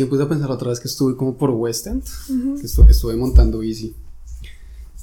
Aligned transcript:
Sí, 0.00 0.04
me 0.04 0.08
puse 0.08 0.22
a 0.22 0.28
pensar 0.28 0.50
otra 0.50 0.70
vez 0.70 0.80
que 0.80 0.88
estuve 0.88 1.14
como 1.14 1.36
por 1.36 1.50
West 1.50 1.86
End, 1.86 2.02
que 2.58 2.66
estuve, 2.66 2.90
estuve 2.90 3.16
montando 3.16 3.58
bici. 3.58 3.94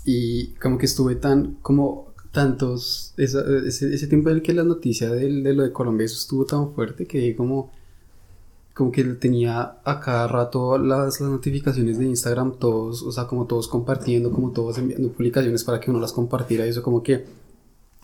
Y 0.06 0.48
como 0.56 0.80
que 0.80 0.88
estuve 0.88 1.16
tan, 1.16 1.60
como 1.62 2.14
tantos, 2.32 3.14
ese, 3.16 3.40
ese, 3.68 4.08
tiempo 4.08 4.30
en 4.30 4.38
el 4.38 4.42
que 4.42 4.54
la 4.54 4.64
noticia 4.64 5.12
de, 5.12 5.42
de 5.42 5.54
lo 5.54 5.62
de 5.64 5.72
Colombia 5.72 6.06
eso 6.06 6.16
estuvo 6.16 6.46
tan 6.46 6.74
fuerte 6.74 7.06
que 7.06 7.36
como 7.36 7.72
como 8.74 8.92
que 8.92 9.04
tenía 9.04 9.80
a 9.84 10.00
cada 10.00 10.28
rato 10.28 10.78
las, 10.78 11.20
las, 11.20 11.30
notificaciones 11.30 11.98
de 12.00 12.06
Instagram, 12.06 12.58
todos, 12.60 13.04
o 13.04 13.12
sea, 13.12 13.26
como 13.26 13.46
todos 13.46 13.68
compartiendo, 13.68 14.32
como 14.32 14.52
todos 14.52 14.78
enviando 14.78 15.12
publicaciones 15.12 15.64
para 15.64 15.80
que 15.80 15.90
uno 15.92 16.00
las 16.00 16.14
compartiera, 16.14 16.66
y 16.66 16.70
eso 16.70 16.84
como 16.84 17.02
que 17.02 17.26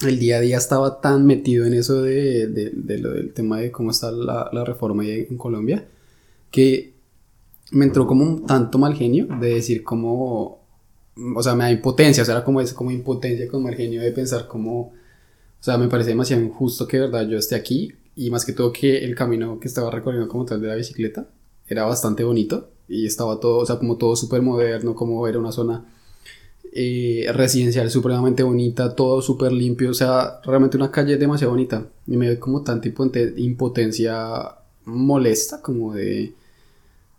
el 0.05 0.20
día 0.20 0.38
a 0.38 0.41
día 0.41 0.57
estaba 0.57 1.00
tan 1.00 1.25
metido 1.25 1.66
en 1.66 1.75
eso 1.75 2.02
de, 2.02 2.47
de, 2.47 2.71
de 2.71 2.97
lo 2.97 3.11
del 3.11 3.33
tema 3.33 3.60
de 3.60 3.71
cómo 3.71 3.91
está 3.91 4.11
la, 4.11 4.50
la 4.52 4.66
reforma 4.66 5.05
en 5.05 5.38
Colombia, 5.38 5.88
que 6.54 6.93
me 7.71 7.86
entró 7.86 8.06
como 8.06 8.24
un 8.24 8.46
tanto 8.46 8.78
mal 8.78 8.94
genio 8.94 9.25
de 9.42 9.56
decir 9.56 9.84
como, 9.84 10.61
o 11.36 11.44
sea, 11.44 11.56
me 11.56 11.64
da 11.64 11.71
impotencia, 11.71 12.21
o 12.21 12.25
sea, 12.28 12.36
era 12.36 12.44
como, 12.46 12.61
es 12.61 12.74
como 12.74 12.92
impotencia, 12.92 13.48
como 13.48 13.64
mal 13.64 13.75
genio 13.75 14.02
de 14.02 14.11
pensar 14.11 14.48
como, 14.48 14.80
o 14.82 14.94
sea, 15.60 15.80
me 15.80 15.88
parece 15.88 16.11
demasiado 16.11 16.44
injusto 16.44 16.88
que, 16.88 17.00
verdad, 17.00 17.28
yo 17.28 17.39
esté 17.39 17.56
aquí 17.56 17.94
y 18.16 18.30
más 18.30 18.46
que 18.46 18.54
todo 18.54 18.71
que 18.71 19.04
el 19.04 19.16
camino 19.16 19.60
que 19.60 19.68
estaba 19.68 19.89
recorriendo 19.89 20.30
como 20.30 20.46
tal 20.46 20.61
de 20.61 20.68
la 20.68 20.75
bicicleta 20.75 21.28
era 21.68 21.86
bastante 21.86 22.24
bonito 22.24 22.70
y 22.88 23.08
estaba 23.08 23.39
todo, 23.39 23.58
o 23.58 23.66
sea, 23.66 23.80
como 23.80 23.97
todo 23.97 24.16
súper 24.16 24.44
moderno, 24.44 24.94
como 24.94 25.28
era 25.28 25.39
una 25.39 25.52
zona 25.52 25.86
eh, 26.72 27.25
residencial 27.33 27.89
supremamente 27.89 28.44
bonita, 28.44 28.96
todo 28.96 29.24
súper 29.24 29.52
limpio, 29.52 29.89
o 29.89 29.96
sea, 29.96 30.39
realmente 30.44 30.78
una 30.78 30.92
calle 30.92 31.18
demasiado 31.18 31.52
bonita. 31.54 31.88
Y 32.06 32.16
me 32.16 32.30
dio 32.30 32.39
como 32.39 32.61
tanta 32.61 32.88
impotencia 33.38 34.55
molesta 34.86 35.61
como 35.61 35.94
de, 35.95 36.33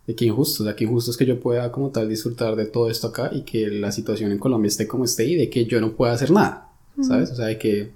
de 0.07 0.15
que 0.15 0.25
injusto, 0.25 0.63
sea, 0.63 0.75
que 0.75 0.83
injusto 0.83 1.11
es 1.11 1.17
que 1.17 1.25
yo 1.25 1.39
pueda 1.39 1.71
como 1.71 1.89
tal 1.89 2.07
disfrutar 2.07 2.55
de 2.55 2.65
todo 2.65 2.89
esto 2.89 3.07
acá 3.07 3.31
y 3.33 3.41
que 3.41 3.67
la 3.67 3.91
situación 3.91 4.31
en 4.31 4.37
Colombia 4.37 4.67
esté 4.67 4.87
como 4.87 5.05
esté 5.05 5.25
y 5.25 5.35
de 5.35 5.49
que 5.49 5.65
yo 5.65 5.81
no 5.81 5.93
pueda 5.93 6.13
hacer 6.13 6.31
nada, 6.31 6.69
¿sabes? 7.01 7.31
O 7.31 7.35
sea, 7.35 7.47
de 7.47 7.57
que 7.57 7.91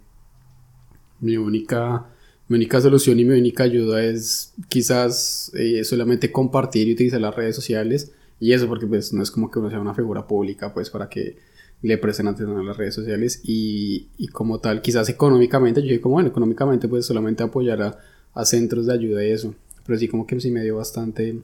mi 1.20 1.38
única 1.38 2.06
mi 2.48 2.56
única 2.56 2.82
solución 2.82 3.20
y 3.20 3.26
mi 3.26 3.38
única 3.38 3.64
ayuda 3.64 4.04
es 4.04 4.54
quizás 4.70 5.52
eh, 5.54 5.84
solamente 5.84 6.32
compartir 6.32 6.88
y 6.88 6.94
utilizar 6.94 7.22
las 7.22 7.36
redes 7.36 7.56
sociales 7.56 8.12
y 8.40 8.54
eso 8.54 8.68
porque 8.68 8.88
pues 8.88 9.14
no 9.14 9.22
es 9.22 9.30
como 9.30 9.52
que 9.52 9.60
uno 9.60 9.70
sea 9.70 9.80
una 9.80 9.94
figura 9.94 10.26
pública 10.26 10.74
pues 10.74 10.90
para 10.90 11.08
que 11.08 11.38
le 11.84 11.98
presten 12.00 12.28
atención 12.28 12.58
a 12.58 12.64
las 12.64 12.76
redes 12.76 12.96
sociales 12.96 13.42
y, 13.44 14.08
y 14.18 14.28
como 14.30 14.60
tal 14.60 14.82
quizás 14.82 15.08
económicamente 15.10 15.82
yo 15.82 15.90
digo 15.90 16.04
como 16.04 16.14
bueno 16.14 16.30
económicamente 16.30 16.88
pues 16.88 17.06
solamente 17.06 17.44
apoyar 17.44 17.82
a, 17.84 18.00
a, 18.34 18.46
centros 18.46 18.88
de 18.88 18.94
ayuda 18.94 19.24
y 19.24 19.30
eso 19.30 19.54
pero 19.86 20.00
sí 20.00 20.08
como 20.08 20.26
que 20.26 20.40
sí 20.42 20.50
me 20.50 20.64
dio 20.64 20.78
bastante 20.78 21.40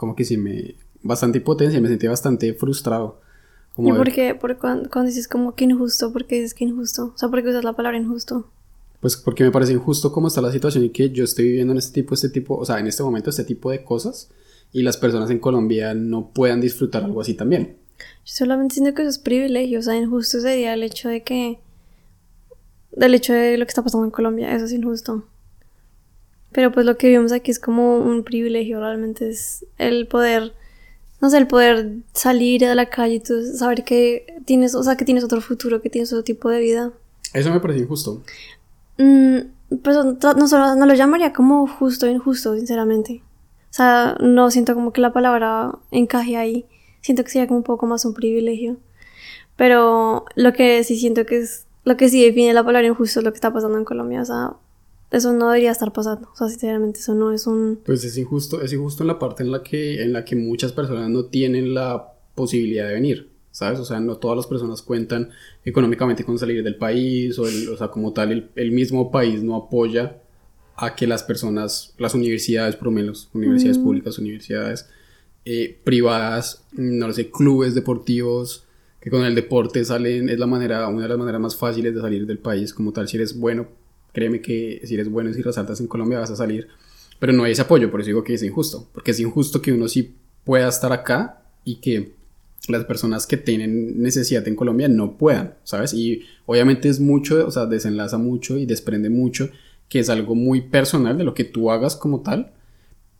como 0.00 0.16
que 0.16 0.24
sí 0.24 0.38
me 0.38 0.76
bastante 1.02 1.38
impotencia 1.38 1.78
me 1.78 1.88
sentí 1.88 2.06
bastante 2.06 2.54
frustrado 2.54 3.20
como 3.74 3.90
¿Y 3.90 3.92
por 3.92 4.10
qué? 4.12 4.34
Por 4.34 4.56
cuando, 4.56 4.88
cuando 4.88 5.08
dices 5.08 5.28
como 5.28 5.54
que 5.54 5.64
injusto, 5.64 6.10
¿por 6.12 6.26
qué 6.26 6.36
dices 6.36 6.54
que 6.54 6.64
injusto? 6.64 7.12
O 7.14 7.18
sea, 7.18 7.28
¿por 7.28 7.42
qué 7.42 7.50
usas 7.50 7.64
la 7.64 7.74
palabra 7.74 7.98
injusto? 7.98 8.50
pues 9.00 9.16
porque 9.16 9.44
me 9.44 9.50
parece 9.50 9.72
injusto 9.72 10.12
cómo 10.12 10.28
está 10.28 10.42
la 10.42 10.52
situación 10.52 10.84
y 10.84 10.90
que 10.90 11.10
yo 11.10 11.24
estoy 11.24 11.46
viviendo 11.46 11.72
en 11.72 11.78
este 11.78 11.92
tipo, 11.92 12.14
este 12.14 12.28
tipo, 12.28 12.56
o 12.56 12.64
sea, 12.64 12.78
en 12.78 12.86
este 12.86 13.02
momento 13.02 13.30
este 13.30 13.44
tipo 13.44 13.70
de 13.70 13.82
cosas 13.82 14.30
y 14.72 14.82
las 14.82 14.98
personas 14.98 15.30
en 15.30 15.38
Colombia 15.38 15.94
no 15.94 16.30
puedan 16.32 16.60
disfrutar 16.60 17.04
algo 17.04 17.20
así 17.20 17.34
también. 17.34 17.78
Yo 17.98 18.34
solamente 18.34 18.74
siento 18.74 18.94
que 18.94 19.02
eso 19.02 19.10
es 19.10 19.18
privilegio, 19.18 19.78
o 19.78 19.82
sea, 19.82 19.96
injusto 19.96 20.40
sería 20.40 20.74
el 20.74 20.82
hecho 20.82 21.08
de 21.08 21.22
que, 21.22 21.60
del 22.92 23.14
hecho 23.14 23.32
de 23.32 23.56
lo 23.56 23.64
que 23.64 23.70
está 23.70 23.82
pasando 23.82 24.04
en 24.04 24.10
Colombia, 24.10 24.54
eso 24.54 24.66
es 24.66 24.72
injusto. 24.72 25.24
Pero 26.52 26.72
pues 26.72 26.84
lo 26.86 26.96
que 26.96 27.08
vivimos 27.08 27.32
aquí 27.32 27.50
es 27.50 27.58
como 27.58 27.98
un 27.98 28.24
privilegio, 28.24 28.80
realmente 28.80 29.28
es 29.28 29.64
el 29.78 30.06
poder, 30.06 30.52
no 31.20 31.30
sé, 31.30 31.38
el 31.38 31.46
poder 31.46 31.96
salir 32.12 32.64
a 32.64 32.74
la 32.74 32.86
calle 32.86 33.14
y 33.14 33.20
tú 33.20 33.34
saber 33.54 33.84
que 33.84 34.26
tienes, 34.46 34.74
o 34.74 34.82
sea, 34.82 34.96
que 34.96 35.04
tienes 35.04 35.22
otro 35.22 35.40
futuro, 35.40 35.80
que 35.80 35.90
tienes 35.90 36.12
otro 36.12 36.24
tipo 36.24 36.50
de 36.50 36.60
vida. 36.60 36.92
Eso 37.32 37.50
me 37.52 37.60
parece 37.60 37.80
injusto. 37.80 38.22
Mm, 38.98 39.38
pues 39.82 39.96
no, 39.96 40.76
no 40.76 40.86
lo 40.86 40.94
llamaría 40.94 41.32
como 41.32 41.66
justo 41.66 42.06
o 42.06 42.08
injusto, 42.08 42.56
sinceramente. 42.56 43.22
O 43.70 43.72
sea, 43.72 44.16
no 44.20 44.50
siento 44.50 44.74
como 44.74 44.92
que 44.92 45.00
la 45.00 45.12
palabra 45.12 45.78
encaje 45.92 46.36
ahí. 46.36 46.66
Siento 47.02 47.22
que 47.22 47.30
sería 47.30 47.46
como 47.46 47.58
un 47.58 47.64
poco 47.64 47.86
más 47.86 48.04
un 48.04 48.14
privilegio. 48.14 48.78
Pero 49.56 50.24
lo 50.34 50.52
que 50.52 50.82
sí 50.82 50.98
siento 50.98 51.24
que 51.24 51.38
es, 51.38 51.66
lo 51.84 51.96
que 51.96 52.08
sí 52.08 52.24
define 52.24 52.52
la 52.52 52.64
palabra 52.64 52.88
injusto 52.88 53.20
es 53.20 53.24
lo 53.24 53.30
que 53.30 53.36
está 53.36 53.52
pasando 53.52 53.78
en 53.78 53.84
Colombia. 53.84 54.22
O 54.22 54.24
sea, 54.24 54.54
eso 55.10 55.32
no 55.32 55.48
debería 55.48 55.72
estar 55.72 55.92
pasando. 55.92 56.28
O 56.32 56.36
sea, 56.36 56.48
sinceramente, 56.48 57.00
eso 57.00 57.14
no 57.14 57.32
es 57.32 57.46
un... 57.46 57.80
Pues 57.84 58.04
es 58.04 58.16
injusto, 58.16 58.62
es 58.62 58.72
injusto 58.72 59.02
en 59.02 59.08
la 59.08 59.18
parte 59.18 59.42
en 59.42 59.50
la 59.50 59.62
que, 59.62 60.02
en 60.02 60.12
la 60.12 60.24
que 60.24 60.36
muchas 60.36 60.72
personas 60.72 61.08
no 61.10 61.26
tienen 61.26 61.74
la 61.74 62.12
posibilidad 62.34 62.86
de 62.88 62.94
venir. 62.94 63.30
¿sabes? 63.50 63.78
O 63.78 63.84
sea, 63.84 64.00
no 64.00 64.16
todas 64.16 64.36
las 64.36 64.46
personas 64.46 64.82
cuentan 64.82 65.30
económicamente 65.64 66.24
con 66.24 66.38
salir 66.38 66.62
del 66.62 66.76
país, 66.76 67.38
o, 67.38 67.42
o 67.42 67.76
sea, 67.76 67.88
como 67.88 68.12
tal, 68.12 68.50
el, 68.54 68.72
mismo 68.72 69.10
país 69.10 69.42
no 69.42 69.56
apoya 69.56 70.16
a 70.76 70.94
que 70.94 71.06
las 71.06 71.22
personas, 71.22 71.94
las 71.98 72.14
universidades, 72.14 72.76
por 72.76 72.86
lo 72.86 72.92
menos, 72.92 73.28
universidades 73.34 73.78
mm. 73.78 73.82
públicas, 73.82 74.18
universidades 74.18 74.88
eh, 75.44 75.78
privadas, 75.84 76.64
no 76.72 77.08
lo 77.08 77.12
sé, 77.12 77.30
clubes 77.30 77.74
deportivos, 77.74 78.64
que 79.00 79.10
con 79.10 79.24
el 79.24 79.34
deporte 79.34 79.84
salen, 79.84 80.28
es 80.28 80.38
la 80.38 80.46
manera, 80.46 80.86
una 80.88 81.02
de 81.02 81.08
las 81.08 81.18
maneras 81.18 81.40
más 81.40 81.56
fáciles 81.56 81.94
de 81.94 82.00
salir 82.00 82.26
del 82.26 82.38
país, 82.38 82.72
como 82.72 82.92
tal, 82.92 83.08
si 83.08 83.16
eres 83.16 83.38
bueno, 83.38 83.68
créeme 84.12 84.40
que 84.40 84.80
si 84.84 84.94
eres 84.94 85.08
bueno 85.08 85.30
y 85.30 85.34
si 85.34 85.42
resaltas 85.42 85.80
en 85.80 85.86
Colombia 85.86 86.18
vas 86.18 86.30
a 86.30 86.36
salir, 86.36 86.68
pero 87.18 87.32
no 87.32 87.44
hay 87.44 87.52
ese 87.52 87.62
apoyo, 87.62 87.90
por 87.90 88.00
eso 88.00 88.08
digo 88.08 88.24
que 88.24 88.34
es 88.34 88.42
injusto, 88.42 88.88
porque 88.92 89.10
es 89.10 89.20
injusto 89.20 89.60
que 89.60 89.72
uno 89.72 89.88
sí 89.88 90.14
pueda 90.44 90.68
estar 90.68 90.92
acá 90.92 91.42
y 91.64 91.76
que 91.76 92.12
las 92.68 92.84
personas 92.84 93.26
que 93.26 93.36
tienen 93.36 94.00
necesidad 94.02 94.46
en 94.46 94.56
Colombia 94.56 94.88
no 94.88 95.16
puedan, 95.16 95.54
¿sabes? 95.64 95.94
Y 95.94 96.22
obviamente 96.46 96.88
es 96.88 97.00
mucho, 97.00 97.46
o 97.46 97.50
sea, 97.50 97.66
desenlaza 97.66 98.18
mucho 98.18 98.58
y 98.58 98.66
desprende 98.66 99.10
mucho, 99.10 99.50
que 99.88 99.98
es 99.98 100.08
algo 100.08 100.34
muy 100.34 100.62
personal 100.62 101.18
de 101.18 101.24
lo 101.24 101.34
que 101.34 101.44
tú 101.44 101.70
hagas 101.70 101.96
como 101.96 102.20
tal, 102.20 102.52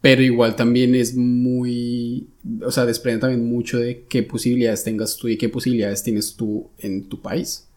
pero 0.00 0.22
igual 0.22 0.56
también 0.56 0.94
es 0.94 1.14
muy, 1.14 2.28
o 2.64 2.70
sea, 2.70 2.86
desprende 2.86 3.20
también 3.20 3.44
mucho 3.44 3.78
de 3.78 4.04
qué 4.08 4.22
posibilidades 4.22 4.84
tengas 4.84 5.16
tú 5.16 5.28
y 5.28 5.36
qué 5.36 5.48
posibilidades 5.48 6.02
tienes 6.02 6.36
tú 6.36 6.70
en 6.78 7.08
tu 7.08 7.20
país. 7.20 7.69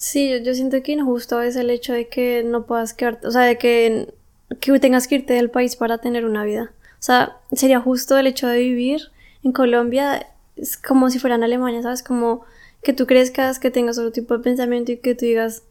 Sí, 0.00 0.30
yo 0.42 0.54
siento 0.54 0.82
que 0.82 0.92
injusto 0.92 1.42
es 1.42 1.56
el 1.56 1.68
hecho 1.68 1.92
de 1.92 2.08
que 2.08 2.42
no 2.42 2.64
puedas 2.64 2.94
quedarte, 2.94 3.26
o 3.26 3.30
sea, 3.30 3.42
de 3.42 3.58
que, 3.58 4.14
que 4.58 4.78
tengas 4.80 5.06
que 5.06 5.16
irte 5.16 5.34
del 5.34 5.50
país 5.50 5.76
para 5.76 5.98
tener 5.98 6.24
una 6.24 6.42
vida. 6.42 6.72
O 6.94 7.02
sea, 7.02 7.36
sería 7.52 7.80
justo 7.80 8.16
el 8.16 8.26
hecho 8.26 8.48
de 8.48 8.60
vivir 8.60 9.12
en 9.44 9.52
Colombia 9.52 10.26
es 10.56 10.78
como 10.78 11.10
si 11.10 11.18
fuera 11.18 11.36
en 11.36 11.42
Alemania, 11.44 11.82
¿sabes? 11.82 12.02
Como 12.02 12.46
que 12.82 12.94
tú 12.94 13.06
crezcas, 13.06 13.58
que 13.58 13.70
tengas 13.70 13.98
otro 13.98 14.10
tipo 14.10 14.34
de 14.34 14.42
pensamiento 14.42 14.90
y 14.90 14.96
que 14.96 15.14
tú 15.14 15.26
digas, 15.26 15.64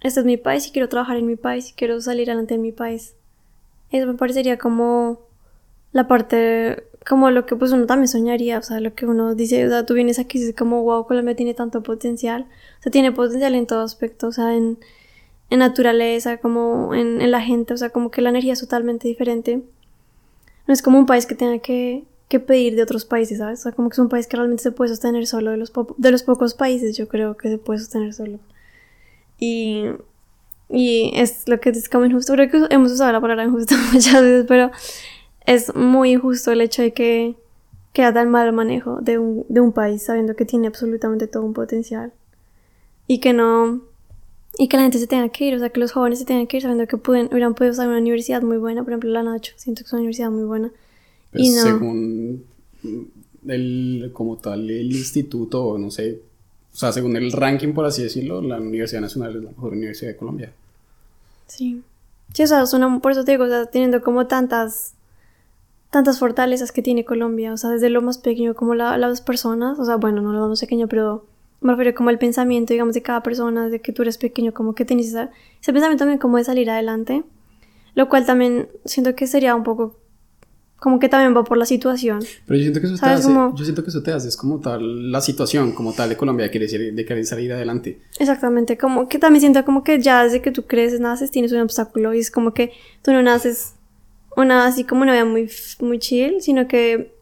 este 0.00 0.20
es 0.20 0.26
mi 0.26 0.38
país 0.38 0.66
y 0.66 0.72
quiero 0.72 0.88
trabajar 0.88 1.16
en 1.16 1.26
mi 1.26 1.36
país 1.36 1.70
y 1.70 1.74
quiero 1.74 2.00
salir 2.00 2.28
adelante 2.30 2.54
en 2.54 2.62
mi 2.62 2.72
país. 2.72 3.14
Eso 3.92 4.08
me 4.08 4.14
parecería 4.14 4.58
como 4.58 5.20
la 5.92 6.08
parte, 6.08 6.87
como 7.08 7.30
lo 7.30 7.46
que 7.46 7.56
pues 7.56 7.72
uno 7.72 7.86
también 7.86 8.08
soñaría, 8.08 8.58
o 8.58 8.62
sea, 8.62 8.80
lo 8.80 8.94
que 8.94 9.06
uno 9.06 9.34
dice, 9.34 9.66
o 9.66 9.70
sea, 9.70 9.86
tú 9.86 9.94
vienes 9.94 10.18
aquí 10.18 10.38
y 10.38 10.40
dices 10.42 10.56
como, 10.56 10.82
wow, 10.82 11.06
Colombia 11.06 11.34
tiene 11.34 11.54
tanto 11.54 11.82
potencial, 11.82 12.46
o 12.80 12.82
sea, 12.82 12.92
tiene 12.92 13.12
potencial 13.12 13.54
en 13.54 13.66
todo 13.66 13.82
aspecto, 13.82 14.28
o 14.28 14.32
sea, 14.32 14.54
en, 14.54 14.78
en 15.50 15.58
naturaleza, 15.60 16.38
como 16.38 16.94
en, 16.94 17.20
en 17.20 17.30
la 17.30 17.40
gente, 17.40 17.74
o 17.74 17.76
sea, 17.76 17.90
como 17.90 18.10
que 18.10 18.22
la 18.22 18.30
energía 18.30 18.52
es 18.52 18.60
totalmente 18.60 19.08
diferente. 19.08 19.62
No 20.66 20.74
es 20.74 20.82
como 20.82 20.98
un 20.98 21.06
país 21.06 21.26
que 21.26 21.34
tenga 21.34 21.58
que 21.60 22.04
que 22.28 22.40
pedir 22.40 22.76
de 22.76 22.82
otros 22.82 23.04
países, 23.04 23.38
¿sabes? 23.38 23.60
O 23.60 23.62
sea, 23.64 23.72
como 23.72 23.88
que 23.88 23.94
es 23.94 23.98
un 23.98 24.08
país 24.08 24.26
que 24.26 24.36
realmente 24.36 24.62
se 24.62 24.72
puede 24.72 24.90
sostener 24.90 25.26
solo, 25.26 25.50
de 25.50 25.56
los, 25.56 25.72
de 25.96 26.10
los 26.10 26.22
pocos 26.22 26.54
países 26.54 26.96
yo 26.96 27.08
creo 27.08 27.36
que 27.36 27.48
se 27.48 27.58
puede 27.58 27.80
sostener 27.80 28.12
solo. 28.12 28.38
Y, 29.38 29.84
y 30.68 31.12
es 31.14 31.48
lo 31.48 31.58
que 31.60 31.70
es 31.70 31.88
como 31.88 32.04
injusto, 32.04 32.34
creo 32.34 32.50
que 32.50 32.74
hemos 32.74 32.92
usado 32.92 33.12
la 33.12 33.20
palabra 33.20 33.44
injusto 33.44 33.74
muchas 33.92 34.22
veces, 34.22 34.44
pero 34.46 34.70
es 35.48 35.74
muy 35.74 36.12
injusto 36.12 36.52
el 36.52 36.60
hecho 36.60 36.82
de 36.82 36.92
que 36.92 37.34
queda 37.92 38.12
tan 38.12 38.30
mal 38.30 38.52
manejo 38.52 39.00
de 39.00 39.18
un, 39.18 39.46
de 39.48 39.60
un 39.60 39.72
país 39.72 40.04
sabiendo 40.04 40.36
que 40.36 40.44
tiene 40.44 40.66
absolutamente 40.66 41.26
todo 41.26 41.42
un 41.42 41.54
potencial 41.54 42.12
y 43.06 43.18
que 43.18 43.32
no 43.32 43.80
y 44.58 44.68
que 44.68 44.76
la 44.76 44.82
gente 44.82 44.98
se 44.98 45.06
tenga 45.06 45.28
que 45.28 45.46
ir, 45.46 45.54
o 45.54 45.58
sea, 45.58 45.70
que 45.70 45.78
los 45.78 45.92
jóvenes 45.92 46.18
se 46.18 46.24
tengan 46.24 46.46
que 46.46 46.56
ir 46.56 46.62
sabiendo 46.62 46.86
que 46.86 46.96
pueden, 46.96 47.28
hubieran 47.30 47.54
podido 47.54 47.70
estar 47.70 47.84
en 47.84 47.90
una 47.90 48.00
universidad 48.00 48.42
muy 48.42 48.58
buena, 48.58 48.82
por 48.82 48.92
ejemplo 48.92 49.10
la 49.10 49.22
Nacho, 49.22 49.52
siento 49.56 49.82
que 49.82 49.86
es 49.86 49.92
una 49.92 50.00
universidad 50.00 50.30
muy 50.30 50.44
buena 50.44 50.70
pues, 51.32 51.62
según 51.62 52.44
el, 53.46 54.10
como 54.12 54.36
tal, 54.36 54.68
el 54.68 54.92
instituto, 54.92 55.78
no 55.78 55.90
sé, 55.90 56.20
o 56.72 56.76
sea, 56.76 56.92
según 56.92 57.16
el 57.16 57.32
ranking, 57.32 57.72
por 57.72 57.86
así 57.86 58.02
decirlo, 58.02 58.42
la 58.42 58.58
Universidad 58.58 59.00
Nacional 59.00 59.36
es 59.36 59.42
la 59.44 59.50
mejor 59.50 59.72
universidad 59.72 60.12
de 60.12 60.16
Colombia. 60.16 60.52
Sí. 61.46 61.82
Sí, 62.34 62.42
o 62.42 62.46
sea, 62.46 62.64
por 63.00 63.12
eso 63.12 63.24
te 63.24 63.32
digo, 63.32 63.44
o 63.44 63.48
sea, 63.48 63.66
teniendo 63.66 64.02
como 64.02 64.26
tantas, 64.26 64.92
tantas 65.90 66.18
fortalezas 66.18 66.72
que 66.72 66.82
tiene 66.82 67.04
Colombia, 67.04 67.52
o 67.52 67.56
sea, 67.56 67.70
desde 67.70 67.90
lo 67.90 68.02
más 68.02 68.18
pequeño 68.18 68.54
como 68.54 68.74
la, 68.74 68.98
las 68.98 69.20
personas, 69.20 69.78
o 69.78 69.84
sea, 69.84 69.96
bueno, 69.96 70.20
no 70.20 70.32
lo 70.32 70.48
más 70.48 70.60
pequeño, 70.60 70.88
pero 70.88 71.26
me 71.60 71.72
refiero 71.72 71.96
como 71.96 72.10
el 72.10 72.18
pensamiento, 72.18 72.72
digamos, 72.72 72.94
de 72.94 73.02
cada 73.02 73.22
persona, 73.22 73.68
de 73.68 73.80
que 73.80 73.92
tú 73.92 74.02
eres 74.02 74.18
pequeño, 74.18 74.52
como 74.52 74.74
que 74.74 74.84
tienes 74.84 75.08
ese 75.08 75.28
pensamiento 75.64 75.98
también 75.98 76.18
como 76.18 76.36
de 76.36 76.44
salir 76.44 76.70
adelante, 76.70 77.24
lo 77.94 78.08
cual 78.08 78.26
también 78.26 78.68
siento 78.84 79.14
que 79.14 79.26
sería 79.26 79.54
un 79.54 79.64
poco 79.64 79.96
como 80.78 81.00
que 81.00 81.08
también 81.08 81.36
va 81.36 81.42
por 81.42 81.58
la 81.58 81.66
situación. 81.66 82.20
Pero 82.46 82.56
yo 82.56 82.62
siento 82.62 82.80
que 82.80 82.86
eso 82.86 82.96
te 82.96 83.06
hace, 83.06 83.28
yo 83.28 83.64
siento 83.64 83.82
que 83.82 83.90
eso 83.90 84.02
te 84.02 84.12
hace, 84.12 84.28
es 84.28 84.36
como 84.36 84.60
tal 84.60 85.10
la 85.10 85.20
situación, 85.20 85.72
como 85.72 85.92
tal 85.92 86.08
de 86.08 86.16
Colombia, 86.16 86.50
quiere 86.50 86.66
decir, 86.66 86.94
de 86.94 87.04
querer 87.04 87.26
salir 87.26 87.52
adelante. 87.52 88.00
Exactamente, 88.18 88.78
como 88.78 89.08
que 89.08 89.18
también 89.18 89.40
siento 89.40 89.64
como 89.64 89.82
que 89.82 90.00
ya 90.00 90.22
desde 90.22 90.40
que 90.40 90.52
tú 90.52 90.66
creces, 90.66 91.00
naces, 91.00 91.32
tienes 91.32 91.50
un 91.50 91.60
obstáculo 91.60 92.14
y 92.14 92.20
es 92.20 92.30
como 92.30 92.54
que 92.54 92.72
tú 93.02 93.12
no 93.12 93.22
naces 93.22 93.74
una 94.38 94.66
así 94.66 94.84
como 94.84 95.02
una 95.02 95.12
vida 95.12 95.24
muy, 95.24 95.50
muy 95.80 95.98
chill, 95.98 96.40
sino 96.40 96.68
que 96.68 97.12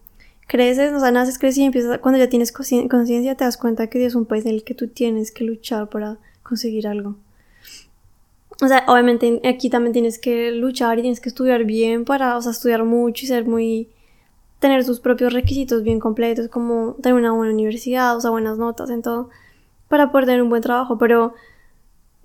creces, 0.47 0.93
o 0.93 1.01
sea, 1.01 1.11
naces, 1.11 1.39
creces 1.39 1.59
y 1.59 1.65
empiezas, 1.65 1.99
cuando 1.99 2.19
ya 2.19 2.29
tienes 2.29 2.53
conciencia 2.53 3.35
te 3.35 3.45
das 3.45 3.57
cuenta 3.57 3.89
que 3.89 4.05
es 4.05 4.15
un 4.15 4.27
país 4.27 4.45
en 4.47 4.53
el 4.53 4.63
que 4.63 4.75
tú 4.75 4.89
tienes 4.89 5.33
que 5.33 5.45
luchar 5.45 5.89
para 5.89 6.19
conseguir 6.43 6.87
algo. 6.87 7.17
O 8.63 8.69
sea, 8.69 8.85
obviamente 8.87 9.41
aquí 9.45 9.69
también 9.69 9.93
tienes 9.93 10.19
que 10.19 10.53
luchar 10.53 10.99
y 10.99 11.03
tienes 11.03 11.21
que 11.21 11.29
estudiar 11.29 11.65
bien 11.65 12.05
para, 12.05 12.37
o 12.37 12.43
sea, 12.43 12.53
estudiar 12.53 12.85
mucho 12.85 13.25
y 13.25 13.29
ser 13.29 13.45
muy... 13.45 13.89
tener 14.61 14.85
tus 14.87 15.01
propios 15.01 15.33
requisitos 15.33 15.83
bien 15.83 16.01
completos, 16.01 16.49
como 16.49 16.97
tener 17.03 17.19
una 17.19 17.33
buena 17.33 17.53
universidad, 17.53 18.17
o 18.17 18.21
sea, 18.21 18.31
buenas 18.31 18.57
notas 18.57 18.89
en 18.91 19.03
todo, 19.03 19.29
para 19.89 20.11
poder 20.11 20.27
tener 20.27 20.43
un 20.43 20.49
buen 20.49 20.63
trabajo, 20.63 20.97
pero 20.97 21.35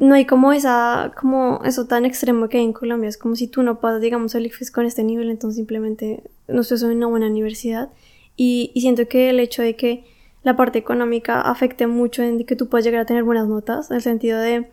no 0.02 0.16
hay 0.16 0.26
como 0.26 0.52
esa, 0.52 1.12
como 1.16 1.62
eso 1.64 1.86
tan 1.86 2.06
extremo 2.06 2.50
que 2.50 2.58
hay 2.58 2.64
en 2.64 2.74
Colombia, 2.74 3.08
es 3.08 3.18
como 3.18 3.36
si 3.36 3.48
tú 3.48 3.62
no 3.62 3.80
pasas, 3.80 4.02
digamos, 4.02 4.34
el 4.34 4.48
ICFES 4.48 4.72
con 4.72 4.88
este 4.88 5.04
nivel, 5.04 5.30
entonces 5.30 5.58
simplemente 5.58 6.24
no 6.48 6.62
estás 6.62 6.82
en 6.82 6.98
una 6.98 7.06
buena 7.06 7.28
universidad. 7.28 7.90
Y, 8.36 8.72
y 8.74 8.82
siento 8.82 9.08
que 9.08 9.30
el 9.30 9.40
hecho 9.40 9.62
de 9.62 9.76
que 9.76 10.04
la 10.42 10.56
parte 10.56 10.80
económica 10.80 11.42
afecte 11.42 11.86
mucho 11.86 12.24
en 12.24 12.44
que 12.48 12.56
tú 12.56 12.68
puedas 12.68 12.84
llegar 12.84 13.02
a 13.02 13.06
tener 13.06 13.24
buenas 13.24 13.48
notas, 13.48 13.92
en 13.92 13.98
el 13.98 14.02
sentido 14.02 14.40
de 14.40 14.72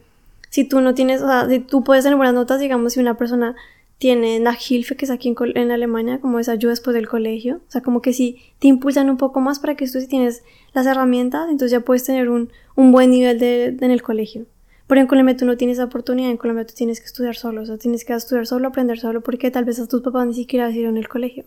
si 0.48 0.64
tú 0.64 0.80
no 0.80 0.94
tienes, 0.94 1.20
o 1.20 1.26
sea, 1.26 1.46
si 1.46 1.58
tú 1.58 1.84
puedes 1.84 2.04
tener 2.04 2.16
buenas 2.16 2.34
notas, 2.34 2.58
digamos, 2.58 2.94
si 2.94 3.00
una 3.00 3.18
persona 3.18 3.54
tiene 3.98 4.40
la 4.40 4.56
Hilfe, 4.56 4.96
que 4.96 5.04
es 5.04 5.10
aquí 5.10 5.28
en, 5.28 5.36
en, 5.58 5.70
Alemania, 5.70 6.20
como 6.22 6.38
esa 6.38 6.52
ayuda 6.52 6.70
después 6.70 6.94
del 6.94 7.06
colegio, 7.06 7.56
o 7.68 7.70
sea, 7.70 7.82
como 7.82 8.00
que 8.00 8.14
si 8.14 8.38
te 8.60 8.68
impulsan 8.68 9.10
un 9.10 9.18
poco 9.18 9.40
más 9.40 9.58
para 9.58 9.74
que 9.74 9.86
tú 9.86 10.00
si 10.00 10.06
tienes 10.06 10.42
las 10.72 10.86
herramientas, 10.86 11.50
entonces 11.50 11.72
ya 11.72 11.80
puedes 11.80 12.04
tener 12.04 12.30
un, 12.30 12.50
un 12.76 12.92
buen 12.92 13.10
nivel 13.10 13.38
de, 13.38 13.76
en 13.78 13.90
el 13.90 14.00
colegio. 14.00 14.46
Pero 14.88 15.00
en 15.00 15.06
Colombia 15.06 15.36
tú 15.36 15.44
no 15.44 15.56
tienes 15.56 15.76
esa 15.76 15.84
oportunidad, 15.84 16.30
en 16.30 16.36
Colombia 16.36 16.66
tú 16.66 16.74
tienes 16.74 16.98
que 16.98 17.06
estudiar 17.06 17.36
solo, 17.36 17.62
o 17.62 17.66
sea, 17.66 17.78
tienes 17.78 18.04
que 18.04 18.14
estudiar 18.14 18.46
solo, 18.46 18.66
aprender 18.66 18.98
solo, 18.98 19.20
porque 19.20 19.52
tal 19.52 19.64
vez 19.64 19.78
a 19.78 19.86
tus 19.86 20.02
papás 20.02 20.26
ni 20.26 20.34
siquiera 20.34 20.68
en 20.70 20.96
el 20.96 21.08
colegio. 21.08 21.44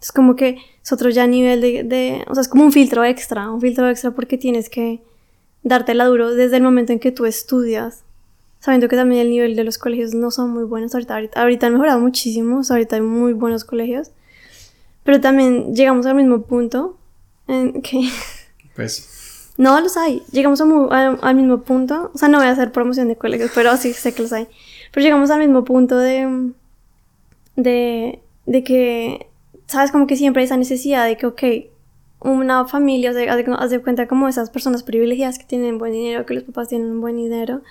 Es 0.00 0.10
como 0.10 0.34
que 0.34 0.58
es 0.82 0.92
otro 0.92 1.10
ya 1.10 1.26
nivel 1.28 1.60
de, 1.60 1.84
de, 1.84 2.24
o 2.28 2.34
sea, 2.34 2.40
es 2.40 2.48
como 2.48 2.64
un 2.64 2.72
filtro 2.72 3.04
extra, 3.04 3.50
un 3.50 3.60
filtro 3.60 3.88
extra 3.88 4.10
porque 4.10 4.36
tienes 4.36 4.68
que 4.68 5.00
darte 5.62 5.94
la 5.94 6.06
duro 6.06 6.34
desde 6.34 6.56
el 6.56 6.62
momento 6.62 6.92
en 6.92 6.98
que 6.98 7.12
tú 7.12 7.26
estudias 7.26 8.02
sabiendo 8.66 8.88
que 8.88 8.96
también 8.96 9.20
el 9.20 9.30
nivel 9.30 9.54
de 9.54 9.62
los 9.62 9.78
colegios 9.78 10.12
no 10.12 10.32
son 10.32 10.50
muy 10.50 10.64
buenos 10.64 10.92
ahorita. 10.92 11.14
Ahorita, 11.14 11.40
ahorita 11.40 11.66
han 11.68 11.74
mejorado 11.74 12.00
muchísimo, 12.00 12.62
ahorita 12.68 12.96
hay 12.96 13.02
muy 13.02 13.32
buenos 13.32 13.64
colegios, 13.64 14.10
pero 15.04 15.20
también 15.20 15.72
llegamos 15.72 16.04
al 16.06 16.16
mismo 16.16 16.42
punto 16.42 16.98
en 17.46 17.80
que... 17.80 18.08
Pues... 18.74 19.15
No 19.58 19.80
los 19.80 19.96
hay, 19.96 20.22
llegamos 20.32 20.60
al 20.60 21.34
mismo 21.34 21.62
punto, 21.62 22.10
o 22.14 22.18
sea, 22.18 22.28
no 22.28 22.38
voy 22.38 22.46
a 22.46 22.50
hacer 22.50 22.72
promoción 22.72 23.08
de 23.08 23.16
colegios, 23.16 23.50
pero 23.54 23.76
sí 23.76 23.92
sé 23.94 24.12
que 24.12 24.22
los 24.22 24.32
hay, 24.32 24.48
pero 24.92 25.04
llegamos 25.04 25.30
al 25.30 25.40
mismo 25.40 25.64
punto 25.64 25.98
de... 25.98 26.52
de, 27.56 28.20
de 28.44 28.64
que, 28.64 29.26
sabes, 29.66 29.90
como 29.92 30.06
que 30.06 30.16
siempre 30.16 30.42
hay 30.42 30.46
esa 30.46 30.58
necesidad 30.58 31.06
de 31.06 31.16
que, 31.16 31.26
ok, 31.26 31.42
una 32.20 32.66
familia, 32.66 33.10
o 33.10 33.14
sea, 33.14 33.32
haz 33.58 33.70
de 33.70 33.80
cuenta 33.80 34.06
como 34.06 34.28
esas 34.28 34.50
personas 34.50 34.82
privilegiadas 34.82 35.38
que 35.38 35.44
tienen 35.44 35.78
buen 35.78 35.92
dinero, 35.92 36.26
que 36.26 36.34
los 36.34 36.44
papás 36.44 36.68
tienen 36.68 36.90
un 36.90 37.00
buen 37.00 37.16
dinero, 37.16 37.62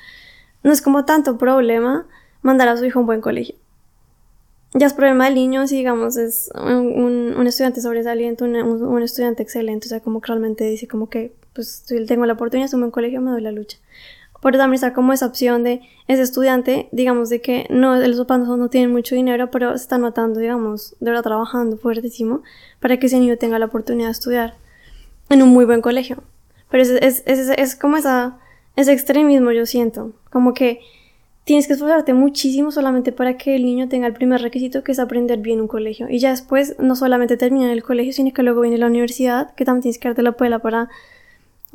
no 0.64 0.72
es 0.72 0.82
como 0.82 1.06
tanto 1.06 1.38
problema 1.38 2.08
mandar 2.42 2.68
a 2.68 2.78
su 2.78 2.86
hijo 2.86 3.00
a 3.00 3.02
un 3.02 3.06
buen 3.06 3.22
colegio. 3.22 3.56
Ya 4.74 4.88
es 4.88 4.94
problema 4.94 5.26
del 5.26 5.36
niño 5.36 5.68
si, 5.68 5.78
digamos, 5.78 6.18
es 6.18 6.50
un, 6.56 7.46
estudiante 7.48 7.82
sobresaliente, 7.82 8.44
un, 8.44 9.02
estudiante 9.02 9.42
excelente, 9.42 9.88
o 9.88 9.90
sea, 9.90 10.00
como 10.02 10.22
que 10.22 10.28
realmente 10.28 10.66
dice 10.66 10.88
como 10.88 11.10
que, 11.10 11.34
pues, 11.56 11.86
tengo 12.08 12.26
la 12.26 12.34
oportunidad 12.34 12.70
de 12.70 12.76
un 12.76 12.92
colegio, 12.92 13.22
me 13.22 13.32
doy 13.32 13.42
la 13.42 13.52
lucha. 13.52 13.78
Pero 14.42 14.60
también 14.60 14.76
está 14.76 14.94
como 14.94 15.12
esa 15.12 15.26
opción 15.26 15.64
de 15.64 15.82
ese 16.08 16.22
estudiante, 16.22 16.88
digamos, 16.92 17.30
de 17.30 17.42
que 17.42 17.66
no, 17.72 17.96
los 17.96 18.18
papás 18.20 18.42
no, 18.42 18.70
tienen 18.70 18.92
mucho 18.92 19.16
dinero, 19.16 19.50
pero 19.50 19.76
se 19.76 19.84
están 19.84 20.02
matando, 20.02 20.40
digamos, 20.40 20.96
de 21.00 21.10
verdad 21.10 21.24
trabajando 21.24 21.78
fuertísimo 21.78 22.44
para 22.80 23.00
que 23.00 23.08
ese 23.08 23.18
niño 23.18 23.38
tenga 23.38 23.58
la 23.58 23.66
oportunidad 23.66 24.10
de 24.10 24.12
estudiar 24.12 24.54
en 25.30 25.42
un 25.42 25.50
muy 25.50 25.66
buen 25.66 25.82
colegio. 25.82 26.22
Pero 26.70 26.84
es, 26.84 26.90
es, 26.92 27.24
es, 27.26 27.50
es 27.58 27.76
como 27.76 27.98
esa 27.98 28.38
ese 28.76 28.92
extremismo 28.92 29.52
yo 29.52 29.66
siento, 29.66 30.14
como 30.30 30.54
que 30.54 30.82
tienes 31.46 31.68
que 31.68 31.74
esforzarte 31.74 32.14
muchísimo 32.14 32.72
solamente 32.72 33.12
para 33.12 33.38
que 33.38 33.56
el 33.56 33.64
niño 33.64 33.88
tenga 33.88 34.08
el 34.08 34.14
primer 34.14 34.42
requisito 34.42 34.84
que 34.84 34.92
es 34.92 35.00
aprender 35.00 35.40
bien 35.40 35.62
un 35.62 35.68
colegio. 35.68 36.10
Y 36.10 36.20
ya 36.20 36.32
después 36.32 36.76
no 36.80 36.96
solamente 36.96 37.38
termina 37.38 37.66
en 37.66 37.72
el 37.72 37.84
colegio, 37.84 38.14
sino 38.14 38.34
que 38.34 38.44
luego 38.44 38.62
viene 38.62 38.78
la 38.78 38.88
universidad, 38.88 39.54
que 39.54 39.64
también 39.64 39.84
tienes 39.84 40.00
que 40.00 40.08
darte 40.10 40.24
la 40.24 40.34
puela 40.34 40.60
para, 40.60 40.90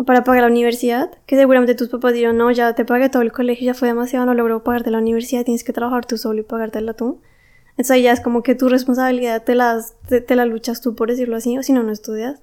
para 0.05 0.25
pagar 0.25 0.43
la 0.43 0.49
universidad, 0.49 1.11
que 1.27 1.37
seguramente 1.37 1.75
tus 1.75 1.89
papás 1.89 2.15
dirán, 2.15 2.37
no, 2.37 2.51
ya 2.51 2.75
te 2.75 2.85
pagué 2.85 3.09
todo 3.09 3.23
el 3.23 3.33
colegio, 3.33 3.67
ya 3.67 3.75
fue 3.75 3.89
demasiado, 3.89 4.27
no 4.27 4.35
logro 4.35 4.65
pagarte 4.65 4.91
la 4.91 4.99
universidad, 4.99 5.45
tienes 5.45 5.65
que 5.65 5.73
trabajar 5.73 6.07
tú 6.07 6.17
solo 6.17 6.41
y 6.41 6.43
pagártela 6.43 6.95
tú. 6.95 7.21
Entonces 7.71 7.91
ahí 7.91 8.03
ya 8.03 8.13
es 8.13 8.21
como 8.21 8.43
que 8.43 8.55
tu 8.55 8.69
responsabilidad 8.69 9.45
te, 9.45 9.55
las, 9.55 9.95
te, 10.09 10.35
la 10.35 10.45
luchas 10.47 10.81
tú, 10.81 10.95
por 10.95 11.11
decirlo 11.11 11.37
así, 11.37 11.57
o 11.59 11.63
si 11.63 11.73
no, 11.73 11.83
no 11.83 11.93
estudias. 11.93 12.43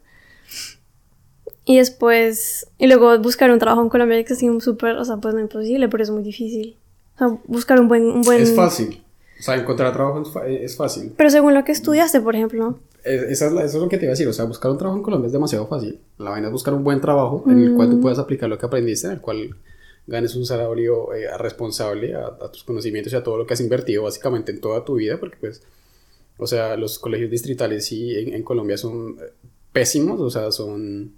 Y 1.65 1.77
después, 1.77 2.67
y 2.77 2.87
luego 2.87 3.17
buscar 3.19 3.51
un 3.51 3.59
trabajo 3.59 3.81
en 3.81 3.89
Colombia 3.89 4.23
que 4.23 4.33
es 4.33 4.39
súper, 4.59 4.95
o 4.95 5.05
sea, 5.05 5.17
pues 5.17 5.33
no 5.33 5.41
imposible, 5.41 5.89
pero 5.89 6.03
es 6.03 6.09
muy 6.09 6.23
difícil. 6.23 6.77
O 7.15 7.17
sea, 7.17 7.39
buscar 7.45 7.79
un 7.79 7.87
buen... 7.87 8.03
Un 8.03 8.21
buen... 8.21 8.41
Es 8.41 8.55
fácil. 8.55 9.03
O 9.39 9.43
sea, 9.43 9.55
encontrar 9.55 9.93
trabajo 9.93 10.23
es 10.47 10.75
fácil. 10.75 11.13
Pero 11.15 11.29
según 11.29 11.53
lo 11.53 11.63
que 11.63 11.71
estudiaste, 11.71 12.21
por 12.21 12.35
ejemplo. 12.35 12.79
eso 13.03 13.59
es 13.59 13.73
lo 13.75 13.89
que 13.89 13.97
te 13.97 14.05
iba 14.05 14.11
a 14.11 14.13
decir. 14.13 14.27
O 14.27 14.33
sea, 14.33 14.45
buscar 14.45 14.71
un 14.71 14.77
trabajo 14.77 14.97
en 14.97 15.03
Colombia 15.03 15.27
es 15.27 15.33
demasiado 15.33 15.67
fácil. 15.67 15.99
La 16.17 16.31
vaina 16.31 16.47
es 16.47 16.53
buscar 16.53 16.73
un 16.73 16.83
buen 16.83 17.01
trabajo 17.01 17.43
en 17.47 17.59
el 17.59 17.75
cual 17.75 17.89
tú 17.89 17.97
mm. 17.97 18.01
puedas 18.01 18.19
aplicar 18.19 18.49
lo 18.49 18.57
que 18.57 18.65
aprendiste, 18.65 19.07
en 19.07 19.13
el 19.13 19.21
cual 19.21 19.55
ganes 20.07 20.35
un 20.35 20.45
salario 20.45 21.13
eh, 21.13 21.27
responsable 21.37 22.15
a, 22.15 22.27
a, 22.27 22.51
tus 22.51 22.63
conocimientos 22.63 23.11
y 23.13 23.15
a 23.15 23.23
todo 23.23 23.37
lo 23.37 23.45
que 23.45 23.53
has 23.53 23.61
invertido 23.61 24.03
básicamente 24.03 24.51
en 24.51 24.61
toda 24.61 24.83
tu 24.85 24.95
vida, 24.95 25.19
porque 25.19 25.35
pues, 25.37 25.61
o 26.37 26.47
sea, 26.47 26.77
los 26.77 26.97
colegios 26.97 27.29
distritales 27.29 27.85
sí 27.85 28.15
en, 28.15 28.33
en 28.33 28.43
Colombia 28.43 28.77
son 28.77 29.17
pésimos, 29.73 30.19
o 30.21 30.29
sea, 30.29 30.51
son 30.51 31.13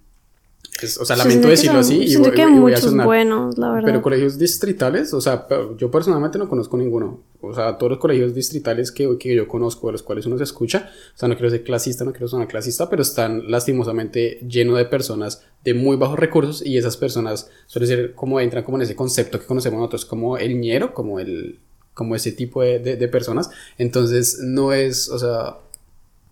o 0.82 1.04
sea, 1.04 1.16
lamento 1.16 1.48
decirlo 1.48 1.80
así. 1.80 1.98
Y, 2.02 2.16
voy, 2.16 2.30
que 2.32 2.46
muchos 2.46 2.94
buenos, 2.94 3.58
la 3.58 3.72
verdad. 3.72 3.86
Pero 3.86 4.02
colegios 4.02 4.38
distritales, 4.38 5.12
o 5.14 5.20
sea, 5.20 5.46
yo 5.76 5.90
personalmente 5.90 6.38
no 6.38 6.48
conozco 6.48 6.76
ninguno. 6.76 7.20
O 7.40 7.54
sea, 7.54 7.78
todos 7.78 7.90
los 7.90 7.98
colegios 7.98 8.34
distritales 8.34 8.92
que, 8.92 9.16
que 9.18 9.34
yo 9.34 9.48
conozco, 9.48 9.86
de 9.88 9.92
los 9.92 10.02
cuales 10.02 10.26
uno 10.26 10.36
se 10.36 10.44
escucha, 10.44 10.90
o 11.14 11.18
sea, 11.18 11.28
no 11.28 11.36
quiero 11.36 11.50
ser 11.50 11.64
clasista, 11.64 12.04
no 12.04 12.12
quiero 12.12 12.28
ser 12.28 12.36
una 12.38 12.48
clasista, 12.48 12.90
pero 12.90 13.02
están 13.02 13.50
lastimosamente 13.50 14.40
llenos 14.46 14.76
de 14.76 14.84
personas 14.84 15.42
de 15.64 15.74
muy 15.74 15.96
bajos 15.96 16.18
recursos 16.18 16.64
y 16.64 16.76
esas 16.76 16.96
personas 16.96 17.50
suelen 17.66 17.88
ser 17.88 18.14
como 18.14 18.40
entran 18.40 18.64
como 18.64 18.78
en 18.78 18.82
ese 18.82 18.96
concepto 18.96 19.38
que 19.38 19.46
conocemos 19.46 19.78
nosotros 19.78 20.04
como 20.04 20.38
el 20.38 20.58
ñero, 20.60 20.94
como 20.94 21.20
el 21.20 21.58
como 21.94 22.14
ese 22.16 22.32
tipo 22.32 22.62
de, 22.62 22.78
de, 22.78 23.08
personas. 23.08 23.50
Entonces, 23.76 24.38
no 24.40 24.72
es, 24.72 25.10
o 25.10 25.18
sea, 25.18 25.58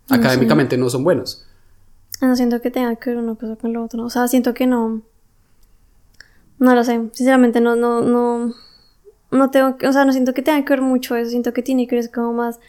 académicamente 0.09 0.77
no 0.77 0.89
son 0.89 1.03
buenos. 1.03 1.45
No 2.21 2.35
siento 2.35 2.61
que 2.61 2.71
tenga 2.71 2.95
que 2.95 3.11
ver 3.11 3.19
una 3.19 3.35
cosa 3.35 3.55
con 3.55 3.73
lo 3.73 3.83
otro. 3.83 4.03
O 4.03 4.09
sea, 4.09 4.27
siento 4.27 4.53
que 4.53 4.67
no. 4.67 5.01
No 6.57 6.75
lo 6.75 6.83
sé. 6.83 7.09
Sinceramente, 7.13 7.61
no, 7.61 7.75
no, 7.75 8.01
no. 8.01 8.53
No 9.31 9.51
tengo. 9.51 9.77
O 9.87 9.93
sea, 9.93 10.05
no 10.05 10.11
siento 10.11 10.33
que 10.33 10.41
tenga 10.41 10.63
que 10.65 10.73
ver 10.73 10.81
mucho 10.81 11.15
eso. 11.15 11.29
Siento 11.29 11.53
que 11.53 11.61
tiene 11.61 11.87
que 11.87 11.95
ver 11.95 12.11
como 12.11 12.33
más 12.33 12.59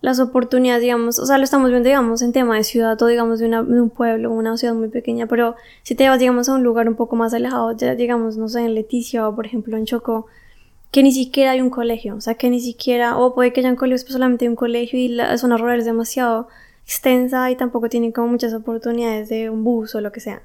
las 0.00 0.18
oportunidades, 0.18 0.82
digamos. 0.82 1.18
O 1.18 1.26
sea, 1.26 1.38
lo 1.38 1.44
estamos 1.44 1.70
viendo, 1.70 1.86
digamos, 1.86 2.22
en 2.22 2.32
tema 2.32 2.56
de 2.56 2.64
ciudad 2.64 3.00
o, 3.00 3.06
digamos, 3.06 3.38
de, 3.38 3.46
una, 3.46 3.62
de 3.62 3.80
un 3.80 3.90
pueblo, 3.90 4.32
una 4.32 4.56
ciudad 4.56 4.74
muy 4.74 4.88
pequeña. 4.88 5.26
Pero 5.26 5.54
si 5.82 5.94
te 5.94 6.08
vas, 6.08 6.18
digamos, 6.18 6.48
a 6.48 6.54
un 6.54 6.64
lugar 6.64 6.88
un 6.88 6.96
poco 6.96 7.16
más 7.16 7.32
alejado, 7.32 7.76
ya, 7.76 7.94
digamos, 7.94 8.36
no 8.36 8.48
sé, 8.48 8.60
en 8.60 8.74
Leticia 8.74 9.28
o, 9.28 9.34
por 9.34 9.46
ejemplo, 9.46 9.76
en 9.76 9.84
Choco 9.86 10.26
que 10.90 11.02
ni 11.02 11.12
siquiera 11.12 11.50
hay 11.50 11.60
un 11.60 11.68
colegio, 11.68 12.16
o 12.16 12.20
sea, 12.22 12.36
que 12.36 12.48
ni 12.48 12.58
siquiera, 12.58 13.18
o 13.18 13.34
puede 13.34 13.52
que 13.52 13.60
hayan 13.60 13.76
colegios, 13.76 14.04
pero 14.04 14.14
solamente 14.14 14.48
un 14.48 14.56
colegio 14.56 14.98
y 14.98 15.08
la 15.08 15.36
zona 15.36 15.58
rural 15.58 15.78
es 15.78 15.84
demasiado 15.84 16.48
extensa 16.86 17.50
y 17.50 17.56
tampoco 17.56 17.88
tienen 17.88 18.12
como 18.12 18.28
muchas 18.28 18.54
oportunidades 18.54 19.28
de 19.28 19.50
un 19.50 19.64
bus 19.64 19.94
o 19.96 20.00
lo 20.00 20.12
que 20.12 20.20
sea. 20.20 20.42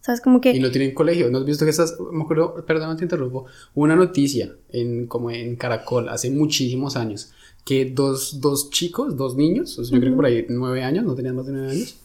¿Sabes? 0.00 0.20
Como 0.20 0.40
que... 0.40 0.52
Y 0.52 0.60
no 0.60 0.70
tienen 0.70 0.94
colegio. 0.94 1.30
¿No 1.30 1.38
has 1.38 1.44
visto 1.44 1.64
que 1.64 1.70
estás... 1.70 1.96
Me 2.12 2.22
acuerdo, 2.22 2.64
perdón, 2.64 2.96
te 2.96 3.04
interrumpo. 3.04 3.46
Una 3.74 3.96
noticia 3.96 4.52
en, 4.70 5.06
como 5.06 5.30
en 5.30 5.56
Caracol 5.56 6.08
hace 6.08 6.30
muchísimos 6.30 6.96
años 6.96 7.32
que 7.64 7.86
dos, 7.86 8.40
dos 8.40 8.70
chicos, 8.70 9.16
dos 9.16 9.36
niños, 9.36 9.76
yo 9.76 9.98
creo 9.98 10.12
que 10.12 10.16
por 10.16 10.24
ahí 10.24 10.46
nueve 10.48 10.84
años, 10.84 11.04
no 11.04 11.16
tenían 11.16 11.34
más 11.34 11.46
de 11.46 11.52
nueve 11.52 11.72
años, 11.72 11.98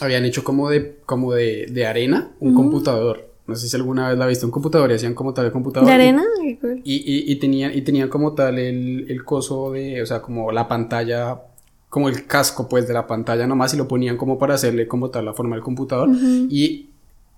habían 0.00 0.24
hecho 0.24 0.42
como 0.42 0.68
de, 0.68 0.98
como 1.06 1.32
de, 1.32 1.66
de 1.70 1.86
arena 1.86 2.32
un 2.40 2.54
computador. 2.54 3.30
No 3.46 3.54
sé 3.54 3.68
si 3.68 3.76
alguna 3.76 4.08
vez 4.08 4.18
la 4.18 4.26
viste 4.26 4.44
un 4.44 4.50
computador 4.50 4.90
y 4.90 4.94
hacían 4.94 5.14
como 5.14 5.32
tal 5.32 5.46
el 5.46 5.52
computador. 5.52 5.88
¿De 5.88 5.94
arena? 5.94 6.24
Y, 6.42 6.58
y, 6.84 7.32
y, 7.32 7.36
tenían, 7.36 7.72
y 7.72 7.82
tenían 7.82 8.08
como 8.08 8.34
tal 8.34 8.58
el, 8.58 9.06
el 9.08 9.24
coso 9.24 9.70
de, 9.70 10.02
o 10.02 10.06
sea, 10.06 10.20
como 10.20 10.50
la 10.50 10.66
pantalla 10.66 11.40
como 11.88 12.08
el 12.08 12.26
casco 12.26 12.68
pues 12.68 12.86
de 12.86 12.94
la 12.94 13.06
pantalla 13.06 13.46
nomás 13.46 13.74
y 13.74 13.76
lo 13.76 13.88
ponían 13.88 14.16
como 14.16 14.38
para 14.38 14.54
hacerle 14.54 14.86
como 14.86 15.10
tal 15.10 15.24
la 15.24 15.34
forma 15.34 15.56
del 15.56 15.64
computador 15.64 16.10
y, 16.50 16.90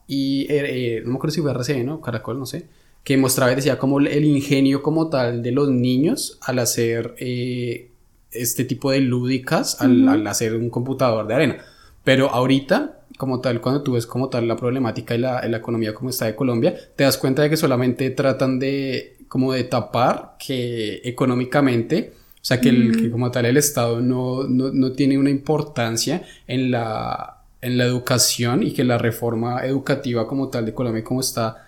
y 0.06 0.42
eh, 0.42 0.96
eh, 0.96 1.02
no 1.04 1.10
me 1.12 1.16
acuerdo 1.16 1.34
si 1.34 1.40
fue 1.40 1.52
RCN 1.52 1.86
¿no? 1.86 2.00
Caracol, 2.00 2.38
no 2.38 2.46
sé, 2.46 2.66
que 3.04 3.16
mostraba 3.16 3.52
y 3.52 3.56
decía 3.56 3.78
como 3.78 4.00
el 4.00 4.24
ingenio 4.24 4.82
como 4.82 5.08
tal 5.08 5.42
de 5.42 5.52
los 5.52 5.68
niños 5.68 6.38
al 6.42 6.58
hacer, 6.58 7.14
eh, 7.18 7.90
este 8.32 8.64
tipo 8.64 8.90
de 8.90 9.00
lúdicas 9.00 9.80
al, 9.80 10.26
hacer 10.26 10.54
un 10.54 10.70
computador 10.70 11.26
de 11.26 11.34
arena. 11.34 11.56
Pero 12.04 12.30
ahorita, 12.30 13.00
como 13.18 13.40
tal, 13.40 13.60
cuando 13.60 13.82
tú 13.82 13.92
ves 13.92 14.06
como 14.06 14.28
tal 14.28 14.48
la 14.48 14.56
problemática 14.56 15.14
y 15.14 15.18
la, 15.18 15.46
la, 15.46 15.56
economía 15.56 15.94
como 15.94 16.10
está 16.10 16.26
de 16.26 16.34
Colombia, 16.34 16.74
te 16.96 17.04
das 17.04 17.18
cuenta 17.18 17.42
de 17.42 17.50
que 17.50 17.56
solamente 17.56 18.10
tratan 18.10 18.58
de 18.58 19.16
como 19.28 19.52
de 19.52 19.64
tapar 19.64 20.36
que 20.44 21.00
económicamente, 21.04 22.14
o 22.42 22.44
sea, 22.44 22.60
que, 22.60 22.70
el, 22.70 22.96
que 22.96 23.10
como 23.10 23.30
tal 23.30 23.44
el 23.44 23.56
Estado 23.56 24.00
no, 24.00 24.44
no, 24.44 24.72
no, 24.72 24.92
tiene 24.92 25.18
una 25.18 25.28
importancia 25.28 26.22
en 26.46 26.70
la, 26.70 27.42
en 27.60 27.76
la 27.76 27.84
educación 27.84 28.62
y 28.62 28.72
que 28.72 28.82
la 28.82 28.96
reforma 28.96 29.64
educativa 29.66 30.26
como 30.26 30.48
tal 30.48 30.66
de 30.66 30.74
Colombia 30.74 31.04
como 31.04 31.20
está... 31.20 31.66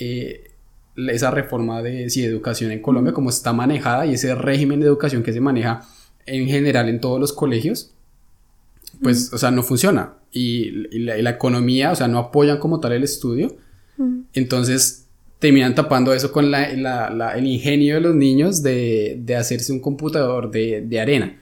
Eh, 0.00 0.44
esa 1.06 1.30
reforma 1.30 1.80
de 1.80 2.10
sí, 2.10 2.24
educación 2.24 2.72
en 2.72 2.82
Colombia, 2.82 3.12
como 3.12 3.30
está 3.30 3.52
manejada 3.52 4.04
y 4.04 4.14
ese 4.14 4.34
régimen 4.34 4.80
de 4.80 4.86
educación 4.86 5.22
que 5.22 5.32
se 5.32 5.40
maneja 5.40 5.82
en 6.26 6.48
general 6.48 6.88
en 6.88 7.00
todos 7.00 7.20
los 7.20 7.32
colegios, 7.32 7.92
pues, 9.02 9.32
o 9.32 9.38
sea, 9.38 9.50
no 9.50 9.62
funciona. 9.62 10.14
Y, 10.32 10.70
la, 10.98 11.30
economía, 11.30 11.92
o 11.92 11.96
sea, 11.96 12.08
no 12.08 12.18
apoyan 12.18 12.58
como 12.58 12.80
tal 12.80 12.92
el 12.92 13.04
estudio. 13.04 13.56
Entonces, 14.32 15.07
terminan 15.38 15.74
tapando 15.74 16.12
eso 16.12 16.32
con 16.32 16.50
la, 16.50 16.64
el 17.36 17.46
ingenio 17.46 17.96
de 17.96 18.00
los 18.00 18.14
niños 18.14 18.62
de, 18.62 19.18
de 19.20 19.36
hacerse 19.36 19.72
un 19.72 19.80
computador 19.80 20.50
de, 20.50 20.82
de, 20.82 21.00
arena. 21.00 21.38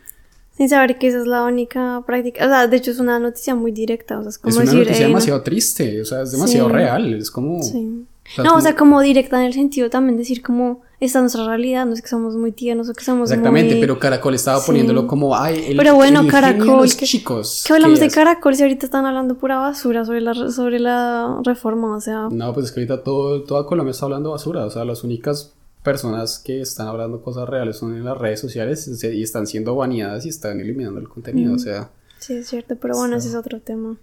Sin 0.56 0.68
saber 0.68 0.98
que 0.98 1.08
esa 1.08 1.20
es 1.20 1.26
la 1.26 1.44
única 1.44 2.02
práctica. 2.06 2.46
O 2.46 2.48
sea, 2.48 2.66
de 2.66 2.76
hecho, 2.76 2.90
es 2.90 2.98
una 2.98 3.18
noticia 3.18 3.54
muy 3.54 3.72
directa. 3.72 4.18
O 4.18 4.22
sea, 4.22 4.30
es 4.30 4.38
como 4.38 4.60
es 4.60 4.68
una 4.68 4.80
noticia 4.80 5.06
demasiado 5.06 5.42
triste. 5.42 6.00
O 6.00 6.04
sea, 6.04 6.22
es 6.22 6.32
demasiado 6.32 6.68
real. 6.68 7.14
Es 7.14 7.30
como. 7.30 7.62
Sí 7.62 8.06
no, 8.42 8.56
o 8.56 8.60
sea, 8.60 8.74
como 8.76 9.00
directa 9.00 9.40
en 9.40 9.46
el 9.46 9.52
sentido 9.52 9.90
también 9.90 10.16
decir 10.16 10.42
como 10.42 10.82
esta 10.98 11.18
es 11.18 11.22
nuestra 11.22 11.46
realidad, 11.46 11.84
no 11.84 11.92
es 11.92 12.00
que 12.00 12.08
somos 12.08 12.34
muy 12.36 12.52
tiernos 12.52 12.88
o 12.88 12.94
que 12.94 13.04
somos 13.04 13.30
Exactamente, 13.30 13.76
pero 13.78 13.98
Caracol 13.98 14.34
estaba 14.34 14.64
poniéndolo 14.64 15.06
como, 15.06 15.36
ay, 15.36 15.66
el, 15.68 15.76
pero 15.76 15.94
bueno, 15.94 16.26
Caracol, 16.26 16.66
los 16.66 16.96
chicos. 16.96 17.64
¿Qué 17.66 17.74
hablamos 17.74 18.00
de 18.00 18.08
Caracol 18.08 18.56
si 18.56 18.62
ahorita 18.62 18.86
están 18.86 19.04
hablando 19.04 19.36
pura 19.36 19.58
basura 19.58 20.06
sobre 20.06 20.22
la, 20.22 20.34
sobre 20.50 20.78
la 20.78 21.38
reforma? 21.44 21.94
O 21.94 22.00
sea... 22.00 22.28
No, 22.30 22.54
pues 22.54 22.66
es 22.66 22.72
que 22.72 22.80
ahorita 22.80 23.02
todo, 23.02 23.42
toda 23.42 23.66
Colombia 23.66 23.90
está 23.90 24.06
hablando 24.06 24.30
basura, 24.30 24.64
o 24.64 24.70
sea, 24.70 24.86
las 24.86 25.04
únicas 25.04 25.52
personas 25.82 26.38
que 26.38 26.62
están 26.62 26.88
hablando 26.88 27.22
cosas 27.22 27.48
reales 27.48 27.76
son 27.76 27.94
en 27.94 28.04
las 28.04 28.16
redes 28.16 28.40
sociales 28.40 28.88
y 29.04 29.22
están 29.22 29.46
siendo 29.46 29.76
baneadas 29.76 30.24
y 30.24 30.30
están 30.30 30.60
eliminando 30.60 30.98
el 30.98 31.08
contenido, 31.08 31.54
o 31.54 31.58
sea... 31.58 31.90
Sí, 32.18 32.32
es 32.34 32.48
cierto, 32.48 32.76
pero 32.76 32.96
bueno, 32.96 33.16
ese 33.16 33.28
es 33.28 33.34
otro 33.34 33.60
tema. 33.60 33.90
O 33.90 33.96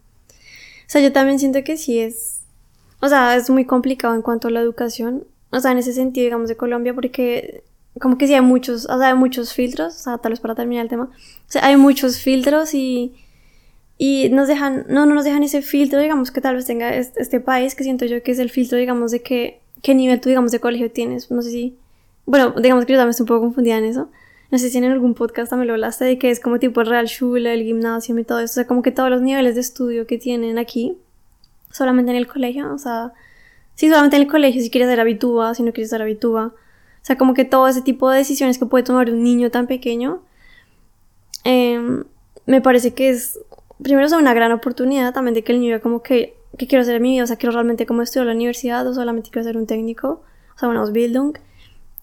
sea, 0.85 1.01
yo 1.01 1.11
también 1.11 1.39
siento 1.39 1.63
que 1.63 1.75
sí 1.75 1.99
es 1.99 2.32
o 3.03 3.09
sea, 3.09 3.35
es 3.35 3.49
muy 3.49 3.65
complicado 3.65 4.15
en 4.15 4.21
cuanto 4.21 4.47
a 4.47 4.51
la 4.51 4.61
educación. 4.61 5.25
O 5.51 5.59
sea, 5.59 5.73
en 5.73 5.77
ese 5.77 5.91
sentido, 5.91 6.23
digamos, 6.23 6.47
de 6.47 6.55
Colombia, 6.55 6.93
porque 6.93 7.61
como 7.99 8.17
que 8.17 8.27
sí 8.27 8.33
hay 8.33 8.39
muchos, 8.39 8.85
o 8.85 8.97
sea, 8.97 9.09
hay 9.09 9.13
muchos 9.13 9.53
filtros, 9.53 9.93
o 9.93 9.99
sea, 9.99 10.17
tal 10.19 10.31
vez 10.31 10.39
para 10.39 10.55
terminar 10.55 10.83
el 10.83 10.89
tema. 10.89 11.09
O 11.11 11.51
sea, 11.51 11.65
hay 11.65 11.75
muchos 11.75 12.17
filtros 12.19 12.73
y, 12.73 13.13
y 13.97 14.29
nos 14.29 14.47
dejan, 14.47 14.85
no, 14.87 15.05
no 15.05 15.15
nos 15.15 15.25
dejan 15.25 15.43
ese 15.43 15.61
filtro, 15.61 15.99
digamos, 15.99 16.31
que 16.31 16.39
tal 16.39 16.55
vez 16.55 16.65
tenga 16.65 16.95
este, 16.95 17.41
país, 17.41 17.75
que 17.75 17.83
siento 17.83 18.05
yo 18.05 18.23
que 18.23 18.31
es 18.31 18.39
el 18.39 18.49
filtro, 18.49 18.77
digamos, 18.77 19.11
de 19.11 19.21
que, 19.21 19.59
qué 19.81 19.93
nivel 19.93 20.21
tú, 20.21 20.29
digamos, 20.29 20.53
de 20.53 20.61
colegio 20.61 20.89
tienes. 20.89 21.29
No 21.29 21.41
sé 21.41 21.49
si, 21.51 21.75
bueno, 22.25 22.51
digamos 22.51 22.85
que 22.85 22.93
yo 22.93 22.99
también 22.99 23.09
estoy 23.09 23.25
un 23.25 23.27
poco 23.27 23.41
confundida 23.41 23.79
en 23.79 23.83
eso. 23.83 24.09
No 24.49 24.57
sé 24.57 24.69
si 24.69 24.77
en 24.77 24.85
algún 24.85 25.13
podcast 25.13 25.49
también 25.49 25.67
lo 25.67 25.73
hablaste 25.73 26.05
de 26.05 26.17
que 26.17 26.31
es 26.31 26.39
como 26.39 26.57
tipo 26.57 26.79
el 26.79 26.87
Real 26.87 27.09
Schule, 27.09 27.53
el 27.53 27.63
gimnasio 27.63 28.17
y 28.17 28.23
todo 28.23 28.39
eso. 28.39 28.53
O 28.53 28.55
sea, 28.55 28.65
como 28.65 28.81
que 28.81 28.91
todos 28.91 29.09
los 29.09 29.21
niveles 29.21 29.55
de 29.55 29.61
estudio 29.61 30.07
que 30.07 30.17
tienen 30.17 30.57
aquí 30.57 30.97
solamente 31.73 32.11
en 32.11 32.17
el 32.17 32.27
colegio, 32.27 32.73
o 32.73 32.77
sea, 32.77 33.11
sí, 33.75 33.89
solamente 33.89 34.15
en 34.15 34.21
el 34.21 34.27
colegio, 34.29 34.61
si 34.61 34.69
quieres 34.69 34.89
ser 34.89 34.99
habitúa, 34.99 35.55
si 35.55 35.63
no 35.63 35.73
quieres 35.73 35.89
ser 35.89 36.01
habitúa. 36.01 36.53
O 36.55 37.05
sea, 37.05 37.17
como 37.17 37.33
que 37.33 37.43
todo 37.43 37.67
ese 37.67 37.81
tipo 37.81 38.09
de 38.09 38.19
decisiones 38.19 38.57
que 38.57 38.65
puede 38.65 38.85
tomar 38.85 39.09
un 39.09 39.23
niño 39.23 39.51
tan 39.51 39.67
pequeño, 39.67 40.21
em, 41.43 42.05
me 42.45 42.61
parece 42.61 42.93
que 42.93 43.09
es, 43.09 43.39
primero, 43.81 44.05
es 44.05 44.13
una 44.13 44.33
gran 44.33 44.51
oportunidad 44.51 45.13
también 45.13 45.33
de 45.33 45.43
que 45.43 45.51
el 45.51 45.59
niño 45.59 45.81
como 45.81 46.03
que, 46.03 46.35
¿qué 46.57 46.67
quiero 46.67 46.83
hacer 46.83 46.95
en 46.95 47.01
mi 47.01 47.11
vida? 47.13 47.23
O 47.23 47.27
sea, 47.27 47.37
quiero 47.37 47.53
realmente 47.53 47.85
como 47.85 48.03
estudiar 48.03 48.27
la 48.27 48.33
universidad 48.33 48.87
o 48.87 48.93
solamente 48.93 49.31
quiero 49.31 49.43
ser 49.43 49.57
un 49.57 49.67
técnico, 49.67 50.23
o 50.55 50.59
sea, 50.59 50.69
una 50.69 50.81
Ausbildung. 50.81 51.37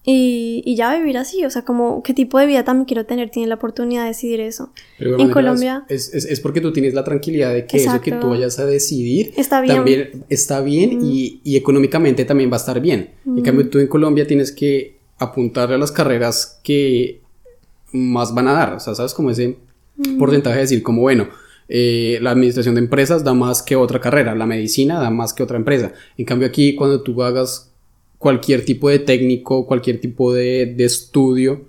Y, 0.03 0.63
y, 0.65 0.75
ya 0.75 0.95
vivir 0.97 1.17
así, 1.19 1.45
o 1.45 1.49
sea, 1.51 1.63
como 1.63 2.01
qué 2.01 2.15
tipo 2.15 2.39
de 2.39 2.47
vida 2.47 2.63
también 2.63 2.85
quiero 2.85 3.05
tener, 3.05 3.29
tiene 3.29 3.47
la 3.47 3.55
oportunidad 3.55 4.01
de 4.01 4.07
decidir 4.07 4.39
eso. 4.39 4.71
en 4.97 5.29
Colombia. 5.29 5.85
Es, 5.89 6.11
es, 6.15 6.25
es, 6.25 6.39
porque 6.39 6.59
tú 6.59 6.73
tienes 6.73 6.95
la 6.95 7.03
tranquilidad 7.03 7.53
de 7.53 7.67
que 7.67 7.77
eso 7.77 8.01
que 8.01 8.11
tú 8.13 8.29
vayas 8.29 8.57
a 8.57 8.65
decidir 8.65 9.31
está 9.37 9.61
bien. 9.61 9.75
también 9.75 10.25
está 10.27 10.61
bien 10.61 10.99
y, 11.03 11.39
y, 11.43 11.55
económicamente 11.55 12.25
también 12.25 12.49
va 12.49 12.55
a 12.55 12.59
estar 12.59 12.79
bien. 12.81 13.11
En 13.27 13.43
cambio, 13.43 13.69
tú 13.69 13.77
en 13.77 13.85
Colombia 13.85 14.25
tienes 14.25 14.51
que 14.51 14.97
apuntarle 15.19 15.75
a 15.75 15.77
las 15.77 15.91
carreras 15.91 16.59
que 16.63 17.21
más 17.91 18.33
van 18.33 18.47
a 18.47 18.53
dar, 18.53 18.73
o 18.73 18.79
sea, 18.79 18.95
sabes 18.95 19.13
como 19.13 19.29
ese 19.29 19.57
porcentaje 20.17 20.55
de 20.55 20.61
decir, 20.61 20.83
como 20.83 21.01
bueno. 21.01 21.27
Eh, 21.73 22.19
la 22.21 22.31
administración 22.31 22.75
de 22.75 22.81
empresas 22.81 23.23
da 23.23 23.33
más 23.33 23.63
que 23.63 23.77
otra 23.77 24.01
carrera, 24.01 24.35
la 24.35 24.45
medicina 24.45 24.99
da 24.99 25.09
más 25.09 25.31
que 25.31 25.41
otra 25.41 25.55
empresa. 25.55 25.93
En 26.17 26.25
cambio 26.25 26.45
aquí 26.45 26.75
cuando 26.75 27.01
tú 27.01 27.23
hagas 27.23 27.70
cualquier 28.21 28.63
tipo 28.63 28.87
de 28.87 28.99
técnico, 28.99 29.65
cualquier 29.65 29.99
tipo 29.99 30.31
de, 30.31 30.75
estudio, 30.77 31.65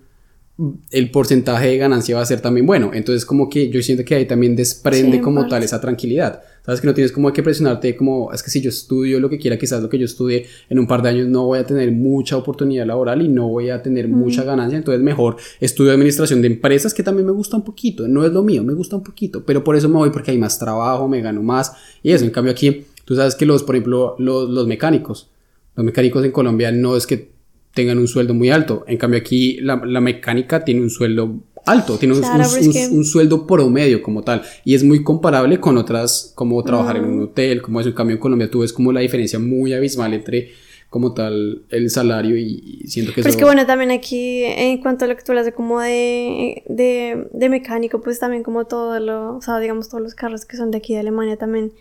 el 0.91 1.11
porcentaje 1.11 1.69
de 1.69 1.79
ganancia 1.79 2.15
va 2.15 2.21
a 2.21 2.27
ser 2.27 2.43
también 2.43 2.67
bueno. 2.67 2.91
Entonces, 2.93 3.25
como 3.25 3.49
que 3.49 3.71
yo 3.71 3.81
siento 3.83 4.05
que 4.05 4.15
ahí 4.15 4.27
también 4.27 4.55
desprende 4.55 5.23
como 5.23 5.49
tal 5.49 5.63
esa 5.63 5.81
tranquilidad. 5.81 6.43
Sabes 6.63 6.83
que 6.83 6.87
no 6.87 6.93
tienes 6.93 7.11
como 7.11 7.33
que 7.33 7.43
presionarte 7.43 7.97
como, 7.97 8.31
es 8.35 8.43
que 8.43 8.51
si 8.51 8.61
yo 8.61 8.69
estudio 8.69 9.19
lo 9.19 9.31
que 9.31 9.39
quiera, 9.39 9.57
quizás 9.59 9.83
lo 9.83 9.89
que 9.89 9.99
yo 9.99 10.05
estudie 10.05 10.45
en 10.69 10.79
un 10.79 10.87
par 10.87 11.01
de 11.01 11.09
años 11.09 11.27
no 11.27 11.47
voy 11.47 11.59
a 11.59 11.65
tener 11.65 11.91
mucha 11.91 12.37
oportunidad 12.37 12.87
laboral 12.87 13.23
y 13.23 13.29
no 13.29 13.49
voy 13.49 13.71
a 13.71 13.83
tener 13.83 14.07
mucha 14.07 14.45
ganancia. 14.45 14.77
Entonces, 14.77 15.03
mejor 15.03 15.37
estudio 15.59 15.93
administración 15.93 16.43
de 16.43 16.49
empresas, 16.49 16.93
que 16.93 17.03
también 17.03 17.25
me 17.25 17.33
gusta 17.33 17.57
un 17.57 17.65
poquito. 17.65 18.07
No 18.07 18.27
es 18.27 18.33
lo 18.33 18.43
mío, 18.43 18.63
me 18.63 18.75
gusta 18.75 18.95
un 18.95 19.03
poquito, 19.03 19.43
pero 19.47 19.65
por 19.65 19.75
eso 19.75 19.89
me 19.89 19.97
voy 19.97 20.11
porque 20.11 20.33
hay 20.33 20.39
más 20.39 20.59
trabajo, 20.59 21.09
me 21.09 21.23
gano 21.23 21.43
más 21.43 21.73
y 22.03 22.13
eso. 22.13 22.27
En 22.27 22.31
cambio, 22.31 22.53
aquí, 22.53 22.85
tú 23.07 23.17
sabes 23.17 23.35
que 23.35 23.47
los, 23.47 23.63
por 23.63 23.75
ejemplo, 23.75 24.17
los, 24.19 24.51
los 24.51 24.67
mecánicos, 24.67 25.32
los 25.75 25.85
mecánicos 25.85 26.25
en 26.25 26.33
Colombia 26.33 26.71
no 26.73 26.97
es 26.97 27.07
que 27.07 27.33
tengan 27.75 27.99
un 27.99 28.09
sueldo 28.09 28.35
muy 28.35 28.51
alto. 28.51 28.85
En 28.87 28.99
cambio 28.99 29.19
aquí 29.19 29.59
la, 29.61 29.77
mecánica 29.77 30.65
tiene 30.65 30.81
un 30.83 30.91
sueldo 30.91 31.41
alto, 31.65 31.97
tiene 31.97 32.15
un, 32.15 33.05
sueldo 33.05 33.47
promedio 33.47 34.03
como 34.03 34.23
tal. 34.23 34.43
Y 34.65 34.75
es 34.75 34.85
muy 34.85 35.03
comparable 35.03 35.61
con 35.61 35.79
otras, 35.79 36.33
como 36.35 36.63
trabajar 36.63 36.97
en 36.97 37.05
un 37.05 37.23
hotel, 37.23 37.63
como 37.63 37.81
eso. 37.81 37.89
En 37.89 37.95
cambio 37.95 38.17
en 38.17 38.21
Colombia 38.21 38.51
tú 38.51 38.61
ves 38.61 38.73
como 38.73 38.93
la 38.93 39.01
diferencia 39.01 39.39
muy 39.39 39.73
abismal 39.73 40.13
entre 40.13 40.51
como 40.91 41.15
tal 41.15 41.63
el 41.71 41.89
salario 41.89 42.37
y, 42.37 42.83
siento 42.87 43.15
que 43.15 43.23
Pero 43.23 43.31
es 43.31 43.37
que 43.39 43.45
bueno, 43.45 43.65
también 43.65 43.91
aquí 43.91 44.45
en 44.45 44.77
cuanto 44.77 45.07
a 45.07 45.09
lo 45.09 45.17
que 45.17 45.23
tú 45.23 45.33
hablas 45.33 45.47
de 45.47 45.55
como 45.55 45.81
de, 45.81 46.65
de, 46.67 47.29
de 47.33 47.49
mecánico, 47.49 48.03
pues 48.03 48.19
también 48.19 48.43
como 48.43 48.67
todo 48.67 49.01
lo, 49.01 49.37
o 49.39 49.41
sea, 49.41 49.59
digamos 49.59 49.89
todos 49.89 50.03
los 50.03 50.15
carros 50.15 50.45
que 50.45 50.59
son 50.59 50.71
de 50.71 50.77
aquí 50.77 50.93
de 50.93 51.01
Alemania 51.01 51.39
también 51.39 51.73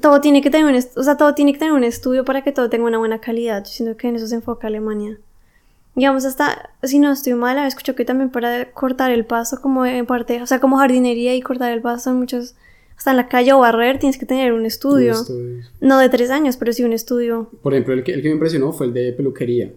todo 0.00 0.20
tiene 0.20 0.42
que 0.42 0.50
tener 0.50 0.66
un, 0.66 0.74
o 0.74 1.02
sea, 1.02 1.16
todo 1.16 1.34
tiene 1.34 1.52
que 1.52 1.58
tener 1.58 1.72
un 1.72 1.84
estudio 1.84 2.24
para 2.24 2.42
que 2.42 2.52
todo 2.52 2.68
tenga 2.68 2.86
una 2.86 2.98
buena 2.98 3.20
calidad. 3.20 3.64
Yo 3.64 3.70
siento 3.70 3.96
que 3.96 4.08
en 4.08 4.16
eso 4.16 4.26
se 4.26 4.34
enfoca 4.34 4.66
Alemania. 4.66 5.18
Digamos, 5.94 6.24
hasta, 6.24 6.70
si 6.82 6.98
no 6.98 7.10
estoy 7.12 7.34
mala, 7.34 7.66
escucho 7.66 7.94
que 7.94 8.04
también 8.04 8.30
para 8.30 8.70
cortar 8.72 9.10
el 9.10 9.24
paso, 9.24 9.60
como 9.62 9.86
en 9.86 10.04
parte, 10.04 10.42
o 10.42 10.46
sea, 10.46 10.60
como 10.60 10.76
jardinería 10.76 11.34
y 11.34 11.40
cortar 11.40 11.72
el 11.72 11.80
paso 11.80 12.10
en 12.10 12.16
muchos, 12.16 12.54
hasta 12.98 13.12
en 13.12 13.16
la 13.16 13.28
calle 13.28 13.52
o 13.54 13.60
barrer, 13.60 13.98
tienes 13.98 14.18
que 14.18 14.26
tener 14.26 14.52
un 14.52 14.66
estudio. 14.66 15.14
No 15.80 15.98
de 15.98 16.08
tres 16.08 16.30
años, 16.30 16.56
pero 16.58 16.72
sí 16.72 16.84
un 16.84 16.92
estudio. 16.92 17.50
Por 17.62 17.72
ejemplo, 17.72 17.94
el 17.94 18.04
que, 18.04 18.12
el 18.12 18.22
que 18.22 18.28
me 18.28 18.34
impresionó 18.34 18.72
fue 18.72 18.86
el 18.86 18.92
de 18.92 19.12
peluquería. 19.12 19.72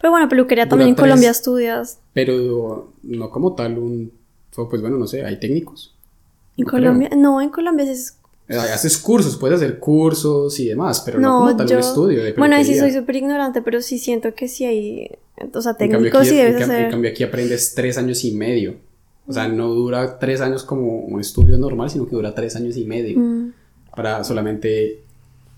Pero 0.00 0.10
bueno, 0.10 0.28
peluquería 0.28 0.68
también 0.68 0.90
en 0.90 0.96
Colombia 0.96 1.30
estudias. 1.30 2.00
Pero 2.12 2.92
no 3.02 3.30
como 3.30 3.54
tal 3.54 3.78
un, 3.78 4.12
pues 4.54 4.80
bueno, 4.80 4.96
no 4.96 5.06
sé, 5.06 5.24
hay 5.24 5.38
técnicos. 5.38 5.94
En 6.56 6.64
Colombia, 6.64 7.10
no, 7.16 7.40
en 7.40 7.50
Colombia 7.50 7.90
es 7.90 8.18
haces 8.48 8.98
cursos, 8.98 9.36
puedes 9.36 9.56
hacer 9.56 9.78
cursos 9.78 10.58
y 10.60 10.66
demás, 10.68 11.02
pero 11.04 11.18
no, 11.18 11.38
como 11.38 11.56
tal 11.56 11.66
un 11.72 11.78
estudio 11.78 12.22
de 12.22 12.32
Bueno, 12.32 12.56
ahí 12.56 12.64
sí 12.64 12.76
soy 12.76 12.92
súper 12.92 13.16
ignorante, 13.16 13.62
pero 13.62 13.80
sí 13.80 13.98
siento 13.98 14.34
que 14.34 14.48
sí 14.48 14.64
hay, 14.66 15.10
o 15.52 15.62
sea, 15.62 15.74
técnicos 15.74 16.28
sí 16.28 16.36
debes 16.36 16.62
hacer. 16.62 16.84
En 16.84 16.90
cambio 16.90 17.10
aquí 17.10 17.22
aprendes 17.22 17.74
tres 17.74 17.96
años 17.98 18.24
y 18.24 18.32
medio. 18.32 18.76
O 19.26 19.32
sea, 19.32 19.48
no 19.48 19.68
dura 19.68 20.18
tres 20.18 20.42
años 20.42 20.64
como 20.64 20.98
un 20.98 21.18
estudio 21.20 21.56
normal, 21.56 21.88
sino 21.88 22.06
que 22.06 22.14
dura 22.14 22.34
tres 22.34 22.56
años 22.56 22.76
y 22.76 22.84
medio. 22.84 23.18
Mm. 23.18 23.52
Para 23.94 24.22
solamente 24.22 25.00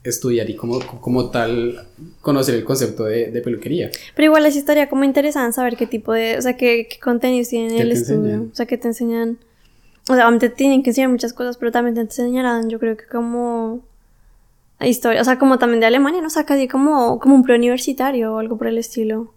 estudiar 0.05 0.49
y 0.49 0.55
como, 0.55 0.79
como 1.01 1.31
tal 1.31 1.87
conocer 2.21 2.55
el 2.55 2.65
concepto 2.65 3.05
de, 3.05 3.33
de, 3.33 3.41
peluquería. 3.41 3.91
Pero 4.15 4.27
igual 4.27 4.51
sí 4.53 4.59
estaría 4.59 4.89
como 4.89 5.03
interesante 5.03 5.55
saber 5.55 5.77
qué 5.77 5.87
tipo 5.87 6.13
de, 6.13 6.39
o 6.39 6.43
sea, 6.43 6.57
qué, 6.57 6.87
qué 6.89 7.01
contenidos 7.01 7.49
tienen 7.49 7.77
el 7.77 7.91
estudio. 7.91 8.47
O 8.53 8.55
sea, 8.55 8.67
que 8.67 8.79
te 8.79 8.87
enseñan 8.89 9.39
o 10.09 10.15
sea, 10.15 10.25
obviamente 10.25 10.51
tienen 10.51 10.83
que 10.83 10.91
enseñar 10.91 11.11
muchas 11.11 11.33
cosas, 11.33 11.57
pero 11.57 11.73
también 11.73 11.95
te 11.95 12.01
enseñarán, 12.03 12.69
yo 12.69 12.79
creo 12.79 12.97
que 12.97 13.07
como 13.07 13.83
historia, 14.81 15.21
o 15.21 15.25
sea, 15.25 15.39
como 15.39 15.59
también 15.59 15.81
de 15.81 15.87
Alemania, 15.87 16.21
¿no? 16.21 16.27
O 16.29 16.31
sea, 16.31 16.45
casi 16.45 16.69
como, 16.69 17.19
como 17.19 17.35
un 17.35 17.43
preuniversitario 17.43 18.35
o 18.35 18.39
algo 18.39 18.57
por 18.57 18.69
el 18.69 18.79
estilo. 18.79 19.33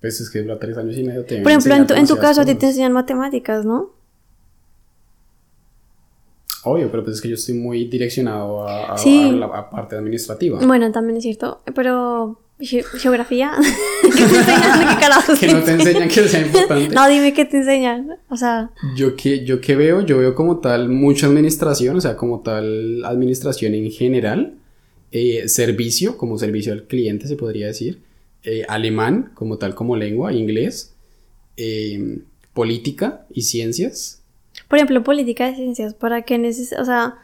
Pues 0.00 0.20
es 0.20 0.30
que 0.30 0.42
dura 0.42 0.58
tres 0.58 0.76
años 0.76 0.96
y 0.96 1.04
medio. 1.04 1.24
por 1.24 1.50
ejemplo, 1.50 1.74
en 1.74 1.86
tu, 1.86 1.94
en 1.94 2.06
tu 2.06 2.16
caso 2.16 2.40
a 2.40 2.44
ti 2.44 2.54
te 2.54 2.66
enseñan 2.66 2.92
matemáticas, 2.92 3.64
¿no? 3.64 3.90
Obvio, 6.64 6.90
pero 6.90 7.04
pues 7.04 7.16
es 7.16 7.22
que 7.22 7.28
yo 7.28 7.34
estoy 7.34 7.54
muy 7.54 7.86
direccionado 7.86 8.66
a, 8.66 8.94
a, 8.94 9.06
la 9.32 9.70
parte 9.70 9.96
administrativa. 9.96 10.64
Bueno, 10.64 10.90
también 10.92 11.16
es 11.16 11.24
cierto, 11.24 11.60
pero 11.74 12.38
geografía. 12.66 13.52
¿Qué 14.02 14.10
te 14.10 14.22
enseñan? 14.22 14.88
¿Qué 14.88 15.00
carajos? 15.00 15.38
que 15.38 15.46
no 15.48 15.62
te 15.62 15.72
enseñan 15.72 16.08
que 16.08 16.28
sea 16.28 16.40
importante. 16.40 16.94
no, 16.94 17.08
dime 17.08 17.32
qué 17.32 17.44
te 17.44 17.58
enseñan. 17.58 18.16
O 18.28 18.36
sea. 18.36 18.70
Yo 18.96 19.16
que, 19.16 19.44
yo 19.44 19.60
que 19.60 19.76
veo, 19.76 20.00
yo 20.00 20.18
veo 20.18 20.34
como 20.34 20.58
tal 20.58 20.88
mucha 20.88 21.26
administración, 21.26 21.96
o 21.96 22.00
sea, 22.00 22.16
como 22.16 22.40
tal 22.40 23.04
administración 23.04 23.74
en 23.74 23.90
general, 23.90 24.54
eh, 25.10 25.48
servicio, 25.48 26.16
como 26.16 26.38
servicio 26.38 26.72
al 26.72 26.84
cliente 26.84 27.26
se 27.26 27.36
podría 27.36 27.66
decir, 27.66 28.00
eh, 28.44 28.64
alemán, 28.68 29.32
como 29.34 29.58
tal 29.58 29.74
como 29.74 29.96
lengua, 29.96 30.32
inglés, 30.32 30.94
eh, 31.56 32.20
política 32.54 33.26
y 33.30 33.42
ciencias. 33.42 34.22
Por 34.68 34.78
ejemplo, 34.78 35.02
política 35.02 35.50
y 35.50 35.54
ciencias, 35.54 35.94
¿para 35.94 36.22
qué 36.22 36.38
necesitas? 36.38 36.80
O 36.80 36.84
sea, 36.84 37.18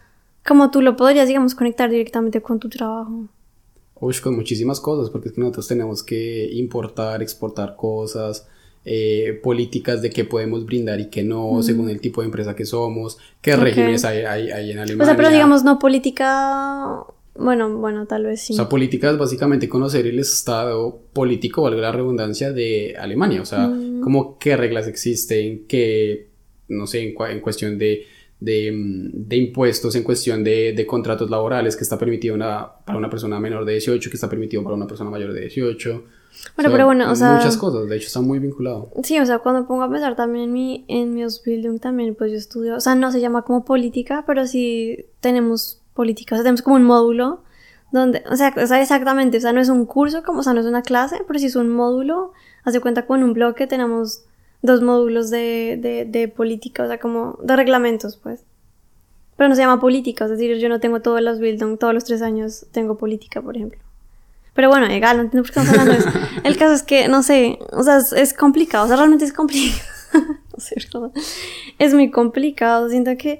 como 0.47 0.71
tú 0.71 0.83
lo 0.83 0.97
podrías, 0.97 1.28
digamos, 1.28 1.54
conectar 1.54 1.90
directamente 1.90 2.40
con 2.40 2.59
tu 2.59 2.68
trabajo. 2.68 3.28
Uy, 4.00 4.14
con 4.23 4.37
muchísimas 4.37 4.81
cosas, 4.81 5.11
porque 5.11 5.28
es 5.28 5.35
que 5.35 5.40
nosotros 5.40 5.67
tenemos 5.69 6.02
que 6.02 6.50
importar, 6.52 7.23
exportar 7.23 7.76
cosas, 7.76 8.47
eh, 8.85 9.38
políticas 9.43 10.00
de 10.00 10.11
qué 10.11 10.25
podemos 10.25 10.64
brindar 10.64 11.00
y 11.00 11.11
qué 11.11 11.23
no, 11.23 11.62
según 11.62 11.90
el 11.90 12.00
tipo 12.00 12.23
de 12.23 12.26
empresa 12.26 12.55
que 12.55 12.64
somos, 12.64 13.19
qué 13.43 13.57
regímenes 13.57 14.05
hay, 14.05 14.23
hay, 14.23 14.71
en 14.71 14.78
Alemania. 14.78 15.02
O 15.02 15.07
sea, 15.07 15.17
pero 15.17 15.31
digamos, 15.31 15.64
no 15.64 15.78
política. 15.78 17.05
Bueno, 17.35 17.76
bueno, 17.76 18.07
tal 18.07 18.25
vez 18.25 18.40
sí. 18.40 18.55
O 18.55 18.57
sea, 18.57 18.69
política 18.69 19.11
es 19.11 19.19
básicamente 19.19 19.69
conocer 19.69 20.07
el 20.07 20.19
estado 20.19 21.00
político, 21.12 21.62
valga 21.62 21.83
la 21.83 21.93
redundancia, 21.93 22.52
de 22.52 22.97
Alemania. 22.99 23.43
O 23.43 23.47
sea, 23.47 23.69
mm. 23.69 24.00
como 24.00 24.38
qué 24.38 24.57
reglas 24.57 24.87
existen, 24.88 25.67
qué, 25.69 26.31
no 26.69 26.87
sé, 26.87 27.02
en 27.02 27.40
cuestión 27.40 27.78
de 27.78 28.07
de, 28.40 28.71
de 29.12 29.37
impuestos 29.37 29.95
en 29.97 30.04
cuestión 30.04 30.45
de, 30.45 30.73
de, 30.73 30.87
contratos 30.87 31.28
laborales 31.28 31.76
que 31.76 31.83
está 31.83 31.99
permitido 31.99 32.35
una, 32.35 32.71
para 32.85 32.99
una 32.99 33.11
persona 33.11 33.40
menor 33.40 33.64
de 33.64 33.73
18, 33.73 34.11
que 34.11 34.16
está 34.16 34.28
permitido 34.28 34.62
para 34.62 34.76
una 34.76 34.87
persona 34.87 35.11
mayor 35.11 35.33
de 35.33 35.40
18. 35.40 36.04
Bueno, 36.54 36.71
pero 36.71 36.87
bueno, 36.87 37.11
o 37.11 37.16
sea... 37.16 37.35
Muchas 37.35 37.57
cosas, 37.57 37.88
de 37.88 37.97
hecho 37.97 38.07
está 38.07 38.21
muy 38.21 38.38
vinculado. 38.38 38.90
Sí, 39.02 39.18
o 39.18 39.26
sea, 39.26 39.40
cuando 39.40 39.66
pongo 39.66 39.83
a 39.83 39.90
pensar 39.90 40.14
también 40.14 40.45
en 40.45 40.52
mi, 40.52 40.85
en 40.87 41.14
mi 41.14 41.23
Ausbildung 41.23 41.80
también, 41.80 42.14
pues 42.14 42.30
yo 42.30 42.38
estudio, 42.38 42.76
o 42.76 42.80
sea, 42.80 42.95
no 42.95 43.11
se 43.11 43.21
llama 43.21 43.42
como 43.42 43.64
política, 43.64 44.25
pero 44.26 44.47
sí 44.47 45.07
tenemos 45.21 45.80
política, 45.95 46.35
o 46.35 46.38
sea, 46.38 46.45
tenemos 46.45 46.62
como 46.62 46.76
un 46.76 46.85
módulo 46.85 47.42
donde, 47.90 48.23
o 48.30 48.37
sea, 48.37 48.54
o 48.57 48.66
sea, 48.66 48.80
exactamente, 48.80 49.38
o 49.38 49.40
sea, 49.40 49.52
no 49.52 49.61
es 49.61 49.68
un 49.68 49.85
curso, 49.87 50.23
como, 50.23 50.40
o 50.40 50.42
sea, 50.42 50.52
no 50.52 50.61
es 50.61 50.66
una 50.66 50.83
clase, 50.83 51.23
pero 51.26 51.40
sí 51.40 51.47
es 51.47 51.57
un 51.57 51.71
módulo, 51.71 52.33
hace 52.64 52.80
cuenta 52.80 53.07
con 53.07 53.25
un 53.25 53.33
bloque 53.33 53.66
tenemos 53.66 54.25
dos 54.62 54.83
módulos 54.83 55.31
de, 55.31 55.79
de, 55.81 56.05
de 56.05 56.29
política, 56.29 56.85
o 56.85 56.88
sea, 56.88 56.99
como 56.99 57.38
de 57.43 57.57
reglamentos, 57.57 58.17
pues. 58.17 58.45
Pero 59.37 59.49
no 59.49 59.55
se 59.55 59.62
llama 59.62 59.81
política, 59.81 60.25
es 60.25 60.33
decir, 60.33 60.57
yo 60.59 60.69
no 60.69 60.81
tengo 60.81 61.00
todos 61.00 61.23
los 61.23 61.38
Bildung, 61.38 61.79
todos 61.79 61.95
los 61.95 62.05
tres 62.05 62.23
años 62.23 62.67
tengo 62.73 62.99
política, 62.99 63.41
por 63.41 63.57
ejemplo. 63.57 63.79
Pero 64.59 64.71
bueno, 64.71 64.93
igual, 64.93 65.19
no 65.19 65.23
entiendo 65.23 65.47
por 65.47 65.55
qué 65.55 65.61
estamos 65.61 65.69
hablando 65.71 65.93
de 65.93 65.99
eso. 66.00 66.19
El 66.45 66.57
caso 66.57 66.75
es 66.75 66.83
que, 66.83 67.07
no 67.07 67.23
sé, 67.23 67.61
o 67.71 67.85
sea, 67.85 67.99
es, 67.99 68.35
complicado, 68.35 68.87
o 68.87 68.88
sea, 68.88 68.97
realmente 68.97 69.25
es 69.25 69.33
complicado. 69.33 69.81
no 70.12 70.59
sé, 70.59 70.75
es 71.79 71.95
muy 71.95 72.11
complicado, 72.11 72.88
siento 72.88 73.17
que 73.17 73.38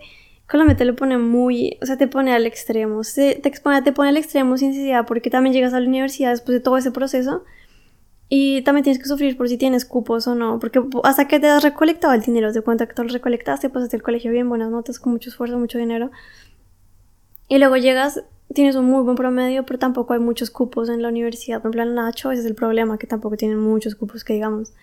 Colombia 0.49 0.77
te 0.77 0.85
lo 0.85 0.95
pone 0.95 1.19
muy, 1.19 1.77
o 1.83 1.87
sea, 1.87 1.99
te 1.99 2.07
pone 2.07 2.33
al 2.33 2.47
extremo, 2.47 3.01
te, 3.03 3.49
expone, 3.49 3.83
te 3.83 3.91
pone 3.91 4.11
al 4.11 4.17
extremo 4.17 4.57
sin 4.57 4.69
necesidad, 4.69 5.07
porque 5.07 5.29
también 5.29 5.53
llegas 5.53 5.75
a 5.75 5.81
la 5.81 5.89
universidad 5.89 6.31
después 6.31 6.55
de 6.57 6.61
todo 6.61 6.79
ese 6.79 6.93
proceso 6.93 7.43
y 8.29 8.63
también 8.63 8.85
tienes 8.85 9.03
que 9.03 9.09
sufrir 9.09 9.37
por 9.37 9.49
si 9.49 9.57
tienes 9.57 9.87
cupos 9.87 10.27
o 10.27 10.35
no, 10.35 10.59
porque 10.59 10.83
hasta 11.03 11.27
que 11.27 11.41
te 11.41 11.49
has 11.49 11.63
recolectado 11.63 12.13
el 12.13 12.21
dinero, 12.21 12.53
de 12.53 12.61
cuenta 12.61 12.87
que 12.87 12.95
tú 12.95 13.03
lo 13.03 13.09
recolectaste, 13.09 13.71
pasaste 13.71 13.97
el 13.97 14.03
colegio 14.03 14.31
bien, 14.31 14.49
buenas 14.49 14.71
notas, 14.71 14.99
con 14.99 15.13
mucho 15.13 15.31
esfuerzo, 15.31 15.59
mucho 15.59 15.79
dinero. 15.79 16.11
Y 17.49 17.57
luego 17.59 17.79
llegas, 17.79 18.23
tienes 18.53 18.77
un 18.77 18.85
muy 18.85 19.03
buen 19.03 19.17
promedio, 19.17 19.65
pero 19.65 19.79
tampoco 19.79 20.13
hay 20.13 20.21
muchos 20.21 20.51
cupos 20.51 20.91
en 20.91 21.01
la 21.01 21.09
universidad. 21.09 21.63
Por 21.63 21.71
ejemplo, 21.71 21.91
en 21.91 21.95
Nacho, 21.95 22.31
ese 22.31 22.43
es 22.43 22.47
el 22.47 22.55
problema, 22.55 22.99
que 22.99 23.07
tampoco 23.07 23.39
tienen 23.39 23.59
muchos 23.59 23.95
cupos, 23.95 24.25
que 24.25 24.35
digamos. 24.35 24.75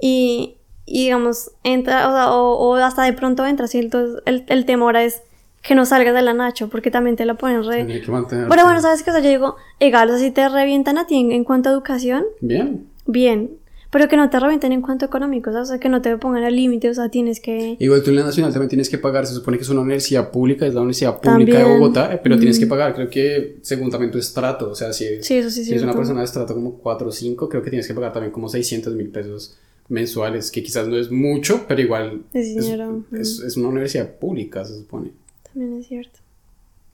Y, 0.00 0.58
digamos, 0.86 1.50
entra, 1.64 2.32
o, 2.32 2.74
hasta 2.76 3.02
de 3.02 3.12
pronto 3.12 3.44
entras 3.44 3.74
y 3.74 3.78
entonces 3.78 4.22
el, 4.24 4.44
el 4.46 4.64
tema 4.64 4.84
ahora 4.84 5.02
es 5.02 5.22
que 5.62 5.74
no 5.74 5.84
salgas 5.86 6.14
de 6.14 6.22
la 6.22 6.34
Nacho, 6.34 6.68
porque 6.68 6.90
también 6.90 7.16
te 7.16 7.24
la 7.24 7.34
ponen 7.34 7.64
re... 7.64 7.84
Pero 8.06 8.64
bueno, 8.64 8.80
¿sabes 8.80 9.02
qué? 9.02 9.10
O 9.10 9.12
sea, 9.12 9.22
yo 9.22 9.28
digo, 9.28 9.56
igual, 9.80 10.08
o 10.10 10.12
sea, 10.12 10.26
si 10.26 10.30
te 10.30 10.48
revientan 10.48 10.98
a 10.98 11.06
ti 11.06 11.16
en, 11.16 11.44
cuanto 11.44 11.68
a 11.68 11.72
educación... 11.72 12.24
Bien. 12.40 12.86
Bien. 13.06 13.50
Pero 13.90 14.06
que 14.06 14.18
no 14.18 14.28
te 14.28 14.38
revienten 14.38 14.72
en 14.72 14.82
cuanto 14.82 15.06
a 15.06 15.08
económico, 15.08 15.50
o 15.50 15.64
sea, 15.64 15.78
que 15.78 15.88
no 15.88 16.02
te 16.02 16.14
pongan 16.18 16.44
al 16.44 16.54
límite, 16.54 16.90
o 16.90 16.94
sea, 16.94 17.08
tienes 17.08 17.40
que... 17.40 17.76
Igual 17.78 18.02
tú 18.02 18.10
en 18.10 18.16
la 18.16 18.24
Nacional 18.24 18.52
también 18.52 18.68
tienes 18.68 18.90
que 18.90 18.98
pagar, 18.98 19.26
se 19.26 19.34
supone 19.34 19.56
que 19.56 19.62
es 19.62 19.70
una 19.70 19.80
universidad 19.80 20.30
pública, 20.30 20.66
es 20.66 20.74
la 20.74 20.80
Universidad 20.80 21.18
Pública 21.18 21.58
de 21.58 21.64
Bogotá, 21.64 22.14
eh, 22.14 22.20
pero 22.22 22.38
tienes 22.38 22.58
que 22.58 22.66
pagar, 22.66 22.94
creo 22.94 23.08
que 23.08 23.56
según 23.62 23.90
también 23.90 24.12
tu 24.12 24.18
estrato, 24.18 24.70
o 24.70 24.74
sea, 24.74 24.92
si, 24.92 25.22
sí, 25.22 25.38
eso 25.38 25.48
sí, 25.48 25.64
si 25.64 25.74
es 25.74 25.82
una 25.82 25.94
persona 25.94 26.20
de 26.20 26.26
estrato 26.26 26.54
como 26.54 26.74
4 26.74 27.08
o 27.08 27.12
5, 27.12 27.48
creo 27.48 27.62
que 27.62 27.70
tienes 27.70 27.88
que 27.88 27.94
pagar 27.94 28.12
también 28.12 28.30
como 28.30 28.50
600 28.50 28.94
mil 28.94 29.08
pesos 29.08 29.56
mensuales, 29.88 30.50
que 30.50 30.62
quizás 30.62 30.86
no 30.86 30.98
es 30.98 31.10
mucho, 31.10 31.64
pero 31.66 31.80
igual 31.80 32.24
es, 32.34 32.54
dinero. 32.54 33.04
es, 33.12 33.40
es 33.40 33.56
una 33.56 33.68
universidad 33.68 34.18
pública, 34.18 34.66
se 34.66 34.76
supone. 34.76 35.12
También 35.58 35.80
es 35.80 35.88
cierto. 35.88 36.20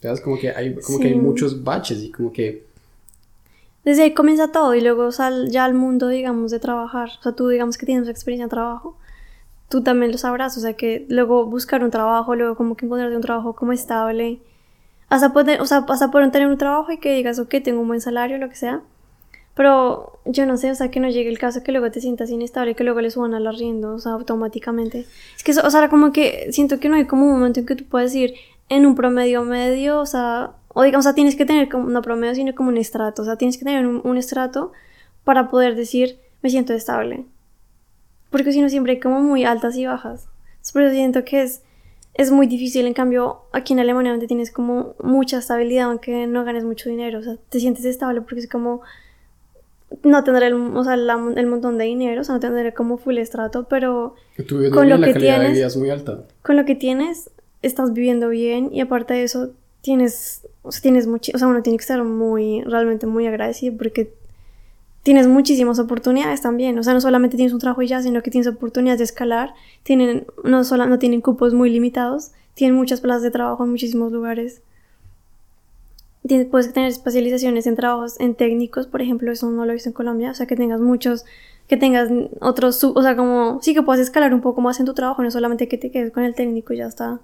¿Sabes? 0.00 0.20
Como 0.22 0.38
que 0.38 0.50
hay, 0.50 0.74
como 0.74 0.98
que 0.98 1.08
hay 1.08 1.14
muchos 1.16 1.62
baches 1.62 2.02
y 2.02 2.10
como 2.10 2.32
que... 2.32 2.64
Desde 3.84 4.04
ahí 4.04 4.14
comienza 4.14 4.52
todo 4.52 4.74
y 4.74 4.80
luego 4.80 5.12
sal 5.12 5.50
ya 5.50 5.66
al 5.66 5.74
mundo, 5.74 6.08
digamos, 6.08 6.50
de 6.50 6.58
trabajar. 6.60 7.10
O 7.20 7.22
sea, 7.22 7.32
tú 7.32 7.48
digamos 7.48 7.76
que 7.76 7.84
tienes 7.84 8.08
experiencia 8.08 8.44
en 8.44 8.50
trabajo, 8.50 8.96
tú 9.68 9.82
también 9.82 10.12
lo 10.12 10.16
sabrás. 10.16 10.56
O 10.56 10.60
sea, 10.60 10.72
que 10.72 11.04
luego 11.10 11.44
buscar 11.44 11.84
un 11.84 11.90
trabajo, 11.90 12.34
luego 12.34 12.56
como 12.56 12.74
que 12.74 12.86
encontrarte 12.86 13.14
un 13.14 13.22
trabajo 13.22 13.54
como 13.54 13.72
estable. 13.72 14.38
Hasta 15.10 15.34
poder, 15.34 15.60
o 15.60 15.66
sea, 15.66 15.84
hasta 15.86 16.10
poder 16.10 16.30
tener 16.30 16.48
un 16.48 16.56
trabajo 16.56 16.90
y 16.90 16.98
que 16.98 17.14
digas, 17.14 17.38
ok, 17.38 17.56
tengo 17.62 17.82
un 17.82 17.88
buen 17.88 18.00
salario, 18.00 18.38
lo 18.38 18.48
que 18.48 18.56
sea. 18.56 18.80
Pero 19.54 20.18
yo 20.24 20.46
no 20.46 20.56
sé, 20.56 20.70
o 20.70 20.74
sea, 20.74 20.90
que 20.90 21.00
no 21.00 21.08
llegue 21.08 21.28
el 21.28 21.38
caso 21.38 21.62
que 21.62 21.70
luego 21.70 21.90
te 21.90 22.00
sientas 22.00 22.30
inestable, 22.30 22.74
que 22.74 22.82
luego 22.82 23.02
le 23.02 23.10
suban 23.10 23.34
al 23.34 23.46
arriendo, 23.46 23.94
o 23.94 23.98
sea, 23.98 24.12
automáticamente. 24.12 25.06
Es 25.36 25.44
que, 25.44 25.52
o 25.52 25.70
sea, 25.70 25.88
como 25.90 26.12
que 26.12 26.48
siento 26.50 26.80
que 26.80 26.88
no 26.88 26.96
hay 26.96 27.04
como 27.06 27.26
un 27.26 27.32
momento 27.34 27.60
en 27.60 27.66
que 27.66 27.76
tú 27.76 27.84
puedes 27.84 28.14
ir 28.14 28.34
en 28.68 28.86
un 28.86 28.94
promedio 28.94 29.44
medio, 29.44 30.00
o 30.00 30.06
sea, 30.06 30.52
o 30.68 30.82
digamos, 30.82 31.04
o 31.04 31.08
sea, 31.08 31.14
tienes 31.14 31.36
que 31.36 31.44
tener 31.44 31.68
como, 31.68 31.88
no 31.88 32.02
promedio, 32.02 32.34
sino 32.34 32.54
como 32.54 32.70
un 32.70 32.76
estrato, 32.76 33.22
o 33.22 33.24
sea, 33.24 33.36
tienes 33.36 33.58
que 33.58 33.64
tener 33.64 33.86
un, 33.86 34.18
estrato 34.18 34.72
para 35.24 35.50
poder 35.50 35.74
decir, 35.74 36.18
me 36.42 36.50
siento 36.50 36.72
estable. 36.72 37.24
Porque 38.30 38.52
si 38.52 38.60
no, 38.60 38.68
siempre 38.68 38.92
hay 38.92 39.00
como 39.00 39.20
muy 39.20 39.44
altas 39.44 39.76
y 39.76 39.86
bajas. 39.86 40.26
Por 40.72 40.82
eso 40.82 40.94
siento 40.94 41.24
que 41.24 41.42
es, 41.42 41.62
es 42.14 42.30
muy 42.30 42.46
difícil, 42.46 42.86
en 42.86 42.94
cambio, 42.94 43.42
aquí 43.52 43.74
en 43.74 43.80
Alemania, 43.80 44.10
donde 44.10 44.26
tienes 44.26 44.50
como 44.50 44.94
mucha 45.02 45.38
estabilidad, 45.38 45.86
aunque 45.86 46.26
no 46.26 46.44
ganes 46.44 46.64
mucho 46.64 46.88
dinero, 46.88 47.20
o 47.20 47.22
sea, 47.22 47.36
te 47.48 47.60
sientes 47.60 47.84
estable 47.84 48.22
porque 48.22 48.40
es 48.40 48.48
como 48.48 48.82
no 50.02 50.24
tendré 50.24 50.48
el, 50.48 50.54
o 50.54 50.84
sea, 50.84 50.94
el 50.94 51.46
montón 51.46 51.78
de 51.78 51.84
dinero, 51.84 52.22
o 52.22 52.24
sea, 52.24 52.34
no 52.34 52.40
tendré 52.40 52.74
como 52.74 52.98
full 52.98 53.18
estrato, 53.18 53.66
pero 53.68 54.14
con 54.72 54.88
lo 54.88 55.00
que 55.00 55.14
tienes, 55.14 55.76
muy 55.76 55.90
alta. 55.90 56.24
con 56.42 56.56
lo 56.56 56.64
que 56.64 56.74
tienes, 56.74 57.30
estás 57.66 57.92
viviendo 57.92 58.28
bien 58.28 58.70
y 58.72 58.80
aparte 58.80 59.14
de 59.14 59.24
eso, 59.24 59.50
tienes, 59.80 60.46
o 60.62 60.72
sea, 60.72 60.80
tienes 60.80 61.06
o 61.06 61.38
sea, 61.38 61.46
uno 61.46 61.62
tiene 61.62 61.76
que 61.76 61.82
estar 61.82 62.02
muy, 62.04 62.62
realmente 62.62 63.06
muy 63.06 63.26
agradecido 63.26 63.76
porque 63.76 64.14
tienes 65.04 65.28
muchísimas 65.28 65.78
oportunidades 65.78 66.40
también, 66.40 66.78
o 66.78 66.82
sea, 66.82 66.94
no 66.94 67.00
solamente 67.00 67.36
tienes 67.36 67.52
un 67.52 67.58
trabajo 67.60 67.82
ya, 67.82 68.02
sino 68.02 68.22
que 68.22 68.30
tienes 68.30 68.48
oportunidades 68.48 68.98
de 68.98 69.04
escalar, 69.04 69.54
tienen, 69.82 70.26
no 70.42 70.64
solo, 70.64 70.86
no 70.86 70.98
tienen 70.98 71.20
cupos 71.20 71.52
muy 71.52 71.68
limitados, 71.68 72.32
tienen 72.54 72.74
muchas 72.74 73.02
plazas 73.02 73.22
de 73.22 73.30
trabajo 73.30 73.64
en 73.64 73.70
muchísimos 73.70 74.10
lugares. 74.10 74.62
Puedes 76.50 76.72
tener 76.72 76.88
especializaciones 76.88 77.66
en 77.66 77.76
trabajos 77.76 78.18
en 78.18 78.34
técnicos, 78.34 78.86
por 78.86 79.02
ejemplo, 79.02 79.30
eso 79.30 79.50
no 79.50 79.66
lo 79.66 79.72
he 79.72 79.74
visto 79.74 79.90
en 79.90 79.92
Colombia, 79.92 80.30
o 80.30 80.34
sea, 80.34 80.46
que 80.46 80.56
tengas 80.56 80.80
muchos, 80.80 81.26
que 81.68 81.76
tengas 81.76 82.08
otros, 82.40 82.82
o 82.82 83.02
sea, 83.02 83.14
como, 83.14 83.60
sí 83.60 83.74
que 83.74 83.82
puedas 83.82 84.00
escalar 84.00 84.32
un 84.32 84.40
poco 84.40 84.62
más 84.62 84.80
en 84.80 84.86
tu 84.86 84.94
trabajo, 84.94 85.22
no 85.22 85.30
solamente 85.30 85.68
que 85.68 85.76
te 85.76 85.90
quedes 85.90 86.12
con 86.12 86.24
el 86.24 86.34
técnico 86.34 86.72
y 86.72 86.78
ya 86.78 86.86
está. 86.86 87.20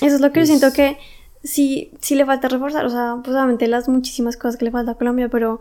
Eso 0.00 0.16
es 0.16 0.20
lo 0.20 0.32
que 0.32 0.40
yo 0.40 0.46
siento 0.46 0.72
que 0.72 0.98
sí, 1.42 1.92
sí 2.00 2.14
le 2.14 2.26
falta 2.26 2.48
reforzar, 2.48 2.84
o 2.84 2.90
sea, 2.90 3.16
pues 3.24 3.34
obviamente 3.34 3.66
las 3.66 3.88
muchísimas 3.88 4.36
cosas 4.36 4.56
que 4.56 4.64
le 4.64 4.70
falta 4.70 4.92
a 4.92 4.94
Colombia, 4.96 5.28
pero 5.28 5.60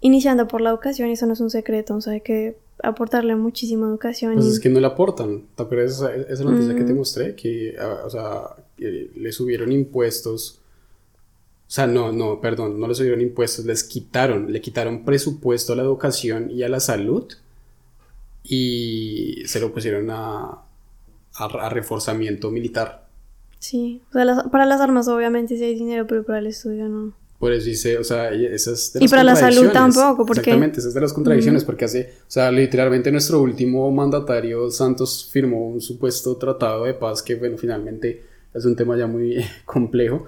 iniciando 0.00 0.48
por 0.48 0.60
la 0.60 0.70
educación, 0.70 1.10
eso 1.10 1.26
no 1.26 1.32
es 1.32 1.40
un 1.40 1.50
secreto, 1.50 1.94
o 1.94 2.00
sea, 2.00 2.14
hay 2.14 2.20
que 2.20 2.56
aportarle 2.82 3.36
muchísima 3.36 3.86
educación. 3.86 4.34
Pues 4.34 4.46
es 4.46 4.60
que 4.60 4.68
no 4.68 4.80
le 4.80 4.86
aportan, 4.86 5.42
¿te 5.54 5.62
acuerdas 5.62 5.92
esa, 5.92 6.14
esa 6.14 6.44
noticia 6.44 6.74
que 6.74 6.84
te 6.84 6.94
mostré? 6.94 7.34
Que, 7.34 7.76
ah, 7.78 8.02
o 8.04 8.10
sea, 8.10 8.56
le 8.78 9.32
subieron 9.32 9.72
impuestos 9.72 10.62
o 11.72 11.74
sea, 11.74 11.86
no, 11.86 12.12
no, 12.12 12.38
perdón, 12.38 12.78
no 12.78 12.86
les 12.86 12.98
subieron 12.98 13.22
impuestos, 13.22 13.64
les 13.64 13.82
quitaron, 13.82 14.52
le 14.52 14.60
quitaron 14.60 15.06
presupuesto 15.06 15.72
a 15.72 15.76
la 15.76 15.80
educación 15.80 16.50
y 16.50 16.64
a 16.64 16.68
la 16.68 16.80
salud 16.80 17.32
y 18.44 19.42
se 19.46 19.58
lo 19.58 19.72
pusieron 19.72 20.10
a, 20.10 20.64
a, 21.32 21.68
reforzamiento 21.70 22.50
militar. 22.50 23.08
Sí, 23.62 24.02
o 24.10 24.12
sea, 24.14 24.44
para 24.50 24.66
las 24.66 24.80
armas 24.80 25.06
obviamente 25.06 25.56
sí 25.56 25.62
hay 25.62 25.76
dinero, 25.76 26.04
pero 26.08 26.24
para 26.24 26.40
el 26.40 26.48
estudio 26.48 26.88
no. 26.88 27.12
Por 27.38 27.52
eso 27.52 27.66
dice, 27.66 27.96
o 27.96 28.02
sea, 28.04 28.30
esas 28.32 28.92
de 28.92 29.00
las 29.00 29.06
Y 29.06 29.08
para 29.08 29.22
la 29.24 29.36
salud 29.36 29.70
tampoco, 29.72 30.26
porque... 30.26 30.40
Exactamente, 30.40 30.80
esas 30.80 30.94
de 30.94 31.00
las 31.00 31.12
contradicciones, 31.12 31.62
porque 31.64 31.84
hace, 31.84 32.12
o 32.22 32.30
sea, 32.30 32.50
literalmente 32.50 33.10
nuestro 33.12 33.40
último 33.40 33.88
mandatario, 33.92 34.68
Santos, 34.70 35.28
firmó 35.30 35.68
un 35.68 35.80
supuesto 35.80 36.36
tratado 36.36 36.84
de 36.84 36.94
paz 36.94 37.22
que, 37.22 37.36
bueno, 37.36 37.56
finalmente 37.56 38.22
es 38.52 38.64
un 38.64 38.74
tema 38.74 38.96
ya 38.96 39.06
muy 39.06 39.36
complejo, 39.64 40.26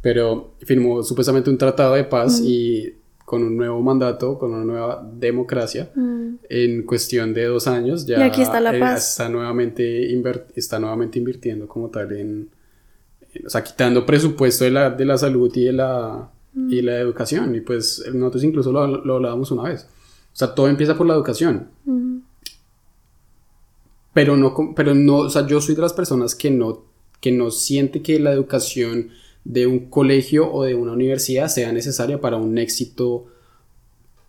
pero 0.00 0.52
firmó 0.64 1.02
supuestamente 1.02 1.50
un 1.50 1.58
tratado 1.58 1.94
de 1.94 2.04
paz 2.04 2.40
y 2.44 2.94
con 3.24 3.42
un 3.42 3.56
nuevo 3.56 3.80
mandato, 3.82 4.38
con 4.38 4.52
una 4.54 4.64
nueva 4.64 5.08
democracia, 5.18 5.90
Mm. 5.96 6.34
en 6.48 6.82
cuestión 6.84 7.34
de 7.34 7.44
dos 7.46 7.66
años 7.66 8.06
ya 8.06 8.18
Y 8.18 8.22
aquí 8.22 8.42
está 8.42 8.60
la 8.60 8.76
eh, 8.76 8.78
paz. 8.80 9.10
está, 9.10 9.28
nuevamente 9.28 10.08
está 10.54 10.78
nuevamente 10.78 11.18
invirtiendo 11.18 11.66
como 11.66 11.88
tal 11.90 12.12
en- 12.12 12.48
o 13.44 13.50
sea, 13.50 13.64
quitando 13.64 14.06
presupuesto 14.06 14.64
de 14.64 14.70
la, 14.70 14.90
de 14.90 15.04
la 15.04 15.18
salud 15.18 15.50
y 15.54 15.64
de 15.64 15.72
la, 15.72 16.30
Mm. 16.56 16.72
y 16.72 16.82
la 16.82 16.98
educación. 16.98 17.54
Y 17.54 17.60
pues 17.60 18.02
nosotros 18.12 18.42
incluso 18.42 18.72
lo, 18.72 18.86
lo 18.86 19.16
hablábamos 19.16 19.50
una 19.50 19.64
vez. 19.64 19.82
O 20.32 20.36
sea, 20.36 20.54
todo 20.54 20.68
empieza 20.68 20.96
por 20.96 21.06
la 21.06 21.14
educación. 21.14 21.68
Mm. 21.84 22.18
Pero 24.14 24.36
no, 24.36 24.72
pero 24.74 24.94
no, 24.94 25.18
o 25.18 25.30
sea, 25.30 25.46
yo 25.46 25.60
soy 25.60 25.74
de 25.74 25.82
las 25.82 25.92
personas 25.92 26.34
que 26.34 26.50
no, 26.50 26.84
que 27.20 27.30
no 27.30 27.50
siente 27.50 28.00
que 28.00 28.18
la 28.18 28.32
educación 28.32 29.10
de 29.44 29.66
un 29.66 29.90
colegio 29.90 30.50
o 30.50 30.64
de 30.64 30.74
una 30.74 30.92
universidad 30.92 31.48
sea 31.48 31.70
necesaria 31.70 32.20
para 32.20 32.36
un 32.36 32.56
éxito 32.56 33.26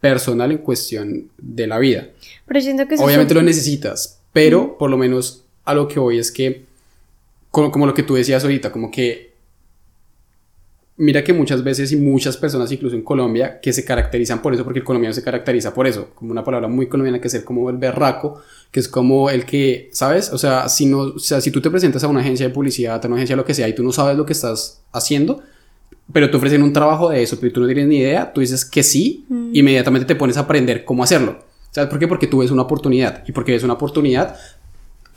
personal 0.02 0.52
en 0.52 0.58
cuestión 0.58 1.30
de 1.38 1.65
la 1.65 1.80
vida. 1.80 2.10
Pero 2.46 2.60
que 2.88 2.96
Obviamente 3.00 3.34
lo 3.34 3.41
necesitas, 3.41 4.22
pero 4.34 4.78
por 4.78 4.89
lo 4.89 4.98
menos 4.98 5.46
a 5.63 5.74
lo 5.74 5.88
que 5.88 6.00
voy 6.00 6.20
es 6.20 6.32
que, 6.32 6.65
como, 7.58 7.72
como 7.72 7.88
lo 7.88 7.93
que 7.96 8.04
tú 8.04 8.13
decías 8.13 8.43
ahorita, 8.43 8.72
como 8.72 8.91
que 8.91 9.34
mira 10.98 11.24
que 11.24 11.34
muchas 11.34 11.63
veces 11.63 11.91
y 11.91 11.96
muchas 11.96 12.38
personas, 12.38 12.72
incluso 12.72 12.96
en 12.96 13.02
Colombia, 13.02 13.60
que 13.60 13.74
se 13.74 13.84
caracterizan 13.84 14.43
por 14.43 14.54
eso, 14.54 14.63
porque 14.63 14.78
el 14.78 14.86
colombiano 14.86 15.12
se 15.12 15.24
caracteriza 15.24 15.74
por 15.74 15.88
eso, 15.88 16.12
como 16.13 16.30
una 16.34 16.43
palabra 16.43 16.67
muy 16.67 16.86
colombiana 16.86 17.20
que 17.20 17.30
es 17.30 17.34
el 17.34 17.43
como 17.43 17.67
el 17.72 17.78
berraco, 17.78 18.43
que 18.70 18.80
es 18.80 18.88
como 18.88 19.32
el 19.32 19.43
que, 19.46 19.89
¿sabes? 19.91 20.32
O 20.32 20.38
sea, 20.38 20.70
si 20.70 20.86
no, 20.86 21.00
o 21.00 21.17
sea, 21.17 21.41
si 21.41 21.50
tú 21.50 21.60
te 21.60 21.72
presentas 21.72 22.04
a 22.04 22.08
una 22.08 22.20
agencia 22.20 22.48
de 22.48 22.54
publicidad, 22.54 23.04
a 23.04 23.08
una 23.08 23.15
agencia 23.15 23.36
lo 23.36 23.43
que 23.43 23.56
sea, 23.56 23.67
y 23.67 23.74
tú 23.74 23.82
no 23.82 23.91
sabes 23.91 24.15
lo 24.15 24.28
que 24.28 24.34
estás 24.34 24.84
haciendo, 24.91 25.41
pero 26.13 26.30
te 26.30 26.38
ofrecen 26.38 26.62
un 26.62 26.74
trabajo 26.74 27.10
de 27.10 27.24
eso, 27.24 27.39
pero 27.41 27.54
tú 27.54 27.62
no 27.62 27.65
tienes 27.65 27.88
ni 27.88 27.98
idea, 27.98 28.32
tú 28.32 28.41
dices 28.41 28.65
que 28.65 28.84
sí, 28.84 29.26
inmediatamente 29.52 30.06
te 30.06 30.15
pones 30.15 30.38
a 30.38 30.41
aprender 30.41 30.86
cómo 30.86 31.04
hacerlo. 31.04 31.39
¿Sabes 31.72 31.89
por 31.89 31.98
qué? 31.98 32.08
Porque 32.08 32.28
tú 32.28 32.38
ves 32.38 32.52
una 32.52 32.62
oportunidad, 32.62 33.24
y 33.28 33.32
porque 33.32 33.52
ves 33.52 33.63
una 33.63 33.74
oportunidad 33.74 34.36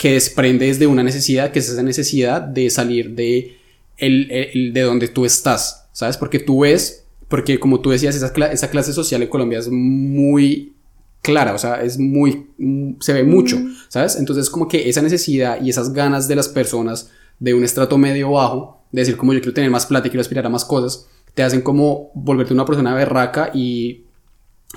que 0.00 0.12
desprende 0.14 0.64
desde 0.64 0.86
una 0.86 1.02
necesidad, 1.02 1.52
que 1.52 1.58
es 1.58 1.68
esa 1.68 1.82
necesidad 1.82 2.40
de 2.40 2.70
salir 2.70 3.10
de, 3.14 3.58
el, 3.98 4.30
el- 4.30 4.72
de 4.72 4.80
donde 4.80 5.08
tú 5.08 5.26
estás, 5.26 5.90
¿sabes? 5.92 6.16
Porque 6.16 6.38
tú 6.38 6.60
ves, 6.60 7.04
porque 7.28 7.60
como 7.60 7.80
tú 7.80 7.90
decías, 7.90 8.16
esa, 8.16 8.32
esa 8.50 8.70
clase 8.70 8.94
social 8.94 9.22
en 9.22 9.28
Colombia 9.28 9.58
es 9.58 9.68
muy 9.68 10.72
clara, 11.20 11.52
o 11.52 11.58
sea, 11.58 11.82
es 11.82 11.98
muy, 11.98 12.46
mm, 12.56 12.92
se 13.00 13.12
ve 13.12 13.24
mucho, 13.24 13.58
¿sabes? 13.88 14.16
Entonces 14.16 14.48
como 14.48 14.68
que 14.68 14.88
esa 14.88 15.02
necesidad 15.02 15.60
y 15.60 15.68
esas 15.68 15.92
ganas 15.92 16.28
de 16.28 16.36
las 16.36 16.48
personas 16.48 17.10
de 17.38 17.52
un 17.52 17.62
estrato 17.62 17.98
medio 17.98 18.30
bajo, 18.30 18.82
de 18.92 19.02
decir 19.02 19.18
como 19.18 19.34
yo 19.34 19.40
quiero 19.40 19.52
tener 19.52 19.70
más 19.70 19.84
plata 19.84 20.06
y 20.06 20.10
quiero 20.10 20.22
aspirar 20.22 20.46
a 20.46 20.48
más 20.48 20.64
cosas, 20.64 21.08
te 21.34 21.42
hacen 21.42 21.60
como 21.60 22.10
volverte 22.14 22.54
una 22.54 22.64
persona 22.64 22.94
berraca 22.94 23.50
y 23.52 24.04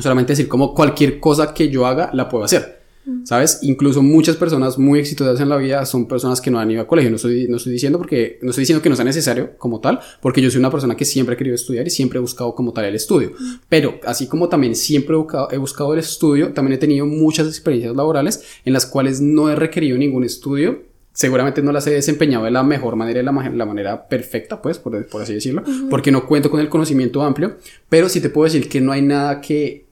solamente 0.01 0.33
decir 0.33 0.49
como 0.49 0.73
cualquier 0.73 1.21
cosa 1.21 1.53
que 1.53 1.69
yo 1.69 1.88
haga 1.88 2.09
la 2.13 2.27
puedo 2.27 2.43
hacer. 2.43 2.83
¿Sabes? 3.25 3.59
Incluso 3.63 4.01
muchas 4.01 4.37
personas 4.37 4.77
muy 4.77 4.99
exitosas 4.99 5.39
en 5.41 5.49
la 5.49 5.57
vida 5.57 5.85
son 5.85 6.07
personas 6.07 6.39
que 6.39 6.49
no 6.49 6.59
han 6.59 6.71
ido 6.71 6.81
a 6.81 6.87
colegio. 6.87 7.09
No 7.09 7.17
estoy, 7.17 7.47
no 7.49 7.57
estoy 7.57 7.73
diciendo 7.73 7.97
porque 7.97 8.39
no 8.41 8.51
estoy 8.51 8.61
diciendo 8.61 8.81
que 8.81 8.89
no 8.89 8.95
sea 8.95 9.03
necesario 9.05 9.57
como 9.57 9.81
tal, 9.81 9.99
porque 10.21 10.41
yo 10.41 10.49
soy 10.49 10.59
una 10.59 10.71
persona 10.71 10.95
que 10.95 11.03
siempre 11.03 11.35
he 11.35 11.37
querido 11.37 11.55
estudiar 11.55 11.85
y 11.85 11.89
siempre 11.89 12.17
he 12.17 12.21
buscado 12.21 12.55
como 12.55 12.71
tal 12.71 12.85
el 12.85 12.95
estudio. 12.95 13.33
Pero 13.67 13.99
así 14.05 14.27
como 14.27 14.47
también 14.47 14.75
siempre 14.75 15.15
he 15.15 15.17
buscado, 15.17 15.49
he 15.51 15.57
buscado 15.57 15.93
el 15.93 15.99
estudio, 15.99 16.53
también 16.53 16.75
he 16.75 16.77
tenido 16.77 17.05
muchas 17.05 17.47
experiencias 17.47 17.95
laborales 17.95 18.43
en 18.63 18.71
las 18.73 18.85
cuales 18.85 19.19
no 19.19 19.49
he 19.49 19.55
requerido 19.55 19.97
ningún 19.97 20.23
estudio. 20.23 20.83
Seguramente 21.15 21.61
no 21.61 21.71
las 21.71 21.85
he 21.85 21.91
desempeñado 21.91 22.45
de 22.45 22.51
la 22.51 22.63
mejor 22.63 22.95
manera, 22.95 23.17
de 23.19 23.23
la, 23.23 23.31
ma- 23.31 23.47
la 23.49 23.65
manera 23.67 24.07
perfecta, 24.07 24.59
pues, 24.61 24.79
por, 24.79 25.05
por 25.07 25.21
así 25.21 25.33
decirlo, 25.35 25.61
porque 25.89 26.11
no 26.11 26.25
cuento 26.25 26.49
con 26.49 26.59
el 26.59 26.69
conocimiento 26.69 27.21
amplio, 27.21 27.57
pero 27.87 28.09
sí 28.09 28.19
te 28.19 28.29
puedo 28.29 28.45
decir 28.45 28.67
que 28.67 28.81
no 28.81 28.91
hay 28.91 29.03
nada 29.03 29.39
que 29.39 29.85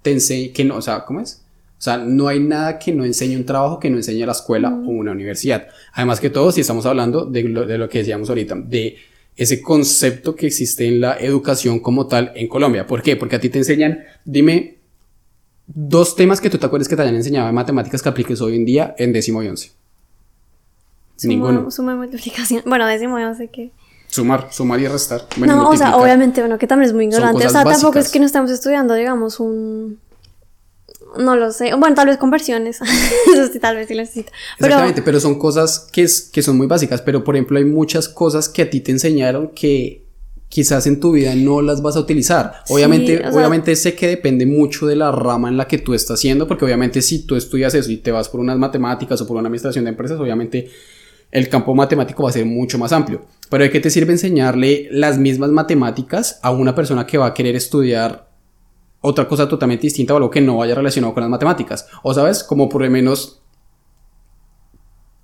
te 0.00 0.12
enseñe, 0.12 0.52
que 0.52 0.64
no, 0.64 0.76
o 0.76 0.80
sea, 0.82 1.04
¿cómo 1.04 1.20
es? 1.20 1.43
O 1.84 1.86
sea, 1.86 1.98
no 1.98 2.28
hay 2.28 2.40
nada 2.40 2.78
que 2.78 2.92
no 2.92 3.04
enseñe 3.04 3.36
un 3.36 3.44
trabajo 3.44 3.78
que 3.78 3.90
no 3.90 3.98
enseñe 3.98 4.24
la 4.24 4.32
escuela 4.32 4.70
o 4.70 4.88
una 4.88 5.12
universidad. 5.12 5.66
Además 5.92 6.18
que 6.18 6.30
todo, 6.30 6.50
si 6.50 6.62
estamos 6.62 6.86
hablando 6.86 7.26
de 7.26 7.42
lo, 7.42 7.66
de 7.66 7.76
lo 7.76 7.90
que 7.90 7.98
decíamos 7.98 8.30
ahorita, 8.30 8.54
de 8.54 8.96
ese 9.36 9.60
concepto 9.60 10.34
que 10.34 10.46
existe 10.46 10.88
en 10.88 11.02
la 11.02 11.18
educación 11.18 11.80
como 11.80 12.06
tal 12.06 12.32
en 12.36 12.48
Colombia. 12.48 12.86
¿Por 12.86 13.02
qué? 13.02 13.16
Porque 13.16 13.36
a 13.36 13.38
ti 13.40 13.50
te 13.50 13.58
enseñan, 13.58 13.98
dime, 14.24 14.78
dos 15.66 16.16
temas 16.16 16.40
que 16.40 16.48
tú 16.48 16.56
te 16.56 16.64
acuerdas 16.64 16.88
que 16.88 16.96
te 16.96 17.02
hayan 17.02 17.16
enseñado 17.16 17.50
en 17.50 17.54
matemáticas 17.54 18.00
que 18.00 18.08
apliques 18.08 18.40
hoy 18.40 18.56
en 18.56 18.64
día 18.64 18.94
en 18.96 19.12
décimo 19.12 19.42
y 19.42 19.48
once. 19.48 19.72
Suma- 21.16 21.28
Ninguno. 21.34 21.70
Suma 21.70 21.92
y 21.92 21.96
multiplicación. 21.96 22.62
Bueno, 22.64 22.86
décimo, 22.86 23.18
no 23.18 23.34
sé 23.36 23.48
qué. 23.48 23.72
Sumar, 24.08 24.48
sumar 24.52 24.78
y 24.80 24.86
restar. 24.86 25.22
Bueno, 25.36 25.56
no, 25.56 25.68
o 25.70 25.76
sea, 25.76 25.96
obviamente, 25.96 26.40
bueno, 26.40 26.56
que 26.56 26.66
también 26.66 26.88
es 26.88 26.94
muy 26.94 27.04
ignorante. 27.04 27.46
O 27.46 27.50
sea, 27.50 27.64
tampoco 27.64 27.98
es 27.98 28.10
que 28.10 28.20
no 28.20 28.26
estamos 28.26 28.50
estudiando, 28.50 28.94
digamos, 28.94 29.40
un. 29.40 29.98
No 31.18 31.36
lo 31.36 31.52
sé. 31.52 31.74
Bueno, 31.74 31.94
tal 31.94 32.06
vez 32.08 32.16
conversiones. 32.18 32.80
Eso 33.32 33.48
sí, 33.52 33.58
tal 33.58 33.76
vez 33.76 33.88
sí 33.88 33.94
lo 33.94 34.00
necesito. 34.02 34.32
Pero. 34.58 34.68
Exactamente, 34.68 35.02
pero 35.02 35.20
son 35.20 35.38
cosas 35.38 35.88
que, 35.92 36.02
es- 36.02 36.22
que 36.32 36.42
son 36.42 36.56
muy 36.56 36.66
básicas, 36.66 37.02
pero 37.02 37.22
por 37.24 37.36
ejemplo 37.36 37.58
hay 37.58 37.64
muchas 37.64 38.08
cosas 38.08 38.48
que 38.48 38.62
a 38.62 38.70
ti 38.70 38.80
te 38.80 38.92
enseñaron 38.92 39.48
que 39.48 40.04
quizás 40.48 40.86
en 40.86 41.00
tu 41.00 41.10
vida 41.12 41.34
no 41.34 41.62
las 41.62 41.82
vas 41.82 41.96
a 41.96 42.00
utilizar. 42.00 42.62
Sí, 42.64 42.74
Obviamente, 42.74 43.18
o 43.18 43.20
sea- 43.22 43.30
obviamente 43.32 43.74
sé 43.76 43.94
que 43.94 44.06
depende 44.06 44.46
mucho 44.46 44.86
de 44.86 44.94
la 44.96 45.10
rama 45.10 45.48
en 45.48 45.56
la 45.56 45.66
que 45.66 45.78
tú 45.78 45.94
estás 45.94 46.18
haciendo, 46.20 46.46
porque 46.46 46.64
obviamente 46.64 47.02
si 47.02 47.26
tú 47.26 47.34
estudias 47.36 47.74
eso 47.74 47.90
y 47.90 47.96
te 47.96 48.12
vas 48.12 48.28
por 48.28 48.40
unas 48.40 48.56
matemáticas 48.58 49.20
o 49.20 49.26
por 49.26 49.36
una 49.36 49.48
administración 49.48 49.84
de 49.84 49.90
empresas, 49.90 50.18
obviamente 50.20 50.70
el 51.32 51.48
campo 51.48 51.74
matemático 51.74 52.22
va 52.22 52.28
a 52.30 52.32
ser 52.32 52.46
mucho 52.46 52.78
más 52.78 52.92
amplio. 52.92 53.22
Pero 53.50 53.64
¿de 53.64 53.70
qué 53.70 53.80
te 53.80 53.90
sirve 53.90 54.12
enseñarle 54.12 54.86
las 54.92 55.18
mismas 55.18 55.50
matemáticas 55.50 56.38
a 56.42 56.52
una 56.52 56.76
persona 56.76 57.04
que 57.06 57.18
va 57.18 57.26
a 57.26 57.34
querer 57.34 57.56
estudiar 57.56 58.28
otra 59.04 59.28
cosa 59.28 59.48
totalmente 59.48 59.82
distinta 59.82 60.14
o 60.14 60.16
algo 60.16 60.30
que 60.30 60.40
no 60.40 60.56
vaya 60.56 60.74
relacionado 60.74 61.12
con 61.14 61.22
las 61.22 61.30
matemáticas? 61.30 61.86
O 62.02 62.14
sabes, 62.14 62.42
como 62.42 62.68
por 62.68 62.82
lo 62.82 62.90
menos 62.90 63.42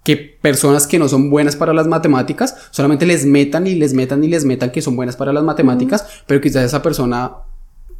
que 0.04 0.16
personas 0.16 0.86
que 0.86 0.98
no 0.98 1.08
son 1.08 1.30
buenas 1.30 1.56
para 1.56 1.74
las 1.74 1.86
matemáticas 1.86 2.68
solamente 2.70 3.06
les 3.06 3.26
metan 3.26 3.66
y 3.66 3.74
les 3.74 3.92
metan 3.92 4.24
y 4.24 4.28
les 4.28 4.44
metan 4.44 4.70
que 4.70 4.82
son 4.82 4.96
buenas 4.96 5.16
para 5.16 5.32
las 5.32 5.44
matemáticas, 5.44 6.22
pero 6.26 6.40
quizás 6.40 6.64
esa 6.64 6.82
persona 6.82 7.36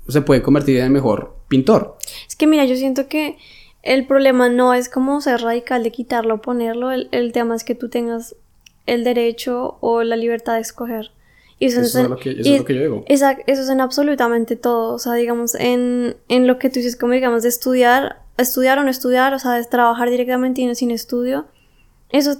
se 0.08 0.22
puede 0.22 0.42
convertir 0.42 0.78
en 0.78 0.84
el 0.84 0.90
mejor 0.90 1.36
pintor. 1.48 1.96
Es 2.28 2.36
que 2.36 2.46
mira, 2.46 2.64
yo 2.64 2.76
siento 2.76 3.08
que 3.08 3.38
el 3.82 4.06
problema 4.06 4.48
no 4.48 4.74
es 4.74 4.88
como 4.88 5.20
ser 5.20 5.40
radical 5.40 5.82
de 5.82 5.92
quitarlo 5.92 6.34
o 6.36 6.42
ponerlo. 6.42 6.90
El, 6.90 7.08
el 7.12 7.32
tema 7.32 7.54
es 7.54 7.64
que 7.64 7.74
tú 7.74 7.88
tengas 7.88 8.34
el 8.86 9.04
derecho 9.04 9.78
o 9.80 10.02
la 10.02 10.16
libertad 10.16 10.54
de 10.54 10.60
escoger. 10.60 11.10
Y 11.60 11.66
Eso 11.66 11.82
es 11.82 11.94
en- 11.94 12.08
lo 12.10 12.16
que- 12.16 12.30
eso 12.30 12.48
y- 12.48 12.54
es 12.54 12.58
lo 12.60 12.64
que 12.64 12.74
yo 12.74 12.80
digo. 12.80 13.04
Exacto, 13.06 13.44
eso 13.46 13.62
es 13.62 13.68
en 13.68 13.80
absolutamente 13.80 14.56
todo. 14.56 14.94
O 14.94 14.98
sea, 14.98 15.12
digamos, 15.12 15.54
en, 15.54 16.16
en 16.28 16.46
lo 16.46 16.58
que 16.58 16.70
tú 16.70 16.76
dices, 16.80 16.96
como 16.96 17.12
digamos, 17.12 17.42
de 17.44 17.50
estudiar, 17.50 18.22
estudiar 18.38 18.78
o 18.78 18.82
no 18.82 18.90
estudiar, 18.90 19.34
o 19.34 19.38
sea, 19.38 19.52
de 19.52 19.64
trabajar 19.66 20.08
directamente 20.10 20.62
y 20.62 20.66
no 20.66 20.74
sin 20.74 20.90
estudio. 20.90 21.46
Eso, 22.08 22.36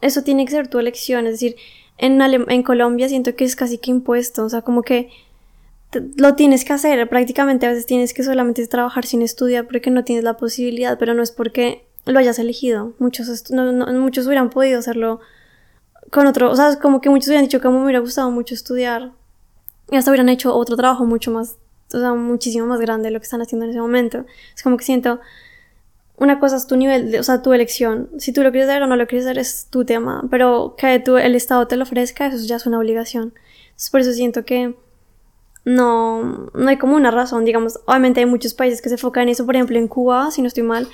eso 0.00 0.22
tiene 0.22 0.44
que 0.46 0.50
ser 0.52 0.68
tu 0.68 0.78
elección. 0.78 1.26
Es 1.26 1.32
decir, 1.34 1.54
en, 1.98 2.20
Ale- 2.22 2.46
en 2.48 2.62
Colombia 2.62 3.08
siento 3.08 3.36
que 3.36 3.44
es 3.44 3.54
casi 3.56 3.76
que 3.78 3.90
impuesto. 3.90 4.42
O 4.44 4.48
sea, 4.48 4.62
como 4.62 4.82
que 4.82 5.10
lo 6.16 6.34
tienes 6.34 6.64
que 6.64 6.72
hacer. 6.72 7.06
Prácticamente 7.10 7.66
a 7.66 7.68
veces 7.68 7.84
tienes 7.84 8.14
que 8.14 8.22
solamente 8.22 8.66
trabajar 8.66 9.04
sin 9.04 9.20
estudiar 9.20 9.66
porque 9.66 9.90
no 9.90 10.02
tienes 10.04 10.24
la 10.24 10.38
posibilidad, 10.38 10.98
pero 10.98 11.12
no 11.12 11.22
es 11.22 11.30
porque 11.30 11.84
lo 12.06 12.18
hayas 12.18 12.38
elegido. 12.38 12.94
Muchos, 12.98 13.50
no- 13.50 13.70
no- 13.72 13.86
muchos 14.00 14.26
hubieran 14.26 14.48
podido 14.48 14.78
hacerlo 14.78 15.20
con 16.10 16.26
otro. 16.26 16.50
O 16.50 16.56
sea, 16.56 16.68
es 16.70 16.76
como 16.76 17.00
que 17.00 17.10
muchos 17.10 17.28
hubieran 17.28 17.44
dicho 17.44 17.60
que 17.60 17.68
me 17.68 17.82
hubiera 17.82 18.00
gustado 18.00 18.30
mucho 18.30 18.54
estudiar 18.54 19.12
y 19.90 19.96
hasta 19.96 20.10
hubieran 20.10 20.28
hecho 20.28 20.54
otro 20.54 20.76
trabajo 20.76 21.04
mucho 21.04 21.30
más, 21.30 21.56
o 21.94 21.98
sea, 21.98 22.14
muchísimo 22.14 22.66
más 22.66 22.80
grande 22.80 23.08
de 23.08 23.12
lo 23.12 23.20
que 23.20 23.24
están 23.24 23.42
haciendo 23.42 23.64
en 23.64 23.70
ese 23.72 23.80
momento. 23.80 24.24
Es 24.54 24.62
como 24.62 24.76
que 24.76 24.84
siento, 24.84 25.20
una 26.16 26.38
cosa 26.40 26.56
es 26.56 26.66
tu 26.66 26.76
nivel, 26.76 27.10
de- 27.10 27.20
o 27.20 27.22
sea, 27.22 27.42
tu 27.42 27.52
elección. 27.52 28.10
Si 28.18 28.32
tú 28.32 28.42
lo 28.42 28.50
quieres 28.50 28.68
hacer 28.70 28.82
o 28.82 28.86
no 28.86 28.96
lo 28.96 29.06
quieres 29.06 29.26
hacer 29.26 29.38
es 29.38 29.66
tu 29.70 29.84
tema, 29.84 30.22
pero 30.30 30.74
que 30.78 30.98
tú, 31.00 31.16
el 31.16 31.34
Estado 31.34 31.66
te 31.66 31.76
lo 31.76 31.82
ofrezca, 31.84 32.26
eso 32.26 32.46
ya 32.46 32.56
es 32.56 32.66
una 32.66 32.78
obligación. 32.78 33.34
Entonces, 33.66 33.90
por 33.90 34.00
eso 34.00 34.12
siento 34.12 34.44
que 34.44 34.74
no, 35.64 36.50
no 36.54 36.68
hay 36.68 36.76
como 36.76 36.96
una 36.96 37.10
razón, 37.10 37.44
digamos, 37.44 37.78
obviamente 37.86 38.20
hay 38.20 38.26
muchos 38.26 38.54
países 38.54 38.82
que 38.82 38.88
se 38.88 38.96
enfocan 38.96 39.24
en 39.24 39.28
eso, 39.30 39.46
por 39.46 39.54
ejemplo 39.54 39.78
en 39.78 39.88
Cuba, 39.88 40.30
si 40.30 40.42
no 40.42 40.48
estoy 40.48 40.64
mal, 40.64 40.88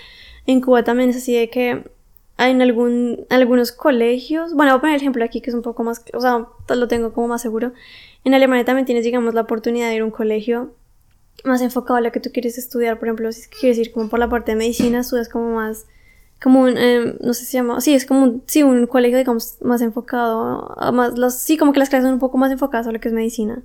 en 0.46 0.60
Cuba 0.60 0.84
también 0.84 1.10
es 1.10 1.16
así 1.16 1.34
de 1.34 1.48
que 1.48 1.90
en 2.46 2.62
algún, 2.62 3.26
algunos 3.30 3.72
colegios, 3.72 4.54
bueno, 4.54 4.72
voy 4.72 4.78
a 4.78 4.80
poner 4.80 4.96
el 4.96 5.00
ejemplo 5.00 5.24
aquí 5.24 5.40
que 5.40 5.50
es 5.50 5.54
un 5.54 5.62
poco 5.62 5.82
más, 5.82 6.04
o 6.14 6.20
sea, 6.20 6.46
lo 6.74 6.88
tengo 6.88 7.12
como 7.12 7.28
más 7.28 7.42
seguro. 7.42 7.72
En 8.24 8.34
Alemania 8.34 8.64
también 8.64 8.86
tienes, 8.86 9.04
digamos, 9.04 9.34
la 9.34 9.40
oportunidad 9.40 9.88
de 9.88 9.96
ir 9.96 10.02
a 10.02 10.04
un 10.04 10.12
colegio 10.12 10.72
más 11.44 11.60
enfocado 11.62 11.96
a 11.96 12.00
lo 12.00 12.12
que 12.12 12.20
tú 12.20 12.30
quieres 12.32 12.56
estudiar, 12.56 12.98
por 12.98 13.08
ejemplo, 13.08 13.32
si 13.32 13.48
quieres 13.48 13.78
ir 13.78 13.92
como 13.92 14.08
por 14.08 14.20
la 14.20 14.28
parte 14.28 14.52
de 14.52 14.56
medicina, 14.56 15.00
estudias 15.00 15.28
como 15.28 15.54
más, 15.54 15.86
como 16.40 16.62
un, 16.62 16.76
eh, 16.76 17.16
no 17.20 17.34
sé 17.34 17.44
si 17.44 17.50
se 17.52 17.58
llama, 17.58 17.80
sí, 17.80 17.94
es 17.94 18.06
como 18.06 18.22
un, 18.22 18.42
sí, 18.46 18.62
un 18.62 18.86
colegio, 18.86 19.18
digamos, 19.18 19.56
más 19.60 19.80
enfocado, 19.82 20.76
más, 20.92 21.18
los, 21.18 21.34
sí, 21.34 21.56
como 21.56 21.72
que 21.72 21.80
las 21.80 21.88
clases 21.88 22.06
son 22.06 22.14
un 22.14 22.20
poco 22.20 22.38
más 22.38 22.52
enfocadas 22.52 22.86
a 22.86 22.92
lo 22.92 23.00
que 23.00 23.08
es 23.08 23.14
medicina, 23.14 23.62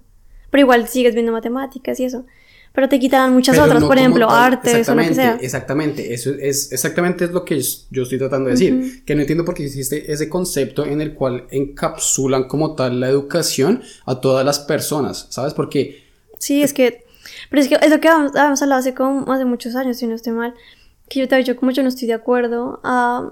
pero 0.50 0.62
igual 0.62 0.88
sigues 0.88 1.14
viendo 1.14 1.32
matemáticas 1.32 2.00
y 2.00 2.06
eso, 2.06 2.26
pero 2.74 2.90
te 2.90 3.00
quitarán 3.00 3.34
muchas 3.34 3.56
Pero 3.56 3.66
otras, 3.66 3.82
no 3.82 3.88
por 3.88 3.98
ejemplo, 3.98 4.28
tal. 4.28 4.54
artes 4.54 4.90
o 4.90 4.96
lo 4.96 5.02
que 5.02 5.08
Exactamente, 5.10 5.16
sea. 5.16 5.38
Exactamente, 5.42 6.14
eso 6.14 6.32
es 6.40 6.72
exactamente 6.72 7.26
es 7.26 7.32
lo 7.32 7.46
que 7.46 7.62
yo 7.92 8.04
estoy 8.04 8.18
tratando 8.18 8.50
de 8.50 8.56
decir, 8.56 9.04
que 9.06 9.16
no 9.16 9.22
entiendo 9.22 9.46
por 9.46 9.54
qué 9.54 9.66
existe 9.66 10.12
ese 10.12 10.28
concepto 10.28 10.86
en 10.86 11.00
el 11.00 11.14
cual 11.14 11.46
encapsulan 11.52 12.46
como 12.48 12.76
tal 12.76 13.00
la 13.00 13.10
educación 13.10 13.82
a 14.06 14.20
todas 14.20 14.46
las 14.46 14.60
personas, 14.60 15.28
¿sabes? 15.30 15.54
Porque 15.54 16.04
Sí, 16.44 16.62
es 16.62 16.74
que, 16.74 17.06
Pero 17.50 17.62
es 17.62 17.70
que 17.70 17.76
es 17.76 17.90
lo 17.90 18.02
que 18.02 18.10
habíamos, 18.10 18.62
hablado 18.62 18.80
hace, 18.80 18.94
como, 18.94 19.32
hace 19.32 19.46
muchos 19.46 19.76
años, 19.76 19.96
si 19.98 20.08
no 20.08 20.16
estoy 20.16 20.34
mal, 20.34 20.54
que 21.08 21.22
yo 21.22 21.28
te 21.28 21.36
había 21.36 21.46
dicho 21.46 21.58
como 21.58 21.72
yo 21.72 21.84
no 21.84 21.90
estoy 21.90 22.08
de 22.08 22.16
acuerdo 22.16 22.82
a 22.84 23.30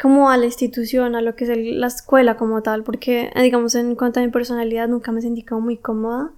como 0.00 0.30
a 0.30 0.36
la 0.36 0.46
institución, 0.46 1.14
a 1.14 1.20
lo 1.20 1.36
que 1.36 1.44
es 1.44 1.50
la 1.76 1.86
escuela 1.86 2.36
como 2.36 2.62
tal, 2.62 2.82
porque 2.84 3.30
digamos 3.36 3.74
en 3.74 3.94
cuanto 3.94 4.18
a 4.18 4.22
mi 4.24 4.30
personalidad 4.30 4.88
nunca 4.88 5.12
me 5.12 5.20
sentí 5.20 5.42
como 5.42 5.60
muy 5.60 5.76
cómoda. 5.76 6.32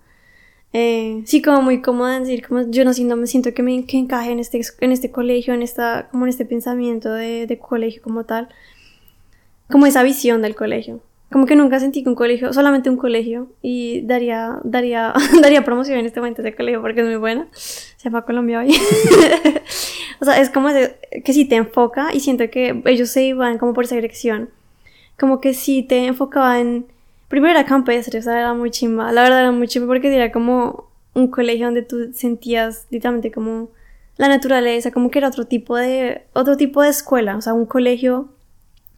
Eh, 0.76 1.22
sí, 1.24 1.40
como 1.40 1.62
muy 1.62 1.80
cómoda 1.80 2.16
en 2.16 2.24
decir, 2.24 2.44
como 2.48 2.68
yo 2.68 2.84
no, 2.84 2.90
no 2.92 3.16
me 3.16 3.28
siento 3.28 3.54
que 3.54 3.62
me 3.62 3.87
que 3.87 3.96
encaje 3.96 4.32
en 4.32 4.40
este, 4.40 4.60
en 4.80 4.90
este 4.90 5.12
colegio, 5.12 5.54
en 5.54 5.62
esta, 5.62 6.08
como 6.10 6.24
en 6.24 6.30
este 6.30 6.44
pensamiento 6.44 7.12
de, 7.12 7.46
de 7.46 7.58
colegio 7.60 8.02
como 8.02 8.24
tal, 8.24 8.48
como 9.70 9.87
esa 9.87 10.02
visión 10.02 10.42
del 10.42 10.56
colegio. 10.56 11.00
Como 11.30 11.46
que 11.46 11.54
nunca 11.54 11.78
sentí 11.78 12.02
que 12.02 12.08
un 12.08 12.16
colegio, 12.16 12.52
solamente 12.52 12.90
un 12.90 12.96
colegio, 12.96 13.52
y 13.62 14.02
daría, 14.02 14.58
daría, 14.64 15.14
daría 15.40 15.64
promoción 15.64 15.96
en 15.98 16.06
este 16.06 16.18
momento 16.18 16.42
de 16.42 16.56
colegio 16.56 16.80
porque 16.80 17.02
es 17.02 17.06
muy 17.06 17.16
buena. 17.16 17.46
Se 17.52 18.02
llama 18.02 18.22
Colombia 18.22 18.58
hoy. 18.58 18.74
o 20.20 20.24
sea, 20.24 20.40
es 20.40 20.50
como 20.50 20.70
que 21.24 21.32
si 21.32 21.44
te 21.44 21.54
enfoca 21.54 22.12
y 22.12 22.18
siento 22.18 22.50
que 22.50 22.82
ellos 22.87 23.10
se 23.10 23.22
iban 23.22 23.58
como 23.58 23.74
por 23.74 23.84
esa 23.84 23.94
dirección. 23.94 24.50
Como 25.16 25.40
que 25.40 25.54
si 25.54 25.84
te 25.84 26.06
enfocaba 26.06 26.58
en. 26.58 26.87
Primero 27.34 27.58
era 27.58 27.66
campestre, 27.66 28.20
o 28.20 28.22
sea, 28.22 28.38
era 28.38 28.54
muy 28.54 28.70
chimba. 28.70 29.10
La 29.10 29.24
verdad 29.24 29.40
era 29.40 29.50
muy 29.50 29.66
chimba 29.66 29.88
porque 29.88 30.14
era 30.14 30.30
como 30.30 30.88
un 31.14 31.26
colegio 31.26 31.66
donde 31.66 31.82
tú 31.82 32.12
sentías 32.12 32.86
literalmente 32.90 33.32
como 33.32 33.70
la 34.16 34.28
naturaleza, 34.28 34.92
como 34.92 35.10
que 35.10 35.18
era 35.18 35.26
otro 35.26 35.44
tipo 35.44 35.74
de, 35.74 36.28
otro 36.32 36.56
tipo 36.56 36.80
de 36.80 36.90
escuela, 36.90 37.36
o 37.36 37.40
sea, 37.40 37.52
un 37.52 37.66
colegio 37.66 38.28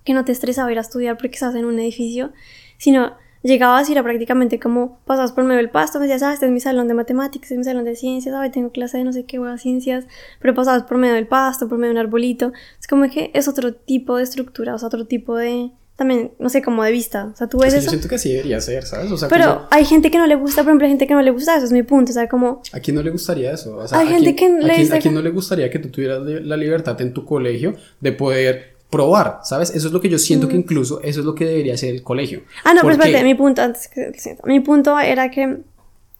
que 0.04 0.12
no 0.12 0.26
te 0.26 0.32
estresaba 0.32 0.70
ir 0.70 0.76
a 0.76 0.82
estudiar 0.82 1.16
porque 1.16 1.32
estás 1.32 1.54
en 1.54 1.64
un 1.64 1.78
edificio, 1.78 2.30
sino 2.76 3.14
llegabas 3.42 3.88
y 3.88 3.92
era 3.92 4.02
prácticamente 4.02 4.60
como 4.60 4.98
pasabas 5.06 5.32
por 5.32 5.44
medio 5.44 5.56
del 5.56 5.70
pasto, 5.70 5.98
me 5.98 6.04
decías, 6.04 6.22
ah, 6.22 6.34
este 6.34 6.44
es 6.44 6.52
mi 6.52 6.60
salón 6.60 6.88
de 6.88 6.92
matemáticas, 6.92 7.44
este 7.44 7.54
es 7.54 7.58
mi 7.58 7.64
salón 7.64 7.86
de 7.86 7.96
ciencias, 7.96 8.34
ah, 8.34 8.50
tengo 8.50 8.70
clase 8.70 8.98
de 8.98 9.04
no 9.04 9.14
sé 9.14 9.24
qué, 9.24 9.38
hueá 9.38 9.56
ciencias, 9.56 10.06
pero 10.40 10.52
pasabas 10.52 10.82
por 10.82 10.98
medio 10.98 11.14
del 11.14 11.26
pasto, 11.26 11.70
por 11.70 11.78
medio 11.78 11.94
de 11.94 12.00
un 12.00 12.06
arbolito, 12.06 12.52
es 12.78 12.86
como 12.86 13.08
que 13.08 13.30
es 13.32 13.48
otro 13.48 13.72
tipo 13.72 14.18
de 14.18 14.24
estructura, 14.24 14.74
o 14.74 14.78
sea, 14.78 14.88
otro 14.88 15.06
tipo 15.06 15.36
de, 15.36 15.72
también, 15.96 16.32
no 16.38 16.50
sé, 16.50 16.62
como 16.62 16.84
de 16.84 16.92
vista. 16.92 17.30
O 17.32 17.36
sea, 17.36 17.46
tú 17.46 17.58
ves 17.58 17.72
eso. 17.72 17.84
Yo 17.84 17.90
siento 17.90 18.08
que 18.08 18.16
así 18.16 18.30
debería 18.30 18.60
ser, 18.60 18.84
¿sabes? 18.84 19.10
O 19.10 19.16
sea, 19.16 19.28
pero 19.28 19.66
hay 19.70 19.84
gente 19.84 20.10
que 20.10 20.18
no 20.18 20.26
le 20.26 20.34
gusta, 20.34 20.62
por 20.62 20.70
ejemplo, 20.70 20.84
hay 20.84 20.90
gente 20.90 21.06
que 21.06 21.14
no 21.14 21.22
le 21.22 21.30
gusta 21.30 21.56
eso, 21.56 21.64
es 21.64 21.72
mi 21.72 21.82
punto. 21.82 22.10
O 22.10 22.14
sea, 22.14 22.28
como. 22.28 22.62
¿A 22.72 22.80
quién 22.80 22.94
no 22.94 23.02
le 23.02 23.10
gustaría 23.10 23.52
eso? 23.52 23.76
O 23.76 23.88
sea, 23.88 23.98
hay 23.98 24.08
gente 24.08 24.36
que 24.36 24.48
le 24.48 24.94
¿a 24.94 24.98
quién 24.98 25.14
no 25.14 25.22
le 25.22 25.30
gustaría 25.30 25.70
que 25.70 25.78
tú 25.78 25.88
tuvieras 25.88 26.22
la 26.22 26.56
libertad 26.56 27.00
en 27.00 27.14
tu 27.14 27.24
colegio 27.24 27.74
de 28.00 28.12
poder 28.12 28.76
probar, 28.90 29.40
¿sabes? 29.42 29.70
Eso 29.70 29.88
es 29.88 29.92
lo 29.92 30.00
que 30.00 30.08
yo 30.08 30.18
siento 30.18 30.48
que 30.48 30.56
incluso 30.56 31.00
eso 31.02 31.20
es 31.20 31.26
lo 31.26 31.34
que 31.34 31.44
debería 31.46 31.76
ser 31.76 31.94
el 31.94 32.02
colegio. 32.02 32.42
Ah, 32.64 32.74
no, 32.74 32.82
pero 32.82 32.92
espérate, 32.92 33.24
mi 33.24 33.34
punto, 33.34 33.62
antes 33.62 33.88
que 33.88 34.12
mi 34.44 34.60
punto 34.60 34.98
era 34.98 35.30
que, 35.30 35.58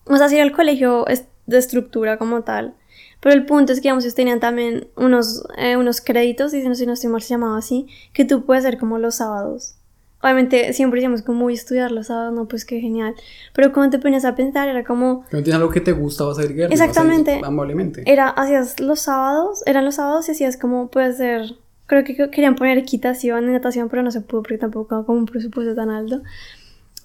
o 0.05 0.17
sea, 0.17 0.29
si 0.29 0.39
el 0.39 0.53
colegio 0.53 1.07
es 1.07 1.25
de 1.47 1.59
estructura 1.59 2.17
como 2.17 2.43
tal, 2.43 2.75
pero 3.21 3.35
el 3.35 3.47
punto 3.47 3.73
es 3.73 3.79
que, 3.79 3.85
digamos, 3.85 4.05
ellos 4.05 4.15
tenían 4.15 4.41
también 4.41 4.89
unos, 4.97 5.45
eh, 5.57 5.77
unos 5.77 6.01
créditos, 6.01 6.55
y 6.55 6.63
si 6.63 6.69
no, 6.69 6.75
si 6.75 6.87
no 6.87 6.93
estoy 6.93 7.11
mal 7.11 7.23
se 7.23 7.29
llamaba 7.31 7.59
así, 7.59 7.87
que 8.13 8.25
tú 8.25 8.45
puedes 8.45 8.65
hacer 8.65 8.79
como 8.79 8.99
los 8.99 9.17
sábados. 9.17 9.75
Obviamente 10.23 10.73
siempre 10.73 10.99
decíamos 10.99 11.23
como 11.23 11.45
voy 11.45 11.53
a 11.53 11.57
estudiar 11.57 11.93
los 11.93 12.07
sábados, 12.07 12.33
no, 12.35 12.49
pues 12.49 12.65
qué 12.65 12.81
genial. 12.81 13.15
Pero 13.53 13.73
cuando 13.73 13.97
te 13.97 14.03
ponías 14.03 14.25
a 14.25 14.35
pensar 14.35 14.69
era 14.69 14.83
como... 14.83 15.21
Cuando 15.31 15.45
tienes 15.45 15.55
algo 15.55 15.71
que 15.71 15.81
te 15.81 15.93
gusta 15.93 16.25
vas 16.25 16.39
a 16.39 16.43
guerra. 16.43 16.73
Exactamente. 16.73 17.41
amablemente. 17.45 18.03
Era, 18.07 18.31
hacías 18.31 18.81
los 18.81 19.01
sábados, 19.01 19.63
eran 19.67 19.85
los 19.85 19.97
sábados 19.97 20.29
y 20.29 20.33
hacías 20.33 20.57
como, 20.57 20.89
puede 20.89 21.13
ser 21.13 21.57
Creo 21.87 22.03
que 22.03 22.17
querían 22.31 22.57
poner 22.57 22.79
equitación 22.79 23.45
en 23.45 23.53
natación, 23.53 23.89
pero 23.89 24.03
no 24.03 24.11
se 24.11 24.21
pudo 24.21 24.43
porque 24.43 24.59
tampoco 24.59 25.07
como 25.07 25.19
un 25.19 25.27
presupuesto 25.27 25.75
tan 25.75 25.91
alto. 25.91 26.21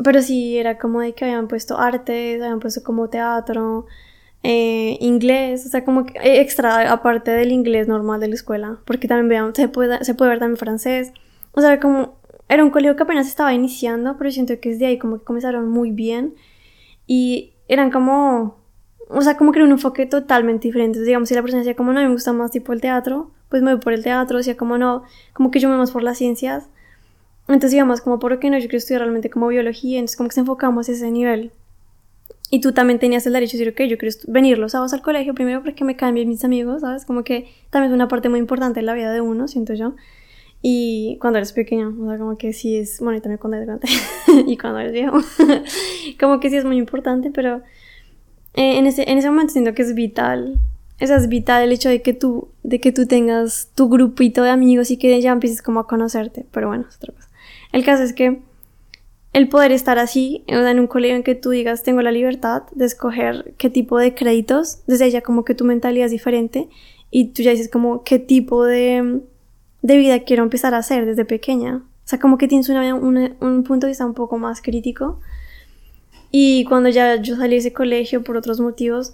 Pero 0.03 0.21
sí, 0.23 0.57
era 0.57 0.79
como 0.79 1.01
de 1.01 1.13
que 1.13 1.25
habían 1.25 1.47
puesto 1.47 1.77
artes, 1.77 2.41
habían 2.41 2.59
puesto 2.59 2.81
como 2.81 3.07
teatro, 3.07 3.85
eh, 4.43 4.97
inglés, 5.01 5.65
o 5.65 5.69
sea, 5.69 5.85
como 5.85 6.05
que 6.05 6.41
extra 6.41 6.91
aparte 6.91 7.31
del 7.31 7.51
inglés 7.51 7.87
normal 7.87 8.19
de 8.19 8.27
la 8.27 8.35
escuela, 8.35 8.79
porque 8.85 9.07
también 9.07 9.29
vean, 9.29 9.55
se 9.55 9.67
puede, 9.67 10.03
se 10.03 10.15
puede 10.15 10.31
ver 10.31 10.39
también 10.39 10.57
francés. 10.57 11.13
O 11.53 11.61
sea, 11.61 11.79
como 11.79 12.15
era 12.49 12.63
un 12.63 12.69
colegio 12.71 12.95
que 12.95 13.03
apenas 13.03 13.27
estaba 13.27 13.53
iniciando, 13.53 14.17
pero 14.17 14.31
siento 14.31 14.59
que 14.59 14.71
es 14.71 14.79
de 14.79 14.87
ahí 14.87 14.97
como 14.97 15.19
que 15.19 15.23
comenzaron 15.23 15.69
muy 15.69 15.91
bien 15.91 16.35
y 17.07 17.53
eran 17.67 17.91
como, 17.91 18.57
o 19.09 19.21
sea, 19.21 19.37
como 19.37 19.51
que 19.51 19.59
era 19.59 19.65
un 19.65 19.71
enfoque 19.71 20.05
totalmente 20.05 20.67
diferente. 20.67 21.01
digamos, 21.01 21.29
si 21.29 21.35
la 21.35 21.41
persona 21.41 21.61
decía 21.61 21.75
como 21.75 21.93
no, 21.93 22.01
me 22.01 22.09
gusta 22.09 22.33
más 22.33 22.51
tipo 22.51 22.73
el 22.73 22.81
teatro, 22.81 23.31
pues 23.49 23.61
me 23.61 23.73
voy 23.73 23.81
por 23.81 23.93
el 23.93 24.03
teatro, 24.03 24.37
decía 24.37 24.57
como 24.57 24.77
no, 24.77 25.03
como 25.33 25.51
que 25.51 25.59
yo 25.59 25.69
me 25.69 25.75
voy 25.75 25.81
más 25.81 25.91
por 25.91 26.03
las 26.03 26.17
ciencias. 26.17 26.69
Entonces 27.47 27.73
íbamos 27.73 28.01
como, 28.01 28.19
¿por 28.19 28.39
qué 28.39 28.49
no? 28.49 28.57
Yo 28.57 28.63
quiero 28.63 28.77
estudiar 28.77 29.01
realmente 29.01 29.29
como 29.29 29.47
biología, 29.47 29.99
entonces 29.99 30.17
como 30.17 30.29
que 30.29 30.35
se 30.35 30.41
enfocamos 30.41 30.89
a 30.89 30.91
ese 30.91 31.11
nivel. 31.11 31.51
Y 32.51 32.61
tú 32.61 32.73
también 32.73 32.99
tenías 32.99 33.25
el 33.25 33.33
derecho 33.33 33.57
de 33.57 33.65
decir, 33.65 33.73
ok, 33.73 33.89
yo 33.89 33.97
quiero 33.97 34.15
venir 34.27 34.59
los 34.59 34.73
sábados 34.73 34.93
al 34.93 35.01
colegio, 35.01 35.33
primero 35.33 35.63
porque 35.63 35.83
me 35.83 35.95
caen 35.95 36.13
bien 36.13 36.27
mis 36.29 36.43
amigos, 36.43 36.81
¿sabes? 36.81 37.05
Como 37.05 37.23
que 37.23 37.49
también 37.71 37.91
es 37.91 37.95
una 37.95 38.07
parte 38.07 38.29
muy 38.29 38.39
importante 38.39 38.81
en 38.81 38.85
la 38.85 38.93
vida 38.93 39.11
de 39.11 39.21
uno, 39.21 39.47
siento 39.47 39.73
yo. 39.73 39.95
Y 40.61 41.17
cuando 41.19 41.39
eres 41.39 41.53
pequeño, 41.53 41.95
o 41.99 42.07
sea, 42.07 42.19
como 42.19 42.37
que 42.37 42.53
sí 42.53 42.75
es, 42.75 42.99
bueno, 42.99 43.17
y 43.17 43.21
también 43.21 43.39
cuando 43.39 43.57
eres 43.57 43.67
grande, 43.67 43.87
y 44.51 44.57
cuando 44.57 44.79
eres 44.79 44.91
viejo, 44.91 45.17
como 46.19 46.39
que 46.39 46.49
sí 46.49 46.57
es 46.57 46.65
muy 46.65 46.77
importante, 46.77 47.31
pero 47.31 47.61
eh, 48.53 48.77
en, 48.77 48.85
ese, 48.85 49.09
en 49.09 49.17
ese 49.17 49.29
momento 49.29 49.53
siento 49.53 49.73
que 49.73 49.81
es 49.81 49.95
vital 49.95 50.59
eso 51.01 51.15
es 51.15 51.27
vital 51.27 51.63
el 51.63 51.71
hecho 51.71 51.89
de 51.89 52.03
que 52.03 52.13
tú, 52.13 52.49
de 52.61 52.79
que 52.79 52.91
tú 52.91 53.07
tengas 53.07 53.71
tu 53.73 53.89
grupito 53.89 54.43
de 54.43 54.51
amigos 54.51 54.91
y 54.91 54.97
que 54.97 55.19
ya 55.19 55.31
empieces 55.31 55.63
como 55.63 55.79
a 55.79 55.87
conocerte. 55.87 56.45
Pero 56.51 56.67
bueno, 56.67 56.85
es 56.87 56.95
otra 56.97 57.11
cosa. 57.11 57.27
El 57.71 57.83
caso 57.83 58.03
es 58.03 58.13
que 58.13 58.39
el 59.33 59.47
poder 59.47 59.71
estar 59.71 59.97
así, 59.97 60.43
en 60.47 60.79
un 60.79 60.87
colegio 60.87 61.15
en 61.15 61.23
que 61.23 61.35
tú 61.35 61.51
digas, 61.51 61.83
tengo 61.83 62.01
la 62.01 62.11
libertad 62.11 62.63
de 62.73 62.85
escoger 62.85 63.53
qué 63.57 63.69
tipo 63.69 63.97
de 63.97 64.13
créditos, 64.13 64.79
desde 64.87 65.09
ya 65.09 65.21
como 65.21 65.45
que 65.45 65.55
tu 65.55 65.63
mentalidad 65.63 66.05
es 66.05 66.11
diferente 66.11 66.67
y 67.09 67.29
tú 67.29 67.41
ya 67.41 67.51
dices 67.51 67.69
como 67.69 68.03
qué 68.03 68.19
tipo 68.19 68.65
de, 68.65 69.21
de 69.81 69.97
vida 69.97 70.19
quiero 70.23 70.43
empezar 70.43 70.73
a 70.73 70.79
hacer 70.79 71.05
desde 71.05 71.23
pequeña. 71.23 71.77
O 71.77 72.07
sea, 72.11 72.19
como 72.19 72.37
que 72.37 72.47
tienes 72.47 72.67
un, 72.67 73.35
un 73.39 73.63
punto 73.63 73.87
de 73.87 73.91
vista 73.91 74.05
un 74.05 74.13
poco 74.13 74.37
más 74.37 74.61
crítico. 74.61 75.19
Y 76.29 76.65
cuando 76.65 76.89
ya 76.89 77.21
yo 77.21 77.35
salí 77.37 77.51
de 77.51 77.57
ese 77.57 77.73
colegio 77.73 78.23
por 78.23 78.35
otros 78.35 78.59
motivos, 78.59 79.13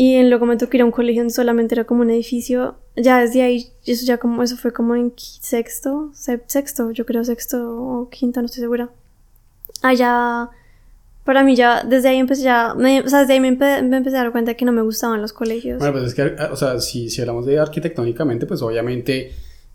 y 0.00 0.14
en 0.14 0.30
lo 0.30 0.38
comentó 0.38 0.70
que 0.70 0.76
era 0.76 0.84
un 0.84 0.92
colegio 0.92 1.22
donde 1.22 1.34
solamente 1.34 1.74
era 1.74 1.84
como 1.84 2.02
un 2.02 2.10
edificio. 2.10 2.76
Ya 2.96 3.18
desde 3.18 3.42
ahí, 3.42 3.66
eso 3.84 4.06
ya 4.06 4.16
como, 4.18 4.42
eso 4.44 4.56
fue 4.56 4.72
como 4.72 4.94
en 4.94 5.12
sexto, 5.16 6.12
sexto, 6.14 6.92
yo 6.92 7.04
creo 7.04 7.24
sexto 7.24 7.76
o 7.76 8.08
quinto, 8.08 8.40
no 8.40 8.46
estoy 8.46 8.60
segura. 8.60 8.90
Allá, 9.82 10.50
para 11.24 11.44
mí 11.44 11.56
ya, 11.56 11.84
desde 11.84 12.08
ahí 12.08 12.16
empecé 12.16 12.42
ya, 12.42 12.74
o 12.74 13.08
sea, 13.08 13.20
desde 13.20 13.34
ahí 13.34 13.40
me, 13.40 13.48
empecé 13.48 14.16
a 14.16 14.22
dar 14.22 14.32
cuenta 14.32 14.54
que 14.54 14.64
no 14.64 14.72
me 14.72 14.82
gustaban 14.82 15.20
los 15.20 15.32
colegios. 15.32 15.78
Bueno, 15.78 15.92
pues 15.92 16.04
es 16.06 16.14
que, 16.14 16.22
o 16.22 16.56
sea, 16.56 16.80
si, 16.80 17.10
si 17.10 17.20
hablamos 17.20 17.46
de 17.46 17.58
arquitectónicamente, 17.58 18.46
pues 18.46 18.62
obviamente 18.62 19.32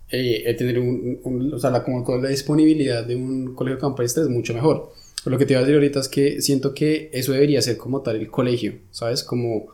eh, 0.10 0.54
tener 0.58 0.80
un, 0.80 1.52
o 1.54 1.60
sea, 1.60 1.70
la, 1.70 1.84
como 1.84 2.04
la 2.18 2.30
disponibilidad 2.30 3.06
de 3.06 3.16
un 3.16 3.56
colegio 3.56 3.80
campestre 3.80 4.24
es 4.24 4.30
mucho 4.30 4.54
mejor. 4.54 4.92
Pero 5.24 5.36
lo 5.36 5.40
que 5.40 5.46
te 5.46 5.54
iba 5.54 5.60
a 5.60 5.64
decir 5.64 5.76
ahorita 5.76 6.00
es 6.00 6.10
que 6.10 6.42
siento 6.42 6.74
que 6.74 7.10
eso 7.14 7.32
debería 7.32 7.62
ser 7.62 7.78
como 7.78 8.02
tal 8.02 8.18
el 8.18 8.30
colegio, 8.30 8.76
¿sabes? 8.92 9.24
Como 9.24 9.68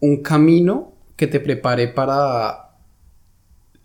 un 0.00 0.22
camino 0.22 0.92
que 1.16 1.26
te 1.26 1.40
prepare 1.40 1.88
para 1.88 2.71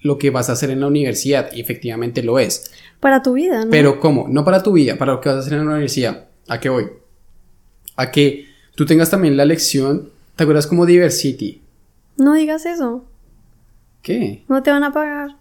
lo 0.08 0.18
que 0.18 0.30
vas 0.30 0.50
a 0.50 0.54
hacer 0.54 0.70
en 0.72 0.80
la 0.80 0.88
universidad 0.88 1.52
y 1.54 1.62
efectivamente 1.62 2.24
lo 2.24 2.40
es. 2.40 2.72
Para 3.00 3.22
tu 3.22 3.34
vida, 3.34 3.66
¿no? 3.66 3.70
Pero 3.70 4.00
¿cómo? 4.00 4.28
No 4.28 4.44
para 4.44 4.64
tu 4.64 4.72
vida, 4.72 4.98
para 4.98 5.14
lo 5.14 5.22
que 5.22 5.30
vas 5.30 5.38
a 5.38 5.42
hacer 5.42 5.54
en 5.54 5.66
la 5.66 5.72
universidad. 5.72 6.28
¿A 6.48 6.60
qué 6.60 6.70
voy? 6.70 6.88
A 7.96 8.12
que 8.12 8.48
tú 8.76 8.86
tengas 8.86 9.10
también 9.10 9.38
la 9.38 9.46
lección, 9.46 10.10
¿te 10.36 10.44
acuerdas 10.44 10.66
como 10.66 10.86
Diversity? 10.86 11.62
No 12.18 12.34
digas 12.34 12.66
eso. 12.66 13.06
¿Qué? 14.02 14.44
No 14.48 14.64
te 14.64 14.72
van 14.72 14.84
a 14.84 14.92
pagar 14.92 15.36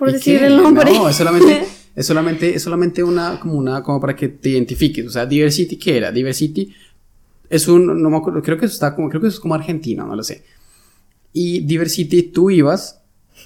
por 0.00 0.10
decir 0.10 0.42
el 0.42 0.56
nombre. 0.56 0.92
No, 0.92 1.08
es 1.08 1.16
solamente, 1.16 1.66
es 1.94 2.06
solamente, 2.06 2.54
es 2.54 2.62
solamente 2.62 3.04
una, 3.04 3.38
como 3.38 3.54
una, 3.54 3.82
como 3.82 4.00
para 4.00 4.16
que 4.16 4.28
te 4.28 4.48
identifiques. 4.48 5.06
O 5.06 5.10
sea, 5.10 5.26
Diversity, 5.26 5.76
¿qué 5.76 5.98
era? 5.98 6.10
Diversity 6.10 6.74
es 7.50 7.68
un, 7.68 8.00
no 8.00 8.10
me 8.10 8.16
acuerdo, 8.16 8.40
creo 8.42 8.56
que 8.56 8.64
eso 8.64 8.74
está 8.74 8.94
como, 8.94 9.08
creo 9.10 9.20
que 9.20 9.26
eso 9.28 9.36
es 9.36 9.40
como 9.40 9.54
argentino, 9.54 10.06
no 10.06 10.16
lo 10.16 10.22
sé. 10.22 10.44
Y 11.32 11.60
Diversity, 11.60 12.22
tú 12.24 12.50
ibas 12.50 12.99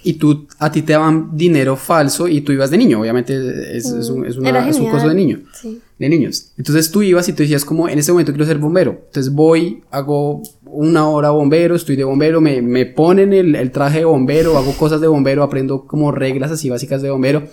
y 0.04 0.14
tú, 0.14 0.46
a 0.58 0.70
ti 0.70 0.82
te 0.82 0.92
daban 0.92 1.30
dinero 1.32 1.76
falso 1.76 2.28
y 2.28 2.42
tú 2.42 2.52
ibas 2.52 2.70
de 2.70 2.76
niño, 2.76 3.00
obviamente 3.00 3.34
es, 3.76 3.86
es, 3.86 4.08
un, 4.10 4.26
es, 4.26 4.36
una, 4.36 4.68
es 4.68 4.78
un 4.78 4.90
coso 4.90 5.08
de 5.08 5.14
niño, 5.14 5.40
sí. 5.54 5.80
de 5.98 6.08
niños. 6.10 6.52
Entonces 6.58 6.90
tú 6.90 7.02
ibas 7.02 7.26
y 7.28 7.32
tú 7.32 7.42
decías 7.42 7.64
como, 7.64 7.88
en 7.88 7.98
este 7.98 8.12
momento 8.12 8.30
quiero 8.32 8.44
ser 8.44 8.58
bombero. 8.58 9.00
Entonces 9.06 9.32
voy, 9.32 9.82
hago 9.90 10.42
una 10.66 11.08
hora 11.08 11.30
bombero, 11.30 11.74
estoy 11.74 11.96
de 11.96 12.04
bombero, 12.04 12.42
me, 12.42 12.60
me 12.60 12.84
ponen 12.84 13.32
el, 13.32 13.54
el, 13.54 13.70
traje 13.70 14.00
de 14.00 14.04
bombero, 14.04 14.58
hago 14.58 14.72
cosas 14.72 15.00
de 15.00 15.06
bombero, 15.06 15.42
aprendo 15.42 15.86
como 15.86 16.12
reglas 16.12 16.50
así 16.50 16.68
básicas 16.68 17.00
de 17.00 17.10
bombero. 17.10 17.48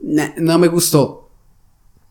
no 0.00 0.58
me 0.58 0.68
gustó 0.68 1.19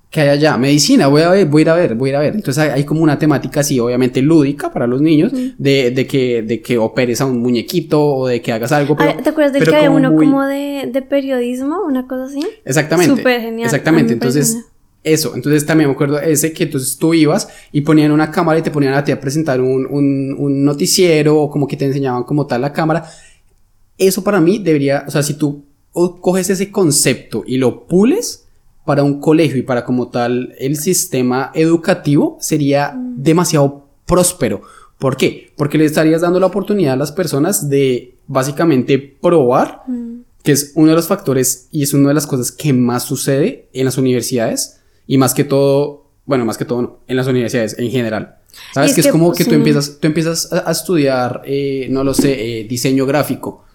que 0.09 0.21
hay 0.21 0.29
allá. 0.29 0.57
Medicina, 0.57 1.07
voy 1.07 1.21
a 1.21 1.29
ver, 1.29 1.45
voy 1.47 1.61
a 1.61 1.63
ir 1.63 1.69
a 1.69 1.75
ver, 1.75 1.95
voy 1.95 2.09
a 2.09 2.11
ir 2.11 2.15
a 2.15 2.19
ver. 2.19 2.35
Entonces 2.35 2.71
hay, 2.71 2.83
como 2.83 3.01
una 3.01 3.19
temática 3.19 3.59
así, 3.59 3.79
obviamente 3.79 4.21
lúdica 4.21 4.71
para 4.71 4.87
los 4.87 5.01
niños, 5.01 5.31
de, 5.57 5.91
de, 5.91 6.07
que, 6.07 6.41
de 6.41 6.61
que 6.61 6.77
operes 6.77 7.21
a 7.21 7.25
un 7.25 7.39
muñequito 7.39 8.03
o 8.03 8.27
de 8.27 8.41
que 8.41 8.51
hagas 8.51 8.71
algo. 8.71 8.95
Pero, 8.95 9.21
¿Te 9.21 9.29
acuerdas 9.29 9.53
de 9.53 9.59
que 9.59 9.89
uno 9.89 10.15
como 10.15 10.45
de, 10.45 10.89
de, 10.91 11.01
periodismo, 11.01 11.81
una 11.85 12.07
cosa 12.07 12.25
así? 12.25 12.41
Exactamente. 12.65 13.15
Súper 13.15 13.41
genial. 13.41 13.65
Exactamente. 13.65 14.13
Entonces, 14.13 14.65
Eso, 15.01 15.33
entonces 15.33 15.65
también 15.65 15.89
me 15.89 15.93
acuerdo 15.93 16.19
ese 16.19 16.51
que 16.51 16.63
entonces 16.63 16.97
tú 16.97 17.13
ibas 17.13 17.47
y 17.71 17.81
ponían 17.81 18.11
una 18.11 18.31
cámara 18.31 18.59
y 18.59 18.61
te 18.61 18.69
ponían 18.71 18.95
a 18.95 19.03
ti 19.03 19.13
a 19.13 19.19
presentar 19.19 19.61
un, 19.61 19.85
un, 19.89 20.35
un 20.37 20.65
noticiero 20.65 21.37
o 21.39 21.49
como 21.49 21.67
que 21.67 21.77
te 21.77 21.85
enseñaban 21.85 22.23
como 22.23 22.45
tal 22.47 22.61
la 22.61 22.73
cámara. 22.73 23.05
Eso 23.97 24.23
para 24.23 24.41
mí 24.41 24.59
debería, 24.59 25.05
o 25.07 25.11
sea, 25.11 25.23
si 25.23 25.35
tú 25.35 25.65
coges 26.21 26.49
ese 26.49 26.71
concepto 26.71 27.43
y 27.45 27.57
lo 27.57 27.87
pules 27.87 28.48
para 28.89 29.03
un 29.03 29.19
colegio 29.19 29.59
y 29.59 29.61
para 29.61 29.85
como 29.85 30.09
tal 30.09 30.55
el 30.57 30.75
sistema 30.75 31.51
educativo, 31.53 32.39
sería 32.41 32.99
demasiado 33.15 33.87
próspero. 34.07 34.63
¿Por 34.97 35.15
qué? 35.15 35.53
Porque 35.55 35.77
le 35.77 35.85
estarías 35.85 36.21
dando 36.21 36.39
la 36.39 36.47
oportunidad 36.47 36.93
a 36.93 36.97
las 36.97 37.11
personas 37.11 37.69
de 37.69 38.17
básicamente 38.25 38.97
probar, 38.97 39.83
que 40.41 40.53
es 40.53 40.71
uno 40.73 40.87
de 40.89 40.95
los 40.95 41.05
factores 41.05 41.67
y 41.69 41.83
es 41.83 41.93
una 41.93 42.07
de 42.07 42.15
las 42.15 42.25
cosas 42.25 42.51
que 42.51 42.73
más 42.73 43.03
sucede 43.03 43.69
en 43.73 43.85
las 43.85 43.99
universidades 43.99 44.81
y 45.05 45.19
más 45.19 45.35
que 45.35 45.43
todo, 45.43 46.09
bueno, 46.25 46.43
más 46.45 46.57
que 46.57 46.65
todo 46.65 46.81
no, 46.81 46.99
en 47.05 47.15
las 47.15 47.27
universidades 47.27 47.77
en 47.77 47.91
general. 47.91 48.38
¿Sabes? 48.73 48.93
Que 48.93 49.01
es, 49.01 49.07
como 49.07 49.33
que 49.33 49.45
tú 49.45 49.55
empiezas, 49.55 49.97
tú 49.99 50.07
empiezas 50.07 50.51
a, 50.51 50.71
estudiar, 50.71 51.41
eh, 51.45 51.87
no 51.89 52.03
lo 52.03 52.13
sé, 52.13 52.59
eh, 52.61 52.63
diseño 52.65 53.05
gráfico. 53.05 53.65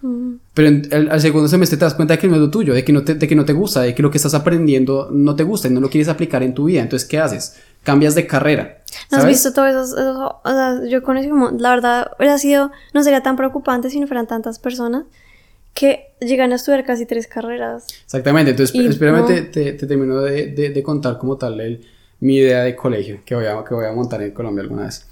Pero 0.53 0.81
al 1.11 1.19
segundo 1.19 1.49
semestre 1.49 1.77
te 1.77 1.83
das 1.83 1.95
cuenta 1.95 2.13
de 2.13 2.19
que 2.19 2.27
no 2.27 2.35
es 2.35 2.39
lo 2.39 2.49
tuyo, 2.49 2.73
de 2.73 2.85
que 2.85 2.93
no, 2.93 3.03
te, 3.03 3.15
de 3.15 3.27
que 3.27 3.35
no 3.35 3.43
te 3.43 3.53
gusta, 3.53 3.81
de 3.81 3.93
que 3.93 4.01
lo 4.01 4.09
que 4.09 4.17
estás 4.17 4.33
aprendiendo 4.33 5.09
no 5.11 5.35
te 5.35 5.43
gusta 5.43 5.67
y 5.67 5.71
no 5.71 5.81
lo 5.81 5.89
quieres 5.89 6.07
aplicar 6.07 6.43
en 6.43 6.53
tu 6.53 6.65
vida. 6.65 6.81
Entonces, 6.81 7.07
¿qué 7.07 7.19
haces? 7.19 7.57
Cambias 7.83 8.15
de 8.15 8.25
carrera. 8.25 8.77
¿Has 9.11 9.27
visto 9.27 9.51
todo 9.51 9.65
eso? 9.67 10.39
o 10.43 10.49
sea, 10.49 10.79
yo 10.87 11.03
conocí 11.03 11.27
como, 11.27 11.51
la 11.51 11.71
verdad, 11.71 12.11
hubiera 12.17 12.37
sido, 12.37 12.71
no 12.93 13.03
sería 13.03 13.21
tan 13.21 13.35
preocupante 13.35 13.89
si 13.89 13.99
no 13.99 14.07
fueran 14.07 14.27
tantas 14.27 14.59
personas 14.59 15.03
que 15.75 16.05
llegan 16.21 16.53
a 16.53 16.55
estudiar 16.55 16.85
casi 16.85 17.05
tres 17.05 17.27
carreras. 17.27 17.85
Exactamente, 18.05 18.51
entonces 18.51 18.73
espérame, 18.73 19.27
te, 19.27 19.73
te, 19.73 19.73
termino 19.73 20.21
de, 20.21 20.47
de, 20.47 20.83
contar 20.83 21.17
como 21.17 21.37
tal 21.37 21.59
el, 21.59 21.85
mi 22.19 22.37
idea 22.37 22.63
de 22.63 22.75
colegio 22.75 23.19
que 23.25 23.35
voy, 23.35 23.45
a, 23.45 23.63
que 23.63 23.73
voy 23.73 23.85
a 23.85 23.91
montar 23.91 24.21
en 24.21 24.31
Colombia 24.31 24.63
alguna 24.63 24.83
vez. 24.83 25.07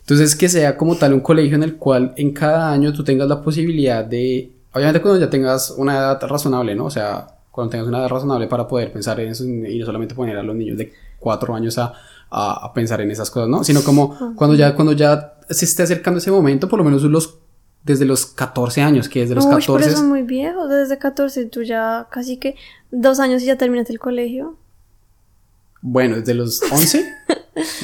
Entonces 0.00 0.34
que 0.34 0.48
sea 0.48 0.76
como 0.76 0.96
tal 0.96 1.12
un 1.14 1.20
colegio 1.20 1.56
en 1.56 1.62
el 1.62 1.76
cual 1.76 2.14
en 2.16 2.32
cada 2.32 2.72
año 2.72 2.92
tú 2.92 3.04
tengas 3.04 3.28
la 3.28 3.42
posibilidad 3.42 4.04
de, 4.04 4.50
obviamente 4.72 5.02
cuando 5.02 5.20
ya 5.20 5.28
tengas 5.28 5.70
una 5.76 5.96
edad 5.96 6.22
razonable, 6.22 6.74
¿no? 6.74 6.86
O 6.86 6.90
sea, 6.90 7.26
cuando 7.50 7.70
tengas 7.70 7.88
una 7.88 7.98
edad 7.98 8.08
razonable 8.08 8.46
para 8.46 8.66
poder 8.66 8.92
pensar 8.92 9.20
en 9.20 9.30
eso 9.30 9.44
y 9.44 9.78
no 9.78 9.86
solamente 9.86 10.14
poner 10.14 10.36
a 10.38 10.42
los 10.42 10.56
niños 10.56 10.78
de 10.78 10.92
cuatro 11.18 11.54
años 11.54 11.76
a, 11.78 11.92
a, 12.30 12.66
a 12.66 12.72
pensar 12.72 13.00
en 13.00 13.10
esas 13.10 13.30
cosas, 13.30 13.48
¿no? 13.48 13.64
Sino 13.64 13.82
como 13.82 14.34
cuando 14.34 14.56
ya, 14.56 14.74
cuando 14.74 14.92
ya 14.92 15.34
se 15.50 15.64
esté 15.64 15.82
acercando 15.82 16.18
ese 16.18 16.30
momento, 16.30 16.68
por 16.68 16.78
lo 16.78 16.84
menos 16.84 17.02
los 17.02 17.38
desde 17.84 18.04
los 18.04 18.26
14 18.26 18.82
años, 18.82 19.08
que 19.08 19.20
desde 19.20 19.34
los 19.34 19.44
Uy, 19.46 19.50
14... 19.52 19.72
pero 19.72 19.90
eso 19.90 20.02
es 20.02 20.08
muy 20.08 20.22
viejo, 20.22 20.68
desde 20.68 20.98
14 20.98 21.46
tú 21.46 21.62
ya 21.62 22.06
casi 22.10 22.36
que 22.36 22.56
dos 22.90 23.18
años 23.18 23.42
y 23.42 23.46
ya 23.46 23.56
terminaste 23.56 23.92
el 23.92 23.98
colegio. 23.98 24.56
Bueno, 25.80 26.16
desde 26.16 26.34
los 26.34 26.62
11. 26.70 27.04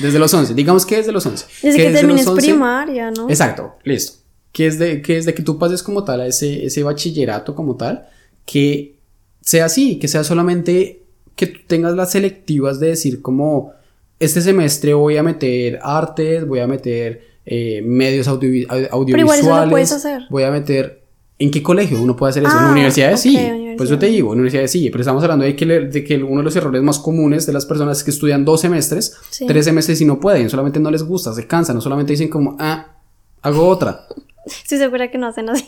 desde 0.02 0.18
los 0.18 0.32
11, 0.32 0.54
digamos 0.54 0.84
que 0.86 0.96
desde 0.96 1.12
los 1.12 1.24
11. 1.24 1.46
Desde 1.62 1.78
que, 1.78 1.90
termines 1.90 2.28
primaria, 2.30 3.10
¿no? 3.10 3.28
Exacto, 3.28 3.76
listo. 3.84 4.18
Que 4.52 4.66
es, 4.68 4.78
de, 4.78 5.02
que 5.02 5.18
es 5.18 5.24
de 5.24 5.34
que 5.34 5.42
tú 5.42 5.58
pases 5.58 5.82
como 5.82 6.04
tal 6.04 6.20
a 6.20 6.26
ese, 6.26 6.66
ese 6.66 6.82
bachillerato 6.82 7.54
como 7.54 7.76
tal, 7.76 8.06
que 8.46 8.94
sea 9.40 9.64
así, 9.64 9.98
que 9.98 10.06
sea 10.06 10.22
solamente 10.22 11.02
que 11.34 11.48
tú 11.48 11.60
tengas 11.66 11.94
las 11.94 12.12
selectivas 12.12 12.78
de 12.78 12.88
decir 12.88 13.20
como, 13.20 13.72
este 14.20 14.40
semestre 14.40 14.94
voy 14.94 15.16
a 15.16 15.22
meter 15.22 15.78
artes, 15.82 16.46
voy 16.46 16.60
a 16.60 16.66
meter 16.66 17.26
eh, 17.46 17.82
medios 17.84 18.28
audiovisuales. 18.28 18.90
Pero 18.90 19.18
igual 19.18 19.38
eso 19.40 19.64
lo 19.64 19.70
puedes 19.70 19.92
hacer. 19.92 20.22
Voy 20.30 20.44
a 20.44 20.50
meter. 20.50 21.02
¿En 21.38 21.50
qué 21.50 21.62
colegio 21.62 22.00
uno 22.00 22.16
puede 22.16 22.30
hacer 22.30 22.44
eso? 22.44 22.52
en 22.52 22.64
ah, 22.64 22.70
universidades 22.70 23.20
sí. 23.20 23.36
Por 23.76 23.86
eso 23.86 23.98
te 23.98 24.06
digo, 24.06 24.32
en 24.32 24.40
universidades 24.40 24.70
sí. 24.70 24.88
Pero 24.90 25.02
estamos 25.02 25.22
hablando 25.22 25.44
de 25.44 25.54
que, 25.56 25.66
de 25.66 26.04
que 26.04 26.22
uno 26.22 26.38
de 26.38 26.44
los 26.44 26.56
errores 26.56 26.82
más 26.82 26.98
comunes 26.98 27.46
de 27.46 27.52
las 27.52 27.66
personas 27.66 27.98
es 27.98 28.04
que 28.04 28.10
estudian 28.10 28.44
dos 28.44 28.60
semestres, 28.60 29.16
tres 29.46 29.64
semestres 29.64 30.00
y 30.00 30.04
no 30.04 30.20
pueden. 30.20 30.50
Solamente 30.50 30.80
no 30.80 30.90
les 30.90 31.02
gusta, 31.02 31.32
se 31.32 31.46
cansan. 31.46 31.76
No 31.76 31.80
solamente 31.80 32.12
dicen 32.12 32.28
como, 32.28 32.56
ah, 32.58 32.98
hago 33.42 33.66
otra. 33.66 34.06
Estoy 34.46 34.78
segura 34.78 35.10
que 35.10 35.18
no 35.18 35.26
hacen 35.26 35.48
así. 35.48 35.64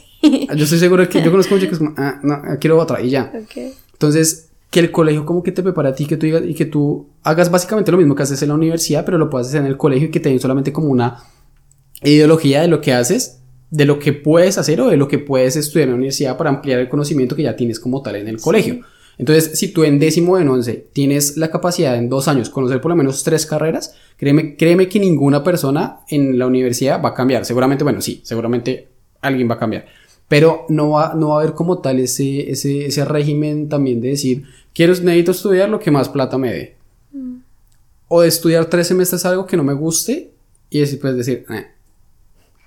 Yo 0.54 0.64
estoy 0.64 0.78
seguro 0.78 1.08
que 1.08 1.22
yo 1.22 1.30
conozco 1.30 1.54
muchos 1.54 1.68
que 1.68 1.74
es 1.74 1.78
como, 1.78 1.94
ah, 1.96 2.20
no, 2.22 2.42
quiero 2.60 2.78
otra 2.78 3.00
y 3.00 3.10
ya. 3.10 3.32
Entonces, 3.92 4.50
que 4.70 4.80
el 4.80 4.90
colegio 4.90 5.24
como 5.24 5.42
que 5.42 5.52
te 5.52 5.62
prepara 5.62 5.90
a 5.90 5.94
ti 5.94 6.06
que 6.06 6.16
tú 6.16 6.26
digas, 6.26 6.42
y 6.46 6.54
que 6.54 6.66
tú 6.66 7.08
hagas 7.22 7.50
básicamente 7.50 7.90
lo 7.90 7.98
mismo 7.98 8.14
que 8.14 8.22
haces 8.22 8.42
en 8.42 8.48
la 8.48 8.54
universidad, 8.54 9.04
pero 9.04 9.18
lo 9.18 9.30
puedas 9.30 9.48
hacer 9.48 9.60
en 9.60 9.66
el 9.66 9.76
colegio 9.76 10.08
y 10.08 10.10
que 10.10 10.20
te 10.20 10.28
den 10.28 10.40
solamente 10.40 10.72
como 10.72 10.88
una 10.88 11.24
ideología 12.02 12.60
de 12.60 12.68
lo 12.68 12.80
que 12.80 12.92
haces, 12.92 13.40
de 13.70 13.84
lo 13.84 13.98
que 13.98 14.12
puedes 14.12 14.58
hacer 14.58 14.80
o 14.80 14.88
de 14.88 14.96
lo 14.96 15.08
que 15.08 15.18
puedes 15.18 15.56
estudiar 15.56 15.84
en 15.84 15.90
la 15.90 15.96
universidad 15.96 16.36
para 16.36 16.50
ampliar 16.50 16.80
el 16.80 16.88
conocimiento 16.88 17.34
que 17.34 17.42
ya 17.42 17.56
tienes 17.56 17.80
como 17.80 18.02
tal 18.02 18.16
en 18.16 18.28
el 18.28 18.40
colegio. 18.40 18.80
Entonces, 19.18 19.58
si 19.58 19.68
tú 19.68 19.84
en 19.84 19.98
décimo 19.98 20.38
en 20.38 20.48
once 20.48 20.88
tienes 20.92 21.36
la 21.36 21.50
capacidad 21.50 21.96
en 21.96 22.08
dos 22.08 22.28
años 22.28 22.50
conocer 22.50 22.80
por 22.80 22.90
lo 22.90 22.96
menos 22.96 23.22
tres 23.22 23.46
carreras, 23.46 23.94
créeme, 24.16 24.56
créeme 24.56 24.88
que 24.88 25.00
ninguna 25.00 25.42
persona 25.42 26.00
en 26.08 26.38
la 26.38 26.46
universidad 26.46 27.02
va 27.02 27.10
a 27.10 27.14
cambiar. 27.14 27.44
Seguramente, 27.44 27.82
bueno, 27.82 28.02
sí, 28.02 28.20
seguramente 28.24 28.88
alguien 29.22 29.48
va 29.48 29.54
a 29.54 29.58
cambiar. 29.58 29.86
Pero 30.28 30.66
no 30.68 30.90
va, 30.90 31.14
no 31.14 31.28
va 31.28 31.36
a 31.36 31.42
haber 31.42 31.54
como 31.54 31.78
tal 31.78 31.98
ese, 31.98 32.50
ese, 32.50 32.86
ese 32.86 33.04
régimen 33.04 33.68
también 33.68 34.00
de 34.00 34.08
decir, 34.08 34.44
quiero, 34.74 34.92
necesito 34.92 35.30
estudiar 35.30 35.70
lo 35.70 35.80
que 35.80 35.90
más 35.90 36.08
plata 36.08 36.36
me 36.36 36.52
dé. 36.52 36.76
Mm. 37.12 37.36
O 38.08 38.20
de 38.20 38.28
estudiar 38.28 38.66
tres 38.66 38.88
semestres 38.88 39.24
algo 39.24 39.46
que 39.46 39.56
no 39.56 39.64
me 39.64 39.72
guste 39.72 40.32
y 40.68 40.80
después 40.80 41.16
decir, 41.16 41.46
eh, 41.48 41.66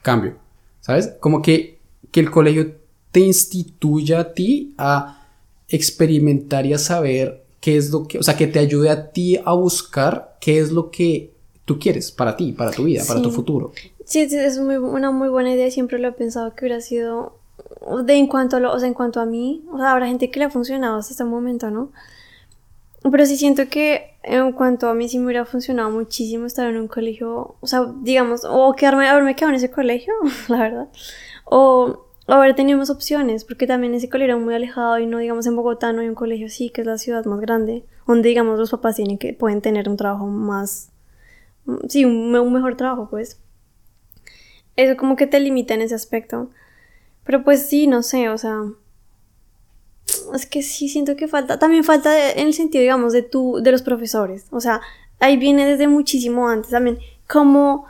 cambio, 0.01 0.37
¿sabes? 0.81 1.15
Como 1.19 1.41
que, 1.41 1.79
que 2.11 2.19
el 2.19 2.31
colegio 2.31 2.75
te 3.11 3.21
instituya 3.21 4.19
a 4.19 4.33
ti 4.33 4.73
a 4.77 5.27
experimentar 5.67 6.65
y 6.65 6.73
a 6.73 6.77
saber 6.77 7.43
qué 7.59 7.77
es 7.77 7.91
lo 7.91 8.07
que, 8.07 8.19
o 8.19 8.23
sea, 8.23 8.35
que 8.35 8.47
te 8.47 8.59
ayude 8.59 8.89
a 8.89 9.11
ti 9.11 9.39
a 9.43 9.53
buscar 9.53 10.37
qué 10.39 10.59
es 10.59 10.71
lo 10.71 10.91
que 10.91 11.33
tú 11.65 11.79
quieres 11.79 12.11
para 12.11 12.35
ti, 12.35 12.51
para 12.51 12.71
tu 12.71 12.85
vida, 12.85 13.03
para 13.07 13.21
tu 13.21 13.31
futuro. 13.31 13.71
Sí, 14.05 14.21
es 14.21 14.59
muy, 14.59 14.77
una 14.77 15.11
muy 15.11 15.29
buena 15.29 15.53
idea, 15.53 15.69
siempre 15.69 15.99
lo 15.99 16.07
he 16.07 16.11
pensado 16.11 16.55
que 16.55 16.65
hubiera 16.65 16.81
sido 16.81 17.37
de 18.05 18.15
en 18.15 18.27
cuanto 18.27 18.57
a 18.57 18.59
lo, 18.59 18.73
o 18.73 18.79
sea, 18.79 18.87
en 18.87 18.93
cuanto 18.93 19.19
a 19.19 19.25
mí, 19.25 19.63
o 19.71 19.77
sea, 19.77 19.91
habrá 19.91 20.07
gente 20.07 20.31
que 20.31 20.39
le 20.39 20.45
ha 20.45 20.49
funcionado 20.49 20.97
hasta 20.97 21.11
este 21.11 21.23
momento, 21.23 21.69
¿no? 21.69 21.91
Pero 23.01 23.25
sí 23.25 23.37
siento 23.37 23.67
que 23.69 24.17
en 24.23 24.51
cuanto 24.51 24.89
a 24.89 24.93
mí 24.93 25.07
sí 25.07 25.19
me 25.19 25.25
hubiera 25.25 25.45
funcionado 25.45 25.89
muchísimo 25.89 26.45
estar 26.45 26.67
en 26.67 26.77
un 26.77 26.87
colegio, 26.87 27.55
o 27.59 27.67
sea, 27.67 27.85
digamos, 28.01 28.41
o 28.45 28.73
quedarme, 28.75 29.07
haberme 29.07 29.35
quedado 29.35 29.51
en 29.51 29.55
ese 29.55 29.71
colegio, 29.71 30.13
la 30.49 30.57
verdad, 30.57 30.89
o, 31.45 32.07
haber 32.27 32.55
tenido 32.55 32.77
más 32.77 32.89
opciones, 32.89 33.45
porque 33.45 33.65
también 33.65 33.95
ese 33.95 34.09
colegio 34.09 34.35
era 34.35 34.43
muy 34.43 34.53
alejado 34.53 34.99
y 34.99 35.07
no, 35.07 35.17
digamos, 35.17 35.47
en 35.47 35.55
Bogotá 35.55 35.93
no 35.93 36.01
hay 36.01 36.09
un 36.09 36.15
colegio 36.15 36.47
así, 36.47 36.69
que 36.69 36.81
es 36.81 36.87
la 36.87 36.97
ciudad 36.97 37.25
más 37.25 37.39
grande, 37.39 37.85
donde, 38.05 38.29
digamos, 38.29 38.59
los 38.59 38.69
papás 38.71 38.97
tienen 38.97 39.17
que, 39.17 39.33
pueden 39.33 39.61
tener 39.61 39.89
un 39.89 39.97
trabajo 39.97 40.27
más, 40.27 40.91
sí, 41.87 42.05
un, 42.05 42.35
un 42.35 42.53
mejor 42.53 42.75
trabajo, 42.75 43.07
pues. 43.09 43.39
Eso 44.75 44.95
como 44.95 45.15
que 45.15 45.27
te 45.27 45.39
limita 45.39 45.73
en 45.73 45.81
ese 45.81 45.95
aspecto. 45.95 46.49
Pero 47.25 47.43
pues 47.43 47.67
sí, 47.67 47.85
no 47.85 48.01
sé, 48.01 48.29
o 48.29 48.37
sea, 48.37 48.61
es 50.33 50.45
que 50.45 50.61
sí 50.61 50.89
siento 50.89 51.15
que 51.15 51.27
falta, 51.27 51.59
también 51.59 51.83
falta 51.83 52.31
en 52.31 52.47
el 52.47 52.53
sentido, 52.53 52.81
digamos, 52.81 53.13
de 53.13 53.21
tu, 53.21 53.59
de 53.61 53.71
los 53.71 53.81
profesores. 53.81 54.45
O 54.51 54.59
sea, 54.59 54.81
ahí 55.19 55.37
viene 55.37 55.65
desde 55.65 55.87
muchísimo 55.87 56.47
antes 56.47 56.71
también, 56.71 56.99
cómo, 57.27 57.85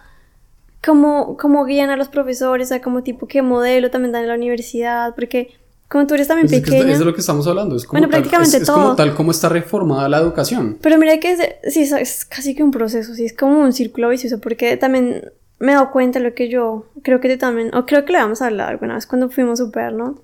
cómo, 0.84 1.38
cómo 1.38 1.66
guían 1.66 1.90
a 1.90 1.98
los 1.98 2.08
profesores, 2.08 2.68
o 2.68 2.70
sea, 2.70 2.82
como 2.82 3.04
tipo 3.04 3.28
qué 3.28 3.42
modelo 3.42 3.92
también 3.92 4.12
dan 4.12 4.24
en 4.24 4.30
la 4.30 4.36
universidad, 4.36 5.16
porque 5.16 5.54
como 5.88 6.06
tú 6.06 6.14
eres 6.14 6.28
también 6.28 6.48
pues 6.48 6.62
pequeña. 6.62 6.86
Es, 6.86 6.94
es, 6.94 7.00
de 7.00 7.06
lo 7.06 7.14
que 7.14 7.22
estamos 7.22 7.48
hablando, 7.48 7.76
es 7.76 7.86
como, 7.86 8.08
tal, 8.08 8.24
es, 8.44 8.70
como 8.70 8.96
tal 8.96 9.16
como 9.16 9.32
está 9.32 9.50
reformada 9.50 10.08
la 10.08 10.20
educación. 10.20 10.78
Pero 10.82 10.98
mira 10.98 11.20
que 11.20 11.32
es, 11.32 11.74
sí, 11.74 11.82
es, 11.82 12.26
casi 12.26 12.56
que 12.56 12.64
un 12.64 12.72
proceso, 12.72 13.14
sí, 13.16 13.26
es 13.26 13.36
como 13.36 13.60
un 13.60 13.74
círculo 13.74 14.10
vicioso, 14.10 14.40
porque 14.40 14.78
también 14.78 15.32
me 15.58 15.72
he 15.72 15.76
dado 15.76 15.92
cuenta 15.92 16.20
de 16.20 16.26
lo 16.26 16.36
que 16.36 16.48
yo 16.48 16.86
creo 17.04 17.20
que 17.20 17.30
tú 17.30 17.38
también, 17.38 17.74
o 17.76 17.86
creo 17.86 18.06
que 18.06 18.14
le 18.14 18.20
vamos 18.20 18.42
a 18.42 18.48
hablar 18.48 18.70
alguna 18.70 18.96
vez 18.96 19.08
cuando 19.08 19.30
fuimos 19.30 19.60
super, 19.60 19.94
¿no? 19.94 20.22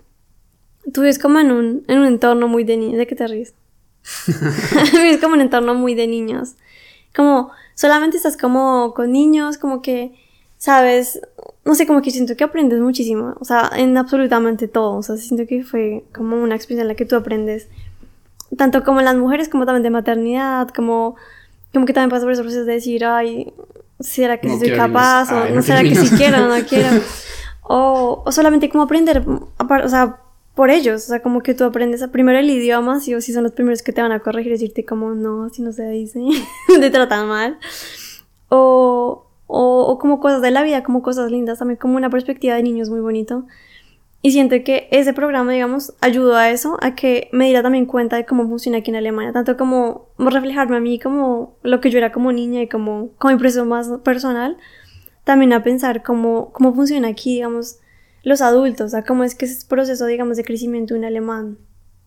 Tú 0.93 1.01
vives 1.01 1.19
como 1.19 1.39
en 1.39 1.51
un, 1.51 1.83
en 1.87 1.99
un 1.99 2.05
entorno 2.05 2.47
muy 2.47 2.63
de 2.63 2.77
niños. 2.77 2.97
¿De 2.97 3.07
qué 3.07 3.15
te 3.15 3.27
ríes? 3.27 3.53
vives 4.93 5.19
como 5.19 5.35
en 5.35 5.41
un 5.41 5.45
entorno 5.45 5.73
muy 5.73 5.95
de 5.95 6.07
niños. 6.07 6.55
Como 7.15 7.51
solamente 7.73 8.17
estás 8.17 8.37
como 8.37 8.93
con 8.93 9.11
niños, 9.11 9.57
como 9.57 9.81
que, 9.81 10.15
sabes, 10.57 11.21
no 11.63 11.75
sé, 11.75 11.87
como 11.87 12.01
que 12.01 12.11
siento 12.11 12.35
que 12.35 12.43
aprendes 12.43 12.79
muchísimo. 12.79 13.35
O 13.39 13.45
sea, 13.45 13.71
en 13.75 13.97
absolutamente 13.97 14.67
todo. 14.67 14.97
O 14.97 15.03
sea, 15.03 15.17
siento 15.17 15.47
que 15.47 15.63
fue 15.63 16.03
como 16.13 16.41
una 16.41 16.55
experiencia 16.55 16.83
en 16.83 16.89
la 16.89 16.95
que 16.95 17.05
tú 17.05 17.15
aprendes. 17.15 17.67
Tanto 18.55 18.83
como 18.83 18.99
en 18.99 19.05
las 19.05 19.15
mujeres, 19.15 19.49
como 19.49 19.65
también 19.65 19.83
de 19.83 19.89
maternidad, 19.89 20.69
como, 20.69 21.15
como 21.73 21.85
que 21.85 21.93
también 21.93 22.11
pasa 22.11 22.23
por 22.23 22.31
esos 22.31 22.43
procesos 22.43 22.67
de 22.67 22.73
decir, 22.73 23.03
ay, 23.03 23.51
¿será 23.99 24.39
que 24.39 24.49
soy 24.57 24.71
capaz? 24.71 25.31
o 25.31 25.49
no 25.49 25.61
será 25.61 25.81
que 25.81 25.95
si 25.95 26.15
quiero 26.15 26.47
no 26.47 26.65
quiero. 26.65 26.89
o, 27.63 28.23
o 28.25 28.31
solamente 28.31 28.69
como 28.69 28.83
aprender, 28.83 29.23
o 29.27 29.89
sea, 29.89 30.19
por 30.55 30.69
ellos, 30.69 31.03
o 31.03 31.07
sea, 31.07 31.21
como 31.21 31.41
que 31.41 31.53
tú 31.53 31.65
aprendes 31.65 32.01
a 32.01 32.11
primero 32.11 32.39
el 32.39 32.49
idioma, 32.49 33.01
si 33.01 33.13
o 33.13 33.21
si 33.21 33.33
son 33.33 33.43
los 33.43 33.51
primeros 33.51 33.83
que 33.83 33.91
te 33.91 34.01
van 34.01 34.13
a 34.13 34.21
corregir 34.21 34.51
y 34.51 34.55
decirte 34.55 34.85
como 34.85 35.13
no, 35.13 35.49
si 35.49 35.61
no 35.61 35.73
se 35.73 35.87
dice, 35.89 36.21
te 36.79 36.89
tratan 36.89 37.27
mal, 37.27 37.59
o, 38.47 39.27
o, 39.47 39.99
como 39.99 40.19
cosas 40.21 40.41
de 40.41 40.51
la 40.51 40.63
vida, 40.63 40.81
como 40.83 41.03
cosas 41.03 41.29
lindas, 41.29 41.59
también 41.59 41.77
como 41.77 41.97
una 41.97 42.09
perspectiva 42.09 42.55
de 42.55 42.63
niños 42.63 42.89
muy 42.89 43.01
bonito. 43.01 43.45
Y 44.21 44.31
siento 44.31 44.55
que 44.63 44.87
ese 44.89 45.13
programa, 45.13 45.51
digamos, 45.51 45.93
ayudó 46.01 46.35
a 46.35 46.49
eso, 46.49 46.79
a 46.81 46.95
que 46.95 47.29
me 47.31 47.45
diera 47.45 47.61
también 47.61 47.85
cuenta 47.85 48.15
de 48.15 48.25
cómo 48.25 48.47
funciona 48.47 48.79
aquí 48.79 48.89
en 48.89 48.95
Alemania, 48.95 49.33
tanto 49.33 49.55
como 49.55 50.07
reflejarme 50.17 50.77
a 50.77 50.79
mí 50.79 50.99
como 50.99 51.57
lo 51.61 51.79
que 51.79 51.91
yo 51.91 51.99
era 51.99 52.11
como 52.11 52.31
niña 52.31 52.63
y 52.63 52.67
como, 52.67 53.09
como 53.19 53.33
impresión 53.33 53.67
más 53.67 53.87
personal, 54.03 54.57
también 55.25 55.53
a 55.53 55.61
pensar 55.61 56.01
cómo, 56.01 56.51
cómo 56.53 56.73
funciona 56.73 57.09
aquí, 57.09 57.35
digamos, 57.35 57.79
los 58.25 58.41
adultos, 58.41 58.87
o 58.87 58.89
sea, 58.89 59.03
cómo 59.03 59.23
es 59.23 59.35
que 59.35 59.45
es 59.45 59.51
ese 59.51 59.67
proceso, 59.67 60.07
digamos, 60.07 60.35
de 60.35 60.43
crecimiento 60.43 60.95
de 60.95 60.99
un 60.99 61.05
alemán, 61.05 61.59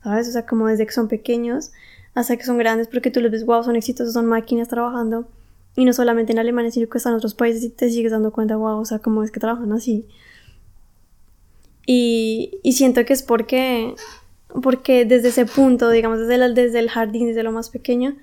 ¿sabes? 0.02 0.28
O 0.28 0.32
sea, 0.32 0.46
como 0.46 0.66
desde 0.66 0.84
que 0.84 0.92
son 0.92 1.06
pequeños 1.08 1.70
hasta 2.12 2.36
que 2.36 2.44
son 2.44 2.58
grandes, 2.58 2.88
porque 2.88 3.12
tú 3.12 3.20
los 3.20 3.30
ves, 3.30 3.46
wow, 3.46 3.62
son 3.62 3.76
exitosos, 3.76 4.12
son 4.12 4.26
máquinas 4.26 4.66
trabajando, 4.66 5.28
y 5.76 5.84
no 5.84 5.92
solamente 5.92 6.32
en 6.32 6.40
Alemania, 6.40 6.72
sino 6.72 6.88
que 6.88 6.98
están 6.98 7.12
en 7.12 7.18
otros 7.18 7.34
países 7.34 7.62
y 7.62 7.70
te 7.70 7.88
sigues 7.88 8.10
dando 8.10 8.32
cuenta, 8.32 8.56
wow, 8.56 8.80
o 8.80 8.84
sea, 8.84 8.98
cómo 8.98 9.22
es 9.22 9.30
que 9.30 9.38
trabajan 9.38 9.72
así. 9.72 10.08
Y, 11.86 12.58
y 12.64 12.72
siento 12.72 13.04
que 13.04 13.12
es 13.12 13.22
porque, 13.22 13.94
porque 14.60 15.04
desde 15.04 15.28
ese 15.28 15.46
punto, 15.46 15.88
digamos, 15.88 16.18
desde 16.18 16.34
el, 16.34 16.54
desde 16.56 16.80
el 16.80 16.90
jardín, 16.90 17.28
desde 17.28 17.44
lo 17.44 17.52
más 17.52 17.70
pequeño, 17.70 18.16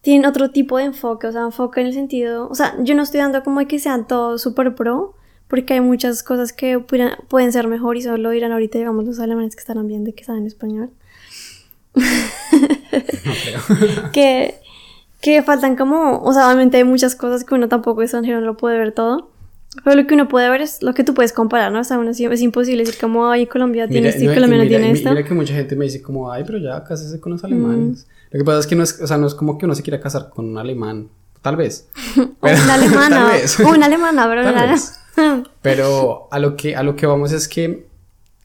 tienen 0.00 0.26
otro 0.26 0.52
tipo 0.52 0.78
de 0.78 0.84
enfoque, 0.84 1.26
o 1.26 1.32
sea, 1.32 1.42
enfoque 1.42 1.80
en 1.80 1.88
el 1.88 1.92
sentido, 1.92 2.48
o 2.48 2.54
sea, 2.54 2.76
yo 2.78 2.94
no 2.94 3.02
estoy 3.02 3.18
dando 3.18 3.42
como 3.42 3.66
que 3.66 3.80
sean 3.80 4.06
todos 4.06 4.40
súper 4.40 4.76
pro, 4.76 5.16
porque 5.50 5.74
hay 5.74 5.80
muchas 5.80 6.22
cosas 6.22 6.52
que 6.52 6.78
pueden, 6.78 7.10
pueden 7.28 7.52
ser 7.52 7.66
mejor 7.66 7.96
y 7.96 8.02
solo 8.02 8.30
dirán 8.30 8.52
ahorita, 8.52 8.78
digamos, 8.78 9.04
los 9.04 9.18
alemanes 9.18 9.56
que 9.56 9.60
están 9.60 9.84
bien 9.88 10.04
de 10.04 10.14
que 10.14 10.22
saben 10.22 10.46
español. 10.46 10.90
que, 14.12 14.54
que 15.20 15.42
faltan 15.42 15.74
como, 15.74 16.22
o 16.22 16.32
sea, 16.32 16.46
obviamente 16.46 16.76
hay 16.76 16.84
muchas 16.84 17.16
cosas 17.16 17.42
que 17.42 17.56
uno 17.56 17.68
tampoco 17.68 18.00
extranjero 18.00 18.38
no 18.38 18.46
lo 18.46 18.56
puede 18.56 18.78
ver 18.78 18.92
todo. 18.92 19.28
Pero 19.84 19.96
lo 19.96 20.06
que 20.06 20.14
uno 20.14 20.28
puede 20.28 20.48
ver 20.48 20.62
es 20.62 20.82
lo 20.82 20.94
que 20.94 21.04
tú 21.04 21.14
puedes 21.14 21.32
comparar, 21.32 21.70
¿no? 21.70 21.80
O 21.80 21.84
sea, 21.84 21.98
uno 21.98 22.10
es 22.10 22.40
imposible 22.40 22.84
decir 22.84 23.00
como, 23.00 23.28
ay, 23.28 23.46
Colombia 23.46 23.88
tiene 23.88 24.08
esto 24.08 24.24
y 24.24 24.34
Colombia 24.34 24.58
no 24.58 24.68
tiene 24.68 24.90
esto. 24.90 25.10
Mira 25.10 25.24
que 25.24 25.34
mucha 25.34 25.54
gente 25.54 25.76
me 25.76 25.84
dice 25.84 26.02
como, 26.02 26.30
ay, 26.30 26.42
pero 26.44 26.58
ya 26.58 26.82
cásese 26.82 27.20
con 27.20 27.32
los 27.32 27.44
alemanes. 27.44 28.06
Lo 28.30 28.38
que 28.38 28.44
pasa 28.44 28.60
es 28.60 28.66
que 28.66 28.76
no 28.76 28.82
es, 28.82 29.00
o 29.00 29.06
sea, 29.06 29.16
no 29.16 29.26
es 29.26 29.34
como 29.34 29.58
que 29.58 29.66
uno 29.66 29.74
se 29.74 29.82
quiera 29.82 30.00
casar 30.00 30.30
con 30.30 30.48
un 30.48 30.58
alemán, 30.58 31.08
tal 31.42 31.56
vez. 31.56 31.88
Pero, 32.40 32.62
una 32.64 32.74
alemana, 32.74 33.30
una 33.66 33.86
alemana, 33.86 34.28
pero 34.28 34.42
tal 34.42 35.44
Pero 35.62 36.28
a 36.30 36.38
lo 36.38 36.56
que 36.56 36.76
a 36.76 36.82
lo 36.82 36.96
que 36.96 37.06
vamos 37.06 37.32
es 37.32 37.48
que 37.48 37.86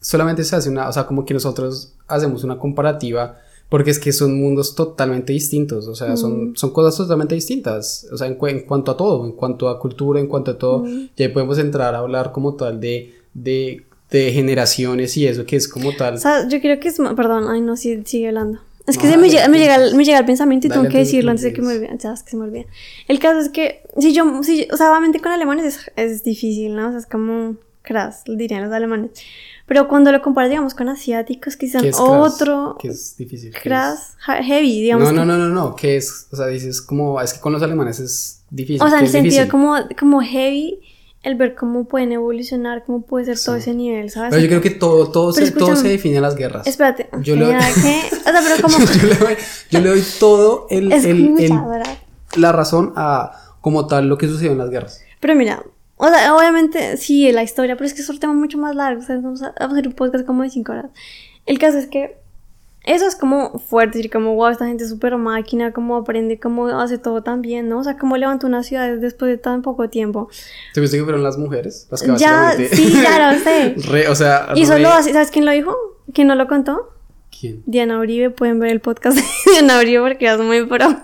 solamente 0.02 0.44
se 0.44 0.56
hace 0.56 0.70
una, 0.70 0.90
o 0.90 0.94
sea, 0.94 1.06
como 1.06 1.26
que 1.26 1.34
nosotros 1.34 1.94
hacemos 2.08 2.44
una 2.44 2.58
comparativa 2.58 3.38
porque 3.70 3.92
es 3.92 4.00
que 4.00 4.12
son 4.12 4.40
mundos 4.40 4.76
totalmente 4.76 5.34
distintos, 5.34 5.88
o 5.88 5.96
sea, 5.96 6.16
son, 6.18 6.56
son 6.56 6.72
cosas 6.72 6.96
totalmente 6.96 7.34
distintas, 7.34 8.08
o 8.12 8.18
sea, 8.18 8.28
en, 8.28 8.36
cuanto 8.36 8.92
a 8.92 8.98
todo, 8.98 9.26
en 9.26 9.32
cuanto 9.32 9.70
a 9.70 9.80
cultura, 9.80 10.20
en 10.20 10.28
cuanto 10.28 10.52
a 10.52 10.58
todo, 10.58 10.86
ya 11.18 11.34
podemos 11.34 11.58
entrar 11.58 11.96
a 11.96 12.00
hablar 12.00 12.32
como 12.32 12.54
tal 12.54 12.80
de, 12.80 13.16
de, 13.34 13.84
de, 14.12 14.32
generaciones 14.32 15.18
y 15.18 15.26
eso, 15.26 15.46
que 15.46 15.56
es 15.56 15.68
como 15.68 15.94
tal. 15.94 16.14
O 16.14 16.18
sea, 16.18 16.48
yo 16.48 16.62
creo 16.62 16.80
que 16.80 16.90
es, 16.90 16.98
perdón, 17.16 17.46
ay 17.50 17.62
no, 17.62 17.76
sí, 17.76 18.04
sigue 18.06 18.28
hablando. 18.28 18.60
Es 18.88 18.98
que 18.98 19.18
me, 19.18 19.30
llega, 19.30 19.48
me, 19.48 19.58
llega, 19.58 19.78
me, 19.96 20.06
llega, 20.06 20.20
el 20.20 20.26
pensamiento 20.26 20.68
y 20.68 20.70
tengo 20.70 20.88
que 20.88 21.00
decirlo 21.00 21.32
antes 21.32 21.44
de 21.44 21.54
que 21.54 21.62
me 21.62 21.74
olvide. 21.74 21.92
Es 21.94 22.24
que 22.24 22.30
se 22.30 22.38
me 22.38 22.44
olvida. 22.44 22.66
El 23.08 23.20
caso 23.20 23.40
es 23.40 23.50
que, 23.50 23.82
si 23.98 24.14
yo, 24.14 24.44
si, 24.44 24.68
o 24.72 24.78
sea, 24.78 24.92
obviamente 24.92 25.20
con 25.20 25.32
alemanes 25.32 25.66
es, 25.66 25.92
es 25.96 26.24
difícil, 26.24 26.76
¿no? 26.76 26.90
O 26.90 26.92
sea, 26.92 27.00
es 27.00 27.06
como 27.08 27.56
crass, 27.82 28.24
dirían 28.28 28.64
los 28.64 28.74
alemanes. 28.74 29.12
Pero 29.66 29.88
cuando 29.88 30.12
lo 30.12 30.22
comparas, 30.22 30.50
digamos, 30.50 30.76
con 30.76 30.90
asiáticos, 30.90 31.58
quizás 31.58 31.84
otro. 32.00 32.78
Que 32.80 32.90
es 32.90 33.18
difícil. 33.18 33.54
Crass, 33.54 34.16
heavy, 34.20 34.82
digamos. 34.82 35.12
No, 35.12 35.26
no, 35.26 35.26
no, 35.26 35.38
no, 35.38 35.50
no, 35.50 35.76
que 35.76 35.98
es, 35.98 36.28
o 36.32 36.36
sea, 36.36 36.48
dices 36.48 36.82
como, 36.82 37.20
es 37.22 37.34
que 37.34 37.40
con 37.40 37.54
los 37.54 37.64
alemanes 37.64 38.00
es 38.00 38.44
difícil. 38.52 38.84
O 38.84 38.90
sea, 38.90 39.00
en 39.00 39.06
el 39.06 39.12
sentido 39.12 39.48
como, 39.48 39.76
como 39.98 40.22
heavy, 40.22 40.80
el 41.26 41.36
ver 41.36 41.56
cómo 41.56 41.86
pueden 41.86 42.12
evolucionar, 42.12 42.84
cómo 42.86 43.02
puede 43.02 43.26
ser 43.26 43.40
todo 43.44 43.56
ese 43.56 43.74
nivel, 43.74 44.12
¿sabes? 44.12 44.30
Pero 44.30 44.44
yo 44.44 44.48
creo 44.48 44.62
que 44.62 44.70
todo, 44.70 45.12
todo, 45.12 45.34
se, 45.34 45.52
todo 45.52 45.76
se 45.76 45.88
define 45.88 46.18
en 46.18 46.22
las 46.22 46.36
guerras. 46.36 46.68
Espérate. 46.68 47.10
Yo 47.22 47.36
le, 47.36 47.46
doy... 47.46 47.56
O 47.56 47.60
sea, 47.60 48.24
pero 48.24 48.62
como... 48.62 48.78
yo, 48.78 49.08
le 49.08 49.16
doy, 49.16 49.36
yo, 49.72 49.82
le 49.82 49.90
doy, 49.90 50.04
todo 50.20 50.68
el, 50.70 50.92
el, 50.92 51.40
el 51.40 51.52
la 52.38 52.52
razón 52.52 52.94
a 52.96 53.32
como 53.60 53.88
tal 53.88 54.08
lo 54.08 54.20
que 54.20 54.28
sucedió 54.28 54.52
en 54.52 54.60
las 54.60 54.70
guerras. 54.70 55.02
Pero 55.20 55.34
mira, 55.34 55.64
o 55.98 56.08
sea, 56.08 56.36
obviamente 56.36 56.98
sí, 56.98 57.32
la 57.32 57.42
historia, 57.42 57.76
pero 57.76 57.88
es 57.88 57.96
que 57.96 58.02
es 58.02 58.10
un 58.10 58.20
tema 58.20 58.34
mucho 58.34 58.60
más 58.60 58.76
largo. 58.76 59.02
O 59.02 59.04
sea, 59.04 59.16
vamos 59.16 59.42
a, 59.42 59.48
hacer 59.48 59.88
un 59.88 59.94
podcast 59.94 60.28
como 60.28 60.44
de 60.44 60.52
5 60.52 60.72
horas. 60.72 60.92
El 61.48 61.58
caso 61.58 61.80
es 61.80 61.88
que 61.88 62.18
eso 62.86 63.08
es 63.08 63.16
como 63.16 63.58
fuerte, 63.58 63.98
decir 63.98 64.12
como, 64.12 64.36
wow, 64.36 64.50
esta 64.50 64.68
gente 64.68 64.84
es 64.84 64.92
súper 64.92 65.18
máquina, 65.18 65.74
cómo 65.74 65.96
aprende, 65.98 66.40
cómo 66.40 66.68
hace 66.68 67.00
todo 67.00 67.24
tan 67.24 67.42
bien, 67.42 67.68
¿no? 67.68 67.80
O 67.80 67.84
sea, 67.84 67.98
cómo 67.98 68.16
levantó 68.16 68.46
una 68.46 68.62
ciudad 68.62 68.96
después 68.98 69.32
de 69.32 69.38
tan 69.40 69.64
poco 69.64 69.90
tiempo. 69.90 70.30
¿Te 70.74 70.82
viste 70.82 70.98
que 70.98 71.04
fueron 71.04 71.24
las 71.24 71.38
mujeres? 71.38 71.88
Las 71.90 72.04
que 72.04 72.16
ya, 72.16 72.52
sí, 72.52 72.94
ya 72.94 73.34
lo 73.34 73.40
sé. 73.44 73.76
o 74.08 74.16
sea, 74.16 74.50
y 74.56 74.68
solo 74.68 74.90
así, 74.90 75.12
¿sabes 75.14 75.32
quién 75.32 75.46
lo 75.46 75.52
dijo? 75.52 75.76
¿Quién 76.14 76.28
no 76.28 76.36
lo 76.36 76.48
contó? 76.48 76.94
¿Quién? 77.38 77.64
Diana 77.66 77.98
Uribe, 78.00 78.30
pueden 78.30 78.60
ver 78.60 78.70
el 78.70 78.82
podcast 78.82 79.18
de 79.46 79.52
Diana 79.52 79.80
Uribe 79.80 80.02
porque 80.02 80.32
es 80.32 80.40
muy 80.40 80.66
pro. 80.66 80.86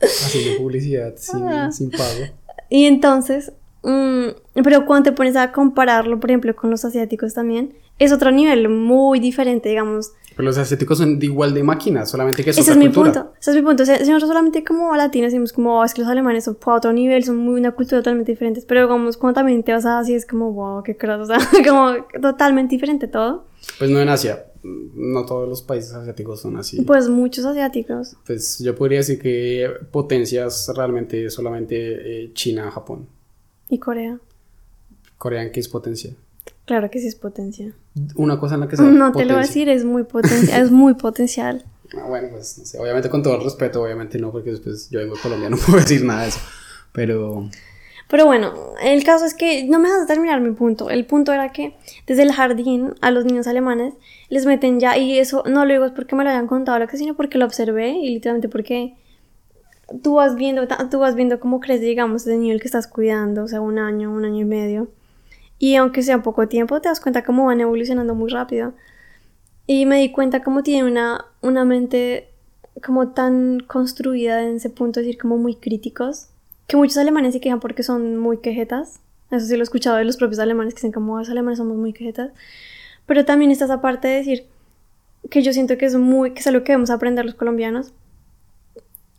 Haciendo 0.00 0.58
publicidad 0.58 1.14
sin, 1.16 1.42
ah. 1.48 1.72
sin 1.72 1.90
pago. 1.90 2.26
Y 2.68 2.84
entonces, 2.84 3.50
mm, 3.82 4.26
pero 4.62 4.86
cuando 4.86 5.10
te 5.10 5.16
pones 5.16 5.34
a 5.34 5.50
compararlo, 5.50 6.20
por 6.20 6.30
ejemplo, 6.30 6.54
con 6.54 6.70
los 6.70 6.84
asiáticos 6.84 7.34
también, 7.34 7.74
es 7.98 8.12
otro 8.12 8.30
nivel 8.30 8.68
muy 8.68 9.20
diferente, 9.20 9.68
digamos. 9.68 10.12
Pero 10.36 10.48
los 10.48 10.58
asiáticos 10.58 10.98
son 10.98 11.18
igual 11.22 11.54
de 11.54 11.62
máquinas, 11.62 12.10
solamente 12.10 12.44
que 12.44 12.50
es 12.50 12.58
Ese 12.58 12.72
es 12.72 12.76
mi 12.76 12.90
punto. 12.90 13.32
Ese 13.40 13.52
es 13.52 13.56
mi 13.56 13.62
punto. 13.62 13.84
O 13.84 13.86
sea, 13.86 13.98
nosotros 13.98 14.28
solamente 14.28 14.62
como 14.64 14.94
latinos 14.94 15.32
decimos 15.32 15.50
como, 15.52 15.80
oh, 15.80 15.84
es 15.84 15.94
que 15.94 16.02
los 16.02 16.10
alemanes 16.10 16.44
son 16.44 16.58
a 16.62 16.74
otro 16.74 16.92
nivel, 16.92 17.24
son 17.24 17.38
muy 17.38 17.58
una 17.58 17.72
cultura 17.72 18.00
totalmente 18.00 18.32
diferente. 18.32 18.62
Pero 18.68 18.82
digamos, 18.82 19.16
cuando 19.16 19.36
también 19.36 19.62
te 19.62 19.72
vas 19.72 19.86
a 19.86 19.98
Asia 19.98 20.14
es 20.14 20.26
como, 20.26 20.52
wow, 20.52 20.82
qué 20.82 20.96
craso. 20.96 21.22
O 21.22 21.26
sea, 21.26 21.38
como 21.64 21.94
totalmente 22.20 22.74
diferente 22.74 23.08
todo. 23.08 23.46
Pues 23.78 23.90
no 23.90 23.98
en 23.98 24.10
Asia. 24.10 24.44
No 24.62 25.24
todos 25.24 25.48
los 25.48 25.62
países 25.62 25.92
asiáticos 25.94 26.40
son 26.40 26.58
así. 26.58 26.82
Pues 26.82 27.08
muchos 27.08 27.46
asiáticos. 27.46 28.16
Pues 28.26 28.58
yo 28.58 28.74
podría 28.74 28.98
decir 28.98 29.18
que 29.18 29.70
potencias 29.90 30.70
realmente 30.76 31.30
solamente 31.30 32.24
eh, 32.24 32.32
China, 32.34 32.70
Japón. 32.70 33.08
¿Y 33.70 33.78
Corea? 33.78 34.18
¿Corea 35.16 35.42
en 35.42 35.50
qué 35.50 35.60
es 35.60 35.68
potencia? 35.68 36.14
Claro 36.66 36.90
que 36.90 37.00
sí 37.00 37.06
es 37.06 37.14
potencia. 37.14 37.72
Una 38.16 38.38
cosa 38.38 38.54
en 38.56 38.60
la 38.60 38.68
que 38.68 38.76
se 38.76 38.82
No 38.84 39.12
te 39.12 39.24
lo 39.24 39.34
voy 39.34 39.42
a 39.42 39.46
decir, 39.46 39.68
es 39.68 39.84
muy, 39.84 40.04
potencia, 40.04 40.60
es 40.60 40.70
muy 40.70 40.94
potencial. 40.94 41.64
Ah, 41.96 42.04
bueno, 42.08 42.30
pues 42.32 42.58
no 42.58 42.64
sé. 42.64 42.80
Obviamente 42.80 43.08
con 43.08 43.22
todo 43.22 43.36
el 43.36 43.44
respeto, 43.44 43.80
obviamente 43.80 44.18
no, 44.18 44.32
porque 44.32 44.50
después 44.50 44.90
yo 44.90 44.98
vengo 44.98 45.14
de 45.14 45.20
Colombia, 45.20 45.48
no 45.50 45.56
puedo 45.56 45.78
decir 45.78 46.04
nada 46.04 46.22
de 46.22 46.30
eso. 46.30 46.40
Pero 46.90 47.48
pero 48.08 48.24
bueno, 48.24 48.54
el 48.82 49.02
caso 49.02 49.24
es 49.24 49.34
que 49.34 49.64
no 49.64 49.80
me 49.80 49.88
dejas 49.88 50.06
terminar 50.06 50.40
mi 50.40 50.52
punto. 50.52 50.90
El 50.90 51.04
punto 51.06 51.32
era 51.32 51.50
que 51.50 51.76
desde 52.06 52.22
el 52.22 52.32
jardín 52.32 52.94
a 53.00 53.10
los 53.10 53.24
niños 53.24 53.48
alemanes 53.48 53.94
les 54.28 54.46
meten 54.46 54.78
ya, 54.78 54.96
y 54.96 55.18
eso 55.18 55.42
no 55.46 55.64
lo 55.64 55.72
digo 55.72 55.84
es 55.84 55.92
porque 55.92 56.14
me 56.14 56.22
lo 56.22 56.30
hayan 56.30 56.46
contado, 56.46 56.78
lo 56.78 56.86
que 56.86 56.96
sino 56.96 57.14
porque 57.14 57.38
lo 57.38 57.44
observé 57.44 57.90
y 57.90 58.10
literalmente 58.10 58.48
porque 58.48 58.94
tú 60.02 60.14
vas 60.14 60.36
viendo, 60.36 60.66
tú 60.90 60.98
vas 61.00 61.16
viendo 61.16 61.40
cómo 61.40 61.58
crece, 61.60 61.84
digamos, 61.84 62.22
ese 62.22 62.36
niño 62.36 62.58
que 62.58 62.66
estás 62.66 62.86
cuidando, 62.86 63.44
o 63.44 63.48
sea, 63.48 63.60
un 63.60 63.78
año, 63.78 64.12
un 64.12 64.24
año 64.24 64.40
y 64.40 64.44
medio. 64.44 64.88
Y 65.58 65.76
aunque 65.76 66.02
sea 66.02 66.22
poco 66.22 66.48
tiempo, 66.48 66.80
te 66.80 66.88
das 66.88 67.00
cuenta 67.00 67.24
cómo 67.24 67.46
van 67.46 67.60
evolucionando 67.60 68.14
muy 68.14 68.30
rápido. 68.30 68.74
Y 69.66 69.86
me 69.86 70.00
di 70.00 70.12
cuenta 70.12 70.42
cómo 70.42 70.62
tiene 70.62 70.88
una, 70.88 71.24
una 71.40 71.64
mente 71.64 72.28
como 72.84 73.08
tan 73.08 73.60
construida 73.60 74.42
en 74.42 74.56
ese 74.56 74.70
punto, 74.70 75.00
es 75.00 75.06
decir, 75.06 75.20
como 75.20 75.38
muy 75.38 75.56
críticos 75.56 76.28
que 76.66 76.76
muchos 76.76 76.96
alemanes 76.96 77.32
se 77.34 77.40
quejan 77.40 77.60
porque 77.60 77.82
son 77.82 78.16
muy 78.16 78.38
quejetas. 78.38 79.00
Eso 79.30 79.46
sí 79.46 79.54
lo 79.54 79.60
he 79.60 79.62
escuchado 79.62 79.96
de 79.96 80.04
los 80.04 80.16
propios 80.16 80.38
alemanes 80.38 80.74
que 80.74 80.78
dicen 80.78 80.92
como 80.92 81.18
los 81.18 81.28
alemanes 81.30 81.58
somos 81.58 81.76
muy 81.76 81.92
quejetas. 81.92 82.32
Pero 83.06 83.24
también 83.24 83.50
está 83.50 83.66
esa 83.66 83.80
parte 83.80 84.08
de 84.08 84.16
decir 84.16 84.46
que 85.30 85.42
yo 85.42 85.52
siento 85.52 85.78
que 85.78 85.86
es 85.86 85.94
muy, 85.96 86.32
que 86.32 86.40
es 86.40 86.46
algo 86.46 86.64
que 86.64 86.72
debemos 86.72 86.90
aprender 86.90 87.24
los 87.24 87.34
colombianos. 87.34 87.92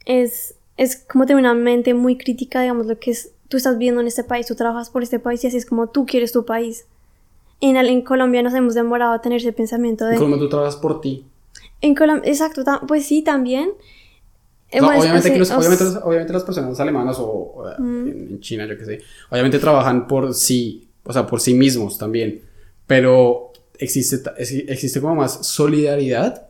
Es, 0.06 0.56
es 0.78 0.98
como 0.98 1.26
tener 1.26 1.40
una 1.40 1.54
mente 1.54 1.94
muy 1.94 2.18
crítica, 2.18 2.62
digamos, 2.62 2.86
lo 2.86 3.00
que 3.00 3.12
es, 3.12 3.32
tú 3.48 3.58
estás 3.58 3.78
viendo 3.78 4.02
en 4.02 4.08
este 4.08 4.24
país, 4.24 4.46
tú 4.46 4.56
trabajas 4.56 4.90
por 4.90 5.04
este 5.04 5.20
país 5.20 5.44
y 5.44 5.48
así 5.48 5.58
es 5.58 5.66
como 5.66 5.88
tú 5.88 6.06
quieres 6.06 6.32
tu 6.32 6.46
país. 6.46 6.86
En, 7.60 7.76
en 7.76 8.02
Colombia 8.02 8.44
nos 8.44 8.54
hemos 8.54 8.76
demorado 8.76 9.14
a 9.14 9.22
tener 9.22 9.40
ese 9.40 9.52
pensamiento 9.52 10.06
de... 10.06 10.18
Como 10.18 10.38
tú 10.38 10.48
trabajas 10.48 10.76
por 10.76 11.02
ti. 11.02 11.26
En 11.82 11.96
Colombia, 11.96 12.30
exacto, 12.30 12.64
pues 12.88 13.06
sí, 13.06 13.24
también. 13.24 13.72
Eh, 14.70 14.82
obviamente, 14.82 15.34
que 15.34 15.42
obviamente, 16.04 16.34
las 16.34 16.44
personas 16.44 16.80
alemanas 16.80 17.18
o, 17.20 17.64
mm. 17.80 18.08
en, 18.08 18.40
China, 18.42 18.66
yo 18.66 18.78
que 18.78 18.84
sé, 18.84 19.02
obviamente 19.30 19.60
trabajan 19.60 20.08
por 20.08 20.34
sí, 20.34 20.90
o 21.04 21.14
sea, 21.14 21.26
por 21.26 21.40
sí 21.40 21.54
mismos 21.54 21.98
también, 21.98 22.42
pero 22.86 23.54
existe, 23.80 24.22
existe 24.38 25.00
como 25.00 25.16
más 25.16 25.46
solidaridad 25.48 26.50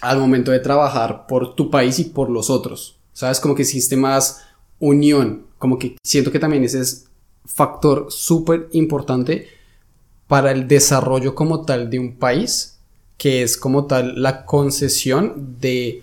al 0.00 0.18
momento 0.18 0.50
de 0.50 0.58
trabajar 0.58 1.26
por 1.28 1.54
tu 1.54 1.70
país 1.70 2.00
y 2.00 2.04
por 2.04 2.30
los 2.30 2.50
otros, 2.50 2.98
¿sabes? 3.12 3.38
Como 3.38 3.54
que 3.54 3.62
existe 3.62 3.96
más 3.96 4.47
unión, 4.80 5.46
como 5.58 5.78
que 5.78 5.96
siento 6.02 6.30
que 6.30 6.38
también 6.38 6.64
ese 6.64 6.80
es 6.80 7.06
factor 7.44 8.06
súper 8.10 8.68
importante 8.72 9.48
para 10.26 10.52
el 10.52 10.68
desarrollo 10.68 11.34
como 11.34 11.64
tal 11.64 11.90
de 11.90 11.98
un 11.98 12.16
país, 12.16 12.78
que 13.16 13.42
es 13.42 13.56
como 13.56 13.86
tal 13.86 14.22
la 14.22 14.44
concesión 14.44 15.56
de 15.60 16.02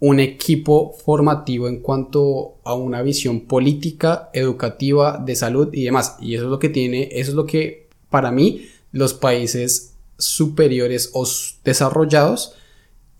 un 0.00 0.20
equipo 0.20 0.92
formativo 1.04 1.68
en 1.68 1.80
cuanto 1.80 2.56
a 2.64 2.74
una 2.74 3.00
visión 3.00 3.42
política, 3.42 4.28
educativa, 4.34 5.16
de 5.24 5.34
salud 5.36 5.68
y 5.72 5.84
demás. 5.84 6.16
Y 6.20 6.34
eso 6.34 6.44
es 6.44 6.50
lo 6.50 6.58
que 6.58 6.68
tiene, 6.68 7.08
eso 7.12 7.30
es 7.30 7.36
lo 7.36 7.46
que 7.46 7.88
para 8.10 8.30
mí 8.30 8.66
los 8.92 9.14
países 9.14 9.94
superiores 10.18 11.10
o 11.14 11.26
desarrollados 11.64 12.54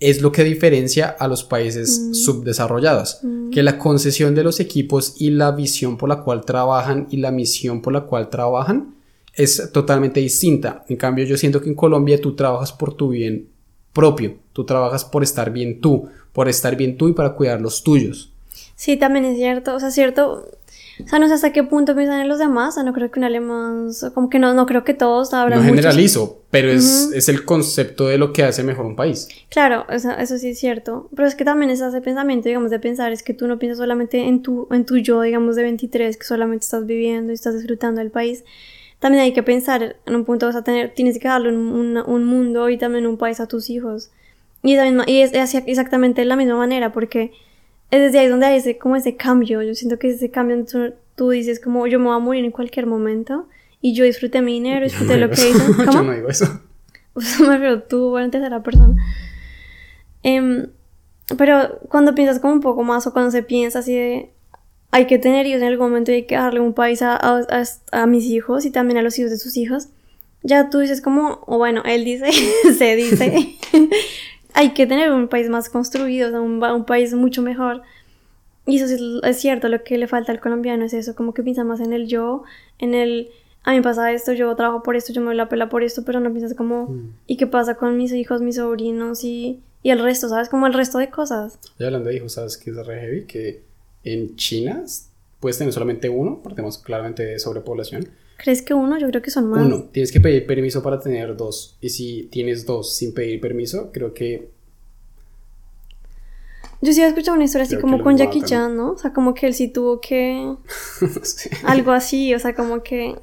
es 0.05 0.20
lo 0.20 0.32
que 0.32 0.44
diferencia 0.44 1.09
a 1.09 1.28
los 1.28 1.44
países 1.44 1.98
mm. 1.98 2.14
subdesarrollados, 2.14 3.20
mm. 3.22 3.50
que 3.50 3.62
la 3.62 3.78
concesión 3.78 4.34
de 4.34 4.44
los 4.44 4.61
equipos 4.61 5.14
y 5.18 5.30
la 5.30 5.50
visión 5.52 5.96
por 5.96 6.11
la 6.11 6.22
cual 6.22 6.44
trabajan 6.44 7.07
y 7.11 7.16
la 7.16 7.30
misión 7.30 7.80
por 7.80 7.94
la 7.94 8.02
cual 8.02 8.28
trabajan 8.28 8.94
es 9.32 9.70
totalmente 9.72 10.20
distinta. 10.20 10.84
En 10.88 10.96
cambio, 10.96 11.24
yo 11.24 11.36
siento 11.38 11.61
que 11.61 11.70
en 11.70 11.74
Colombia 11.74 12.20
tú 12.20 12.36
trabajas 12.36 12.72
por 12.72 12.94
tu 12.94 13.09
bien 13.09 13.48
propio, 13.94 14.36
tú 14.52 14.64
trabajas 14.64 15.07
por 15.07 15.22
estar 15.22 15.50
bien 15.50 15.80
tú, 15.80 16.09
por 16.32 16.48
estar 16.48 16.76
bien 16.76 16.98
tú 16.98 17.09
y 17.09 17.14
para 17.14 17.34
cuidar 17.34 17.61
los 17.62 17.82
tuyos. 17.82 18.30
Sí, 18.76 18.96
también 18.96 19.24
es 19.24 19.38
cierto, 19.38 19.74
o 19.74 19.80
sea, 19.80 19.90
cierto, 19.90 20.46
o 21.03 21.09
sea, 21.09 21.18
no 21.18 21.26
sé 21.26 21.34
hasta 21.34 21.53
qué 21.53 21.64
punto 21.64 21.97
piensan 21.97 22.20
en 22.20 22.28
los 22.28 22.38
demás, 22.38 22.68
o 22.68 22.72
sea, 22.74 22.82
no 22.84 22.92
creo 22.92 23.11
que 23.11 23.18
un 23.18 23.24
alemán, 23.24 23.88
como 24.14 24.30
que 24.30 24.38
no, 24.38 24.55
no 24.55 24.66
creo 24.66 24.84
que 24.84 24.95
todos 24.95 25.34
hablan 25.34 25.61
No 25.61 25.64
generalizo, 25.64 26.42
pero 26.51 26.70
es, 26.70 27.11
es, 27.12 27.28
el 27.28 27.45
concepto 27.45 28.07
de 28.07 28.16
lo 28.16 28.32
que 28.32 28.45
hace 28.45 28.62
mejor 28.62 28.86
un 28.86 28.95
país. 28.95 29.28
Claro, 29.49 29.86
eso, 29.90 30.12
eso 30.12 30.38
sí 30.38 30.51
es 30.51 30.59
cierto, 30.59 31.09
pero 31.16 31.26
es 31.26 31.34
que 31.34 31.45
también 31.45 31.70
es 31.70 31.80
ese 31.80 32.01
pensamiento, 32.01 32.49
digamos, 32.49 32.70
de 32.70 32.78
pensar, 32.78 33.12
es 33.12 33.22
que 33.22 33.34
tú 33.34 33.49
no 33.49 33.59
piensas 33.59 33.78
solamente 33.78 34.18
en 34.18 34.42
tu, 34.42 34.68
en 34.70 34.86
tu 34.86 34.99
yo, 34.99 35.20
digamos, 35.20 35.57
de 35.57 35.62
23, 35.64 36.16
que 36.16 36.24
solamente 36.24 36.64
estás 36.64 36.86
viviendo 36.86 37.32
y 37.32 37.34
estás 37.34 37.55
disfrutando 37.55 38.01
del 38.01 38.11
país, 38.11 38.45
también 39.01 39.24
hay 39.24 39.32
que 39.32 39.42
pensar 39.42 39.97
en 40.07 40.14
un 40.14 40.24
punto 40.24 40.47
vas 40.47 40.57
a 40.57 40.64
tener, 40.64 40.95
tienes 40.95 41.18
que 41.18 41.28
darle 41.28 41.51
un, 41.51 41.99
un, 41.99 42.24
mundo 42.24 42.70
y 42.70 42.78
también 42.78 43.07
un 43.07 43.18
país 43.18 43.38
a 43.38 43.47
tus 43.47 43.68
hijos. 43.68 44.11
Y, 44.62 44.76
y 44.76 45.20
es, 45.20 45.34
es, 45.34 45.55
exactamente 45.66 46.22
de 46.22 46.26
la 46.26 46.36
misma 46.36 46.57
manera, 46.57 46.90
porque 46.90 47.32
es 47.95 48.01
desde 48.01 48.18
ahí 48.18 48.28
donde 48.28 48.47
hay 48.47 48.57
ese, 48.57 48.76
como 48.76 48.97
ese 48.97 49.16
cambio. 49.16 49.62
Yo 49.62 49.74
siento 49.74 49.99
que 49.99 50.11
ese 50.11 50.30
cambio, 50.30 50.64
tú, 50.64 50.95
tú 51.14 51.30
dices 51.30 51.61
como 51.61 51.86
yo 51.86 51.99
me 51.99 52.07
voy 52.07 52.16
a 52.16 52.18
morir 52.18 52.45
en 52.45 52.51
cualquier 52.51 52.86
momento 52.86 53.47
y 53.80 53.95
yo 53.95 54.05
disfruté 54.05 54.42
mi 54.42 54.55
dinero, 54.55 54.84
disfruté 54.84 55.16
lo 55.16 55.30
que 55.30 55.51
hice. 55.51 55.64
¿Cómo? 55.76 55.92
yo 55.92 56.03
no 56.03 56.12
digo 56.12 56.28
eso. 56.28 56.61
O 57.16 57.20
sea, 57.20 57.47
me 57.47 57.53
refiero 57.53 57.84
tú, 57.84 58.18
en 58.18 58.32
tercera 58.32 58.61
persona. 58.61 58.97
Eh, 60.24 60.66
pero 61.38 61.78
cuando 61.88 62.12
piensas 62.16 62.40
como 62.40 62.55
un 62.55 62.61
poco 62.61 62.82
más 62.82 63.07
o 63.07 63.12
cuando 63.12 63.30
se 63.30 63.45
piensa 63.45 63.78
así 63.78 63.95
de, 63.95 64.30
hay 64.90 65.07
que 65.07 65.18
tener 65.18 65.47
hijos 65.47 65.62
en 65.62 65.68
algún 65.68 65.90
momento 65.90 66.11
y 66.11 66.16
hay 66.16 66.26
que 66.26 66.34
darle 66.34 66.59
un 66.59 66.74
país 66.74 67.03
a, 67.03 67.18
a, 67.20 68.07
mis 68.07 68.24
hijos 68.24 68.64
y 68.64 68.70
también 68.70 68.99
a 68.99 69.03
los 69.03 69.16
hijos 69.18 69.30
de 69.30 69.38
sus 69.38 69.57
hijos. 69.57 69.90
Ya 70.42 70.70
tú 70.70 70.80
dices 70.80 71.01
como, 71.01 71.45
o 71.47 71.59
bueno, 71.59 71.82
él 71.84 72.05
dice, 72.05 72.32
se 72.78 72.97
dice, 72.97 73.57
hay 74.55 74.72
que 74.72 74.86
tener 74.86 75.11
un 75.11 75.28
país 75.28 75.50
más 75.50 75.68
construido, 75.68 76.28
o 76.28 76.30
sea, 76.30 76.40
un, 76.40 76.62
un, 76.62 76.84
país 76.84 77.12
mucho 77.12 77.42
mejor. 77.42 77.82
Y 78.66 78.80
eso 78.80 79.20
es, 79.22 79.40
cierto, 79.40 79.68
lo 79.68 79.84
que 79.84 79.98
le 79.98 80.07
falta 80.07 80.32
al 80.32 80.40
colombiano 80.40 80.84
es 80.84 80.94
eso, 80.94 81.14
como 81.14 81.34
que 81.34 81.42
piensa 81.42 81.64
más 81.64 81.80
en 81.80 81.92
el 81.92 82.07
yo, 82.07 82.44
en 82.78 82.94
el, 82.94 83.30
a 83.62 83.72
mí 83.72 83.80
pasa 83.82 84.12
esto, 84.12 84.32
yo 84.32 84.55
trabajo 84.57 84.82
por 84.82 84.96
esto, 84.96 85.12
yo 85.12 85.20
me 85.20 85.26
doy 85.26 85.36
la 85.36 85.48
pela 85.48 85.68
por 85.68 85.82
esto, 85.82 86.05
pero 86.05 86.20
no 86.20 86.32
piensas 86.32 86.57
como, 86.57 86.86
mm. 86.86 87.14
¿y 87.26 87.36
qué 87.36 87.46
pasa 87.46 87.74
con 87.74 87.98
mis 87.98 88.12
hijos, 88.12 88.40
mis 88.40 88.57
sobrinos 88.57 89.22
y, 89.24 89.61
y 89.82 89.90
el 89.90 89.98
resto, 89.98 90.28
¿sabes? 90.28 90.48
Como 90.48 90.66
el 90.66 90.72
resto 90.72 90.98
de 90.98 91.11
cosas. 91.11 91.59
Ya 91.78 91.86
hablando 91.86 92.09
de 92.09 92.16
hijos, 92.16 92.32
¿sabes 92.32 92.57
qué 92.57 92.70
es 92.70 92.86
re 92.86 93.00
heavy? 93.00 93.24
Que 93.24 93.62
en 94.05 94.36
China 94.36 94.82
puedes 95.40 95.59
tener 95.59 95.74
solamente 95.74 96.09
uno, 96.09 96.40
porque 96.42 96.57
tenemos 96.57 96.78
claramente 96.78 97.38
sobrepoblación. 97.38 98.09
¿Crees 98.45 98.61
que 98.61 98.74
uno? 98.74 98.99
Yo 98.99 99.09
creo 99.09 99.22
que 99.22 99.30
son 99.30 99.49
más. 99.49 99.64
Uno. 99.64 99.84
Tienes 99.84 100.12
que 100.12 100.20
pedir 100.20 100.45
permiso 100.47 100.82
para 100.82 101.01
tener 101.01 101.34
dos. 101.34 101.78
Y 101.80 101.88
si 101.88 102.24
tienes 102.24 102.66
dos 102.66 102.95
sin 102.95 103.14
pedir 103.14 103.40
permiso, 103.40 103.90
creo 103.90 104.12
que. 104.12 104.51
Yo 106.82 106.92
sí 106.92 107.01
he 107.01 107.07
escuchado 107.07 107.36
una 107.36 107.47
historia 107.47 107.64
así 107.64 107.78
como 107.78 108.03
con 108.03 108.18
Jackie 108.18 108.42
Chan, 108.42 108.76
¿no? 108.76 108.90
O 108.90 108.99
sea, 108.99 109.14
como 109.14 109.32
que 109.32 109.47
él 109.47 109.55
sí 109.55 109.68
tuvo 109.68 109.99
que. 109.99 110.57
Algo 111.64 111.92
así, 111.92 112.34
o 112.34 112.38
sea, 112.38 112.55
como 112.55 112.82
que. 112.82 113.16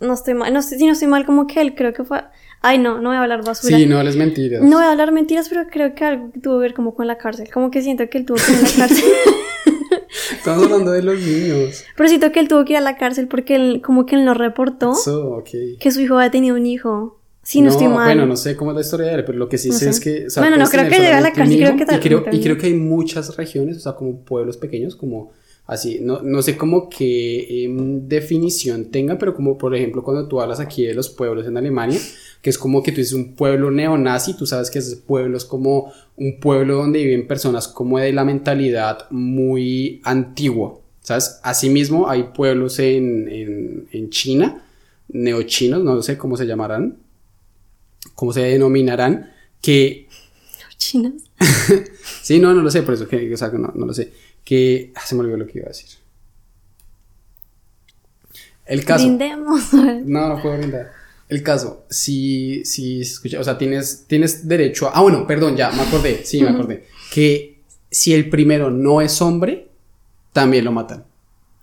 No 0.00 0.12
estoy 0.12 0.34
mal. 0.34 0.52
No 0.52 0.60
sé 0.60 0.76
si 0.76 0.84
no 0.84 0.92
estoy 0.92 1.08
mal, 1.08 1.24
como 1.24 1.46
que 1.46 1.62
él 1.62 1.74
creo 1.74 1.94
que 1.94 2.04
fue. 2.04 2.22
Ay, 2.60 2.76
no, 2.76 3.00
no 3.00 3.08
voy 3.08 3.16
a 3.16 3.22
hablar 3.22 3.42
basura. 3.42 3.74
Sí, 3.74 3.86
no, 3.86 3.98
es 4.02 4.16
mentiras. 4.16 4.60
No 4.60 4.76
voy 4.76 4.84
a 4.84 4.90
hablar 4.90 5.12
mentiras, 5.12 5.48
pero 5.48 5.66
creo 5.70 5.94
que 5.94 6.04
algo 6.04 6.30
tuvo 6.42 6.56
que 6.56 6.60
ver 6.60 6.74
como 6.74 6.94
con 6.94 7.06
la 7.06 7.16
cárcel. 7.16 7.48
Como 7.50 7.70
que 7.70 7.80
siento 7.80 8.06
que 8.10 8.18
él 8.18 8.26
tuvo 8.26 8.36
que 8.36 8.52
ir 8.52 8.58
a 8.58 8.60
la 8.60 8.76
cárcel. 8.76 9.04
Estamos 10.38 10.64
hablando 10.64 10.92
de 10.92 11.02
los 11.02 11.20
niños. 11.20 11.84
Pero 11.96 12.08
siento 12.08 12.32
que 12.32 12.40
él 12.40 12.48
tuvo 12.48 12.64
que 12.64 12.72
ir 12.72 12.78
a 12.78 12.80
la 12.80 12.96
cárcel 12.96 13.28
porque 13.28 13.56
él, 13.56 13.82
como 13.84 14.06
que 14.06 14.16
él 14.16 14.24
no 14.24 14.34
reportó 14.34 14.94
que 15.78 15.90
su 15.90 16.00
hijo 16.00 16.16
había 16.16 16.30
tenido 16.30 16.56
un 16.56 16.66
hijo. 16.66 17.18
Sí, 17.42 17.62
no, 17.62 17.70
estoy 17.70 17.88
mal. 17.88 18.04
Bueno, 18.04 18.26
no 18.26 18.36
sé 18.36 18.56
cómo 18.56 18.72
es 18.72 18.74
la 18.74 18.80
historia 18.82 19.06
de 19.06 19.14
él, 19.14 19.24
pero 19.24 19.38
lo 19.38 19.48
que 19.48 19.56
sí 19.56 19.72
sé. 19.72 19.88
es 19.88 20.00
que. 20.00 20.26
bueno, 20.36 20.56
no 20.56 20.68
creo 20.68 20.88
que 20.88 20.96
llegue 20.96 21.12
a 21.12 21.20
la 21.20 21.32
cárcel, 21.32 21.56
creo 21.56 21.76
que 21.76 21.94
y 21.94 21.98
creo, 21.98 22.24
y 22.30 22.40
creo 22.42 22.58
que 22.58 22.66
hay 22.66 22.74
muchas 22.74 23.36
regiones, 23.36 23.78
o 23.78 23.80
sea, 23.80 23.94
como 23.94 24.20
pueblos 24.20 24.58
pequeños, 24.58 24.94
como 24.94 25.32
así. 25.68 25.98
No, 26.00 26.22
no 26.22 26.42
sé 26.42 26.56
cómo 26.56 26.88
qué 26.88 27.64
em, 27.64 28.08
definición 28.08 28.86
tenga, 28.86 29.18
pero 29.18 29.34
como 29.34 29.56
por 29.56 29.76
ejemplo 29.76 30.02
cuando 30.02 30.26
tú 30.26 30.40
hablas 30.40 30.58
aquí 30.58 30.84
de 30.84 30.94
los 30.94 31.10
pueblos 31.10 31.46
en 31.46 31.56
Alemania, 31.56 32.00
que 32.42 32.50
es 32.50 32.58
como 32.58 32.82
que 32.82 32.90
tú 32.90 32.96
dices 32.96 33.12
un 33.12 33.36
pueblo 33.36 33.70
neonazi, 33.70 34.34
tú 34.34 34.46
sabes 34.46 34.70
que 34.70 34.80
ese 34.80 34.96
pueblo 34.96 35.36
es 35.36 35.44
como 35.44 35.92
un 36.16 36.40
pueblo 36.40 36.76
donde 36.76 37.04
viven 37.04 37.28
personas 37.28 37.68
como 37.68 37.98
de 37.98 38.12
la 38.12 38.24
mentalidad 38.24 39.10
muy 39.10 40.00
antigua, 40.04 40.80
¿sabes? 41.00 41.38
Asimismo 41.42 42.08
hay 42.08 42.24
pueblos 42.34 42.78
en, 42.78 43.28
en, 43.28 43.88
en 43.92 44.10
China, 44.10 44.64
neochinos, 45.08 45.84
no 45.84 46.02
sé 46.02 46.16
cómo 46.16 46.38
se 46.38 46.46
llamarán, 46.46 46.96
cómo 48.14 48.32
se 48.32 48.40
denominarán, 48.40 49.32
que... 49.60 50.08
Neochinos. 50.60 51.12
sí, 52.22 52.38
no, 52.38 52.54
no 52.54 52.62
lo 52.62 52.70
sé, 52.70 52.82
por 52.82 52.94
eso 52.94 53.06
que, 53.06 53.34
o 53.34 53.36
sea, 53.36 53.48
no, 53.50 53.70
no 53.74 53.84
lo 53.84 53.92
sé. 53.92 54.12
Que... 54.44 54.92
Ah, 54.94 55.02
se 55.04 55.14
me 55.14 55.22
olvidó 55.22 55.36
lo 55.36 55.46
que 55.46 55.58
iba 55.58 55.66
a 55.66 55.70
decir. 55.70 55.90
El 58.66 58.84
caso... 58.84 59.04
Brindemos. 59.04 59.72
No, 59.72 60.28
no 60.28 60.42
puedo 60.42 60.56
brindar. 60.58 60.98
El 61.28 61.42
caso, 61.42 61.84
si, 61.90 62.64
si 62.64 63.02
escucha, 63.02 63.38
o 63.38 63.44
sea, 63.44 63.58
tienes, 63.58 64.04
tienes 64.06 64.48
derecho 64.48 64.88
a. 64.88 64.92
Ah, 64.92 65.02
bueno, 65.02 65.26
perdón, 65.26 65.56
ya, 65.56 65.70
me 65.70 65.82
acordé, 65.82 66.24
sí, 66.24 66.42
me 66.42 66.48
acordé. 66.48 66.86
Que 67.12 67.60
si 67.90 68.14
el 68.14 68.30
primero 68.30 68.70
no 68.70 69.02
es 69.02 69.20
hombre, 69.20 69.68
también 70.32 70.64
lo 70.64 70.72
matan. 70.72 71.04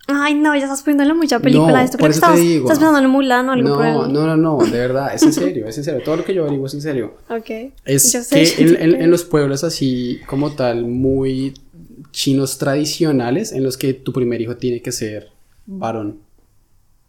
Ay, 0.06 0.34
no, 0.34 0.54
ya 0.54 0.64
estás 0.64 0.84
poniéndole 0.84 1.14
mucha 1.14 1.40
película 1.40 1.82
esto. 1.82 1.98
Creo 1.98 2.10
que 2.10 2.14
estás, 2.14 2.38
estás 2.38 2.78
pensando 2.78 3.00
en 3.00 3.10
Mulan 3.10 3.48
o 3.48 3.52
algo 3.52 3.68
no, 3.68 4.06
No, 4.06 4.26
no, 4.26 4.36
no, 4.36 4.64
de 4.64 4.78
verdad, 4.78 5.12
es 5.12 5.24
en 5.24 5.32
serio, 5.32 5.66
es 5.66 5.76
en 5.78 5.84
serio. 5.84 6.00
Todo 6.04 6.18
lo 6.18 6.24
que 6.24 6.32
yo 6.32 6.42
averiguo 6.42 6.68
es 6.68 6.74
en 6.74 6.82
serio. 6.82 7.14
Ok. 7.28 7.72
Es 7.84 8.28
que 8.30 8.54
en, 8.58 9.02
en, 9.02 9.10
los 9.10 9.24
pueblos 9.24 9.64
así, 9.64 10.20
como 10.26 10.52
tal, 10.52 10.86
muy 10.86 11.54
chinos 12.16 12.56
tradicionales, 12.56 13.52
en 13.52 13.62
los 13.62 13.76
que 13.76 13.92
tu 13.92 14.10
primer 14.10 14.40
hijo 14.40 14.56
tiene 14.56 14.80
que 14.80 14.90
ser 14.90 15.28
varón. 15.66 16.20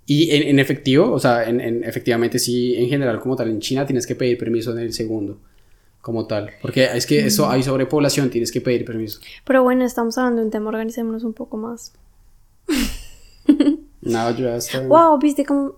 Y 0.05 0.32
en, 0.32 0.60
efectivo, 0.60 1.14
o 1.14 1.20
sea, 1.20 1.47
en, 1.47 1.84
efectivamente 1.86 2.39
sí, 2.39 2.76
en 2.76 2.89
general 2.89 3.22
como 3.22 3.38
tal, 3.38 3.49
en 3.49 3.62
China 3.62 3.86
tienes 3.86 4.05
que 4.05 4.16
pedir 4.16 4.38
permiso 4.38 4.74
en 4.74 4.80
el 4.80 4.91
segundo, 4.91 5.38
como 6.01 6.28
tal. 6.28 6.51
Porque 6.62 6.89
es 6.93 7.05
que 7.05 7.26
eso 7.26 7.49
hay 7.49 7.64
sobrepoblación, 7.64 8.30
tienes 8.30 8.51
que 8.51 8.60
pedir 8.60 8.84
permiso. 8.84 9.22
Pero 9.45 9.64
bueno, 9.64 9.86
estamos 9.86 10.18
hablando 10.18 10.41
de 10.41 10.47
un 10.47 10.51
tema, 10.51 10.68
organicémonos 10.68 11.24
un 11.24 11.34
poco 11.34 11.55
más. 11.55 11.93
no, 14.01 14.38
yo 14.38 14.53
hasta... 14.53 14.82
Wow, 14.82 15.20
viste 15.20 15.45
cómo 15.45 15.76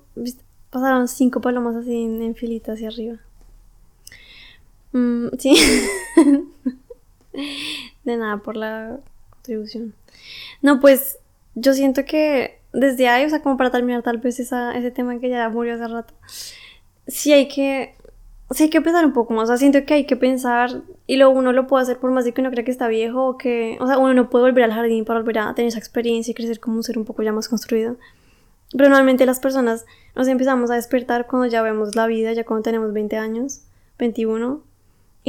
pasaron 0.71 1.07
cinco 1.07 1.39
palomas 1.39 1.75
así 1.75 1.93
en, 1.93 2.34
filita 2.34 2.73
hacia 2.73 2.88
arriba. 2.88 3.17
Mm, 4.91 5.27
sí. 5.38 5.55
de 8.03 8.17
nada 8.17 8.38
por 8.38 8.57
la 8.57 8.99
contribución. 9.50 9.93
No, 10.62 10.80
pues 10.80 11.18
yo 11.56 11.74
siento 11.74 12.06
que 12.06 12.60
desde 12.74 13.08
ahí, 13.08 13.26
o 13.26 13.30
sea, 13.30 13.41
como 13.41 13.58
para 13.58 13.72
terminar 13.72 14.04
tal 14.04 14.20
vez 14.20 14.39
ese 14.39 14.91
tema 14.91 15.20
que 15.20 15.30
ya 15.30 15.50
murió 15.50 15.76
hace 15.76 15.88
rato, 15.88 16.14
sí 17.08 17.34
hay 17.34 17.47
que, 17.47 17.95
sí 18.52 18.64
hay 18.64 18.70
que 18.70 18.82
pensar 18.82 19.06
un 19.06 19.14
poco 19.14 19.34
más, 19.34 19.45
o 19.45 19.47
sea, 19.47 19.58
siento 19.58 19.84
que 19.86 19.95
hay 19.95 20.06
que 20.06 20.16
pensar 20.16 20.82
y 21.08 21.18
luego 21.18 21.34
uno 21.34 21.52
lo 21.52 21.66
puede 21.68 21.84
hacer 21.84 21.97
por 21.97 22.12
más 22.12 22.26
de 22.26 22.34
que 22.34 22.41
uno 22.41 22.52
cree 22.52 22.64
que 22.64 22.72
está 22.72 22.88
viejo 22.88 23.26
o 23.26 23.38
que, 23.38 23.78
o 23.80 23.88
sea, 23.88 23.97
uno 23.97 24.14
no 24.14 24.30
puede 24.30 24.45
volver 24.45 24.66
al 24.66 24.74
jardín 24.74 25.06
para 25.06 25.20
volver 25.20 25.39
a 25.39 25.54
tener 25.56 25.70
esa 25.70 25.80
experiencia 25.80 26.32
y 26.32 26.36
crecer 26.36 26.60
como 26.60 26.78
un 26.78 26.84
ser 26.84 26.97
un 26.97 27.06
poco 27.06 27.24
ya 27.24 27.32
más 27.32 27.50
construido. 27.50 27.97
Pero 28.72 28.89
normalmente 28.89 29.26
las 29.26 29.39
personas 29.39 29.86
nos 30.16 30.28
empezamos 30.28 30.70
a 30.70 30.76
despertar 30.76 31.26
cuando 31.26 31.47
ya 31.47 31.64
vemos 31.64 31.95
la 31.95 32.06
vida, 32.06 32.34
ya 32.34 32.45
cuando 32.45 32.62
tenemos 32.62 32.93
20 32.93 33.18
años, 33.18 33.62
21, 33.97 34.62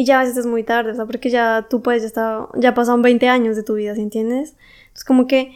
y 0.01 0.05
ya 0.07 0.18
a 0.18 0.22
veces 0.22 0.38
es 0.38 0.46
muy 0.46 0.62
tarde, 0.62 0.92
o 0.92 0.94
sea, 0.94 1.05
porque 1.05 1.28
ya 1.28 1.66
tú 1.68 1.82
puedes, 1.82 2.01
ya, 2.01 2.07
está, 2.07 2.48
ya 2.57 2.72
pasaron 2.72 3.03
20 3.03 3.28
años 3.28 3.55
de 3.55 3.62
tu 3.62 3.74
vida, 3.74 3.94
¿sí 3.94 4.01
entiendes? 4.01 4.55
Es 4.94 5.05
como 5.05 5.26
que 5.26 5.53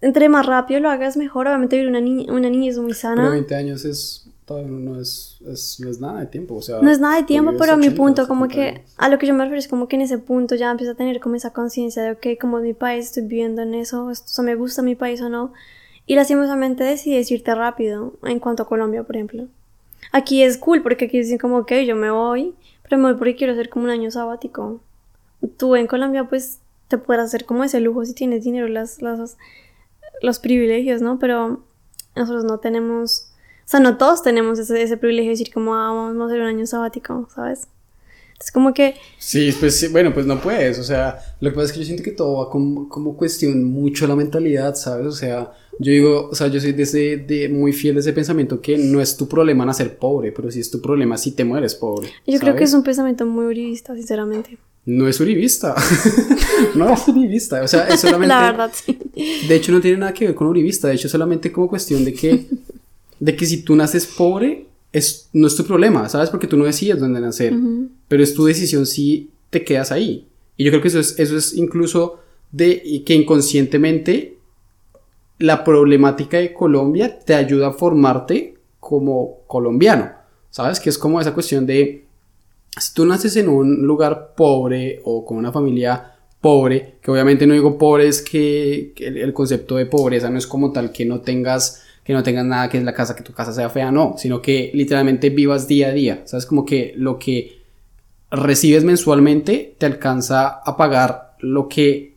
entre 0.00 0.28
más 0.28 0.44
rápido 0.44 0.80
lo 0.80 0.90
hagas, 0.90 1.16
mejor. 1.16 1.46
Obviamente 1.46 1.76
vivir 1.76 1.88
una, 1.88 2.00
niña, 2.00 2.32
una 2.32 2.50
niñez 2.50 2.78
muy 2.78 2.94
sana. 2.94 3.22
Pero 3.22 3.30
20 3.30 3.54
años 3.54 3.84
es, 3.84 4.28
no, 4.48 5.00
es, 5.00 5.38
no 5.78 5.88
es 5.88 6.00
nada 6.00 6.18
de 6.18 6.26
tiempo, 6.26 6.56
o 6.56 6.62
sea... 6.62 6.80
No 6.82 6.90
es 6.90 6.98
nada 6.98 7.14
de 7.14 7.22
tiempo, 7.22 7.52
pero 7.56 7.74
a 7.74 7.76
mi 7.76 7.90
punto, 7.90 8.26
como 8.26 8.48
que... 8.48 8.82
A 8.96 9.08
lo 9.08 9.18
que 9.18 9.28
yo 9.28 9.34
me 9.34 9.44
refiero 9.44 9.60
es 9.60 9.68
como 9.68 9.86
que 9.86 9.94
en 9.94 10.02
ese 10.02 10.18
punto 10.18 10.56
ya 10.56 10.72
empiezo 10.72 10.94
a 10.94 10.96
tener 10.96 11.20
como 11.20 11.36
esa 11.36 11.50
conciencia 11.52 12.02
de, 12.02 12.10
ok, 12.10 12.40
como 12.40 12.58
mi 12.58 12.74
país, 12.74 13.04
estoy 13.04 13.22
viviendo 13.22 13.62
en 13.62 13.74
eso, 13.74 14.06
o 14.06 14.14
sea, 14.16 14.44
me 14.44 14.56
gusta 14.56 14.82
mi 14.82 14.96
país 14.96 15.20
o 15.20 15.28
no. 15.28 15.52
Y 16.06 16.16
lastimosamente 16.16 16.82
decidí 16.82 17.24
irte 17.32 17.54
rápido 17.54 18.14
en 18.24 18.40
cuanto 18.40 18.64
a 18.64 18.66
Colombia, 18.66 19.04
por 19.04 19.14
ejemplo. 19.14 19.46
Aquí 20.10 20.42
es 20.42 20.58
cool 20.58 20.82
porque 20.82 21.04
aquí 21.04 21.18
dicen 21.18 21.38
como, 21.38 21.58
ok, 21.58 21.72
yo 21.86 21.94
me 21.94 22.10
voy, 22.10 22.56
pero 22.88 23.00
me 23.00 23.10
voy 23.10 23.18
porque 23.18 23.36
quiero 23.36 23.52
hacer 23.52 23.68
como 23.68 23.84
un 23.84 23.90
año 23.90 24.10
sabático. 24.10 24.80
Tú 25.56 25.76
en 25.76 25.86
Colombia, 25.86 26.24
pues 26.28 26.58
te 26.88 26.98
puedas 26.98 27.26
hacer 27.26 27.44
como 27.44 27.64
ese 27.64 27.80
lujo 27.80 28.04
si 28.04 28.14
tienes 28.14 28.44
dinero, 28.44 28.68
las, 28.68 29.02
las, 29.02 29.36
los 30.22 30.38
privilegios, 30.38 31.02
¿no? 31.02 31.18
Pero 31.18 31.64
nosotros 32.14 32.44
no 32.44 32.58
tenemos, 32.58 33.30
o 33.64 33.68
sea, 33.68 33.80
no 33.80 33.96
todos 33.96 34.22
tenemos 34.22 34.58
ese, 34.58 34.82
ese 34.82 34.96
privilegio 34.96 35.30
de 35.30 35.38
decir 35.38 35.52
como, 35.52 35.74
ah, 35.74 35.92
vamos 35.92 36.22
a 36.22 36.26
hacer 36.26 36.40
un 36.40 36.46
año 36.46 36.66
sabático, 36.66 37.28
¿sabes? 37.34 37.68
Es 38.40 38.52
como 38.52 38.74
que... 38.74 38.94
Sí, 39.18 39.54
pues 39.58 39.90
bueno, 39.90 40.12
pues 40.12 40.26
no 40.26 40.38
puedes, 40.40 40.78
o 40.78 40.84
sea, 40.84 41.18
lo 41.40 41.50
que 41.50 41.56
pasa 41.56 41.66
es 41.66 41.72
que 41.72 41.78
yo 41.80 41.86
siento 41.86 42.02
que 42.02 42.12
todo 42.12 42.44
va 42.44 42.50
como, 42.50 42.88
como 42.88 43.16
cuestión 43.16 43.64
mucho 43.64 44.06
la 44.06 44.14
mentalidad, 44.14 44.74
¿sabes? 44.74 45.06
O 45.06 45.12
sea, 45.12 45.52
yo 45.78 45.92
digo, 45.92 46.28
o 46.30 46.34
sea, 46.34 46.48
yo 46.48 46.60
soy 46.60 46.72
de, 46.72 46.82
ese, 46.84 47.16
de 47.18 47.48
muy 47.48 47.72
fiel 47.72 47.94
de 47.94 48.00
ese 48.00 48.12
pensamiento 48.12 48.60
que 48.60 48.78
no 48.78 49.00
es 49.00 49.16
tu 49.16 49.28
problema 49.28 49.64
nacer 49.66 49.98
pobre, 49.98 50.32
pero 50.32 50.50
sí 50.50 50.60
es 50.60 50.70
tu 50.70 50.80
problema 50.80 51.18
si 51.18 51.32
te 51.32 51.44
mueres 51.44 51.74
pobre. 51.74 52.08
Yo 52.26 52.38
creo 52.38 52.56
que 52.56 52.64
es 52.64 52.72
un 52.72 52.82
pensamiento 52.82 53.26
muy 53.26 53.46
uribista, 53.46 53.94
sinceramente. 53.94 54.58
No 54.86 55.08
es 55.08 55.20
uribista. 55.20 55.74
no 56.74 56.94
es 56.94 57.08
uribista. 57.08 57.62
O 57.62 57.68
sea, 57.68 57.88
es 57.88 58.00
solamente. 58.02 58.28
La 58.28 58.52
verdad, 58.52 58.70
sí. 58.72 58.96
De 59.48 59.54
hecho, 59.54 59.72
no 59.72 59.80
tiene 59.80 59.98
nada 59.98 60.14
que 60.14 60.26
ver 60.26 60.34
con 60.34 60.46
uribista. 60.46 60.88
De 60.88 60.94
hecho, 60.94 61.08
solamente 61.08 61.52
como 61.52 61.68
cuestión 61.68 62.04
de 62.04 62.14
que. 62.14 62.46
de 63.18 63.36
que 63.36 63.46
si 63.46 63.62
tú 63.62 63.74
naces 63.74 64.06
pobre, 64.06 64.68
es, 64.92 65.28
no 65.32 65.48
es 65.48 65.56
tu 65.56 65.64
problema, 65.64 66.08
¿sabes? 66.08 66.30
Porque 66.30 66.46
tú 66.46 66.56
no 66.56 66.64
decides 66.64 67.00
dónde 67.00 67.20
nacer. 67.20 67.52
Pero 68.06 68.22
es 68.22 68.32
tu 68.32 68.44
decisión 68.44 68.86
si 68.86 69.30
te 69.50 69.64
quedas 69.64 69.90
ahí. 69.90 70.26
Y 70.56 70.64
yo 70.64 70.70
creo 70.70 70.80
que 70.80 70.88
eso 70.88 71.00
es, 71.00 71.18
eso 71.18 71.36
es 71.36 71.54
incluso 71.54 72.20
de 72.52 73.02
que 73.04 73.14
inconscientemente 73.14 74.35
la 75.38 75.64
problemática 75.64 76.38
de 76.38 76.52
Colombia 76.52 77.18
te 77.18 77.34
ayuda 77.34 77.68
a 77.68 77.72
formarte 77.72 78.54
como 78.80 79.40
colombiano. 79.46 80.10
¿Sabes? 80.50 80.80
Que 80.80 80.88
es 80.88 80.96
como 80.96 81.20
esa 81.20 81.34
cuestión 81.34 81.66
de 81.66 82.06
si 82.78 82.94
tú 82.94 83.06
naces 83.06 83.36
en 83.36 83.48
un 83.48 83.86
lugar 83.86 84.34
pobre 84.36 85.00
o 85.04 85.24
con 85.24 85.38
una 85.38 85.52
familia 85.52 86.12
pobre, 86.40 86.96
que 87.02 87.10
obviamente 87.10 87.46
no 87.46 87.54
digo 87.54 87.78
pobre 87.78 88.06
es 88.06 88.22
que, 88.22 88.92
el, 88.98 89.32
concepto 89.32 89.76
de 89.76 89.86
pobreza 89.86 90.30
no 90.30 90.38
es 90.38 90.46
como 90.46 90.72
tal 90.72 90.92
que 90.92 91.04
no 91.04 91.20
tengas 91.20 91.82
que 92.04 92.12
no 92.12 92.22
tengas 92.22 92.44
nada 92.44 92.68
que 92.68 92.78
es 92.78 92.84
la 92.84 92.94
casa 92.94 93.16
que 93.16 93.24
tu 93.24 93.32
casa 93.32 93.52
sea 93.52 93.68
fea, 93.68 93.90
no, 93.90 94.14
sino 94.16 94.40
que 94.40 94.70
literalmente 94.74 95.30
vivas 95.30 95.66
día 95.66 95.88
a 95.88 95.92
día, 95.92 96.22
sabes 96.24 96.46
como 96.46 96.64
que 96.64 96.94
lo 96.96 97.18
que 97.18 97.62
recibes 98.30 98.84
mensualmente 98.84 99.74
te 99.76 99.86
alcanza 99.86 100.46
a 100.46 100.76
pagar 100.76 101.34
lo 101.40 101.68
que 101.68 102.14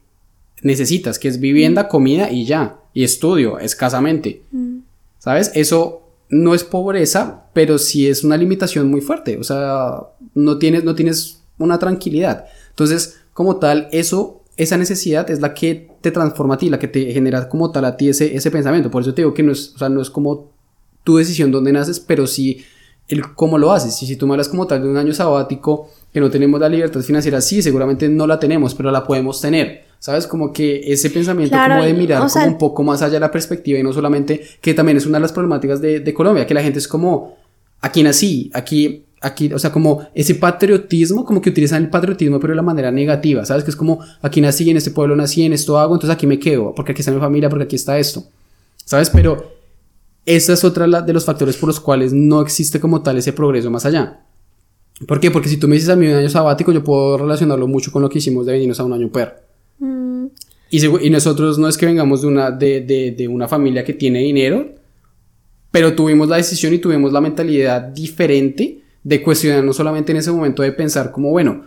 necesitas, 0.61 1.17
que 1.17 1.27
es 1.27 1.39
vivienda, 1.39 1.87
comida 1.87 2.29
y 2.29 2.45
ya, 2.45 2.78
y 2.99 3.05
estudio 3.05 3.59
escasamente. 3.59 4.43
Mm. 4.51 4.79
¿Sabes? 5.19 5.51
Eso 5.55 6.01
no 6.27 6.53
es 6.53 6.65
pobreza, 6.65 7.45
pero 7.53 7.77
sí 7.77 8.09
es 8.09 8.25
una 8.25 8.35
limitación 8.35 8.91
muy 8.91 8.99
fuerte. 8.99 9.37
O 9.37 9.43
sea, 9.45 10.01
no 10.35 10.57
tienes, 10.57 10.83
no 10.83 10.95
tienes 10.95 11.39
una 11.57 11.79
tranquilidad. 11.79 12.47
Entonces, 12.71 13.21
como 13.33 13.55
tal, 13.55 13.87
eso, 13.93 14.43
esa 14.57 14.75
necesidad 14.75 15.31
es 15.31 15.39
la 15.39 15.53
que 15.53 15.91
te 16.01 16.11
transforma 16.11 16.55
a 16.55 16.57
ti, 16.57 16.69
la 16.69 16.77
que 16.77 16.89
te 16.89 17.13
genera 17.13 17.47
como 17.47 17.71
tal 17.71 17.85
a 17.85 17.95
ti 17.95 18.09
ese, 18.09 18.35
ese 18.35 18.51
pensamiento. 18.51 18.91
Por 18.91 19.03
eso 19.03 19.13
te 19.13 19.21
digo 19.21 19.33
que 19.33 19.43
no 19.43 19.53
es, 19.53 19.73
o 19.75 19.77
sea, 19.77 19.87
no 19.87 20.01
es 20.01 20.09
como 20.09 20.51
tu 21.05 21.15
decisión 21.15 21.51
dónde 21.51 21.71
naces, 21.71 22.01
pero 22.01 22.27
sí 22.27 22.65
el 23.07 23.33
cómo 23.33 23.57
lo 23.57 23.71
haces. 23.71 24.03
Y 24.03 24.07
si 24.07 24.17
tú 24.17 24.27
me 24.27 24.33
hablas 24.33 24.49
como 24.49 24.67
tal 24.67 24.83
de 24.83 24.89
un 24.89 24.97
año 24.97 25.13
sabático, 25.13 25.89
que 26.13 26.19
no 26.19 26.29
tenemos 26.29 26.59
la 26.59 26.69
libertad 26.69 27.01
financiera, 27.01 27.41
sí, 27.41 27.61
seguramente 27.61 28.09
no 28.09 28.25
la 28.25 28.39
tenemos, 28.39 28.73
pero 28.75 28.91
la 28.91 29.03
podemos 29.03 29.39
tener. 29.41 29.89
¿Sabes? 29.99 30.27
Como 30.27 30.53
que 30.53 30.81
ese 30.85 31.09
pensamiento 31.09 31.57
como 31.57 31.83
de 31.83 31.93
mirar 31.93 32.25
como 32.31 32.45
un 32.45 32.57
poco 32.57 32.83
más 32.83 33.01
allá 33.01 33.15
de 33.15 33.19
la 33.19 33.31
perspectiva 33.31 33.79
y 33.79 33.83
no 33.83 33.91
solamente, 33.91 34.41
que 34.61 34.73
también 34.73 34.97
es 34.97 35.05
una 35.05 35.17
de 35.17 35.23
las 35.23 35.33
problemáticas 35.33 35.81
de, 35.81 35.99
de 35.99 36.13
Colombia, 36.13 36.47
que 36.47 36.53
la 36.53 36.63
gente 36.63 36.79
es 36.79 36.87
como, 36.87 37.35
aquí 37.81 38.01
nací, 38.01 38.49
aquí, 38.53 39.03
aquí, 39.21 39.51
o 39.51 39.59
sea, 39.59 39.71
como 39.71 40.07
ese 40.13 40.35
patriotismo, 40.35 41.25
como 41.25 41.41
que 41.41 41.49
utilizan 41.49 41.83
el 41.83 41.89
patriotismo 41.89 42.39
pero 42.39 42.51
de 42.51 42.55
la 42.55 42.61
manera 42.61 42.91
negativa, 42.91 43.45
¿sabes? 43.45 43.63
Que 43.63 43.71
es 43.71 43.75
como, 43.75 43.99
aquí 44.21 44.41
nací, 44.41 44.69
en 44.69 44.77
este 44.77 44.91
pueblo 44.91 45.15
nací, 45.15 45.43
en 45.43 45.53
esto 45.53 45.77
hago, 45.77 45.95
entonces 45.95 46.15
aquí 46.15 46.27
me 46.27 46.39
quedo, 46.39 46.73
porque 46.73 46.93
aquí 46.93 47.01
está 47.01 47.11
mi 47.11 47.19
familia, 47.19 47.49
porque 47.49 47.65
aquí 47.65 47.75
está 47.75 47.99
esto, 47.99 48.23
¿sabes? 48.85 49.09
Pero 49.09 49.51
esa 50.25 50.53
es 50.53 50.63
otra 50.63 51.01
de 51.01 51.13
los 51.13 51.25
factores 51.25 51.57
por 51.57 51.67
los 51.67 51.79
cuales 51.79 52.13
no 52.13 52.41
existe 52.41 52.79
como 52.79 53.01
tal 53.01 53.17
ese 53.17 53.33
progreso 53.33 53.69
más 53.69 53.85
allá. 53.85 54.21
¿Por 55.07 55.19
qué? 55.19 55.31
Porque 55.31 55.49
si 55.49 55.57
tú 55.57 55.67
me 55.67 55.75
dices 55.75 55.89
a 55.89 55.95
mí 55.95 56.07
un 56.07 56.15
año 56.15 56.29
sabático, 56.29 56.71
yo 56.71 56.83
puedo 56.83 57.17
relacionarlo 57.17 57.67
mucho 57.67 57.91
con 57.91 58.01
lo 58.01 58.09
que 58.09 58.17
hicimos 58.17 58.45
de 58.45 58.53
venirnos 58.53 58.79
a 58.79 58.83
un 58.83 58.93
año 58.93 59.09
per. 59.09 59.43
Mm. 59.79 60.25
Y, 60.71 60.85
y, 60.85 61.09
nosotros 61.09 61.57
no 61.57 61.67
es 61.67 61.77
que 61.77 61.85
vengamos 61.85 62.21
de 62.21 62.27
una, 62.27 62.51
de, 62.51 62.81
de, 62.81 63.11
de, 63.11 63.27
una 63.27 63.47
familia 63.47 63.83
que 63.83 63.93
tiene 63.93 64.19
dinero, 64.19 64.67
pero 65.71 65.95
tuvimos 65.95 66.27
la 66.27 66.35
decisión 66.35 66.73
y 66.73 66.79
tuvimos 66.79 67.11
la 67.11 67.21
mentalidad 67.21 67.81
diferente 67.81 68.81
de 69.03 69.21
cuestionar 69.23 69.63
no 69.63 69.73
solamente 69.73 70.11
en 70.11 70.17
ese 70.17 70.31
momento 70.31 70.61
de 70.61 70.71
pensar 70.71 71.11
como, 71.11 71.31
bueno, 71.31 71.65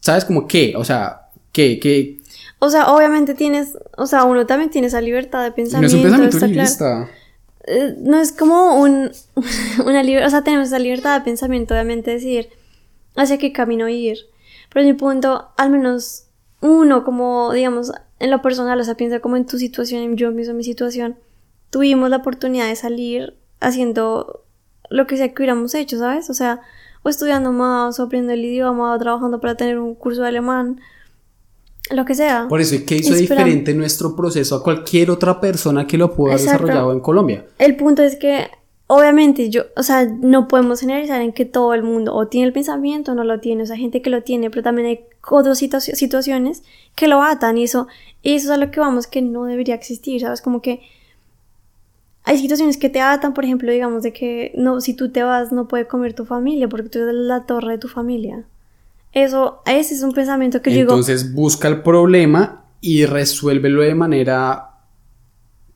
¿sabes 0.00 0.24
como 0.24 0.48
qué? 0.48 0.74
O 0.76 0.84
sea, 0.84 1.28
¿qué? 1.52 1.78
¿Qué? 1.78 2.20
O 2.58 2.70
sea, 2.70 2.92
obviamente 2.92 3.34
tienes, 3.34 3.76
o 3.96 4.06
sea, 4.06 4.24
uno 4.24 4.46
también 4.46 4.70
tiene 4.70 4.86
esa 4.86 5.00
libertad 5.00 5.44
de 5.44 5.52
pensamiento. 5.52 5.96
No 5.96 6.08
es 6.08 6.14
un 6.14 6.30
pensamiento 6.30 6.84
eh, 6.84 7.08
no 7.98 8.18
es 8.18 8.32
como 8.32 8.80
un, 8.80 9.10
una 9.86 10.02
libertad, 10.02 10.28
o 10.28 10.30
sea, 10.30 10.44
tenemos 10.44 10.68
esa 10.68 10.78
libertad 10.78 11.18
de 11.18 11.24
pensamiento, 11.24 11.74
obviamente, 11.74 12.10
decir 12.10 12.48
hacia 13.16 13.38
qué 13.38 13.52
camino 13.52 13.88
ir. 13.88 14.18
Pero 14.72 14.84
en 14.84 14.92
mi 14.92 14.98
punto, 14.98 15.50
al 15.56 15.70
menos 15.70 16.26
uno, 16.60 17.04
como 17.04 17.52
digamos, 17.52 17.92
en 18.18 18.30
lo 18.30 18.40
personal, 18.42 18.80
o 18.80 18.84
sea, 18.84 18.96
piensa 18.96 19.20
como 19.20 19.36
en 19.36 19.46
tu 19.46 19.58
situación, 19.58 20.16
yo 20.16 20.30
mismo, 20.30 20.52
en 20.52 20.56
mi 20.56 20.64
situación, 20.64 21.16
tuvimos 21.70 22.10
la 22.10 22.18
oportunidad 22.18 22.68
de 22.68 22.76
salir 22.76 23.36
haciendo 23.60 24.44
lo 24.90 25.06
que 25.06 25.16
sea 25.16 25.28
que 25.28 25.42
hubiéramos 25.42 25.74
hecho, 25.74 25.98
¿sabes? 25.98 26.30
O 26.30 26.34
sea, 26.34 26.60
o 27.02 27.08
estudiando 27.08 27.52
más, 27.52 27.98
o 27.98 28.04
aprendiendo 28.04 28.34
el 28.34 28.44
idioma, 28.44 28.94
o 28.94 28.98
trabajando 28.98 29.40
para 29.40 29.56
tener 29.56 29.78
un 29.78 29.94
curso 29.94 30.22
de 30.22 30.28
alemán, 30.28 30.80
lo 31.90 32.04
que 32.04 32.14
sea. 32.14 32.46
Por 32.48 32.60
eso, 32.60 32.76
¿qué 32.86 32.96
hizo 32.96 33.14
diferente 33.14 33.74
nuestro 33.74 34.14
proceso 34.14 34.56
a 34.56 34.62
cualquier 34.62 35.10
otra 35.10 35.40
persona 35.40 35.86
que 35.86 35.98
lo 35.98 36.14
pueda 36.14 36.34
haber 36.34 36.46
desarrollado 36.46 36.92
en 36.92 37.00
Colombia? 37.00 37.44
El 37.58 37.76
punto 37.76 38.02
es 38.02 38.16
que, 38.16 38.48
obviamente, 38.86 39.50
yo, 39.50 39.64
o 39.76 39.82
sea, 39.82 40.04
no 40.04 40.48
podemos 40.48 40.80
generalizar 40.80 41.20
en 41.20 41.32
que 41.32 41.44
todo 41.44 41.74
el 41.74 41.82
mundo 41.82 42.14
o 42.14 42.28
tiene 42.28 42.46
el 42.46 42.52
pensamiento 42.52 43.12
o 43.12 43.14
no 43.14 43.24
lo 43.24 43.40
tiene, 43.40 43.64
o 43.64 43.66
sea, 43.66 43.76
gente 43.76 44.02
que 44.02 44.10
lo 44.10 44.22
tiene, 44.22 44.50
pero 44.50 44.62
también 44.62 44.88
hay 44.88 45.00
otras 45.28 45.58
situaciones 45.58 46.62
que 46.94 47.08
lo 47.08 47.22
atan 47.22 47.58
y 47.58 47.64
eso, 47.64 47.88
y 48.22 48.34
eso 48.34 48.46
es 48.46 48.50
a 48.52 48.56
lo 48.56 48.70
que 48.70 48.80
vamos 48.80 49.06
que 49.06 49.22
no 49.22 49.44
debería 49.44 49.74
existir, 49.74 50.20
¿sabes? 50.20 50.40
Como 50.40 50.62
que 50.62 50.80
hay 52.24 52.38
situaciones 52.38 52.76
que 52.76 52.88
te 52.88 53.00
atan, 53.00 53.34
por 53.34 53.44
ejemplo, 53.44 53.72
digamos, 53.72 54.02
de 54.02 54.12
que 54.12 54.52
no, 54.56 54.80
si 54.80 54.94
tú 54.94 55.10
te 55.10 55.22
vas 55.24 55.50
no 55.52 55.66
puede 55.66 55.86
comer 55.86 56.14
tu 56.14 56.24
familia 56.24 56.68
porque 56.68 56.88
tú 56.88 57.00
eres 57.00 57.14
la 57.14 57.46
torre 57.46 57.72
de 57.72 57.78
tu 57.78 57.88
familia. 57.88 58.44
Eso, 59.12 59.62
ese 59.66 59.94
es 59.94 60.02
un 60.02 60.12
pensamiento 60.12 60.62
que 60.62 60.70
yo 60.70 60.76
digo. 60.76 60.92
Entonces 60.92 61.34
busca 61.34 61.68
el 61.68 61.82
problema 61.82 62.64
y 62.80 63.04
resuélvelo 63.04 63.82
de 63.82 63.94
manera 63.94 64.72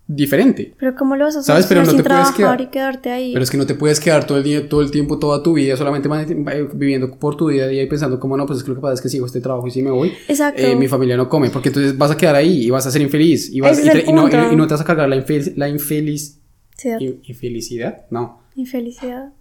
diferente. 0.08 0.74
Pero 0.78 0.94
¿cómo 0.94 1.16
lo 1.16 1.24
vas 1.24 1.36
a 1.36 1.40
hacer? 1.40 1.52
¿Sabes? 1.52 1.66
Pero 1.66 1.84
no 1.84 1.94
te 1.94 2.02
puedes 2.02 2.30
quedar 2.32 2.60
y 2.60 2.66
quedarte 2.68 3.10
ahí. 3.10 3.32
Pero 3.32 3.42
es 3.42 3.50
que 3.50 3.56
no 3.56 3.66
te 3.66 3.74
puedes 3.74 3.98
quedar 4.00 4.26
todo 4.26 4.38
el 4.38 4.44
día, 4.44 4.68
todo 4.68 4.80
el 4.80 4.90
tiempo, 4.90 5.18
toda 5.18 5.42
tu 5.42 5.54
vida 5.54 5.76
solamente 5.76 6.08
viviendo 6.74 7.18
por 7.18 7.36
tu 7.36 7.48
día 7.48 7.64
a 7.64 7.68
día 7.68 7.82
y 7.82 7.86
pensando 7.86 8.20
como 8.20 8.36
no, 8.36 8.46
pues 8.46 8.58
es 8.58 8.64
que 8.64 8.70
lo 8.70 8.76
que 8.76 8.82
pasa 8.82 8.94
es 8.94 9.00
que 9.00 9.08
sigo 9.08 9.26
este 9.26 9.40
trabajo 9.40 9.66
y 9.66 9.70
si 9.70 9.82
me 9.82 9.90
voy, 9.90 10.12
Exacto. 10.28 10.62
Eh, 10.62 10.76
mi 10.76 10.88
familia 10.88 11.16
no 11.16 11.28
come, 11.28 11.50
porque 11.50 11.68
entonces 11.68 11.96
vas 11.98 12.10
a 12.10 12.16
quedar 12.16 12.36
ahí 12.36 12.64
y 12.64 12.70
vas 12.70 12.86
a 12.86 12.90
ser 12.90 13.02
infeliz 13.02 13.50
y 13.52 13.60
vas 13.60 13.78
y, 13.78 14.12
no, 14.12 14.28
y, 14.28 14.56
no, 14.56 14.66
te 14.66 14.74
vas 14.74 14.80
a 14.80 14.84
cargar 14.84 15.08
la, 15.08 15.16
la 15.56 15.68
infeliz 15.68 16.40
infelicidad, 17.26 18.06
no. 18.10 18.42
Infelicidad. 18.54 19.32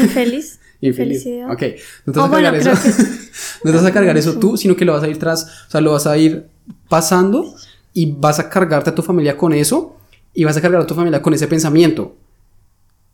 Infeliz. 0.00 0.60
Infelicidad. 0.88 1.50
Ok. 1.50 1.62
No 2.06 2.12
te 2.12 2.18
vas 2.18 2.28
a 2.28 2.32
cargar 2.32 2.54
eso. 2.54 2.70
no 3.64 3.70
te 3.70 3.76
vas 3.76 3.86
a 3.86 3.92
cargar 3.92 4.16
eso 4.16 4.38
tú, 4.38 4.56
sino 4.56 4.76
que 4.76 4.84
lo 4.84 4.92
vas 4.92 5.02
a 5.02 5.08
ir 5.08 5.18
tras, 5.18 5.44
o 5.68 5.70
sea, 5.70 5.80
lo 5.80 5.92
vas 5.92 6.06
a 6.06 6.16
ir 6.16 6.46
pasando 6.88 7.54
y 7.92 8.12
vas 8.12 8.38
a 8.38 8.48
cargarte 8.48 8.90
a 8.90 8.94
tu 8.94 9.02
familia 9.02 9.36
con 9.36 9.52
eso 9.52 9.96
y 10.32 10.44
vas 10.44 10.56
a 10.56 10.60
cargar 10.60 10.80
a 10.80 10.86
tu 10.86 10.94
familia 10.94 11.22
con 11.22 11.34
ese 11.34 11.46
pensamiento. 11.46 12.16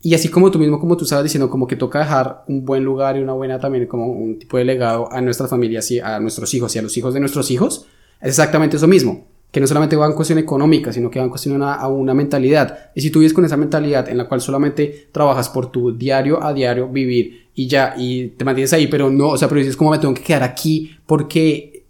Y 0.01 0.15
así 0.15 0.29
como 0.29 0.49
tú 0.49 0.57
mismo, 0.57 0.79
como 0.79 0.97
tú 0.97 1.03
estabas 1.03 1.23
diciendo, 1.23 1.49
como 1.49 1.67
que 1.67 1.75
toca 1.75 1.99
dejar 1.99 2.43
un 2.47 2.65
buen 2.65 2.83
lugar 2.83 3.17
y 3.17 3.21
una 3.21 3.33
buena 3.33 3.59
también, 3.59 3.85
como 3.85 4.07
un 4.07 4.39
tipo 4.39 4.57
de 4.57 4.65
legado 4.65 5.11
a 5.11 5.21
nuestras 5.21 5.49
familias 5.49 5.91
y 5.91 5.99
a 5.99 6.19
nuestros 6.19 6.53
hijos 6.55 6.75
y 6.75 6.79
a 6.79 6.81
los 6.81 6.97
hijos 6.97 7.13
de 7.13 7.19
nuestros 7.19 7.51
hijos, 7.51 7.85
es 8.19 8.29
exactamente 8.29 8.77
eso 8.77 8.87
mismo 8.87 9.30
que 9.51 9.59
no 9.59 9.67
solamente 9.67 9.97
va 9.97 10.07
en 10.07 10.13
cuestión 10.13 10.39
económica, 10.39 10.93
sino 10.93 11.11
que 11.11 11.19
va 11.19 11.25
en 11.25 11.29
cuestión 11.29 11.61
a, 11.61 11.87
una 11.87 12.13
mentalidad. 12.13 12.91
Y 12.95 13.01
si 13.01 13.11
tú 13.11 13.19
vives 13.19 13.33
con 13.33 13.43
esa 13.43 13.57
mentalidad 13.57 14.07
en 14.07 14.17
la 14.17 14.27
cual 14.27 14.39
solamente 14.39 15.09
trabajas 15.11 15.49
por 15.49 15.71
tu 15.71 15.95
diario 15.95 16.41
a 16.41 16.53
diario 16.53 16.87
vivir 16.87 17.49
y 17.53 17.67
ya, 17.67 17.93
y 17.97 18.29
te 18.29 18.45
mantienes 18.45 18.71
ahí, 18.71 18.87
pero 18.87 19.09
no, 19.09 19.29
o 19.29 19.37
sea, 19.37 19.49
pero 19.49 19.59
dices, 19.59 19.75
¿cómo 19.75 19.91
me 19.91 19.99
tengo 19.99 20.13
que 20.13 20.23
quedar 20.23 20.43
aquí? 20.43 20.91
Porque 21.05 21.83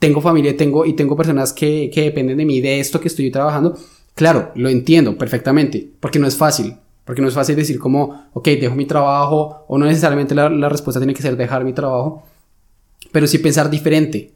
tengo 0.00 0.20
familia 0.20 0.56
tengo, 0.56 0.84
y 0.84 0.94
tengo 0.94 1.16
personas 1.16 1.52
que, 1.52 1.90
que 1.94 2.02
dependen 2.02 2.36
de 2.38 2.44
mí, 2.44 2.60
de 2.60 2.80
esto 2.80 3.00
que 3.00 3.08
estoy 3.08 3.30
trabajando. 3.30 3.78
Claro, 4.14 4.50
lo 4.56 4.68
entiendo 4.68 5.16
perfectamente, 5.16 5.88
porque 6.00 6.18
no 6.18 6.26
es 6.26 6.36
fácil. 6.36 6.74
Porque 7.04 7.22
no 7.22 7.28
es 7.28 7.34
fácil 7.34 7.54
decir 7.54 7.78
como, 7.78 8.28
ok, 8.32 8.48
dejo 8.48 8.74
mi 8.74 8.86
trabajo, 8.86 9.64
o 9.68 9.78
no 9.78 9.86
necesariamente 9.86 10.34
la, 10.34 10.48
la 10.48 10.68
respuesta 10.68 10.98
tiene 10.98 11.14
que 11.14 11.22
ser 11.22 11.36
dejar 11.36 11.62
mi 11.62 11.72
trabajo, 11.72 12.24
pero 13.12 13.26
sí 13.26 13.38
pensar 13.38 13.70
diferente 13.70 14.33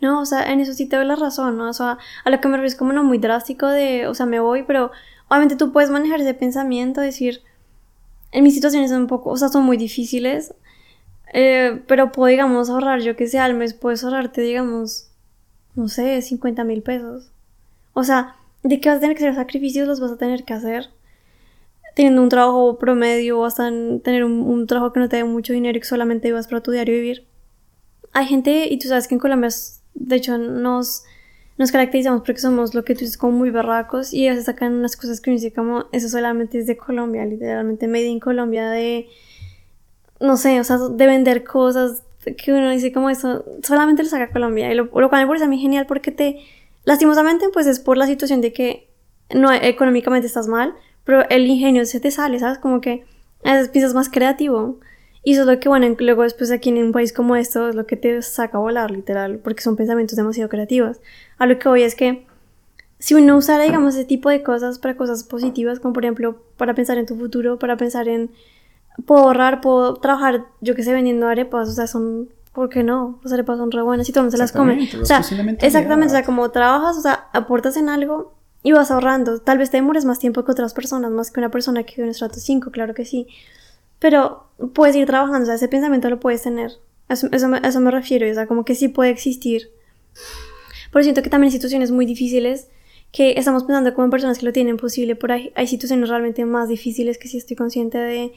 no, 0.00 0.20
o 0.20 0.26
sea, 0.26 0.52
en 0.52 0.60
eso 0.60 0.72
sí 0.72 0.86
te 0.86 0.96
doy 0.96 1.06
la 1.06 1.16
razón, 1.16 1.56
¿no? 1.58 1.68
O 1.68 1.72
sea, 1.72 1.98
a 2.24 2.30
lo 2.30 2.40
que 2.40 2.48
me 2.48 2.56
refiero 2.56 2.68
es 2.68 2.76
como 2.76 2.92
no 2.92 3.04
muy 3.04 3.18
drástico 3.18 3.66
de, 3.68 4.06
o 4.06 4.14
sea, 4.14 4.26
me 4.26 4.40
voy, 4.40 4.62
pero 4.64 4.90
obviamente 5.28 5.56
tú 5.56 5.72
puedes 5.72 5.90
manejar 5.90 6.20
ese 6.20 6.34
pensamiento, 6.34 7.00
decir, 7.00 7.42
en 8.32 8.44
mis 8.44 8.54
situaciones 8.54 8.90
son 8.90 9.02
un 9.02 9.06
poco, 9.06 9.30
o 9.30 9.36
sea, 9.36 9.48
son 9.48 9.64
muy 9.64 9.76
difíciles, 9.76 10.54
Eh, 11.36 11.82
pero 11.88 12.12
puedo, 12.12 12.28
digamos, 12.30 12.70
ahorrar, 12.70 13.00
yo 13.00 13.16
que 13.16 13.26
sé, 13.26 13.38
al 13.40 13.54
mes 13.54 13.74
puedes 13.74 14.04
ahorrarte, 14.04 14.40
digamos, 14.42 15.10
no 15.74 15.88
sé, 15.88 16.22
50 16.22 16.64
mil 16.64 16.82
pesos. 16.82 17.30
O 17.94 18.04
sea, 18.04 18.36
¿de 18.62 18.80
qué 18.80 18.88
vas 18.88 18.98
a 18.98 19.00
tener 19.00 19.16
que 19.16 19.24
hacer 19.24 19.36
sacrificios? 19.36 19.88
Los 19.88 20.00
vas 20.00 20.12
a 20.12 20.16
tener 20.16 20.44
que 20.44 20.54
hacer. 20.54 20.90
Teniendo 21.94 22.22
un 22.22 22.28
trabajo 22.28 22.78
promedio 22.78 23.40
o 23.40 23.44
hasta 23.44 23.64
tener 24.02 24.24
un, 24.24 24.66
trabajo 24.66 24.92
que 24.92 25.00
no 25.00 25.08
te 25.08 25.16
dé 25.16 25.24
mucho 25.24 25.52
dinero 25.52 25.78
y 25.78 25.80
que 25.80 25.86
solamente 25.86 26.28
ibas 26.28 26.48
para 26.48 26.62
tu 26.62 26.72
diario 26.72 26.94
vivir. 26.94 27.26
Hay 28.14 28.26
gente, 28.26 28.68
y 28.70 28.78
tú 28.78 28.88
sabes 28.88 29.06
que 29.06 29.14
en 29.14 29.20
Colombia, 29.20 29.50
de 29.94 30.16
hecho, 30.16 30.38
nos, 30.38 31.04
nos 31.58 31.70
caracterizamos 31.70 32.22
porque 32.22 32.40
somos 32.40 32.74
lo 32.74 32.84
que 32.84 32.94
tú 32.94 33.00
dices 33.00 33.18
como 33.18 33.36
muy 33.36 33.50
barracos 33.50 34.14
y 34.14 34.26
a 34.26 34.30
veces 34.30 34.46
sacan 34.46 34.72
unas 34.72 34.96
cosas 34.96 35.20
que 35.20 35.30
uno 35.30 35.38
dice 35.38 35.52
como 35.52 35.84
eso 35.92 36.08
solamente 36.08 36.58
es 36.58 36.66
de 36.66 36.76
Colombia, 36.76 37.24
literalmente 37.26 37.86
made 37.86 38.06
in 38.06 38.20
Colombia 38.20 38.70
de 38.70 39.08
no 40.20 40.36
sé, 40.36 40.58
o 40.60 40.64
sea, 40.64 40.78
de 40.78 41.06
vender 41.06 41.44
cosas 41.44 42.02
que 42.36 42.52
uno 42.52 42.70
dice 42.70 42.92
como 42.92 43.10
eso, 43.10 43.44
solamente 43.62 44.02
lo 44.02 44.08
saca 44.08 44.32
Colombia. 44.32 44.72
Y 44.72 44.74
lo, 44.74 44.84
lo 44.84 45.08
cual 45.08 45.22
me 45.22 45.26
parece 45.26 45.44
a 45.44 45.48
mí 45.48 45.58
genial 45.58 45.86
porque 45.86 46.10
te, 46.10 46.38
lastimosamente, 46.84 47.46
pues 47.52 47.66
es 47.66 47.80
por 47.80 47.96
la 47.96 48.06
situación 48.06 48.40
de 48.40 48.52
que 48.52 48.88
no 49.34 49.52
económicamente 49.52 50.26
estás 50.26 50.48
mal, 50.48 50.74
pero 51.04 51.28
el 51.28 51.46
ingenio 51.46 51.84
se 51.86 52.00
te 52.00 52.10
sale, 52.10 52.38
¿sabes? 52.38 52.58
Como 52.58 52.80
que 52.80 53.04
a 53.44 53.54
veces 53.54 53.68
piensas 53.68 53.94
más 53.94 54.08
creativo. 54.08 54.80
Y 55.24 55.32
eso 55.32 55.40
es 55.40 55.46
lo 55.46 55.58
que, 55.58 55.68
bueno, 55.70 55.86
luego 55.98 56.22
después 56.22 56.50
aquí 56.50 56.68
en 56.68 56.78
un 56.78 56.92
país 56.92 57.12
como 57.12 57.34
esto 57.34 57.70
es 57.70 57.74
lo 57.74 57.86
que 57.86 57.96
te 57.96 58.20
saca 58.20 58.58
a 58.58 58.60
volar, 58.60 58.90
literal, 58.90 59.38
porque 59.38 59.62
son 59.62 59.74
pensamientos 59.74 60.16
demasiado 60.16 60.50
creativos. 60.50 60.98
A 61.38 61.46
lo 61.46 61.58
que 61.58 61.68
voy 61.68 61.82
es 61.82 61.94
que 61.94 62.26
si 62.98 63.14
uno 63.14 63.36
usara, 63.36 63.64
digamos, 63.64 63.94
ese 63.94 64.04
tipo 64.04 64.28
de 64.28 64.42
cosas 64.42 64.78
para 64.78 64.96
cosas 64.96 65.24
positivas, 65.24 65.80
como 65.80 65.94
por 65.94 66.04
ejemplo 66.04 66.42
para 66.56 66.74
pensar 66.74 66.98
en 66.98 67.06
tu 67.06 67.16
futuro, 67.16 67.58
para 67.58 67.76
pensar 67.76 68.06
en 68.08 68.30
puedo 69.06 69.22
ahorrar, 69.22 69.60
puedo 69.60 69.94
trabajar, 69.96 70.44
yo 70.60 70.74
que 70.74 70.82
sé, 70.82 70.92
vendiendo 70.92 71.26
arepas, 71.26 71.68
o 71.68 71.72
sea, 71.72 71.86
son, 71.86 72.28
¿por 72.52 72.68
qué 72.68 72.82
no? 72.82 73.18
Las 73.22 73.32
arepas 73.32 73.58
son 73.58 73.70
re 73.72 73.82
buenas 73.82 74.08
y 74.08 74.12
todo 74.12 74.30
se 74.30 74.38
las 74.38 74.52
come. 74.52 74.88
O 75.00 75.04
sea, 75.04 75.18
exactamente, 75.18 75.66
o 75.66 76.08
sea, 76.10 76.24
como 76.24 76.50
trabajas, 76.50 76.96
o 76.96 77.00
sea, 77.00 77.28
aportas 77.32 77.76
en 77.76 77.88
algo 77.88 78.34
y 78.62 78.72
vas 78.72 78.90
ahorrando. 78.90 79.40
Tal 79.40 79.58
vez 79.58 79.70
te 79.70 79.78
demores 79.78 80.04
más 80.04 80.18
tiempo 80.18 80.44
que 80.44 80.52
otras 80.52 80.74
personas, 80.74 81.10
más 81.10 81.30
que 81.30 81.40
una 81.40 81.50
persona 81.50 81.82
que 81.82 81.96
vive 81.96 82.04
en 82.04 82.10
estrato 82.10 82.40
5, 82.40 82.70
claro 82.70 82.94
que 82.94 83.04
sí. 83.04 83.26
Pero 84.04 84.44
puedes 84.74 84.94
ir 84.96 85.06
trabajando, 85.06 85.44
o 85.44 85.46
sea, 85.46 85.54
ese 85.54 85.66
pensamiento 85.66 86.10
lo 86.10 86.20
puedes 86.20 86.42
tener. 86.42 86.72
Eso, 87.08 87.26
eso, 87.32 87.48
me, 87.48 87.90
refiero, 87.90 88.30
o 88.30 88.34
sea, 88.34 88.46
como 88.46 88.62
que 88.66 88.74
sí 88.74 88.88
puede 88.88 89.08
existir. 89.08 89.70
Pero 90.92 91.02
siento 91.02 91.22
que 91.22 91.30
también 91.30 91.48
hay 91.48 91.52
situaciones 91.52 91.90
muy 91.90 92.04
difíciles 92.04 92.68
que 93.12 93.32
estamos 93.38 93.64
pensando 93.64 93.94
como 93.94 94.10
personas 94.10 94.38
que 94.38 94.44
lo 94.44 94.52
tienen 94.52 94.76
posible, 94.76 95.16
pero 95.16 95.32
hay, 95.32 95.52
hay 95.54 95.66
situaciones 95.66 96.10
realmente 96.10 96.44
más 96.44 96.68
difíciles 96.68 97.16
que 97.16 97.28
sí 97.28 97.38
estoy 97.38 97.56
consciente 97.56 97.96
de 97.96 98.32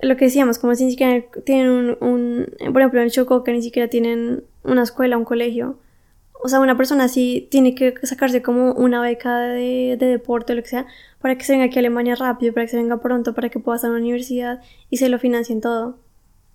lo 0.00 0.16
que 0.16 0.24
decíamos, 0.24 0.58
como 0.58 0.74
si 0.74 0.86
ni 0.86 0.92
siquiera 0.92 1.22
tienen 1.44 1.68
un, 1.68 1.98
un, 2.00 2.72
por 2.72 2.80
ejemplo 2.80 3.02
en 3.02 3.10
Chocó 3.10 3.44
que 3.44 3.52
ni 3.52 3.60
siquiera 3.60 3.90
tienen 3.90 4.44
una 4.62 4.84
escuela, 4.84 5.18
un 5.18 5.26
colegio. 5.26 5.76
O 6.44 6.48
sea, 6.48 6.60
una 6.60 6.76
persona 6.76 7.04
así 7.04 7.48
tiene 7.50 7.74
que 7.74 7.94
sacarse 8.02 8.42
como 8.42 8.72
una 8.72 9.00
beca 9.00 9.38
de, 9.38 9.96
de 9.98 10.06
deporte 10.06 10.52
o 10.52 10.56
lo 10.56 10.62
que 10.62 10.68
sea 10.68 10.86
para 11.18 11.38
que 11.38 11.44
se 11.46 11.52
venga 11.52 11.64
aquí 11.64 11.78
a 11.78 11.80
Alemania 11.80 12.16
rápido, 12.16 12.52
para 12.52 12.66
que 12.66 12.72
se 12.72 12.76
venga 12.76 13.00
pronto, 13.00 13.34
para 13.34 13.48
que 13.48 13.60
pueda 13.60 13.76
estar 13.76 13.88
en 13.88 13.94
la 13.94 14.02
universidad 14.02 14.60
y 14.90 14.98
se 14.98 15.08
lo 15.08 15.18
financien 15.18 15.62
todo. 15.62 16.00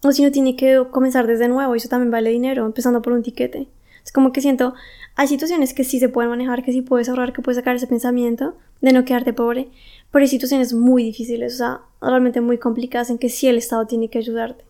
O 0.03 0.11
si 0.11 0.21
no, 0.21 0.29
tiene 0.29 0.55
que 0.55 0.85
comenzar 0.91 1.25
desde 1.25 1.47
nuevo 1.47 1.73
y 1.73 1.79
eso 1.79 1.89
también 1.89 2.11
vale 2.11 2.29
dinero, 2.29 2.67
empezando 2.67 3.01
por 3.01 3.13
un 3.13 3.23
tiquete. 3.23 3.67
Es 4.05 4.11
como 4.11 4.31
que 4.31 4.41
siento, 4.41 4.75
hay 5.15 5.27
situaciones 5.27 5.73
que 5.73 5.83
sí 5.83 5.99
se 5.99 6.07
pueden 6.07 6.29
manejar, 6.29 6.63
que 6.63 6.71
sí 6.71 6.83
puedes 6.83 7.09
ahorrar, 7.09 7.33
que 7.33 7.41
puedes 7.41 7.57
sacar 7.57 7.75
ese 7.75 7.87
pensamiento 7.87 8.57
de 8.81 8.93
no 8.93 9.05
quedarte 9.05 9.33
pobre, 9.33 9.69
pero 10.11 10.21
hay 10.21 10.29
situaciones 10.29 10.71
muy 10.71 11.03
difíciles, 11.03 11.55
o 11.55 11.57
sea, 11.57 11.81
realmente 11.99 12.41
muy 12.41 12.59
complicadas 12.59 13.09
en 13.09 13.17
que 13.17 13.29
sí 13.29 13.47
el 13.47 13.57
Estado 13.57 13.87
tiene 13.87 14.11
que 14.11 14.19
ayudarte. 14.19 14.68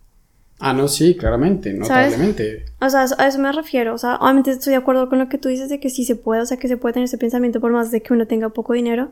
Ah, 0.60 0.74
no, 0.74 0.88
sí, 0.88 1.16
claramente, 1.16 1.74
notablemente. 1.74 2.66
O 2.82 2.90
sea, 2.90 3.06
a 3.18 3.28
eso 3.28 3.40
me 3.40 3.52
refiero. 3.52 3.94
O 3.94 3.98
sea, 3.98 4.16
obviamente 4.18 4.52
estoy 4.52 4.72
de 4.72 4.78
acuerdo 4.78 5.08
con 5.10 5.18
lo 5.18 5.30
que 5.30 5.38
tú 5.38 5.48
dices 5.50 5.70
de 5.70 5.80
que 5.80 5.90
sí 5.90 6.04
se 6.04 6.16
puede, 6.16 6.42
o 6.42 6.46
sea, 6.46 6.58
que 6.58 6.68
se 6.68 6.78
puede 6.78 6.94
tener 6.94 7.06
ese 7.06 7.18
pensamiento 7.18 7.62
por 7.62 7.72
más 7.72 7.92
de 7.92 8.02
que 8.02 8.14
uno 8.14 8.28
tenga 8.28 8.50
poco 8.50 8.74
dinero. 8.74 9.10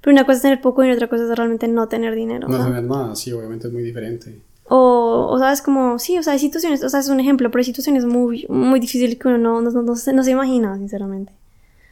Pero 0.00 0.12
una 0.12 0.24
cosa 0.24 0.36
es 0.36 0.42
tener 0.42 0.60
poco 0.60 0.82
dinero, 0.82 0.96
otra 0.96 1.08
cosa 1.08 1.24
es 1.24 1.36
realmente 1.36 1.68
no 1.68 1.88
tener 1.88 2.14
dinero. 2.14 2.48
No 2.48 2.64
tener 2.64 2.82
nada, 2.82 3.14
sí, 3.14 3.32
obviamente 3.32 3.68
es 3.68 3.72
muy 3.72 3.82
diferente. 3.82 4.40
O, 4.64 5.28
o 5.30 5.38
sabes, 5.38 5.62
como, 5.62 5.98
sí, 5.98 6.18
o 6.18 6.22
sea, 6.22 6.34
hay 6.34 6.38
situaciones, 6.38 6.82
o 6.84 6.88
sea, 6.88 7.00
es 7.00 7.08
un 7.08 7.20
ejemplo, 7.20 7.50
pero 7.50 7.60
hay 7.60 7.64
situaciones 7.64 8.04
muy, 8.04 8.46
muy 8.48 8.80
difíciles 8.80 9.16
que 9.16 9.28
uno 9.28 9.38
no, 9.38 9.60
no, 9.60 9.70
no, 9.70 9.82
no 9.82 9.96
se, 9.96 10.12
no 10.12 10.22
se 10.22 10.32
imagina, 10.32 10.76
sinceramente. 10.76 11.32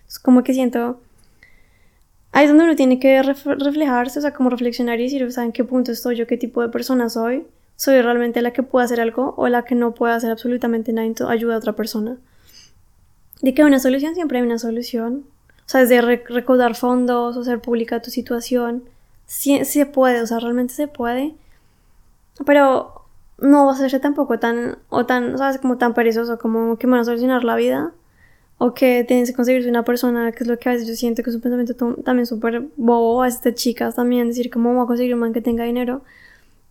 Es 0.07 0.19
como 0.19 0.43
que 0.43 0.53
siento 0.53 1.01
ahí 2.37 2.45
es 2.45 2.51
donde 2.51 2.65
uno 2.65 2.77
tiene 2.77 3.01
que 3.01 3.23
reflejarse, 3.23 4.19
o 4.19 4.23
sea, 4.23 4.35
como 4.35 4.51
reflexionar 4.51 5.01
y 5.01 5.05
decir, 5.05 5.25
o 5.25 5.31
sea, 5.31 5.45
en 5.45 5.53
qué 5.53 5.65
punto 5.65 5.91
estoy 5.91 6.17
yo, 6.17 6.27
qué 6.27 6.37
tipo 6.37 6.61
de 6.61 6.69
persona 6.69 7.09
soy. 7.09 7.47
¿Soy 7.77 8.01
realmente 8.01 8.41
la 8.41 8.53
que 8.53 8.63
puede 8.63 8.87
hacer 8.87 9.01
algo 9.01 9.35
o 9.37 9.49
la 9.49 9.65
que 9.65 9.75
no 9.75 9.95
puede 9.95 10.15
hacer 10.15 10.31
absolutamente 10.31 10.93
nada 10.93 11.07
y 11.07 11.15
ayuda 11.29 11.55
a 11.55 11.59
otra 11.59 11.75
persona? 11.75 12.17
De 13.43 13.55
que 13.55 13.63
hay 13.63 13.69
una 13.69 13.81
solución, 13.81 14.15
siempre 14.15 14.39
hay 14.39 14.45
una 14.45 14.59
solución. 14.59 15.25
O 15.59 15.69
sea, 15.69 15.83
desde 15.83 16.01
recaudar 16.01 16.75
fondos 16.75 17.37
o 17.37 17.41
hacer 17.41 17.61
pública 17.61 18.01
tu 18.01 18.11
situación. 18.11 18.85
Sí, 19.27 19.65
se 19.65 19.85
puede, 19.85 20.23
o 20.23 20.27
sea, 20.27 20.39
realmente 20.39 20.73
se 20.73 20.89
puede. 20.89 21.35
Pero 22.47 23.03
no 23.39 23.67
va 23.67 23.73
a 23.73 23.77
ser 23.77 24.01
tampoco 24.01 24.39
tan, 24.39 24.79
o 24.89 25.05
tan, 25.05 25.37
¿sabes? 25.37 25.59
Como 25.59 25.77
tan 25.77 25.93
perezoso, 25.93 26.39
como 26.39 26.79
que 26.79 26.87
van 26.87 27.01
a 27.01 27.05
solucionar 27.05 27.45
la 27.45 27.57
vida 27.57 27.93
o 28.59 28.73
que 28.73 29.05
tienes 29.07 29.31
que 29.31 29.37
conseguirse 29.37 29.69
una 29.69 29.85
persona, 29.85 30.33
que 30.33 30.45
es 30.45 30.49
lo 30.49 30.59
que 30.59 30.69
a 30.71 30.73
veces 30.73 30.89
yo 30.89 30.95
siento 30.95 31.23
que 31.23 31.29
es 31.29 31.37
un 31.37 31.43
pensamiento 31.43 31.75
también 32.03 32.27
súper 32.27 32.69
bobo 32.77 33.23
a 33.23 33.29
estas 33.29 33.55
chicas 33.55 33.95
también, 33.95 34.29
decir 34.29 34.51
cómo 34.51 34.73
voy 34.73 34.85
a 34.85 34.87
conseguir 34.87 35.13
un 35.13 35.21
man 35.21 35.35
que 35.35 35.43
tenga 35.43 35.65
dinero 35.65 36.03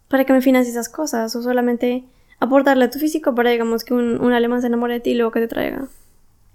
para 0.08 0.26
que 0.26 0.34
me 0.34 0.42
financie 0.42 0.72
esas 0.72 0.90
cosas, 0.90 1.36
o 1.36 1.42
solamente 1.42 2.04
aportarle 2.40 2.86
a 2.86 2.90
tu 2.90 3.00
físico 3.00 3.34
para, 3.34 3.52
digamos, 3.52 3.84
que 3.84 3.94
un, 3.94 4.22
un 4.22 4.34
alemán 4.34 4.62
se 4.62 4.68
enamore 4.68 4.96
de 4.96 5.00
ti 5.00 5.12
y 5.12 5.16
luego 5.16 5.32
que 5.32 5.42
te 5.42 5.48
traiga. 5.48 5.88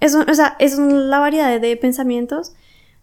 Eso, 0.00 0.24
o 0.28 0.34
sea, 0.34 0.56
es 0.58 0.78
la 0.78 1.18
variedad 1.18 1.60
de, 1.60 1.76
pensamientos, 1.76 2.52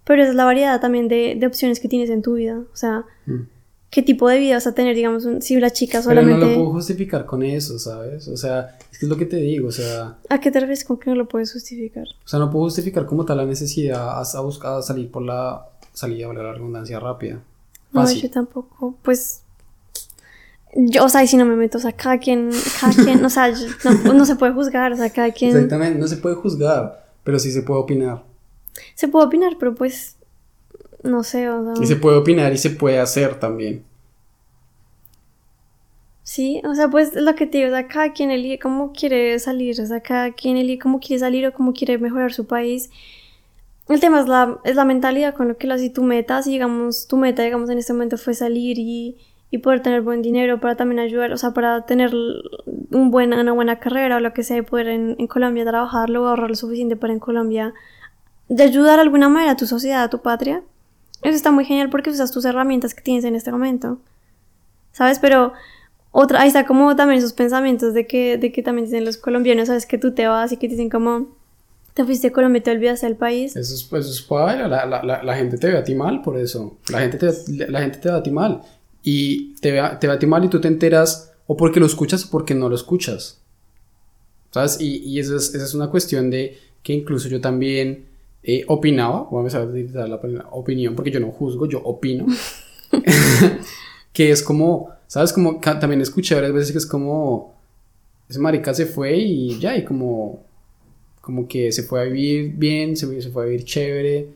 pero 0.04 0.24
es 0.24 0.34
la 0.34 0.46
variedad 0.46 0.80
también 0.80 1.08
de, 1.08 1.36
de, 1.38 1.48
opciones 1.48 1.80
que 1.80 1.88
tienes 1.88 2.10
en 2.10 2.22
tu 2.22 2.34
vida, 2.34 2.60
o 2.72 2.76
sea... 2.76 3.06
Mm 3.26 3.58
qué 3.90 4.02
tipo 4.02 4.28
de 4.28 4.38
vida 4.40 4.56
vas 4.56 4.68
a 4.68 4.74
tener, 4.74 4.96
digamos, 4.96 5.28
si 5.40 5.60
la 5.60 5.72
chica 5.72 6.02
solamente... 6.02 6.40
Pero 6.40 6.46
no 6.46 6.52
lo 6.52 6.60
puedo 6.60 6.72
justificar 6.74 7.26
con 7.26 7.44
eso, 7.44 7.80
¿sabes? 7.80 8.28
O 8.28 8.38
sea, 8.38 8.78
es 8.92 9.00
que 9.00 9.06
es 9.06 9.10
lo 9.10 9.18
que 9.18 9.26
te 9.26 9.38
digo, 9.38 9.70
o 9.70 9.72
sea... 9.72 10.18
¿A 10.30 10.40
qué 10.40 10.52
te 10.52 10.60
refieres 10.60 10.84
con 10.84 10.98
que 10.98 11.10
no 11.10 11.16
lo 11.16 11.28
puedes 11.28 11.54
justificar? 11.54 12.06
O 12.26 12.28
sea, 12.28 12.40
no 12.40 12.52
puedo 12.52 12.66
justificar 12.66 13.06
como 13.06 13.26
tal 13.26 13.38
la 13.38 13.46
necesidad 13.46 14.20
a, 14.20 14.42
buscar 14.42 14.84
salir 14.84 15.10
por 15.10 15.24
la 15.24 15.68
salida, 15.94 16.28
o 16.28 16.34
la 16.34 16.54
redundancia 16.54 17.00
rápida. 17.00 17.42
No, 17.92 18.12
yo 18.12 18.30
tampoco, 18.30 18.98
pues... 19.02 19.42
Yo, 20.76 21.06
o 21.06 21.10
sea, 21.10 21.24
y 21.24 21.28
si 21.28 21.38
no 21.38 21.46
me 21.46 21.56
meto, 21.56 21.78
o 21.78 21.82
sea, 21.82 21.92
cada 21.92 22.18
quien, 22.20 22.52
cada 22.80 22.94
quien, 22.94 23.24
o 23.24 23.30
sea, 23.30 23.52
no, 24.04 24.14
no 24.14 24.26
se 24.26 24.36
puede 24.36 24.54
juzgar, 24.54 24.94
o 24.94 24.98
sea, 24.98 25.10
cada 25.10 25.32
quien... 25.32 25.56
Exactamente, 25.56 25.98
no 25.98 26.08
se 26.08 26.18
puede 26.18 26.36
juzgar, 26.36 27.06
pero 27.24 27.40
sí 27.40 27.52
se 27.52 27.62
puede 27.62 27.80
opinar. 27.80 28.24
Se 28.94 29.08
puede 29.08 29.26
opinar, 29.26 29.54
pero 29.60 29.74
pues 29.74 30.18
no 31.04 31.24
sé, 31.24 31.50
o 31.50 31.64
sea... 31.64 31.84
Y 31.84 31.88
se 31.88 31.96
puede 31.96 32.18
opinar 32.18 32.54
y 32.54 32.58
se 32.58 32.70
puede 32.70 33.00
hacer 33.00 33.40
también. 33.40 33.84
Sí, 36.24 36.62
o 36.66 36.76
sea, 36.76 36.90
pues 36.90 37.16
lo 37.16 37.36
que 37.36 37.48
te 37.48 37.60
digo, 37.60 37.70
o 37.70 37.74
sea, 37.74 37.88
cada 37.88 38.12
quien 38.12 38.32
elige 38.32 38.60
cómo 38.60 38.92
quiere 38.92 39.40
salir, 39.40 39.80
o 39.80 39.86
sea, 39.86 40.02
cada 40.02 40.34
quien 40.34 40.58
elige 40.58 40.80
cómo 40.80 41.00
quiere 41.00 41.22
salir 41.22 41.48
o 41.48 41.54
cómo 41.54 41.72
quiere 41.72 41.98
mejorar 41.98 42.34
su 42.34 42.46
país. 42.46 42.90
El 43.88 44.02
tema 44.02 44.20
es 44.20 44.28
la, 44.28 44.60
es 44.66 44.76
la 44.76 44.84
mentalidad 44.84 45.34
con 45.34 45.48
lo 45.48 45.58
que 45.58 45.68
lo 45.68 45.76
haces 45.76 45.94
tu 45.94 46.04
meta, 46.04 46.44
si 46.44 46.52
digamos, 46.52 47.08
tu 47.08 47.16
meta, 47.16 47.44
digamos, 47.44 47.70
en 47.70 47.78
este 47.78 47.94
momento 47.94 48.18
fue 48.18 48.34
salir 48.34 48.78
y, 48.78 49.16
y 49.50 49.60
poder 49.60 49.82
tener 49.82 50.02
buen 50.02 50.22
dinero 50.22 50.60
para 50.60 50.76
también 50.76 51.00
ayudar, 51.00 51.32
o 51.32 51.38
sea, 51.38 51.52
para 51.52 51.86
tener 51.86 52.14
un 52.92 53.12
buen, 53.12 53.34
una 53.34 53.54
buena 53.54 53.80
carrera 53.80 54.18
o 54.18 54.20
lo 54.20 54.34
que 54.34 54.44
sea, 54.44 54.58
y 54.58 54.62
poder 54.62 54.88
en, 54.88 55.16
en 55.18 55.28
Colombia 55.28 55.64
trabajarlo, 55.66 56.28
ahorrar 56.28 56.50
lo 56.50 56.56
suficiente 56.56 56.96
para 56.96 57.14
en 57.14 57.20
Colombia, 57.20 57.74
de 58.50 58.64
ayudar 58.64 58.96
de 58.96 59.02
alguna 59.04 59.30
manera 59.30 59.54
a 59.54 59.58
tu 59.58 59.66
sociedad, 59.66 60.04
a 60.04 60.10
tu 60.10 60.22
patria, 60.22 60.64
eso 61.24 61.36
está 61.36 61.52
muy 61.52 61.66
genial 61.66 61.90
porque 61.90 62.10
usas 62.10 62.32
tus 62.32 62.46
herramientas 62.46 62.94
que 62.94 63.02
tienes 63.02 63.24
en 63.24 63.36
este 63.36 63.52
momento. 63.52 64.00
¿Sabes? 64.92 65.20
Pero 65.20 65.54
otra, 66.12 66.42
ahí 66.42 66.48
está 66.48 66.66
como 66.66 66.96
también 66.96 67.20
esos 67.20 67.34
pensamientos 67.34 67.94
de 67.94 68.08
que, 68.08 68.38
de 68.38 68.52
que 68.52 68.64
también 68.64 68.86
dicen 68.86 69.06
los 69.06 69.18
colombianos, 69.18 69.68
¿sabes? 69.68 69.86
Que 69.86 69.98
tú 69.98 70.14
te 70.14 70.28
vas 70.28 70.52
y 70.52 70.58
que 70.58 70.68
dicen 70.68 70.90
como, 70.90 71.36
te 71.94 72.06
fuiste 72.06 72.28
a 72.28 72.32
Colombia 72.32 72.62
te 72.62 72.72
olvidaste 72.72 73.06
del 73.06 73.16
país. 73.16 73.56
Eso 73.56 73.74
es, 73.74 73.84
pues, 73.84 74.08
es 74.08 74.30
la, 74.30 74.68
la, 74.68 75.04
la, 75.04 75.24
la, 75.24 75.36
gente 75.36 75.58
te 75.58 75.68
ve 75.68 75.78
a 75.78 75.84
ti 75.84 75.96
mal 75.96 76.22
por 76.22 76.38
eso. 76.38 76.78
La 76.90 77.00
gente 77.00 77.18
te, 77.18 77.68
la 77.68 77.82
gente 77.82 77.98
te 78.00 78.10
ve 78.10 78.16
a 78.16 78.24
ti 78.24 78.32
mal. 78.32 78.62
Y 79.04 79.56
te 79.56 79.80
a, 79.80 80.00
te 80.00 80.10
a 80.10 80.20
ti 80.20 80.26
mal 80.26 80.44
y 80.44 80.50
tú 80.50 80.60
te 80.60 80.68
enteras 80.68 81.32
o 81.46 81.56
porque 81.56 81.80
lo 81.80 81.86
escuchas 81.86 82.26
o 82.26 82.30
porque 82.30 82.54
no 82.56 82.70
lo 82.70 82.76
escuchas. 82.76 83.42
¿Sabes? 84.52 84.80
Y, 84.80 84.98
y 84.98 85.20
esa, 85.20 85.36
es, 85.36 85.54
esa 85.54 85.64
es 85.64 85.74
una 85.74 85.90
cuestión 85.90 86.30
de 86.30 86.58
que 86.84 86.94
incluso 86.94 87.28
yo 87.28 87.42
también 87.42 88.06
eh, 88.44 88.64
opinaba, 88.68 89.28
vamos 89.32 89.54
a 89.56 89.64
utilizar 89.64 90.08
la 90.08 90.22
opinión 90.52 90.96
porque 90.96 91.12
yo 91.12 91.20
no 91.20 91.32
juzgo, 91.32 91.66
yo 91.68 91.82
opino, 91.84 92.26
que 94.14 94.32
es 94.32 94.42
como, 94.42 94.90
¿sabes? 95.08 95.34
Como 95.34 95.60
también 95.60 96.02
escuché 96.02 96.36
varias 96.36 96.54
veces 96.54 96.72
que 96.72 96.78
es 96.78 96.86
como, 96.86 97.56
ese 98.30 98.40
marica 98.40 98.74
se 98.74 98.86
fue 98.86 99.18
y 99.18 99.60
ya, 99.60 99.76
y 99.78 99.84
como, 99.84 100.46
como 101.22 101.48
que 101.48 101.72
se 101.72 101.84
fue 101.84 102.02
a 102.02 102.04
vivir 102.06 102.54
bien, 102.56 102.96
se, 102.96 103.22
se 103.22 103.30
fue 103.32 103.44
a 103.44 103.46
vivir 103.48 103.66
chévere, 103.66 104.30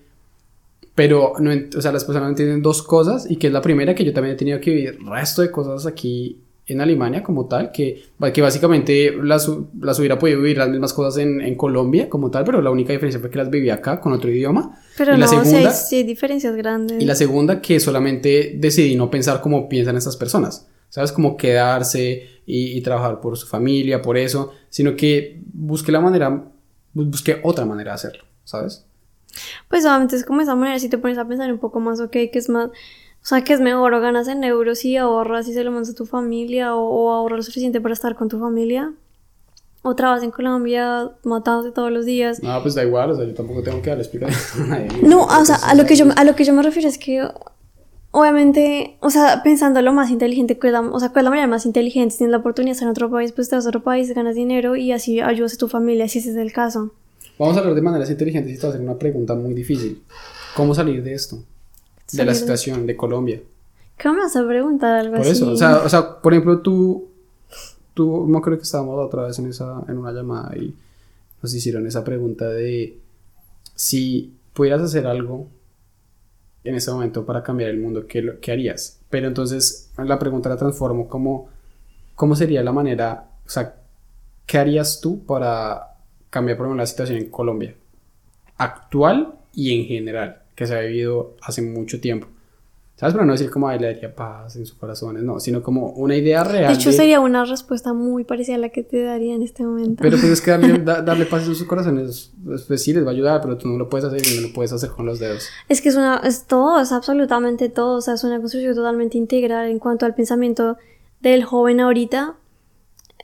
pero, 1.01 1.33
no, 1.39 1.49
o 1.49 1.81
sea, 1.81 1.91
las 1.91 2.05
personas 2.05 2.29
entienden 2.29 2.61
dos 2.61 2.83
cosas 2.83 3.25
y 3.27 3.37
que 3.37 3.47
es 3.47 3.53
la 3.53 3.63
primera 3.63 3.95
que 3.95 4.05
yo 4.05 4.13
también 4.13 4.35
he 4.35 4.37
tenido 4.37 4.61
que 4.61 4.69
vivir 4.69 4.99
resto 5.03 5.41
de 5.41 5.49
cosas 5.49 5.87
aquí 5.87 6.43
en 6.67 6.79
Alemania 6.79 7.23
como 7.23 7.47
tal, 7.47 7.71
que, 7.71 8.03
que 8.31 8.39
básicamente 8.39 9.11
las, 9.19 9.49
las 9.79 9.97
hubiera 9.97 10.19
podido 10.19 10.39
vivir 10.41 10.59
las 10.59 10.69
mismas 10.69 10.93
cosas 10.93 11.23
en, 11.23 11.41
en, 11.41 11.55
Colombia 11.55 12.07
como 12.07 12.29
tal, 12.29 12.43
pero 12.43 12.61
la 12.61 12.69
única 12.69 12.93
diferencia 12.93 13.19
fue 13.19 13.31
que 13.31 13.39
las 13.39 13.49
vivía 13.49 13.73
acá 13.73 13.99
con 13.99 14.13
otro 14.13 14.29
idioma. 14.29 14.79
Pero 14.95 15.13
y 15.13 15.15
no, 15.15 15.21
la 15.21 15.27
segunda, 15.27 15.71
sí 15.71 16.03
diferencias 16.03 16.55
grandes. 16.55 17.01
y 17.01 17.05
la 17.05 17.15
segunda 17.15 17.59
que 17.63 17.79
solamente 17.79 18.53
decidí 18.59 18.95
no 18.95 19.09
pensar 19.09 19.41
como 19.41 19.67
piensan 19.67 19.97
estas 19.97 20.17
personas, 20.17 20.67
¿sabes? 20.89 21.11
Como 21.11 21.35
quedarse 21.35 22.27
y, 22.45 22.77
y 22.77 22.81
trabajar 22.81 23.19
por 23.19 23.35
su 23.37 23.47
familia, 23.47 24.03
por 24.03 24.19
eso, 24.19 24.53
sino 24.69 24.95
que 24.95 25.41
busqué 25.51 25.91
la 25.91 25.99
manera, 25.99 26.45
busqué 26.93 27.39
otra 27.41 27.65
manera 27.65 27.89
de 27.89 27.95
hacerlo, 27.95 28.23
¿sabes? 28.43 28.85
Pues 29.69 29.85
obviamente 29.85 30.15
es 30.15 30.25
como 30.25 30.41
esa 30.41 30.55
manera, 30.55 30.79
si 30.79 30.89
te 30.89 30.97
pones 30.97 31.17
a 31.17 31.25
pensar 31.25 31.51
un 31.51 31.59
poco 31.59 31.79
más, 31.79 31.99
ok, 31.99 32.11
que 32.11 32.31
es 32.33 32.49
más, 32.49 32.67
o 32.67 33.25
sea, 33.25 33.43
que 33.43 33.53
es 33.53 33.59
mejor 33.61 33.93
o 33.93 34.01
ganas 34.01 34.27
en 34.27 34.43
euros 34.43 34.83
y 34.85 34.97
ahorras 34.97 35.47
y 35.47 35.53
se 35.53 35.63
lo 35.63 35.71
mandas 35.71 35.91
a 35.91 35.95
tu 35.95 36.05
familia 36.05 36.75
o, 36.75 36.83
o 36.83 37.11
ahorras 37.11 37.37
lo 37.37 37.43
suficiente 37.43 37.79
para 37.79 37.93
estar 37.93 38.15
con 38.15 38.29
tu 38.29 38.39
familia. 38.39 38.93
O 39.83 39.95
trabajas 39.95 40.23
en 40.23 40.29
Colombia 40.29 41.09
matándote 41.23 41.71
todos 41.71 41.91
los 41.91 42.05
días. 42.05 42.43
No, 42.43 42.61
pues 42.61 42.75
da 42.75 42.83
igual, 42.83 43.09
o 43.11 43.15
sea, 43.15 43.25
yo 43.25 43.33
tampoco 43.33 43.63
tengo 43.63 43.81
que 43.81 43.89
darle 43.89 44.03
explicación 44.03 44.71
a 44.71 44.77
nadie. 44.79 45.01
No, 45.01 45.23
o 45.23 45.45
sea, 45.45 45.55
a 45.55 45.73
lo 45.73 45.85
que 45.85 45.95
yo, 45.95 46.05
a 46.15 46.23
lo 46.23 46.35
que 46.35 46.43
yo 46.43 46.53
me 46.53 46.61
refiero 46.61 46.87
es 46.87 46.99
que 46.99 47.27
obviamente, 48.11 48.97
o 48.99 49.09
sea, 49.09 49.41
pensando 49.43 49.81
lo 49.81 49.93
más 49.93 50.11
inteligente, 50.11 50.59
¿cuál 50.59 50.75
es 50.75 50.81
la, 50.81 50.81
o 50.81 50.99
sea, 50.99 51.09
cuál 51.09 51.21
es 51.21 51.23
la 51.23 51.29
manera 51.31 51.47
más 51.47 51.65
inteligente? 51.65 52.11
Si 52.11 52.19
tienes 52.19 52.31
la 52.31 52.37
oportunidad 52.37 52.71
de 52.71 52.73
estar 52.73 52.85
en 52.85 52.91
otro 52.91 53.09
país, 53.09 53.31
pues 53.31 53.49
te 53.49 53.55
vas 53.55 53.65
a 53.65 53.69
otro 53.69 53.81
país, 53.81 54.13
ganas 54.13 54.35
dinero 54.35 54.75
y 54.75 54.91
así 54.91 55.19
ayudas 55.19 55.55
a 55.55 55.57
tu 55.57 55.67
familia, 55.67 56.07
si 56.07 56.19
ese 56.19 56.31
es 56.31 56.37
el 56.37 56.53
caso. 56.53 56.91
Vamos 57.41 57.57
a 57.57 57.61
hablar 57.61 57.73
de 57.73 57.81
maneras 57.81 58.07
inteligentes 58.11 58.53
y 58.53 58.55
te 58.55 58.61
voy 58.61 58.67
a 58.67 58.69
hacer 58.75 58.87
una 58.87 58.99
pregunta 58.99 59.33
muy 59.33 59.55
difícil. 59.55 60.03
¿Cómo 60.55 60.75
salir 60.75 61.03
de 61.03 61.15
esto? 61.15 61.43
De 62.11 62.23
la 62.23 62.35
situación 62.35 62.85
de 62.85 62.95
Colombia. 62.95 63.41
¿Cómo 63.99 64.13
me 64.13 64.21
vas 64.21 64.35
a 64.35 64.45
preguntar 64.45 64.99
algo 64.99 65.13
Por 65.13 65.21
así? 65.21 65.31
eso, 65.31 65.49
o 65.49 65.57
sea, 65.57 65.77
o 65.77 65.89
sea, 65.89 66.21
por 66.21 66.33
ejemplo, 66.33 66.59
tú, 66.59 67.09
tú, 67.95 68.27
no 68.27 68.43
creo 68.43 68.57
que 68.57 68.63
estábamos 68.63 69.03
otra 69.03 69.23
vez 69.23 69.39
en 69.39 69.47
esa, 69.47 69.83
en 69.87 69.97
una 69.97 70.11
llamada 70.11 70.55
y 70.55 70.75
nos 71.41 71.51
hicieron 71.55 71.87
esa 71.87 72.03
pregunta 72.03 72.47
de 72.47 72.99
si 73.73 74.35
pudieras 74.53 74.83
hacer 74.83 75.07
algo 75.07 75.47
en 76.63 76.75
ese 76.75 76.91
momento 76.91 77.25
para 77.25 77.41
cambiar 77.41 77.71
el 77.71 77.79
mundo, 77.79 78.05
¿qué, 78.05 78.37
qué 78.39 78.51
harías? 78.51 78.99
Pero 79.09 79.27
entonces 79.27 79.89
la 79.97 80.19
pregunta 80.19 80.47
la 80.47 80.57
transformo 80.57 81.07
como, 81.07 81.49
¿cómo 82.13 82.35
sería 82.35 82.61
la 82.61 82.71
manera, 82.71 83.31
o 83.47 83.49
sea, 83.49 83.81
qué 84.45 84.59
harías 84.59 85.01
tú 85.01 85.25
para 85.25 85.90
cambiar, 86.31 86.57
por 86.57 86.65
ejemplo, 86.65 86.81
la 86.81 86.87
situación 86.87 87.19
en 87.19 87.29
Colombia? 87.29 87.75
Actual 88.57 89.33
y 89.53 89.79
en 89.79 89.85
general, 89.85 90.41
que 90.55 90.65
se 90.67 90.75
ha 90.75 90.81
vivido 90.81 91.35
hace 91.41 91.61
mucho 91.61 91.99
tiempo. 91.99 92.27
¿Sabes? 92.95 93.15
Pero 93.15 93.25
no 93.25 93.31
decir 93.31 93.49
como, 93.49 93.71
le 93.71 93.79
daría 93.79 94.13
paz 94.13 94.55
en 94.57 94.65
sus 94.67 94.77
corazones, 94.77 95.23
no, 95.23 95.39
sino 95.39 95.63
como 95.63 95.87
una 95.93 96.15
idea 96.15 96.43
real. 96.43 96.67
De 96.67 96.73
hecho, 96.73 96.91
de- 96.91 96.95
sería 96.97 97.19
una 97.19 97.45
respuesta 97.45 97.93
muy 97.93 98.23
parecida 98.25 98.55
a 98.55 98.59
la 98.59 98.69
que 98.69 98.83
te 98.83 99.01
daría 99.01 99.33
en 99.33 99.41
este 99.41 99.63
momento. 99.63 100.03
Pero 100.03 100.17
pues 100.19 100.29
es 100.31 100.39
que 100.41 100.51
darle, 100.51 100.77
da- 100.85 101.01
darle 101.01 101.25
paz 101.25 101.47
en 101.47 101.55
sus 101.55 101.63
corazones, 101.65 102.31
pues, 102.45 102.61
pues 102.61 102.83
sí 102.83 102.93
les 102.93 103.03
va 103.03 103.07
a 103.07 103.13
ayudar, 103.13 103.41
pero 103.41 103.57
tú 103.57 103.67
no 103.67 103.77
lo 103.79 103.89
puedes 103.89 104.05
hacer 104.05 104.21
y 104.31 104.35
no 104.39 104.47
lo 104.47 104.53
puedes 104.53 104.71
hacer 104.71 104.91
con 104.91 105.07
los 105.07 105.17
dedos. 105.17 105.47
Es 105.67 105.81
que 105.81 105.89
es 105.89 105.95
una, 105.95 106.17
es 106.23 106.43
todo, 106.45 106.79
es 106.79 106.91
absolutamente 106.91 107.69
todo, 107.69 107.97
o 107.97 108.01
sea, 108.01 108.13
es 108.13 108.23
una 108.23 108.37
construcción 108.39 108.75
totalmente 108.75 109.17
integral 109.17 109.67
en 109.71 109.79
cuanto 109.79 110.05
al 110.05 110.13
pensamiento 110.13 110.77
del 111.21 111.43
joven 111.43 111.79
ahorita. 111.79 112.35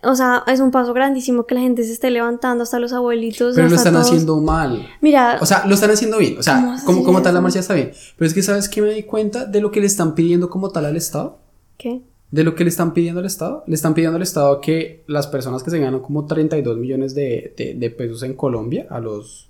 O 0.04 0.16
sea, 0.16 0.44
es 0.48 0.60
un 0.60 0.72
paso 0.72 0.94
grandísimo 0.94 1.46
que 1.46 1.56
la 1.56 1.62
gente 1.62 1.84
se 1.84 1.92
esté 1.94 2.10
levantando, 2.12 2.64
hasta 2.64 2.80
los 2.80 2.94
abuelitos. 2.94 3.56
Pero 3.56 3.68
lo 3.70 3.76
están 3.76 3.94
todos. 3.94 4.08
haciendo 4.08 4.40
mal. 4.40 4.88
Mira, 5.02 5.38
O 5.42 5.46
sea, 5.46 5.66
lo 5.66 5.74
están 5.74 5.92
haciendo 5.92 6.18
bien. 6.20 6.34
O 6.34 6.36
¿Cómo 6.36 6.44
sea, 6.78 7.04
como, 7.04 7.22
tal 7.22 7.34
la 7.34 7.42
marcha 7.42 7.60
está 7.60 7.74
bien. 7.74 7.92
Pero 8.18 8.28
es 8.28 8.34
que, 8.34 8.42
¿sabes 8.44 8.70
qué 8.70 8.82
me 8.82 8.94
di 8.94 9.04
cuenta 9.04 9.46
de 9.46 9.60
lo 9.62 9.72
que 9.72 9.80
le 9.82 9.88
están 9.88 10.14
pidiendo 10.16 10.50
como 10.50 10.70
tal 10.70 10.86
al 10.86 10.96
Estado? 10.96 11.40
¿qué? 11.78 12.02
De 12.30 12.44
lo 12.44 12.56
que 12.56 12.64
le 12.66 12.70
están 12.70 12.94
pidiendo 12.94 13.22
al 13.22 13.26
Estado. 13.26 13.64
Le 13.68 13.76
están 13.76 13.94
pidiendo 13.94 14.18
al 14.18 14.22
Estado 14.24 14.60
que 14.62 15.04
las 15.08 15.28
personas 15.28 15.64
que 15.64 15.72
se 15.72 15.80
ganan 15.80 16.02
como 16.02 16.26
32 16.26 16.78
millones 16.78 17.16
de, 17.16 17.54
de- 17.58 17.74
de 17.76 17.90
pesos 17.90 18.22
en 18.24 18.34
Colombia, 18.34 18.86
a 18.90 19.00
los 19.00 19.48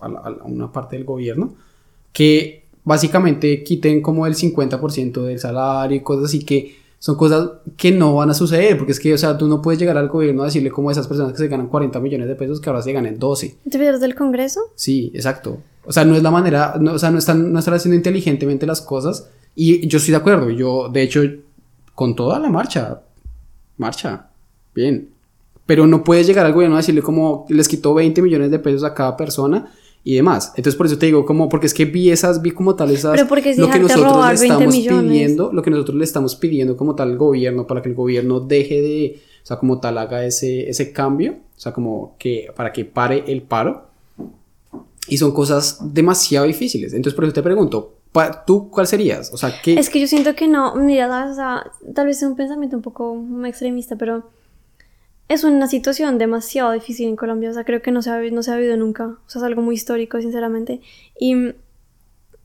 a, 0.00 0.08
la- 0.08 0.18
a 0.20 0.44
una 0.44 0.70
parte 0.70 0.96
del 0.96 1.04
gobierno, 1.06 1.54
que 2.12 2.64
básicamente 2.84 3.62
quiten 3.64 4.02
como 4.02 4.26
el 4.26 4.34
50% 4.34 5.22
del 5.22 5.38
salario 5.38 5.96
y 5.96 6.00
cosas 6.00 6.26
así 6.26 6.44
que 6.44 6.76
son 7.04 7.16
cosas 7.16 7.50
que 7.76 7.92
no 7.92 8.14
van 8.14 8.30
a 8.30 8.34
suceder, 8.34 8.78
porque 8.78 8.92
es 8.92 8.98
que, 8.98 9.12
o 9.12 9.18
sea, 9.18 9.36
tú 9.36 9.46
no 9.46 9.60
puedes 9.60 9.78
llegar 9.78 9.98
al 9.98 10.08
gobierno 10.08 10.40
a 10.40 10.46
decirle 10.46 10.70
como 10.70 10.90
esas 10.90 11.06
personas 11.06 11.32
que 11.32 11.38
se 11.38 11.48
ganan 11.48 11.68
40 11.68 12.00
millones 12.00 12.28
de 12.28 12.34
pesos 12.34 12.62
que 12.62 12.70
ahora 12.70 12.80
se 12.80 12.94
ganen 12.94 13.18
12. 13.18 13.58
¿Te 13.68 13.78
pierdes 13.78 14.00
del 14.00 14.14
Congreso? 14.14 14.72
Sí, 14.74 15.12
exacto. 15.14 15.58
O 15.84 15.92
sea, 15.92 16.06
no 16.06 16.16
es 16.16 16.22
la 16.22 16.30
manera, 16.30 16.76
no, 16.80 16.94
o 16.94 16.98
sea, 16.98 17.10
no 17.10 17.18
están, 17.18 17.52
no 17.52 17.58
están 17.58 17.74
haciendo 17.74 17.94
inteligentemente 17.94 18.64
las 18.64 18.80
cosas. 18.80 19.28
Y 19.54 19.86
yo 19.86 19.98
estoy 19.98 20.12
de 20.12 20.16
acuerdo. 20.16 20.48
Yo, 20.48 20.88
de 20.88 21.02
hecho, 21.02 21.20
con 21.94 22.16
toda 22.16 22.38
la 22.38 22.48
marcha, 22.48 23.02
marcha, 23.76 24.30
bien. 24.74 25.10
Pero 25.66 25.86
no 25.86 26.04
puedes 26.04 26.26
llegar 26.26 26.46
al 26.46 26.54
gobierno 26.54 26.76
a 26.76 26.80
decirle 26.80 27.02
como 27.02 27.44
les 27.50 27.68
quitó 27.68 27.92
20 27.92 28.22
millones 28.22 28.50
de 28.50 28.60
pesos 28.60 28.82
a 28.82 28.94
cada 28.94 29.14
persona 29.14 29.70
y 30.04 30.14
demás. 30.14 30.52
Entonces, 30.56 30.76
por 30.76 30.86
eso 30.86 30.98
te 30.98 31.06
digo, 31.06 31.24
como, 31.24 31.48
porque 31.48 31.66
es 31.66 31.74
que 31.74 31.86
vi 31.86 32.10
esas, 32.10 32.42
vi 32.42 32.50
como 32.50 32.76
tal 32.76 32.90
esas. 32.90 33.12
Pero 33.12 33.26
porque 33.26 33.50
es 33.50 33.58
lo 33.58 33.70
que 33.70 33.80
nosotros 33.80 34.16
le 34.16 34.28
20 34.28 34.44
estamos 34.44 34.74
millones. 34.74 35.10
pidiendo, 35.10 35.52
lo 35.52 35.62
que 35.62 35.70
nosotros 35.70 35.96
le 35.96 36.04
estamos 36.04 36.36
pidiendo 36.36 36.76
como 36.76 36.94
tal 36.94 37.12
al 37.12 37.16
gobierno 37.16 37.66
para 37.66 37.80
que 37.80 37.88
el 37.88 37.94
gobierno 37.94 38.40
deje 38.40 38.82
de, 38.82 39.20
o 39.42 39.46
sea, 39.46 39.56
como 39.56 39.80
tal 39.80 39.96
haga 39.96 40.24
ese, 40.24 40.68
ese 40.68 40.92
cambio, 40.92 41.32
o 41.56 41.60
sea, 41.60 41.72
como 41.72 42.16
que 42.18 42.48
para 42.54 42.72
que 42.72 42.84
pare 42.84 43.24
el 43.26 43.42
paro. 43.42 43.88
Y 45.06 45.18
son 45.18 45.32
cosas 45.32 45.92
demasiado 45.92 46.46
difíciles. 46.46 46.94
Entonces, 46.94 47.14
por 47.14 47.24
eso 47.24 47.34
te 47.34 47.42
pregunto, 47.42 47.98
¿tú 48.46 48.70
cuál 48.70 48.86
serías? 48.86 49.32
O 49.32 49.36
sea, 49.36 49.52
¿qué? 49.62 49.74
Es 49.74 49.90
que 49.90 50.00
yo 50.00 50.06
siento 50.06 50.34
que 50.34 50.48
no, 50.48 50.74
mira. 50.76 51.30
O 51.30 51.34
sea, 51.34 51.70
tal 51.94 52.06
vez 52.06 52.18
es 52.18 52.22
un 52.22 52.36
pensamiento 52.36 52.76
un 52.76 52.82
poco 52.82 53.22
extremista, 53.44 53.96
pero 53.96 54.24
es 55.28 55.44
una 55.44 55.66
situación 55.68 56.18
demasiado 56.18 56.72
difícil 56.72 57.08
en 57.08 57.16
Colombia, 57.16 57.50
o 57.50 57.54
sea, 57.54 57.64
creo 57.64 57.82
que 57.82 57.90
no 57.90 58.02
se 58.02 58.10
ha, 58.10 58.20
no 58.30 58.42
se 58.42 58.52
ha 58.52 58.56
vivido 58.56 58.76
nunca, 58.76 59.06
o 59.06 59.28
sea, 59.30 59.40
es 59.40 59.44
algo 59.44 59.62
muy 59.62 59.74
histórico, 59.74 60.20
sinceramente. 60.20 60.80
Y 61.18 61.54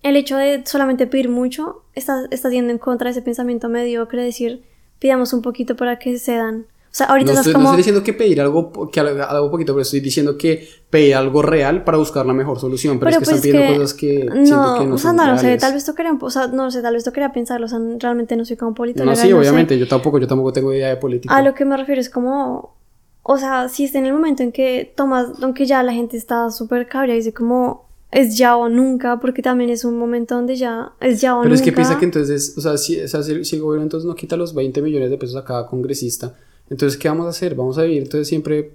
el 0.01 0.15
hecho 0.15 0.37
de 0.37 0.63
solamente 0.65 1.07
pedir 1.07 1.29
mucho 1.29 1.83
está, 1.93 2.25
está 2.31 2.49
yendo 2.49 2.71
en 2.71 2.77
contra 2.77 3.05
de 3.05 3.11
ese 3.11 3.21
pensamiento 3.21 3.67
mediocre, 3.67 4.19
de 4.19 4.27
decir, 4.27 4.63
pidamos 4.99 5.33
un 5.33 5.41
poquito 5.41 5.75
para 5.75 5.99
que 5.99 6.17
se 6.19 6.35
dan. 6.35 6.67
O 6.91 6.95
sea, 6.99 7.05
ahorita 7.07 7.27
no, 7.27 7.31
estás 7.39 7.47
estoy, 7.47 7.53
no 7.53 7.59
como... 7.59 7.69
estoy 7.69 7.77
diciendo 7.77 8.03
que 8.03 8.13
pedir 8.13 8.41
algo, 8.41 8.89
que 8.91 8.99
algo, 8.99 9.51
poquito, 9.51 9.73
pero 9.73 9.83
estoy 9.83 9.99
diciendo 9.99 10.37
que 10.37 10.67
pedir 10.89 11.13
algo 11.15 11.43
real 11.43 11.83
para 11.83 11.99
buscar 11.99 12.25
la 12.25 12.33
mejor 12.33 12.59
solución. 12.59 12.97
Pero, 12.99 13.11
es 13.11 13.17
que 13.17 13.23
están 13.23 13.35
pues 13.35 13.41
pidiendo 13.43 13.67
que- 13.73 13.77
cosas 13.79 13.93
que 13.93 14.09
siento 14.31 14.55
no, 14.55 14.79
que 14.79 14.85
no 14.87 14.95
o 14.95 14.97
sea, 14.97 15.09
son 15.11 15.15
no 15.17 15.27
lo 15.27 15.37
sé, 15.37 15.43
reales. 15.43 15.61
tal 15.61 15.73
vez 15.73 15.85
tocaría, 15.85 16.17
o 16.19 16.29
sea, 16.31 16.47
no 16.47 16.71
sé, 16.71 16.81
tal 16.81 16.95
vez 16.95 17.03
tocaría 17.03 17.31
pensarlo, 17.31 17.67
o 17.67 17.69
sea, 17.69 17.79
realmente 17.99 18.35
no 18.35 18.43
soy 18.43 18.57
como 18.57 18.73
politóloga. 18.73 19.15
No, 19.15 19.21
sí, 19.21 19.27
sé. 19.27 19.33
obviamente, 19.35 19.77
yo 19.77 19.87
tampoco, 19.87 20.17
yo 20.17 20.25
tampoco 20.27 20.51
tengo 20.51 20.73
idea 20.73 20.89
de 20.89 20.97
política. 20.97 21.35
A 21.35 21.41
lo 21.43 21.53
que 21.53 21.63
me 21.63 21.77
refiero 21.77 22.01
es 22.01 22.09
como, 22.09 22.75
o 23.21 23.37
sea, 23.37 23.69
si 23.69 23.85
está 23.85 23.99
en 23.99 24.07
el 24.07 24.13
momento 24.13 24.41
en 24.41 24.51
que 24.51 24.91
tomas, 24.95 25.27
aunque 25.43 25.67
ya 25.67 25.83
la 25.83 25.93
gente 25.93 26.17
está 26.17 26.49
súper 26.49 26.87
cabria 26.87 27.13
y 27.13 27.17
dice 27.19 27.33
como, 27.33 27.87
es 28.11 28.35
ya 28.35 28.57
o 28.57 28.67
nunca, 28.67 29.19
porque 29.19 29.43
también 29.43 29.69
es 29.69 29.85
un 29.85 29.95
momento 29.99 30.33
donde 30.33 30.55
ya 30.55 30.93
es 30.99 31.21
ya 31.21 31.35
o 31.35 31.41
Pero 31.41 31.49
nunca. 31.49 31.55
es 31.59 31.61
que 31.61 31.71
piensa 31.71 31.99
que 31.99 32.05
entonces, 32.05 32.55
o 32.57 32.61
sea, 32.61 32.75
si, 32.79 32.99
o 32.99 33.07
sea, 33.07 33.21
si 33.21 33.55
el 33.55 33.61
gobierno 33.61 33.83
entonces 33.83 34.07
no 34.07 34.15
quita 34.15 34.35
los 34.35 34.55
20 34.55 34.81
millones 34.81 35.11
de 35.11 35.17
pesos 35.19 35.35
a 35.35 35.45
cada 35.45 35.67
congresista, 35.67 36.33
entonces, 36.69 36.97
¿qué 36.99 37.07
vamos 37.09 37.25
a 37.25 37.29
hacer? 37.29 37.55
¿Vamos 37.55 37.77
a 37.77 37.83
vivir 37.83 38.03
entonces 38.03 38.27
siempre 38.27 38.73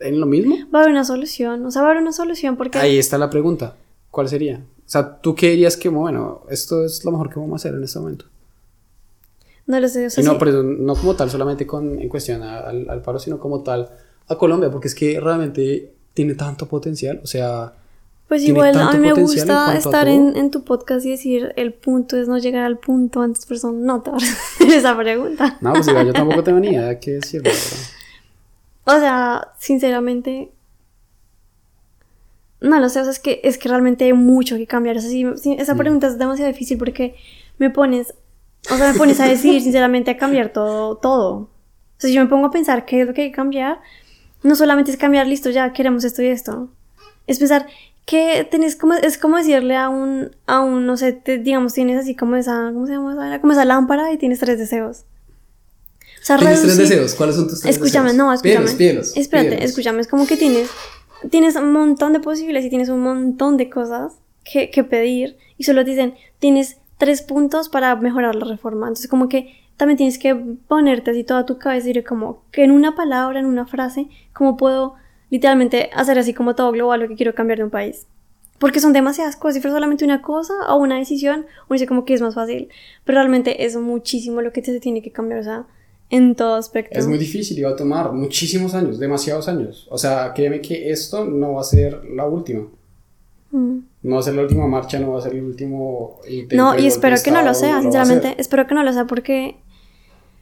en 0.00 0.20
lo 0.20 0.26
mismo? 0.26 0.56
Va 0.74 0.80
a 0.80 0.82
haber 0.82 0.92
una 0.92 1.04
solución, 1.04 1.64
o 1.66 1.70
sea, 1.70 1.82
va 1.82 1.88
a 1.88 1.90
haber 1.92 2.02
una 2.02 2.12
solución 2.12 2.56
porque... 2.56 2.78
Ahí 2.78 2.98
está 2.98 3.18
la 3.18 3.30
pregunta. 3.30 3.76
¿Cuál 4.10 4.28
sería? 4.28 4.62
O 4.84 4.88
sea, 4.92 5.20
¿tú 5.20 5.34
qué 5.34 5.50
dirías 5.50 5.76
que, 5.76 5.88
bueno, 5.88 6.42
esto 6.50 6.84
es 6.84 7.04
lo 7.04 7.12
mejor 7.12 7.30
que 7.30 7.38
vamos 7.40 7.52
a 7.52 7.56
hacer 7.68 7.74
en 7.78 7.84
este 7.84 7.98
momento? 7.98 8.24
No 9.66 9.78
lo 9.78 9.88
sé, 9.88 10.06
o 10.06 10.10
sea, 10.10 10.22
Y 10.22 10.26
no, 10.26 10.32
sí- 10.32 10.38
por 10.38 10.48
eso, 10.48 10.62
no 10.62 10.94
como 10.96 11.14
tal, 11.14 11.30
solamente 11.30 11.66
con, 11.66 11.98
en 12.00 12.08
cuestión 12.08 12.42
a- 12.42 12.58
al, 12.60 12.90
al 12.90 13.00
paro, 13.00 13.18
sino 13.18 13.38
como 13.38 13.62
tal 13.62 13.88
a 14.28 14.36
Colombia, 14.36 14.70
porque 14.70 14.88
es 14.88 14.94
que 14.94 15.18
realmente 15.20 15.92
tiene 16.14 16.34
tanto 16.34 16.66
potencial. 16.66 17.20
O 17.22 17.26
sea, 17.26 17.72
pues 18.32 18.44
igual 18.44 18.78
a 18.80 18.92
mí 18.92 18.98
me 18.98 19.08
en 19.10 19.14
gusta 19.20 19.76
estar 19.76 20.08
en, 20.08 20.34
en 20.38 20.50
tu 20.50 20.64
podcast 20.64 21.04
y 21.04 21.10
decir, 21.10 21.52
el 21.56 21.74
punto 21.74 22.16
es 22.16 22.28
no 22.28 22.38
llegar 22.38 22.62
al 22.64 22.78
punto 22.78 23.20
antes, 23.20 23.44
pero 23.44 23.60
son 23.60 23.84
no 23.84 24.00
te 24.00 24.10
vas 24.10 24.22
a 24.22 24.26
hacer 24.64 24.72
esa 24.78 24.96
pregunta. 24.96 25.58
no, 25.60 25.74
pues 25.74 25.86
igual 25.88 26.06
yo 26.06 26.12
tampoco 26.14 26.42
tengo 26.42 26.58
ni 26.58 26.68
idea 26.68 26.86
de 26.86 26.98
qué 26.98 27.10
decir. 27.20 27.42
O 28.84 28.98
sea, 28.98 29.48
sinceramente, 29.58 30.50
no 32.60 32.78
lo 32.78 32.88
sé, 32.88 33.00
o 33.00 33.04
sea, 33.04 33.12
es 33.12 33.18
que, 33.18 33.40
es 33.44 33.58
que 33.58 33.68
realmente 33.68 34.04
hay 34.04 34.12
mucho 34.12 34.56
que 34.56 34.66
cambiar. 34.66 34.96
O 34.96 35.00
sea, 35.00 35.10
si- 35.10 35.26
si- 35.36 35.50
Mm. 35.56 35.60
esa 35.60 35.74
pregunta 35.74 36.06
es 36.06 36.18
demasiado 36.18 36.50
difícil 36.50 36.78
porque 36.78 37.16
me 37.58 37.70
pones, 37.70 38.14
o 38.70 38.76
sea, 38.76 38.92
me 38.92 38.98
pones 38.98 39.18
a 39.20 39.26
decir, 39.26 39.60
sinceramente, 39.62 40.10
a 40.12 40.16
cambiar 40.16 40.52
todo, 40.52 40.96
todo. 40.96 41.32
O 41.34 41.48
sea, 41.98 42.08
si 42.08 42.14
yo 42.14 42.22
me 42.22 42.28
pongo 42.28 42.46
a 42.46 42.50
pensar 42.50 42.84
qué 42.86 43.02
es 43.02 43.06
lo 43.06 43.14
que 43.14 43.22
hay 43.22 43.30
que 43.30 43.36
cambiar, 43.36 43.80
no 44.42 44.54
solamente 44.56 44.90
es 44.90 44.96
cambiar, 44.96 45.26
listo, 45.26 45.50
ya 45.50 45.72
queremos 45.72 46.04
esto 46.04 46.22
y 46.22 46.28
esto. 46.28 46.68
Es 47.26 47.38
pensar 47.38 47.66
que 48.04 48.46
tenés 48.50 48.76
como, 48.76 48.94
es 48.94 49.16
como 49.18 49.36
decirle 49.36 49.76
a 49.76 49.88
un, 49.88 50.34
a 50.46 50.60
un, 50.60 50.86
no 50.86 50.96
sé, 50.96 51.12
te- 51.12 51.38
digamos, 51.38 51.72
tienes 51.74 51.98
así 51.98 52.16
como 52.16 52.36
esa, 52.36 52.70
¿cómo 52.72 52.86
se 52.86 52.92
llama? 52.94 53.40
Como 53.40 53.52
esa 53.52 53.64
lámpara 53.64 54.12
y 54.12 54.18
tienes 54.18 54.40
tres 54.40 54.58
deseos. 54.58 55.04
O 56.20 56.24
sea, 56.24 56.36
¿Tienes 56.36 56.62
tres 56.62 56.76
deseos? 56.76 57.14
¿Cuáles 57.14 57.36
son 57.36 57.48
tus 57.48 57.60
tres 57.60 57.76
Escúchame, 57.76 58.10
deseos? 58.10 58.26
no, 58.26 58.32
escúchame. 58.32 58.58
Pídelos, 58.66 58.74
pídelos, 58.76 59.16
Espérate, 59.16 59.64
escúchame, 59.64 60.00
es 60.00 60.08
como 60.08 60.26
que 60.26 60.36
tienes, 60.36 60.68
tienes 61.30 61.56
un 61.56 61.72
montón 61.72 62.12
de 62.12 62.20
posibilidades 62.20 62.66
y 62.66 62.70
tienes 62.70 62.88
un 62.88 63.00
montón 63.00 63.56
de 63.56 63.68
cosas 63.70 64.12
que, 64.44 64.70
que 64.70 64.84
pedir 64.84 65.36
y 65.58 65.64
solo 65.64 65.84
te 65.84 65.90
dicen, 65.90 66.14
tienes 66.38 66.78
tres 66.98 67.22
puntos 67.22 67.68
para 67.68 67.94
mejorar 67.96 68.34
la 68.36 68.44
reforma. 68.44 68.86
Entonces 68.86 69.08
como 69.08 69.28
que 69.28 69.54
también 69.76 69.96
tienes 69.96 70.18
que 70.18 70.34
ponerte 70.34 71.10
así 71.10 71.24
toda 71.24 71.44
tu 71.46 71.58
cabeza 71.58 71.86
y 71.86 71.92
decir 71.92 72.04
como 72.04 72.44
que 72.52 72.62
en 72.62 72.70
una 72.70 72.94
palabra, 72.94 73.40
en 73.40 73.46
una 73.46 73.66
frase, 73.66 74.06
cómo 74.32 74.56
puedo 74.56 74.94
literalmente 75.32 75.88
hacer 75.94 76.18
así 76.18 76.34
como 76.34 76.54
todo 76.54 76.70
global 76.72 77.00
lo 77.00 77.08
que 77.08 77.16
quiero 77.16 77.34
cambiar 77.34 77.56
de 77.56 77.64
un 77.64 77.70
país. 77.70 78.06
Porque 78.58 78.80
son 78.80 78.92
demasiadas 78.92 79.34
cosas. 79.34 79.54
Si 79.54 79.60
fuera 79.62 79.74
solamente 79.74 80.04
una 80.04 80.20
cosa 80.20 80.52
o 80.68 80.76
una 80.76 80.98
decisión, 80.98 81.46
uno 81.68 81.70
dice 81.70 81.86
como 81.86 82.04
que 82.04 82.12
es 82.12 82.20
más 82.20 82.34
fácil. 82.34 82.68
Pero 83.04 83.18
realmente 83.18 83.64
es 83.64 83.74
muchísimo 83.76 84.42
lo 84.42 84.52
que 84.52 84.62
se 84.62 84.78
tiene 84.78 85.00
que 85.00 85.10
cambiar, 85.10 85.40
o 85.40 85.42
sea, 85.42 85.66
en 86.10 86.34
todo 86.34 86.56
aspecto. 86.56 86.98
Es 86.98 87.06
muy 87.06 87.16
difícil 87.16 87.58
y 87.58 87.62
va 87.62 87.70
a 87.70 87.76
tomar 87.76 88.12
muchísimos 88.12 88.74
años, 88.74 88.98
demasiados 88.98 89.48
años. 89.48 89.88
O 89.90 89.96
sea, 89.96 90.34
créeme 90.34 90.60
que 90.60 90.90
esto 90.90 91.24
no 91.24 91.54
va 91.54 91.62
a 91.62 91.64
ser 91.64 92.04
la 92.04 92.26
última. 92.26 92.68
Mm. 93.52 93.78
No 94.02 94.14
va 94.14 94.20
a 94.20 94.22
ser 94.22 94.34
la 94.34 94.42
última 94.42 94.66
marcha, 94.66 94.98
no 94.98 95.12
va 95.12 95.18
a 95.18 95.22
ser 95.22 95.32
el 95.32 95.44
último 95.44 96.20
intento. 96.28 96.62
No, 96.62 96.78
y 96.78 96.86
espero 96.86 97.16
que 97.24 97.30
no 97.30 97.42
lo 97.42 97.54
sea, 97.54 97.80
sinceramente. 97.80 98.34
Espero 98.36 98.66
que 98.66 98.74
no 98.74 98.82
lo 98.82 98.92
sea 98.92 99.06
porque. 99.06 99.56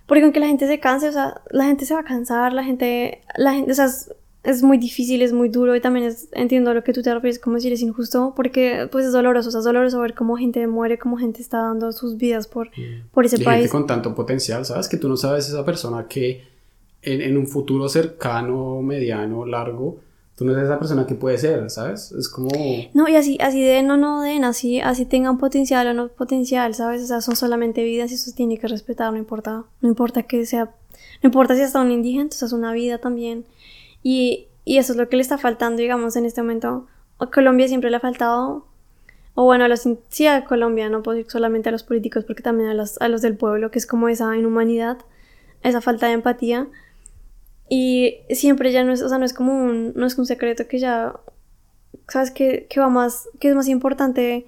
Porque 0.09 0.24
aunque 0.24 0.41
la 0.41 0.49
gente 0.49 0.66
se 0.66 0.80
canse, 0.80 1.09
o 1.09 1.12
sea, 1.12 1.41
la 1.51 1.66
gente 1.66 1.86
se 1.86 1.95
va 1.95 2.01
a 2.01 2.05
cansar, 2.05 2.53
la 2.53 2.64
gente. 2.64 3.20
La 3.36 3.53
gente, 3.55 3.70
o 3.70 3.74
sea, 3.74 3.88
es 4.43 4.62
muy 4.62 4.78
difícil, 4.78 5.20
es 5.22 5.32
muy 5.32 5.49
duro 5.49 5.76
y 5.76 5.80
también 5.80 6.07
es, 6.07 6.28
entiendo 6.32 6.72
lo 6.72 6.82
que 6.82 6.93
tú 6.93 7.03
te 7.03 7.12
refieres, 7.12 7.38
como 7.38 7.57
decir 7.57 7.72
es 7.72 7.82
injusto, 7.82 8.32
porque 8.34 8.88
pues 8.91 9.07
es 9.07 9.12
doloroso, 9.12 9.49
o 9.49 9.53
sea, 9.53 9.59
es 9.59 9.64
doloroso 9.64 10.01
ver 10.01 10.14
cómo 10.14 10.36
gente 10.36 10.66
muere, 10.66 10.99
cómo 10.99 11.18
gente 11.18 11.43
está 11.43 11.59
dando 11.59 11.93
sus 11.93 12.16
vidas 12.16 12.47
por, 12.47 12.68
mm. 12.68 13.11
por 13.12 13.26
ese 13.26 13.41
y 13.41 13.45
país. 13.45 13.61
Gente 13.62 13.72
con 13.72 13.86
tanto 13.86 14.14
potencial, 14.14 14.64
¿sabes? 14.64 14.88
Que 14.88 14.97
tú 14.97 15.09
no 15.09 15.16
sabes 15.16 15.49
esa 15.49 15.64
persona 15.64 16.07
que 16.09 16.43
en, 17.03 17.20
en 17.20 17.36
un 17.36 17.47
futuro 17.47 17.88
cercano, 17.88 18.80
mediano, 18.80 19.45
largo, 19.45 19.99
tú 20.36 20.47
no 20.47 20.55
sabes 20.55 20.68
esa 20.68 20.78
persona 20.78 21.07
que 21.07 21.14
puede 21.14 21.36
ser, 21.36 21.68
¿sabes? 21.68 22.11
Es 22.12 22.26
como... 22.30 22.49
No, 22.95 23.09
y 23.09 23.16
así, 23.16 23.36
así 23.43 23.62
den 23.62 23.91
o 23.91 23.99
no 23.99 24.22
den, 24.22 24.45
así, 24.45 24.80
así 24.80 25.05
tengan 25.05 25.36
potencial 25.36 25.86
o 25.88 25.93
no 25.93 26.09
potencial, 26.09 26.74
¿sabes? 26.74 27.03
O 27.03 27.07
sea, 27.07 27.20
son 27.20 27.36
solamente 27.36 27.84
vidas 27.84 28.11
y 28.11 28.14
eso 28.14 28.30
se 28.30 28.36
tiene 28.36 28.57
que 28.57 28.68
respetar, 28.68 29.12
no 29.12 29.18
importa, 29.18 29.64
no 29.82 29.88
importa 29.91 30.22
que 30.22 30.47
sea, 30.47 30.74
no 31.22 31.26
importa 31.26 31.55
si 31.57 31.61
hasta 31.61 31.82
un 31.82 31.91
indígena, 31.91 32.30
o 32.30 32.32
sea, 32.32 32.47
es 32.47 32.55
una 32.55 32.72
vida 32.72 32.97
también 32.97 33.45
y, 34.03 34.48
y 34.64 34.78
eso 34.78 34.92
es 34.92 34.98
lo 34.98 35.09
que 35.09 35.16
le 35.16 35.22
está 35.22 35.38
faltando, 35.38 35.80
digamos, 35.80 36.16
en 36.16 36.24
este 36.24 36.42
momento. 36.42 36.86
A 37.18 37.26
Colombia 37.26 37.68
siempre 37.68 37.90
le 37.90 37.96
ha 37.96 38.01
faltado, 38.01 38.66
o 39.34 39.44
bueno, 39.44 39.64
a 39.64 39.68
los, 39.68 39.88
sí 40.09 40.26
a 40.26 40.44
Colombia, 40.44 40.88
no 40.88 41.03
puedo 41.03 41.22
solamente 41.28 41.68
a 41.68 41.72
los 41.72 41.82
políticos, 41.82 42.24
porque 42.24 42.42
también 42.42 42.70
a 42.70 42.74
los, 42.74 43.01
a 43.01 43.09
los 43.09 43.22
del 43.22 43.36
pueblo, 43.36 43.70
que 43.70 43.78
es 43.78 43.86
como 43.86 44.09
esa 44.09 44.36
inhumanidad, 44.36 44.98
esa 45.62 45.80
falta 45.80 46.07
de 46.07 46.12
empatía. 46.12 46.68
Y 47.68 48.16
siempre 48.30 48.72
ya 48.72 48.82
no 48.82 48.92
es, 48.92 49.03
o 49.03 49.09
sea, 49.09 49.18
no 49.18 49.24
es 49.24 49.32
como 49.32 49.55
un, 49.55 49.92
no 49.94 50.07
es 50.07 50.18
un 50.18 50.26
secreto 50.26 50.66
que 50.66 50.78
ya, 50.78 51.14
¿sabes? 52.09 52.30
Que, 52.30 52.66
que 52.68 52.80
va 52.80 52.88
más, 52.88 53.28
que 53.38 53.48
es 53.48 53.55
más 53.55 53.68
importante, 53.68 54.46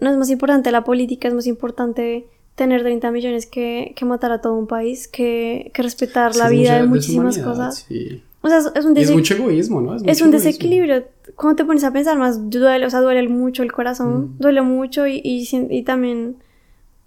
no 0.00 0.10
es 0.10 0.16
más 0.16 0.28
importante 0.30 0.70
la 0.70 0.84
política, 0.84 1.28
es 1.28 1.34
más 1.34 1.46
importante 1.46 2.26
tener 2.54 2.82
30 2.82 3.10
millones 3.10 3.46
que, 3.46 3.94
que 3.96 4.04
matar 4.04 4.32
a 4.32 4.40
todo 4.40 4.54
un 4.54 4.66
país, 4.66 5.08
que, 5.08 5.70
que 5.72 5.82
respetar 5.82 6.36
la 6.36 6.48
vida 6.48 6.76
de 6.76 6.86
muchísimas 6.86 7.38
cosas. 7.38 7.86
Sí. 7.88 8.22
O 8.44 8.48
sea, 8.48 8.58
es 8.58 8.84
un, 8.84 8.96
es 8.96 9.10
mucho 9.12 9.34
egoísmo, 9.34 9.80
¿no? 9.80 9.94
Es, 10.04 10.20
un 10.20 10.32
desequilibrio. 10.32 11.04
Cuando 11.36 11.56
te 11.56 11.64
pones 11.64 11.84
a 11.84 11.92
pensar 11.92 12.18
más, 12.18 12.50
duele, 12.50 12.84
o 12.84 12.90
sea, 12.90 13.00
duele 13.00 13.28
mucho 13.28 13.62
el 13.62 13.70
corazón, 13.70 14.34
mm. 14.34 14.38
duele 14.38 14.62
mucho 14.62 15.06
y, 15.06 15.20
y, 15.22 15.48
y, 15.70 15.82
también, 15.84 16.36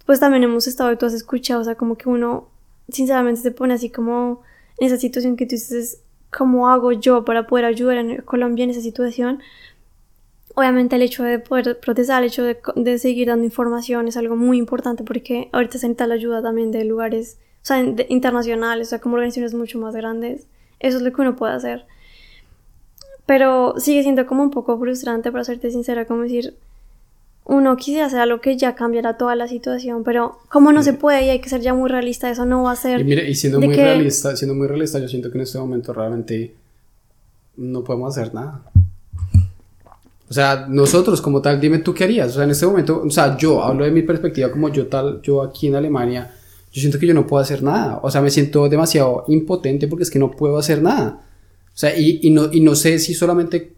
pues 0.06 0.18
también 0.18 0.44
hemos 0.44 0.66
estado 0.66 0.90
y 0.92 0.96
tú 0.96 1.04
has 1.04 1.12
escuchado, 1.12 1.60
o 1.60 1.64
sea, 1.64 1.74
como 1.74 1.98
que 1.98 2.08
uno, 2.08 2.48
sinceramente, 2.88 3.42
se 3.42 3.50
pone 3.50 3.74
así 3.74 3.90
como 3.90 4.40
en 4.78 4.86
esa 4.86 4.96
situación 4.96 5.36
que 5.36 5.44
tú 5.44 5.56
dices, 5.56 6.00
¿cómo 6.30 6.70
hago 6.70 6.92
yo 6.92 7.26
para 7.26 7.46
poder 7.46 7.66
ayudar 7.66 7.98
a 7.98 8.22
Colombia 8.22 8.64
en 8.64 8.70
esa 8.70 8.80
situación? 8.80 9.40
Obviamente 10.54 10.96
el 10.96 11.02
hecho 11.02 11.22
de 11.22 11.38
poder 11.38 11.78
protestar, 11.80 12.22
el 12.22 12.30
hecho 12.30 12.44
de, 12.44 12.56
de 12.76 12.98
seguir 12.98 13.28
dando 13.28 13.44
información 13.44 14.08
es 14.08 14.16
algo 14.16 14.36
muy 14.36 14.56
importante 14.56 15.04
porque 15.04 15.50
ahorita 15.52 15.76
se 15.76 15.86
necesita 15.86 16.06
la 16.06 16.14
ayuda 16.14 16.42
también 16.42 16.70
de 16.70 16.82
lugares, 16.86 17.36
o 17.62 17.66
sea, 17.66 17.84
internacionales, 18.08 18.88
o 18.88 18.90
sea, 18.90 19.00
como 19.00 19.16
organizaciones 19.16 19.52
mucho 19.52 19.78
más 19.78 19.94
grandes. 19.94 20.46
Eso 20.80 20.98
es 20.98 21.02
lo 21.02 21.12
que 21.12 21.22
uno 21.22 21.36
puede 21.36 21.54
hacer. 21.54 21.86
Pero 23.26 23.74
sigue 23.78 24.02
siendo 24.02 24.26
como 24.26 24.42
un 24.42 24.50
poco 24.50 24.78
frustrante, 24.78 25.32
para 25.32 25.44
serte 25.44 25.70
sincera, 25.70 26.04
como 26.06 26.22
decir, 26.22 26.54
uno 27.44 27.76
quisiera 27.76 28.06
hacer 28.06 28.20
algo 28.20 28.40
que 28.40 28.56
ya 28.56 28.74
cambiará 28.74 29.16
toda 29.16 29.36
la 29.36 29.46
situación, 29.46 30.02
pero 30.04 30.38
como 30.48 30.72
no 30.72 30.82
se 30.82 30.92
puede 30.92 31.26
y 31.26 31.28
hay 31.30 31.40
que 31.40 31.48
ser 31.48 31.60
ya 31.60 31.74
muy 31.74 31.88
realista, 31.88 32.28
eso 32.28 32.44
no 32.44 32.64
va 32.64 32.72
a 32.72 32.76
ser. 32.76 33.00
Y 33.00 33.04
mire, 33.04 33.28
y 33.28 33.34
siendo 33.34 33.60
muy 33.60 33.74
realista, 33.74 34.36
siendo 34.36 34.54
muy 34.54 34.66
realista, 34.66 34.98
yo 34.98 35.08
siento 35.08 35.30
que 35.30 35.38
en 35.38 35.42
este 35.42 35.58
momento 35.58 35.92
realmente 35.92 36.54
no 37.56 37.84
podemos 37.84 38.16
hacer 38.16 38.34
nada. 38.34 38.62
O 40.28 40.34
sea, 40.34 40.66
nosotros 40.68 41.20
como 41.20 41.40
tal, 41.40 41.60
dime 41.60 41.78
tú 41.78 41.94
qué 41.94 42.04
harías. 42.04 42.30
O 42.30 42.34
sea, 42.34 42.44
en 42.44 42.50
este 42.50 42.66
momento, 42.66 43.02
o 43.04 43.10
sea, 43.10 43.36
yo 43.36 43.62
hablo 43.62 43.84
de 43.84 43.92
mi 43.92 44.02
perspectiva 44.02 44.50
como 44.50 44.68
yo 44.70 44.88
tal, 44.88 45.22
yo 45.22 45.40
aquí 45.40 45.68
en 45.68 45.76
Alemania, 45.76 46.34
yo 46.76 46.82
siento 46.82 46.98
que 46.98 47.06
yo 47.06 47.14
no 47.14 47.26
puedo 47.26 47.42
hacer 47.42 47.62
nada. 47.62 48.00
O 48.02 48.10
sea, 48.10 48.20
me 48.20 48.28
siento 48.28 48.68
demasiado 48.68 49.24
impotente 49.28 49.88
porque 49.88 50.02
es 50.02 50.10
que 50.10 50.18
no 50.18 50.30
puedo 50.30 50.58
hacer 50.58 50.82
nada. 50.82 51.22
O 51.68 51.78
sea, 51.78 51.98
y, 51.98 52.20
y, 52.22 52.28
no, 52.28 52.52
y 52.52 52.60
no 52.60 52.74
sé 52.74 52.98
si 52.98 53.14
solamente 53.14 53.72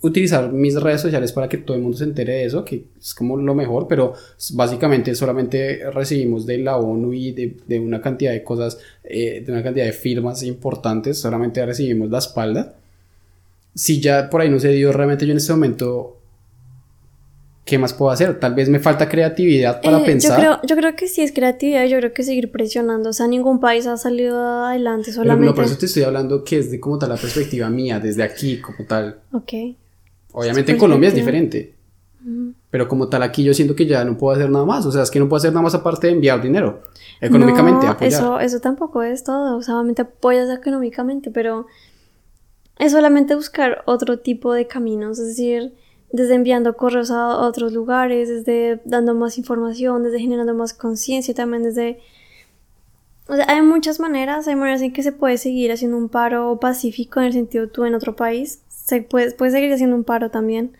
utilizar 0.00 0.50
mis 0.50 0.80
redes 0.80 1.02
sociales 1.02 1.30
para 1.30 1.46
que 1.46 1.58
todo 1.58 1.76
el 1.76 1.82
mundo 1.82 1.98
se 1.98 2.04
entere 2.04 2.32
de 2.32 2.44
eso, 2.46 2.64
que 2.64 2.86
es 2.98 3.12
como 3.12 3.36
lo 3.36 3.54
mejor, 3.54 3.86
pero 3.86 4.14
básicamente 4.54 5.14
solamente 5.14 5.90
recibimos 5.90 6.46
de 6.46 6.56
la 6.56 6.78
ONU 6.78 7.12
y 7.12 7.32
de, 7.32 7.58
de 7.66 7.78
una 7.78 8.00
cantidad 8.00 8.32
de 8.32 8.42
cosas, 8.42 8.78
eh, 9.04 9.42
de 9.44 9.52
una 9.52 9.62
cantidad 9.62 9.84
de 9.84 9.92
firmas 9.92 10.42
importantes, 10.42 11.18
solamente 11.18 11.64
recibimos 11.66 12.10
la 12.10 12.18
espalda. 12.18 12.76
Si 13.74 14.00
ya 14.00 14.30
por 14.30 14.40
ahí 14.40 14.48
no 14.48 14.58
se 14.58 14.68
dio, 14.68 14.90
realmente 14.90 15.26
yo 15.26 15.32
en 15.32 15.36
este 15.36 15.52
momento 15.52 16.21
¿qué 17.64 17.78
más 17.78 17.94
puedo 17.94 18.10
hacer? 18.10 18.40
Tal 18.40 18.54
vez 18.54 18.68
me 18.68 18.78
falta 18.78 19.08
creatividad 19.08 19.80
para 19.80 20.00
eh, 20.00 20.04
pensar. 20.04 20.32
Yo 20.32 20.36
creo, 20.36 20.60
yo 20.66 20.76
creo 20.76 20.96
que 20.96 21.08
sí 21.08 21.22
es 21.22 21.32
creatividad, 21.32 21.86
yo 21.86 21.98
creo 21.98 22.12
que 22.12 22.22
seguir 22.22 22.50
presionando. 22.50 23.10
O 23.10 23.12
sea, 23.12 23.26
ningún 23.26 23.60
país 23.60 23.86
ha 23.86 23.96
salido 23.96 24.64
adelante 24.64 25.12
solamente. 25.12 25.46
No, 25.46 25.54
por 25.54 25.64
eso 25.64 25.76
te 25.76 25.86
estoy 25.86 26.02
hablando 26.02 26.44
que 26.44 26.58
es 26.58 26.70
de 26.70 26.80
como 26.80 26.98
tal 26.98 27.10
la 27.10 27.16
perspectiva 27.16 27.68
mía, 27.70 28.00
desde 28.00 28.22
aquí, 28.22 28.60
como 28.60 28.86
tal. 28.86 29.20
Ok. 29.32 29.52
Obviamente 30.32 30.72
en 30.72 30.78
Colombia 30.78 31.08
es 31.08 31.14
diferente. 31.14 31.74
Pero 32.70 32.86
como 32.86 33.08
tal 33.08 33.22
aquí 33.24 33.42
yo 33.42 33.52
siento 33.52 33.74
que 33.74 33.84
ya 33.84 34.04
no 34.04 34.16
puedo 34.16 34.34
hacer 34.34 34.48
nada 34.48 34.64
más. 34.64 34.86
O 34.86 34.92
sea, 34.92 35.02
es 35.02 35.10
que 35.10 35.18
no 35.18 35.28
puedo 35.28 35.38
hacer 35.38 35.52
nada 35.52 35.62
más 35.62 35.74
aparte 35.74 36.06
de 36.06 36.14
enviar 36.14 36.40
dinero. 36.40 36.82
Económicamente, 37.20 37.86
no, 37.86 37.96
Eso, 38.00 38.40
eso 38.40 38.60
tampoco 38.60 39.02
es 39.02 39.24
todo. 39.24 39.56
O 39.56 39.62
sea, 39.62 39.74
solamente 39.74 40.02
apoyas 40.02 40.48
económicamente, 40.48 41.30
pero 41.30 41.66
es 42.78 42.92
solamente 42.92 43.34
buscar 43.34 43.82
otro 43.86 44.20
tipo 44.20 44.52
de 44.52 44.66
caminos. 44.66 45.18
Es 45.18 45.28
decir, 45.28 45.74
desde 46.12 46.34
enviando 46.34 46.76
correos 46.76 47.10
a 47.10 47.38
otros 47.38 47.72
lugares, 47.72 48.28
desde 48.28 48.80
dando 48.84 49.14
más 49.14 49.38
información, 49.38 50.02
desde 50.02 50.20
generando 50.20 50.54
más 50.54 50.74
conciencia, 50.74 51.34
también 51.34 51.62
desde... 51.62 52.00
O 53.28 53.36
sea, 53.36 53.46
hay 53.48 53.62
muchas 53.62 53.98
maneras, 53.98 54.46
hay 54.46 54.54
maneras 54.54 54.82
en 54.82 54.92
que 54.92 55.02
se 55.02 55.12
puede 55.12 55.38
seguir 55.38 55.72
haciendo 55.72 55.96
un 55.96 56.08
paro 56.08 56.58
pacífico 56.60 57.20
en 57.20 57.26
el 57.26 57.32
sentido 57.32 57.68
tú 57.68 57.84
en 57.84 57.94
otro 57.94 58.14
país, 58.14 58.60
se 58.68 59.00
puede, 59.00 59.32
puede 59.32 59.52
seguir 59.52 59.72
haciendo 59.72 59.96
un 59.96 60.04
paro 60.04 60.30
también. 60.30 60.76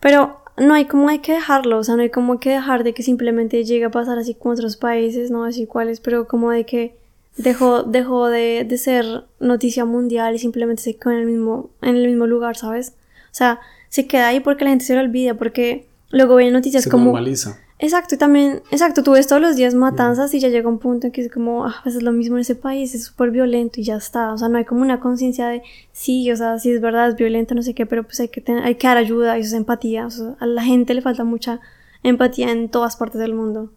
Pero 0.00 0.40
no 0.56 0.74
hay 0.74 0.86
como 0.86 1.08
hay 1.08 1.20
que 1.20 1.32
dejarlo, 1.32 1.78
o 1.78 1.84
sea, 1.84 1.96
no 1.96 2.02
hay 2.02 2.10
como 2.10 2.40
que 2.40 2.50
dejar 2.50 2.84
de 2.84 2.94
que 2.94 3.02
simplemente 3.02 3.64
llegue 3.64 3.84
a 3.84 3.90
pasar 3.90 4.18
así 4.18 4.34
con 4.34 4.52
otros 4.52 4.76
países, 4.76 5.30
no 5.30 5.44
así 5.44 5.66
cuáles, 5.66 6.00
pero 6.00 6.26
como 6.26 6.50
de 6.50 6.64
que 6.64 6.96
dejó, 7.36 7.84
dejó 7.84 8.28
de, 8.28 8.64
de 8.68 8.78
ser 8.78 9.24
noticia 9.40 9.84
mundial 9.84 10.34
y 10.34 10.38
simplemente 10.38 10.82
se 10.82 10.96
quedó 10.96 11.12
en 11.12 11.18
el 11.18 11.26
mismo, 11.26 11.70
en 11.82 11.96
el 11.96 12.06
mismo 12.06 12.26
lugar, 12.26 12.56
¿sabes? 12.56 12.94
O 13.34 13.36
sea, 13.36 13.60
se 13.94 14.08
queda 14.08 14.26
ahí 14.26 14.40
porque 14.40 14.64
la 14.64 14.70
gente 14.70 14.84
se 14.84 14.96
lo 14.96 15.02
olvida, 15.02 15.34
porque 15.34 15.86
luego 16.10 16.34
ven 16.34 16.52
noticias 16.52 16.82
se 16.82 16.90
como... 16.90 17.12
Normaliza. 17.12 17.60
Exacto, 17.78 18.16
y 18.16 18.18
también, 18.18 18.60
exacto, 18.72 19.04
tú 19.04 19.12
ves 19.12 19.28
todos 19.28 19.40
los 19.40 19.54
días 19.54 19.76
matanzas 19.76 20.34
y 20.34 20.40
ya 20.40 20.48
llega 20.48 20.68
un 20.68 20.80
punto 20.80 21.06
en 21.06 21.12
que 21.12 21.20
es 21.20 21.30
como, 21.30 21.64
ah, 21.64 21.76
pues 21.84 21.94
es 21.94 22.02
lo 22.02 22.10
mismo 22.10 22.36
en 22.36 22.40
ese 22.40 22.56
país, 22.56 22.92
es 22.92 23.04
súper 23.04 23.30
violento 23.30 23.80
y 23.80 23.84
ya 23.84 23.94
está, 23.94 24.32
o 24.32 24.38
sea, 24.38 24.48
no 24.48 24.58
hay 24.58 24.64
como 24.64 24.82
una 24.82 24.98
conciencia 24.98 25.46
de, 25.46 25.62
sí, 25.92 26.28
o 26.32 26.36
sea, 26.36 26.58
si 26.58 26.72
es 26.72 26.80
verdad, 26.80 27.08
es 27.08 27.14
violento, 27.14 27.54
no 27.54 27.62
sé 27.62 27.72
qué, 27.72 27.86
pero 27.86 28.02
pues 28.02 28.18
hay 28.18 28.26
que, 28.28 28.40
tener, 28.40 28.64
hay 28.64 28.74
que 28.74 28.88
dar 28.88 28.96
ayuda 28.96 29.38
y 29.38 29.42
eso 29.42 29.50
es 29.50 29.54
empatía, 29.54 30.06
o 30.06 30.10
sea, 30.10 30.34
a 30.40 30.46
la 30.46 30.64
gente 30.64 30.92
le 30.92 31.00
falta 31.00 31.22
mucha 31.22 31.60
empatía 32.02 32.50
en 32.50 32.68
todas 32.70 32.96
partes 32.96 33.20
del 33.20 33.34
mundo, 33.34 33.70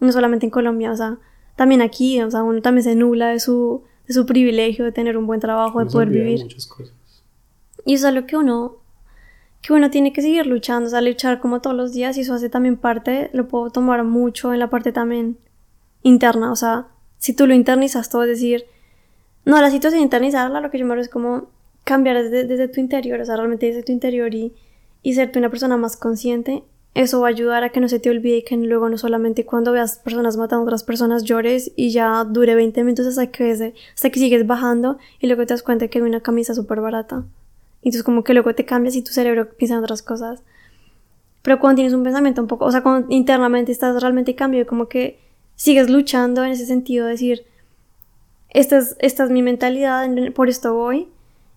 no 0.00 0.10
solamente 0.10 0.44
en 0.44 0.50
Colombia, 0.50 0.90
o 0.90 0.96
sea, 0.96 1.18
también 1.54 1.82
aquí, 1.82 2.20
o 2.20 2.28
sea, 2.32 2.42
uno 2.42 2.62
también 2.62 2.82
se 2.82 2.96
nula 2.96 3.28
de 3.28 3.38
su, 3.38 3.84
de 4.08 4.14
su 4.14 4.26
privilegio 4.26 4.84
de 4.84 4.90
tener 4.90 5.16
un 5.16 5.28
buen 5.28 5.38
trabajo, 5.38 5.84
de 5.84 5.86
poder 5.86 6.08
vivir. 6.08 6.48
Y 7.84 7.94
eso 7.94 8.08
es 8.08 8.14
lo 8.14 8.26
que 8.26 8.36
uno 8.36 8.81
que 9.62 9.72
uno 9.72 9.90
tiene 9.90 10.12
que 10.12 10.22
seguir 10.22 10.46
luchando, 10.46 10.88
o 10.88 10.90
sea, 10.90 11.00
luchar 11.00 11.40
como 11.40 11.60
todos 11.60 11.76
los 11.76 11.92
días 11.92 12.16
y 12.18 12.22
eso 12.22 12.34
hace 12.34 12.48
también 12.48 12.76
parte, 12.76 13.30
lo 13.32 13.48
puedo 13.48 13.70
tomar 13.70 14.02
mucho 14.04 14.52
en 14.52 14.58
la 14.58 14.68
parte 14.68 14.92
también 14.92 15.38
interna, 16.02 16.50
o 16.50 16.56
sea, 16.56 16.88
si 17.18 17.32
tú 17.32 17.46
lo 17.46 17.54
internizas 17.54 18.08
todo, 18.10 18.24
es 18.24 18.28
decir, 18.28 18.64
no, 19.44 19.60
la 19.60 19.70
situación 19.70 20.02
internizarla, 20.02 20.60
lo 20.60 20.70
que 20.70 20.78
yo 20.78 20.84
me 20.84 21.00
es 21.00 21.08
como 21.08 21.48
cambiar 21.84 22.20
desde, 22.22 22.44
desde, 22.44 22.66
tu 22.68 22.80
interior, 22.80 23.20
o 23.20 23.24
sea, 23.24 23.36
realmente 23.36 23.66
desde 23.66 23.84
tu 23.84 23.92
interior 23.92 24.34
y, 24.34 24.52
y 25.02 25.14
serte 25.14 25.38
una 25.38 25.50
persona 25.50 25.76
más 25.76 25.96
consciente, 25.96 26.64
eso 26.94 27.20
va 27.20 27.28
a 27.28 27.30
ayudar 27.30 27.64
a 27.64 27.70
que 27.70 27.80
no 27.80 27.88
se 27.88 28.00
te 28.00 28.10
olvide 28.10 28.38
y 28.38 28.42
que 28.42 28.56
luego 28.56 28.88
no 28.88 28.98
solamente 28.98 29.46
cuando 29.46 29.72
veas 29.72 29.98
personas 29.98 30.36
matando 30.36 30.62
a 30.62 30.64
otras 30.64 30.84
personas 30.84 31.24
llores 31.24 31.72
y 31.74 31.90
ya 31.90 32.24
dure 32.24 32.54
20 32.54 32.84
minutos 32.84 33.06
hasta 33.06 33.28
que, 33.28 33.72
hasta 33.94 34.10
que 34.10 34.20
sigues 34.20 34.46
bajando 34.46 34.98
y 35.18 35.26
luego 35.28 35.46
te 35.46 35.54
das 35.54 35.62
cuenta 35.62 35.88
que 35.88 35.98
hay 35.98 36.04
una 36.04 36.20
camisa 36.20 36.54
súper 36.54 36.80
barata. 36.80 37.24
Y 37.82 37.88
entonces 37.88 38.04
como 38.04 38.24
que 38.24 38.32
luego 38.32 38.54
te 38.54 38.64
cambias 38.64 38.94
y 38.94 39.02
tu 39.02 39.12
cerebro 39.12 39.50
piensa 39.50 39.74
en 39.74 39.82
otras 39.82 40.02
cosas. 40.02 40.42
Pero 41.42 41.58
cuando 41.58 41.76
tienes 41.76 41.92
un 41.92 42.04
pensamiento 42.04 42.40
un 42.40 42.48
poco, 42.48 42.64
o 42.64 42.70
sea, 42.70 42.82
cuando 42.82 43.12
internamente 43.12 43.72
estás 43.72 44.00
realmente 44.00 44.34
cambio, 44.36 44.66
como 44.66 44.88
que 44.88 45.18
sigues 45.56 45.90
luchando 45.90 46.44
en 46.44 46.52
ese 46.52 46.66
sentido, 46.66 47.06
de 47.06 47.12
decir, 47.12 47.44
esta 48.50 48.78
es, 48.78 48.96
esta 49.00 49.24
es 49.24 49.30
mi 49.30 49.42
mentalidad, 49.42 50.08
por 50.34 50.48
esto 50.48 50.74
voy, 50.74 51.08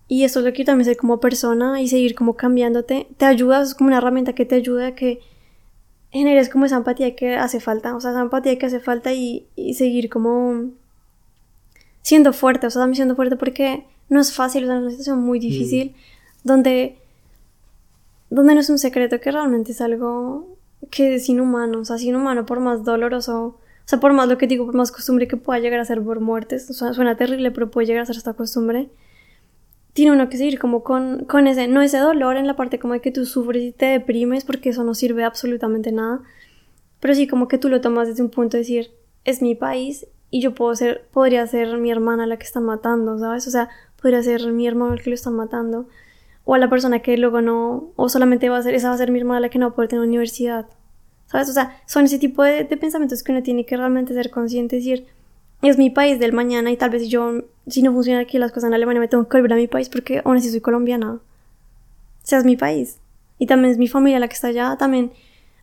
y 0.08 0.24
eso 0.24 0.40
es 0.40 0.44
lo 0.44 0.52
que 0.52 0.58
yo 0.58 0.64
también 0.64 0.84
ser 0.84 0.96
como 0.96 1.20
persona 1.20 1.80
y 1.80 1.88
seguir 1.88 2.14
como 2.16 2.34
cambiándote, 2.34 3.06
te 3.16 3.24
ayuda, 3.24 3.62
es 3.62 3.74
como 3.74 3.88
una 3.88 3.98
herramienta 3.98 4.34
que 4.34 4.44
te 4.44 4.56
ayuda 4.56 4.88
a 4.88 4.94
que 4.94 5.20
generes 6.10 6.48
como 6.48 6.64
esa 6.64 6.76
empatía 6.76 7.14
que 7.14 7.36
hace 7.36 7.60
falta, 7.60 7.94
o 7.94 8.00
sea, 8.00 8.10
esa 8.10 8.22
empatía 8.22 8.58
que 8.58 8.66
hace 8.66 8.80
falta 8.80 9.12
y, 9.12 9.46
y 9.54 9.74
seguir 9.74 10.08
como 10.08 10.70
siendo 12.02 12.32
fuerte, 12.32 12.66
o 12.66 12.70
sea, 12.70 12.82
también 12.82 12.96
siendo 12.96 13.16
fuerte 13.16 13.36
porque 13.36 13.84
no 14.08 14.20
es 14.20 14.32
fácil, 14.32 14.64
o 14.64 14.66
sea, 14.66 14.76
es 14.76 14.82
una 14.82 14.90
situación 14.90 15.20
muy 15.20 15.38
difícil 15.38 15.94
donde, 16.46 16.96
donde 18.30 18.54
no 18.54 18.60
es 18.60 18.70
un 18.70 18.78
secreto 18.78 19.20
que 19.20 19.32
realmente 19.32 19.72
es 19.72 19.80
algo 19.80 20.56
que 20.90 21.16
es 21.16 21.28
inhumano, 21.28 21.80
o 21.80 21.84
sea, 21.84 21.96
es 21.96 22.02
inhumano 22.02 22.46
por 22.46 22.60
más 22.60 22.84
doloroso, 22.84 23.44
o 23.46 23.58
sea, 23.84 24.00
por 24.00 24.12
más 24.12 24.28
lo 24.28 24.38
que 24.38 24.46
digo, 24.46 24.66
por 24.66 24.74
más 24.74 24.92
costumbre 24.92 25.28
que 25.28 25.36
pueda 25.36 25.58
llegar 25.58 25.80
a 25.80 25.84
ser 25.84 26.02
por 26.02 26.20
muertes, 26.20 26.66
suena 26.66 27.16
terrible, 27.16 27.50
pero 27.50 27.70
puede 27.70 27.86
llegar 27.86 28.02
a 28.02 28.06
ser 28.06 28.16
esta 28.16 28.34
costumbre 28.34 28.90
tiene 29.96 30.12
uno 30.12 30.28
que 30.28 30.36
seguir 30.36 30.58
como 30.58 30.84
con, 30.84 31.24
con 31.24 31.46
ese, 31.46 31.68
no 31.68 31.80
ese 31.80 31.96
dolor 31.96 32.36
en 32.36 32.46
la 32.46 32.54
parte 32.54 32.78
como 32.78 32.92
de 32.92 33.00
que 33.00 33.10
tú 33.10 33.24
sufres 33.24 33.62
y 33.62 33.72
te 33.72 33.86
deprimes 33.86 34.44
porque 34.44 34.68
eso 34.68 34.84
no 34.84 34.92
sirve 34.92 35.24
absolutamente 35.24 35.90
nada, 35.90 36.20
pero 37.00 37.14
sí 37.14 37.26
como 37.26 37.48
que 37.48 37.56
tú 37.56 37.70
lo 37.70 37.80
tomas 37.80 38.06
desde 38.06 38.22
un 38.22 38.28
punto 38.28 38.58
de 38.58 38.58
decir, 38.58 38.90
es 39.24 39.40
mi 39.40 39.54
país 39.54 40.06
y 40.30 40.42
yo 40.42 40.54
puedo 40.54 40.76
ser, 40.76 41.06
podría 41.12 41.46
ser 41.46 41.78
mi 41.78 41.90
hermana 41.90 42.26
la 42.26 42.36
que 42.36 42.44
están 42.44 42.64
matando, 42.64 43.18
¿sabes? 43.18 43.46
O 43.46 43.50
sea, 43.50 43.70
podría 43.98 44.22
ser 44.22 44.52
mi 44.52 44.66
hermano 44.66 44.92
el 44.92 45.00
que 45.00 45.08
lo 45.08 45.14
están 45.14 45.32
matando, 45.32 45.88
o 46.46 46.54
a 46.54 46.58
la 46.58 46.70
persona 46.70 47.00
que 47.00 47.18
luego 47.18 47.42
no, 47.42 47.92
o 47.96 48.08
solamente 48.08 48.48
va 48.48 48.56
a 48.56 48.62
ser, 48.62 48.74
esa 48.74 48.88
va 48.88 48.94
a 48.94 48.98
ser 48.98 49.10
mi 49.10 49.18
hermana 49.18 49.40
la 49.40 49.48
que 49.50 49.58
no 49.58 49.74
puede 49.74 49.88
tener 49.88 50.06
universidad, 50.06 50.66
¿sabes? 51.26 51.50
O 51.50 51.52
sea, 51.52 51.82
son 51.86 52.04
ese 52.04 52.20
tipo 52.20 52.44
de, 52.44 52.64
pensamientos 52.64 53.24
que 53.24 53.32
uno 53.32 53.42
tiene 53.42 53.66
que 53.66 53.76
realmente 53.76 54.14
ser 54.14 54.30
consciente 54.30 54.76
decir, 54.76 55.06
es 55.60 55.76
mi 55.76 55.90
país 55.90 56.20
del 56.20 56.32
mañana 56.32 56.70
y 56.70 56.76
tal 56.76 56.90
vez 56.90 57.08
yo, 57.08 57.42
si 57.66 57.82
no 57.82 57.92
funciona 57.92 58.20
aquí 58.20 58.38
las 58.38 58.52
cosas 58.52 58.68
en 58.68 58.74
Alemania, 58.74 59.00
me 59.00 59.08
tengo 59.08 59.28
que 59.28 59.36
volver 59.36 59.54
a 59.54 59.56
mi 59.56 59.66
país 59.66 59.88
porque 59.88 60.22
aún 60.24 60.36
así 60.36 60.48
soy 60.48 60.60
colombiana. 60.60 61.14
O 61.14 61.20
sea, 62.22 62.38
es 62.38 62.44
mi 62.44 62.56
país. 62.56 62.98
Y 63.38 63.46
también 63.46 63.72
es 63.72 63.78
mi 63.78 63.88
familia 63.88 64.20
la 64.20 64.28
que 64.28 64.34
está 64.34 64.48
allá. 64.48 64.76
También, 64.76 65.12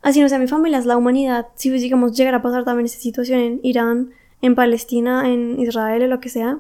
así 0.02 0.22
no 0.22 0.28
sea 0.28 0.40
mi 0.40 0.48
familia, 0.48 0.80
es 0.80 0.86
la 0.86 0.98
humanidad. 0.98 1.48
Si, 1.56 1.70
digamos, 1.70 2.18
llegara 2.18 2.38
a 2.38 2.42
pasar 2.42 2.66
también 2.66 2.88
esa 2.88 3.00
situación 3.00 3.40
en 3.40 3.60
Irán, 3.64 4.12
en 4.42 4.56
Palestina, 4.56 5.32
en 5.32 5.60
Israel 5.60 6.04
o 6.04 6.08
lo 6.08 6.20
que 6.20 6.30
sea, 6.30 6.60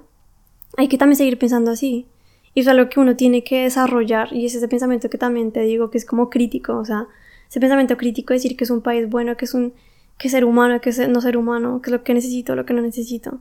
hay 0.77 0.87
que 0.87 0.97
también 0.97 1.17
seguir 1.17 1.37
pensando 1.37 1.71
así. 1.71 2.07
Y 2.53 2.61
es 2.61 2.67
algo 2.67 2.89
que 2.89 2.99
uno 2.99 3.15
tiene 3.15 3.43
que 3.43 3.63
desarrollar. 3.63 4.31
Y 4.31 4.45
es 4.45 4.55
ese 4.55 4.67
pensamiento 4.67 5.09
que 5.09 5.17
también 5.17 5.51
te 5.51 5.61
digo 5.61 5.89
que 5.89 5.97
es 5.97 6.05
como 6.05 6.29
crítico. 6.29 6.77
O 6.77 6.85
sea, 6.85 7.07
ese 7.49 7.59
pensamiento 7.59 7.97
crítico, 7.97 8.33
decir 8.33 8.55
que 8.55 8.63
es 8.63 8.69
un 8.69 8.81
país 8.81 9.09
bueno, 9.09 9.35
que 9.37 9.45
es 9.45 9.53
un 9.53 9.73
que 10.17 10.29
ser 10.29 10.45
humano, 10.45 10.79
que 10.81 10.91
no 11.07 11.21
ser 11.21 11.37
humano, 11.37 11.81
que 11.81 11.89
es 11.89 11.91
lo 11.91 12.03
que 12.03 12.13
necesito, 12.13 12.55
lo 12.55 12.65
que 12.65 12.73
no 12.73 12.81
necesito. 12.81 13.39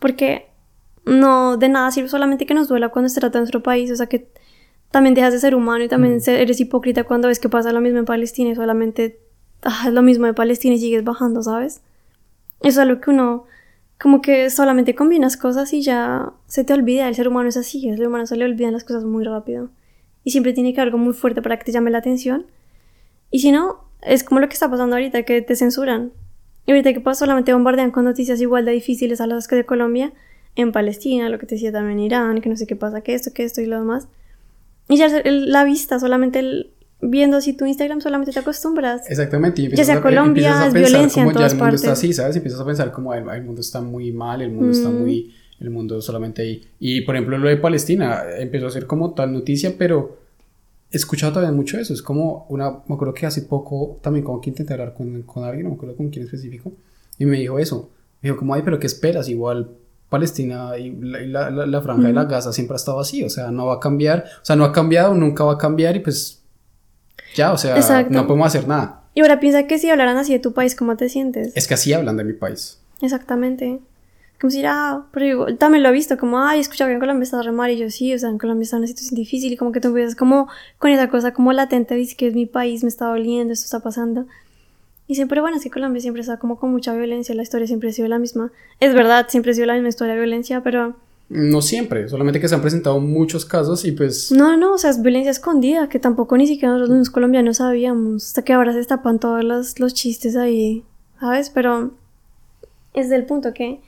Porque 0.00 0.48
no 1.04 1.56
de 1.56 1.68
nada 1.68 1.90
sirve 1.90 2.08
solamente 2.08 2.46
que 2.46 2.54
nos 2.54 2.68
duela 2.68 2.88
cuando 2.88 3.08
se 3.08 3.20
trata 3.20 3.38
de 3.38 3.42
nuestro 3.42 3.62
país, 3.62 3.90
o 3.90 3.96
sea 3.96 4.06
que 4.06 4.28
también 4.90 5.14
dejas 5.14 5.32
de 5.32 5.40
ser 5.40 5.54
humano 5.54 5.84
y 5.84 5.88
también 5.88 6.20
eres 6.26 6.60
hipócrita 6.60 7.04
cuando 7.04 7.28
ves 7.28 7.40
que 7.40 7.48
pasa 7.48 7.72
lo 7.72 7.80
mismo 7.80 7.98
en 7.98 8.04
Palestina 8.04 8.50
y 8.50 8.54
solamente 8.54 9.18
ah, 9.62 9.84
es 9.88 9.92
lo 9.92 10.02
mismo 10.02 10.26
de 10.26 10.34
Palestina 10.34 10.74
y 10.74 10.78
sigues 10.78 11.04
bajando, 11.04 11.42
¿sabes? 11.42 11.82
Eso 12.62 12.82
es 12.82 12.88
lo 12.88 13.00
que 13.00 13.10
uno 13.10 13.44
como 14.04 14.20
que 14.20 14.50
solamente 14.50 14.94
combinas 14.94 15.38
cosas 15.38 15.72
y 15.72 15.80
ya 15.80 16.34
se 16.46 16.62
te 16.62 16.74
olvida, 16.74 17.08
el 17.08 17.14
ser 17.14 17.26
humano 17.26 17.48
es 17.48 17.56
así, 17.56 17.88
el 17.88 17.96
ser 17.96 18.06
humano 18.06 18.26
se 18.26 18.36
le 18.36 18.44
olvidan 18.44 18.74
las 18.74 18.84
cosas 18.84 19.02
muy 19.02 19.24
rápido 19.24 19.70
y 20.24 20.30
siempre 20.30 20.52
tiene 20.52 20.74
que 20.74 20.80
haber 20.82 20.88
algo 20.88 20.98
muy 20.98 21.14
fuerte 21.14 21.40
para 21.40 21.58
que 21.58 21.64
te 21.64 21.72
llame 21.72 21.90
la 21.90 21.96
atención 21.96 22.44
y 23.30 23.38
si 23.38 23.50
no, 23.50 23.78
es 24.02 24.22
como 24.22 24.40
lo 24.40 24.48
que 24.48 24.52
está 24.52 24.70
pasando 24.70 24.96
ahorita, 24.96 25.22
que 25.22 25.40
te 25.40 25.56
censuran. 25.56 26.12
Y 26.66 26.72
ahorita 26.72 26.92
que 26.92 27.00
pasa, 27.00 27.20
solamente 27.20 27.54
bombardean 27.54 27.92
con 27.92 28.04
noticias 28.04 28.42
igual 28.42 28.66
de 28.66 28.72
difíciles 28.72 29.22
a 29.22 29.26
las 29.26 29.48
que 29.48 29.56
de 29.56 29.64
Colombia, 29.64 30.12
en 30.54 30.70
Palestina, 30.70 31.30
lo 31.30 31.38
que 31.38 31.46
te 31.46 31.54
decía 31.54 31.72
también 31.72 31.98
Irán, 31.98 32.42
que 32.42 32.50
no 32.50 32.56
sé 32.56 32.66
qué 32.66 32.76
pasa, 32.76 33.00
que 33.00 33.14
esto, 33.14 33.32
que 33.32 33.44
esto 33.44 33.62
y 33.62 33.66
lo 33.66 33.78
demás. 33.78 34.08
Y 34.90 34.98
ya 34.98 35.08
la 35.24 35.64
vista, 35.64 35.98
solamente 35.98 36.40
el, 36.40 36.73
viendo 37.10 37.36
así 37.36 37.52
tu 37.52 37.66
Instagram, 37.66 38.00
solamente 38.00 38.32
te 38.32 38.40
acostumbras. 38.40 39.08
Exactamente. 39.10 39.62
Y 39.62 39.68
ya 39.68 39.84
sea 39.84 40.00
Colombia, 40.00 40.66
es 40.66 40.74
violencia 40.74 41.22
en 41.22 41.32
todas 41.32 41.52
ya 41.52 41.56
el 41.56 41.62
mundo 41.62 41.76
está 41.76 41.92
así, 41.92 42.12
¿sabes? 42.12 42.36
Empiezas 42.36 42.60
a 42.60 42.64
pensar 42.64 42.92
como 42.92 43.14
el, 43.14 43.42
mundo 43.42 43.60
está 43.60 43.80
muy 43.80 44.12
mal, 44.12 44.42
el 44.42 44.50
mundo 44.50 44.72
está 44.72 44.88
mm. 44.88 45.00
muy... 45.00 45.34
El 45.60 45.70
mundo 45.70 46.02
solamente 46.02 46.42
ahí. 46.42 46.62
Y 46.80 47.02
por 47.02 47.14
ejemplo 47.14 47.38
lo 47.38 47.48
de 47.48 47.56
Palestina 47.56 48.22
empezó 48.38 48.66
a 48.66 48.70
ser 48.70 48.86
como 48.86 49.14
tal 49.14 49.32
noticia, 49.32 49.74
pero 49.78 50.18
he 50.90 50.96
escuchado 50.96 51.34
también 51.34 51.54
mucho 51.54 51.78
eso. 51.78 51.94
Es 51.94 52.02
como 52.02 52.46
una. 52.48 52.70
Me 52.88 52.96
acuerdo 52.96 53.14
que 53.14 53.24
hace 53.24 53.42
poco 53.42 53.98
también 54.02 54.24
como 54.24 54.40
que 54.40 54.50
intenté 54.50 54.72
hablar 54.72 54.94
con, 54.94 55.22
con 55.22 55.44
alguien, 55.44 55.64
no 55.64 55.70
me 55.70 55.76
acuerdo 55.76 55.96
con 55.96 56.10
quién 56.10 56.24
específico, 56.24 56.72
y 57.18 57.24
me 57.24 57.38
dijo 57.38 57.58
eso. 57.58 57.90
Me 58.20 58.30
dijo, 58.30 58.38
como, 58.38 58.54
ay, 58.54 58.62
pero 58.64 58.78
¿qué 58.78 58.86
esperas? 58.86 59.28
Igual 59.28 59.70
Palestina 60.08 60.78
y 60.78 60.92
la, 60.92 61.50
la, 61.50 61.82
franja 61.82 62.06
de 62.06 62.12
la 62.12 62.24
Gaza 62.24 62.52
siempre 62.52 62.74
ha 62.74 62.76
estado 62.76 63.00
así, 63.00 63.24
o 63.24 63.28
sea, 63.28 63.50
no 63.50 63.66
va 63.66 63.74
a 63.74 63.80
cambiar, 63.80 64.24
o 64.42 64.44
sea, 64.44 64.54
no 64.54 64.64
ha 64.64 64.72
cambiado, 64.72 65.12
nunca 65.14 65.42
va 65.42 65.54
a 65.54 65.58
cambiar 65.58 65.96
y 65.96 66.00
pues 66.00 66.43
ya, 67.34 67.52
o 67.52 67.58
sea, 67.58 68.06
no 68.08 68.26
podemos 68.26 68.46
hacer 68.46 68.66
nada. 68.66 69.02
Y 69.14 69.20
ahora 69.20 69.38
piensa 69.38 69.66
que 69.66 69.78
si 69.78 69.90
hablaran 69.90 70.16
así 70.16 70.32
de 70.32 70.38
tu 70.40 70.52
país, 70.52 70.74
¿cómo 70.74 70.96
te 70.96 71.08
sientes? 71.08 71.52
Es 71.54 71.68
que 71.68 71.74
así 71.74 71.92
hablan 71.92 72.16
de 72.16 72.24
mi 72.24 72.32
país. 72.32 72.80
Exactamente. 73.00 73.80
Como 74.40 74.50
si, 74.50 74.64
ah, 74.66 75.04
pero 75.12 75.48
yo 75.48 75.56
también 75.56 75.82
lo 75.82 75.90
he 75.90 75.92
visto, 75.92 76.18
como, 76.18 76.40
ay, 76.40 76.58
he 76.58 76.60
escuchado 76.60 76.88
que 76.88 76.94
en 76.94 77.00
Colombia 77.00 77.22
está 77.22 77.40
re 77.40 77.52
mal, 77.52 77.70
y 77.70 77.78
yo 77.78 77.90
sí, 77.90 78.12
o 78.12 78.18
sea, 78.18 78.28
en 78.28 78.38
Colombia 78.38 78.64
está 78.64 78.76
una 78.76 78.86
situación 78.86 79.14
difícil, 79.14 79.52
y 79.52 79.56
como 79.56 79.72
que 79.72 79.80
tú 79.80 79.88
empiezas 79.88 80.16
como 80.16 80.48
con 80.78 80.90
esa 80.90 81.08
cosa 81.08 81.32
como 81.32 81.52
latente, 81.52 81.94
dices 81.94 82.16
que 82.16 82.26
es 82.26 82.34
mi 82.34 82.46
país, 82.46 82.82
me 82.82 82.88
está 82.88 83.06
doliendo, 83.06 83.52
esto 83.52 83.64
está 83.64 83.80
pasando. 83.80 84.26
Y 85.06 85.14
siempre, 85.14 85.40
bueno, 85.40 85.56
es 85.56 85.62
que 85.62 85.70
Colombia 85.70 86.00
siempre 86.00 86.22
está 86.22 86.38
como 86.38 86.58
con 86.58 86.72
mucha 86.72 86.94
violencia, 86.94 87.34
la 87.34 87.42
historia 87.42 87.66
siempre 87.66 87.90
ha 87.90 87.92
sido 87.92 88.08
la 88.08 88.18
misma. 88.18 88.50
Es 88.80 88.94
verdad, 88.94 89.26
siempre 89.28 89.52
ha 89.52 89.54
sido 89.54 89.66
la 89.66 89.74
misma 89.74 89.88
historia 89.88 90.14
de 90.14 90.20
violencia, 90.20 90.62
pero... 90.62 90.96
No 91.28 91.62
siempre, 91.62 92.08
solamente 92.08 92.40
que 92.40 92.48
se 92.48 92.54
han 92.54 92.60
presentado 92.60 93.00
muchos 93.00 93.44
casos 93.44 93.84
y 93.84 93.92
pues... 93.92 94.30
No, 94.30 94.56
no, 94.56 94.74
o 94.74 94.78
sea, 94.78 94.90
es 94.90 95.00
violencia 95.00 95.30
escondida, 95.30 95.88
que 95.88 95.98
tampoco 95.98 96.36
ni 96.36 96.46
siquiera 96.46 96.74
nosotros 96.74 96.98
los 96.98 97.10
colombianos 97.10 97.56
sabíamos, 97.56 98.26
hasta 98.26 98.42
que 98.42 98.52
ahora 98.52 98.72
se 98.72 98.78
destapan 98.78 99.18
todos 99.18 99.42
los, 99.42 99.80
los 99.80 99.94
chistes 99.94 100.36
ahí, 100.36 100.84
¿sabes? 101.18 101.50
Pero 101.50 101.92
es 102.92 103.08
del 103.08 103.24
punto 103.24 103.52
que 103.54 103.80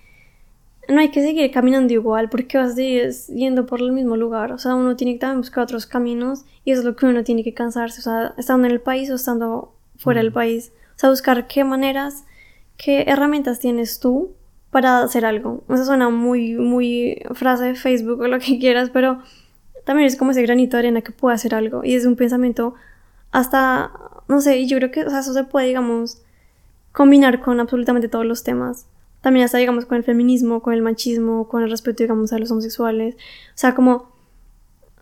no 0.89 1.01
hay 1.01 1.11
que 1.11 1.23
seguir 1.23 1.51
caminando 1.51 1.93
igual 1.93 2.29
porque 2.29 2.59
vas 2.59 2.77
yendo 2.77 3.67
por 3.67 3.81
el 3.81 3.93
mismo 3.93 4.17
lugar. 4.17 4.53
O 4.53 4.59
sea, 4.59 4.75
uno 4.75 4.97
tiene 4.97 5.15
que 5.15 5.21
también 5.21 5.41
buscar 5.41 5.65
otros 5.65 5.87
caminos 5.87 6.45
y 6.65 6.73
eso 6.73 6.81
es 6.81 6.87
lo 6.87 6.97
que 6.97 7.07
uno 7.07 7.25
tiene 7.25 7.43
que 7.43 7.55
cansarse. 7.55 8.01
O 8.01 8.03
sea, 8.03 8.35
estando 8.37 8.67
en 8.67 8.73
el 8.73 8.81
país 8.81 9.11
o 9.11 9.15
estando 9.15 9.73
fuera 9.97 10.21
del 10.21 10.33
país. 10.33 10.73
O 10.97 10.99
sea, 10.99 11.11
buscar 11.11 11.47
qué 11.49 11.65
maneras, 11.65 12.25
qué 12.77 13.05
herramientas 13.07 13.59
tienes 13.59 13.99
tú 14.01 14.31
para 14.77 15.01
hacer 15.01 15.25
algo. 15.25 15.65
O 15.69 15.75
sea, 15.75 15.87
suena 15.87 16.11
muy, 16.11 16.53
muy 16.53 17.23
frase 17.33 17.65
de 17.65 17.75
Facebook 17.77 18.21
o 18.21 18.29
lo 18.29 18.39
que 18.39 18.59
quieras, 18.59 18.91
pero 18.93 19.23
también 19.87 20.07
es 20.07 20.17
como 20.17 20.33
ese 20.33 20.43
granito 20.43 20.77
de 20.77 20.81
arena 20.81 21.01
que 21.01 21.13
puede 21.13 21.35
hacer 21.35 21.55
algo. 21.55 21.83
Y 21.83 21.95
es 21.95 22.05
un 22.05 22.15
pensamiento 22.15 22.75
hasta, 23.33 23.91
no 24.29 24.43
sé, 24.43 24.59
y 24.59 24.67
yo 24.67 24.77
creo 24.77 24.91
que 24.91 25.05
o 25.07 25.09
sea, 25.09 25.21
eso 25.21 25.33
se 25.33 25.45
puede, 25.45 25.69
digamos, 25.69 26.21
combinar 26.93 27.41
con 27.41 27.59
absolutamente 27.59 28.09
todos 28.09 28.27
los 28.27 28.43
temas 28.43 28.87
también 29.23 29.47
hasta 29.47 29.57
digamos 29.57 29.87
con 29.87 29.97
el 29.97 30.05
feminismo, 30.05 30.61
con 30.61 30.75
el 30.75 30.83
machismo, 30.83 31.49
con 31.49 31.63
el 31.63 31.71
respeto 31.71 32.05
digamos 32.05 32.35
a 32.35 32.39
los 32.39 32.51
homosexuales, 32.51 33.15
o 33.17 33.19
sea, 33.55 33.75
como 33.75 34.13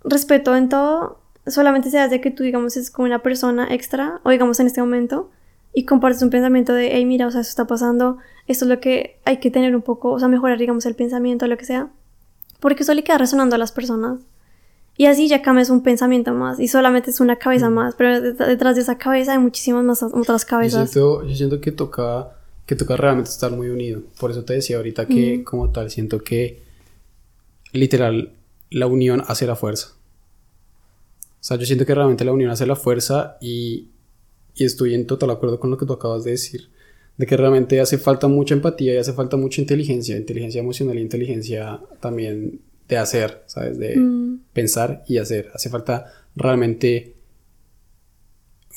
respeto 0.05 0.55
en 0.55 0.68
todo, 0.68 1.18
solamente 1.46 1.90
se 1.90 1.98
hace 1.98 2.20
que 2.20 2.30
tú 2.30 2.44
digamos 2.44 2.76
es 2.76 2.92
como 2.92 3.06
una 3.06 3.22
persona 3.22 3.66
extra 3.74 4.20
o 4.22 4.30
digamos 4.30 4.60
en 4.60 4.68
este 4.68 4.80
momento 4.80 5.30
y 5.74 5.84
compartes 5.84 6.22
un 6.22 6.30
pensamiento 6.30 6.72
de, 6.72 6.90
hey, 6.92 7.05
mira, 7.05 7.26
o 7.26 7.30
sea, 7.30 7.40
eso 7.40 7.51
está 7.51 7.66
pasando, 7.66 8.18
esto 8.46 8.64
es 8.64 8.68
lo 8.68 8.80
que 8.80 9.18
hay 9.24 9.38
que 9.38 9.51
tener 9.51 9.74
un 9.74 9.82
poco, 9.82 10.12
o 10.12 10.18
sea, 10.18 10.28
mejorar 10.28 10.59
digamos 10.59 10.86
el 10.86 10.94
pensamiento, 10.94 11.46
lo 11.46 11.56
que 11.56 11.64
sea, 11.64 11.90
porque 12.60 12.84
eso 12.84 12.94
le 12.94 13.02
queda 13.02 13.18
resonando 13.18 13.56
a 13.56 13.59
las 13.59 13.72
personas. 13.72 14.20
Y 14.96 15.06
así 15.06 15.26
ya 15.26 15.42
cambias 15.42 15.70
un 15.70 15.82
pensamiento 15.82 16.32
más 16.32 16.60
y 16.60 16.68
solamente 16.68 17.10
es 17.10 17.18
una 17.18 17.36
cabeza 17.36 17.68
más, 17.68 17.96
pero 17.96 18.20
detrás 18.20 18.76
de 18.76 18.82
esa 18.82 18.96
cabeza 18.96 19.32
hay 19.32 19.38
muchísimas 19.38 19.82
más 19.82 20.05
otras 20.05 20.44
cabezas. 20.44 20.94
Yo 20.94 21.20
siento, 21.20 21.28
yo 21.28 21.34
siento 21.34 21.60
que 21.60 21.72
toca 21.72 22.30
que 22.66 22.76
toca 22.76 22.96
realmente 22.96 23.30
estar 23.30 23.51
muy 23.51 23.68
unido. 23.68 24.02
Por 24.18 24.30
eso 24.30 24.44
te 24.44 24.55
decía 24.55 24.76
ahorita 24.76 25.06
que 25.06 25.44
como 25.44 25.70
tal 25.70 25.90
siento 25.90 26.20
que 26.20 26.62
literal 27.72 28.32
la 28.70 28.86
unión 28.86 29.22
hace 29.26 29.46
la 29.46 29.56
fuerza. 29.56 29.88
O 31.40 31.46
sea, 31.46 31.59
yo 31.59 31.66
siento 31.66 31.84
que 31.84 31.94
realmente 31.94 32.24
la 32.24 32.32
unión 32.32 32.51
hace 32.51 32.64
la 32.64 32.76
fuerza 32.76 33.36
y, 33.40 33.88
y 34.55 34.64
estoy 34.64 34.94
en 34.94 35.06
total 35.06 35.31
acuerdo 35.31 35.59
con 35.59 35.70
lo 35.70 35.78
que 35.78 35.86
tú 35.86 35.93
acabas 35.93 36.24
de 36.24 36.32
decir. 36.32 36.70
De 37.16 37.26
que 37.26 37.36
realmente 37.36 37.81
hace 37.81 37.98
falta 37.98 38.26
mucha 38.26 38.55
empatía 38.55 38.94
y 38.94 38.97
hace 38.97 39.12
falta 39.12 39.36
mucha 39.36 39.60
inteligencia, 39.60 40.16
inteligencia 40.16 40.60
emocional 40.60 40.98
y 40.98 41.02
inteligencia 41.02 41.81
también 42.01 42.60
de 42.89 42.97
hacer, 42.97 43.43
¿sabes? 43.47 43.78
De 43.78 43.97
mm. 43.97 44.40
pensar 44.52 45.05
y 45.06 45.18
hacer. 45.18 45.51
Hace 45.55 45.70
falta 45.70 46.06
realmente 46.35 47.14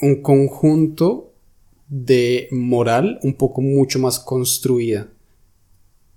un 0.02 0.22
conjunto 0.22 1.34
de 1.90 2.48
moral 2.52 3.20
un 3.24 3.34
poco 3.36 3.62
mucho 3.62 3.99
más 3.99 4.20
construida 4.20 5.08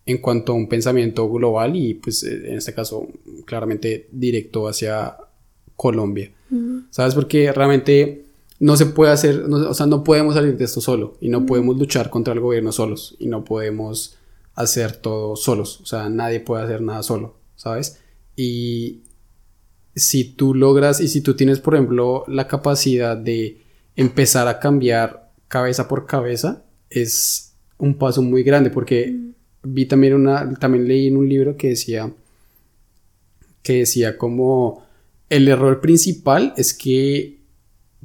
en 0.06 0.18
cuanto 0.18 0.52
a 0.52 0.56
un 0.56 0.68
pensamiento 0.68 1.30
global 1.30 1.76
y 1.76 1.94
pues 1.94 2.24
en 2.24 2.56
este 2.56 2.74
caso 2.74 3.08
claramente 3.46 4.08
directo 4.10 4.68
hacia 4.68 5.16
Colombia. 5.76 6.32
¿Sabes? 6.90 7.14
Porque 7.14 7.52
realmente 7.52 8.24
no 8.60 8.76
se 8.76 8.86
puede 8.86 9.10
hacer, 9.10 9.42
o 9.42 9.74
sea, 9.74 9.86
no 9.86 10.04
podemos 10.04 10.34
salir 10.34 10.56
de 10.56 10.64
esto 10.64 10.80
solo 10.80 11.16
y 11.20 11.30
no 11.30 11.46
podemos 11.46 11.76
luchar 11.76 12.10
contra 12.10 12.34
el 12.34 12.40
gobierno 12.40 12.72
solos 12.72 13.16
y 13.18 13.26
no 13.26 13.42
podemos 13.42 14.16
hacer 14.54 14.96
todo 14.96 15.34
solos, 15.34 15.80
o 15.80 15.86
sea, 15.86 16.08
nadie 16.08 16.40
puede 16.40 16.64
hacer 16.64 16.82
nada 16.82 17.02
solo, 17.02 17.36
¿sabes? 17.56 18.00
Y 18.36 19.00
si 19.96 20.24
tú 20.24 20.54
logras 20.54 21.00
y 21.00 21.08
si 21.08 21.22
tú 21.22 21.34
tienes, 21.34 21.58
por 21.58 21.74
ejemplo, 21.74 22.24
la 22.28 22.46
capacidad 22.46 23.16
de 23.16 23.62
empezar 23.96 24.46
a 24.46 24.60
cambiar 24.60 25.32
cabeza 25.48 25.88
por 25.88 26.06
cabeza, 26.06 26.64
es 26.90 27.54
un 27.78 27.94
paso 27.94 28.20
muy 28.20 28.42
grande 28.42 28.70
porque 28.70 29.16
vi 29.62 29.86
también 29.86 30.14
una, 30.14 30.54
también 30.54 30.86
leí 30.86 31.06
en 31.08 31.16
un 31.16 31.28
libro 31.28 31.56
que 31.56 31.68
decía, 31.68 32.12
que 33.62 33.78
decía 33.80 34.18
como 34.18 34.84
el 35.28 35.48
error 35.48 35.80
principal 35.80 36.52
es 36.56 36.74
que, 36.74 37.39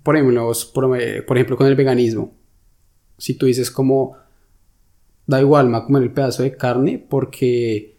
por 0.06 0.15
ejemplo, 0.15 0.52
por, 0.72 0.95
ejemplo 1.36 1.57
con 1.57 1.65
el 1.65 1.76
veganismo, 1.76 2.32
si 3.18 3.34
tú 3.34 3.48
dices 3.48 3.72
como, 3.72 4.15
da 5.26 5.41
igual, 5.41 5.65
me 5.65 5.72
voy 5.72 5.82
a 5.82 5.86
comer 5.86 6.03
el 6.03 6.11
pedazo 6.11 6.44
de 6.44 6.56
carne 6.56 7.03
porque, 7.10 7.98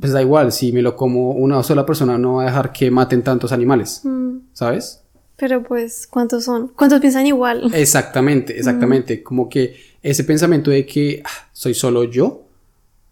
pues 0.00 0.12
da 0.12 0.22
igual, 0.22 0.52
si 0.52 0.72
me 0.72 0.80
lo 0.80 0.96
como 0.96 1.32
una 1.32 1.62
sola 1.62 1.84
persona 1.84 2.16
no 2.16 2.36
va 2.36 2.44
a 2.44 2.46
dejar 2.46 2.72
que 2.72 2.90
maten 2.90 3.22
tantos 3.22 3.52
animales, 3.52 4.00
mm. 4.04 4.38
¿sabes? 4.54 5.04
Pero 5.36 5.62
pues, 5.62 6.06
¿cuántos 6.06 6.44
son? 6.44 6.68
¿Cuántos 6.68 6.98
piensan 6.98 7.26
igual? 7.26 7.70
Exactamente, 7.74 8.56
exactamente. 8.56 9.22
Como 9.22 9.50
que 9.50 9.76
ese 10.02 10.24
pensamiento 10.24 10.70
de 10.70 10.86
que 10.86 11.20
ah, 11.26 11.50
soy 11.52 11.74
solo 11.74 12.04
yo, 12.04 12.46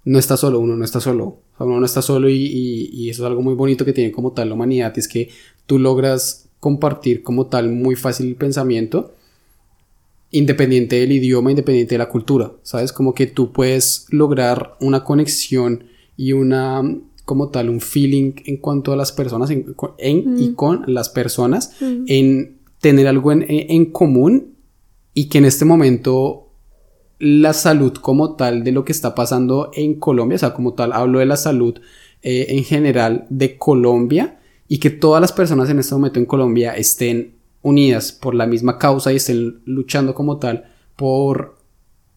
no 0.04 0.18
está 0.18 0.38
solo, 0.38 0.58
uno 0.58 0.74
no 0.74 0.86
está 0.86 1.00
solo. 1.00 1.42
uno 1.58 1.80
no 1.80 1.84
está 1.84 2.00
solo 2.00 2.30
y, 2.30 3.10
eso 3.10 3.24
es 3.24 3.26
algo 3.26 3.42
muy 3.42 3.52
bonito 3.52 3.84
que 3.84 3.92
tiene 3.92 4.10
como 4.10 4.32
tal 4.32 4.48
la 4.48 4.54
humanidad, 4.54 4.96
es 4.96 5.06
que 5.06 5.28
tú 5.66 5.78
logras 5.78 6.45
compartir 6.60 7.22
como 7.22 7.46
tal 7.46 7.70
muy 7.70 7.96
fácil 7.96 8.28
el 8.28 8.36
pensamiento, 8.36 9.14
independiente 10.30 10.96
del 10.96 11.12
idioma, 11.12 11.50
independiente 11.50 11.94
de 11.94 11.98
la 11.98 12.08
cultura, 12.08 12.52
¿sabes? 12.62 12.92
Como 12.92 13.14
que 13.14 13.26
tú 13.26 13.52
puedes 13.52 14.06
lograr 14.10 14.76
una 14.80 15.04
conexión 15.04 15.84
y 16.16 16.32
una, 16.32 16.82
como 17.24 17.48
tal, 17.48 17.70
un 17.70 17.80
feeling 17.80 18.32
en 18.44 18.56
cuanto 18.56 18.92
a 18.92 18.96
las 18.96 19.12
personas, 19.12 19.50
en, 19.50 20.36
y 20.38 20.52
con 20.54 20.84
las 20.86 21.08
personas, 21.08 21.76
en 21.80 22.56
tener 22.80 23.06
algo 23.06 23.32
en, 23.32 23.44
en 23.48 23.86
común 23.86 24.54
y 25.14 25.28
que 25.28 25.38
en 25.38 25.44
este 25.44 25.64
momento 25.64 26.46
la 27.18 27.52
salud 27.52 27.94
como 27.94 28.34
tal 28.34 28.64
de 28.64 28.72
lo 28.72 28.84
que 28.84 28.92
está 28.92 29.14
pasando 29.14 29.70
en 29.74 29.94
Colombia, 29.94 30.36
o 30.36 30.38
sea, 30.38 30.54
como 30.54 30.74
tal, 30.74 30.92
hablo 30.92 31.20
de 31.20 31.26
la 31.26 31.36
salud 31.36 31.78
eh, 32.22 32.46
en 32.50 32.64
general 32.64 33.26
de 33.30 33.56
Colombia 33.56 34.38
y 34.68 34.78
que 34.78 34.90
todas 34.90 35.20
las 35.20 35.32
personas 35.32 35.70
en 35.70 35.78
este 35.78 35.94
momento 35.94 36.18
en 36.18 36.26
Colombia 36.26 36.76
estén 36.76 37.34
unidas 37.62 38.12
por 38.12 38.34
la 38.34 38.46
misma 38.46 38.78
causa 38.78 39.12
y 39.12 39.16
estén 39.16 39.60
luchando 39.64 40.14
como 40.14 40.38
tal 40.38 40.64
por 40.96 41.56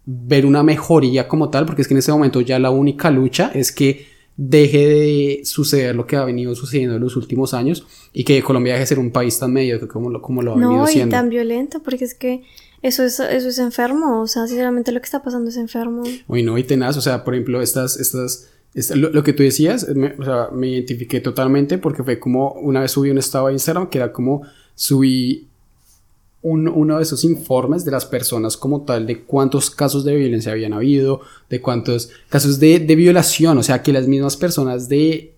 ver 0.06 0.46
una 0.46 0.64
mejoría 0.64 1.28
como 1.28 1.50
tal, 1.50 1.66
porque 1.66 1.82
es 1.82 1.88
que 1.88 1.94
en 1.94 2.00
este 2.00 2.12
momento 2.12 2.42
ya 2.42 2.58
la 2.60 2.72
única 2.72 3.12
lucha 3.12 3.52
es 3.54 3.72
que 3.72 4.08
deje 4.42 4.88
de 4.88 5.42
suceder 5.44 5.96
lo 5.96 6.08
que 6.08 6.16
ha 6.16 6.24
venido 6.24 6.56
sucediendo 6.56 6.96
en 6.96 7.02
los 7.02 7.18
últimos 7.18 7.54
años 7.54 7.86
y 8.14 8.24
que 8.24 8.42
Colombia 8.42 8.74
deje 8.74 8.84
de 8.84 8.88
ser 8.88 9.00
un 9.00 9.12
país 9.12 9.38
tan 9.38 9.52
medio 9.52 9.86
como 9.88 10.10
lo, 10.10 10.22
como 10.22 10.42
lo 10.42 10.54
ha 10.54 10.56
venido 10.56 10.88
siendo. 10.88 11.08
No, 11.08 11.10
y 11.10 11.12
tan 11.12 11.30
violento, 11.30 11.84
porque 11.84 12.06
es 12.06 12.14
que 12.16 12.44
eso 12.82 13.04
es, 13.04 13.20
eso 13.20 13.50
es 13.50 13.60
enfermo, 13.60 14.22
o 14.22 14.28
sea, 14.28 14.48
sinceramente 14.48 14.94
lo 14.94 15.02
que 15.02 15.06
está 15.06 15.22
pasando 15.22 15.50
es 15.50 15.58
enfermo. 15.58 16.04
Uy, 16.28 16.44
no, 16.44 16.58
y 16.58 16.64
tenaz, 16.64 16.96
o 16.96 17.02
sea, 17.02 17.26
por 17.26 17.34
ejemplo, 17.34 17.62
estas, 17.62 18.00
estas, 18.00 18.50
lo, 18.96 19.24
que 19.24 19.34
tú 19.34 19.44
decías, 19.44 19.88
me, 19.96 20.14
o 20.18 20.24
sea, 20.24 20.50
me 20.54 20.68
identifiqué 20.68 21.20
totalmente 21.20 21.78
porque 21.78 22.04
fue 22.04 22.20
como 22.20 22.54
una 22.54 22.82
vez 22.82 22.92
subí 22.92 23.10
un 23.10 23.18
estado 23.18 23.48
a 23.48 23.52
Instagram 23.52 23.90
que 23.90 23.98
era 23.98 24.12
como 24.12 24.44
subí 24.76 25.50
un, 26.42 26.68
uno 26.68 26.98
de 26.98 27.04
esos 27.04 27.24
informes 27.24 27.84
de 27.84 27.92
las 27.92 28.06
personas 28.06 28.56
como 28.56 28.84
tal, 28.84 29.06
de 29.06 29.24
cuántos 29.24 29.70
casos 29.72 30.06
de 30.06 30.16
violencia 30.16 30.52
habían 30.52 30.74
habido, 30.74 31.22
de 31.50 31.62
cuántos 31.62 32.12
casos 32.30 32.60
de, 32.60 32.80
de 32.80 32.96
violación, 32.96 33.58
o 33.58 33.64
sea, 33.64 33.82
que 33.82 33.92
las 33.92 34.08
mismas 34.08 34.38
personas 34.38 34.88
de, 34.88 35.36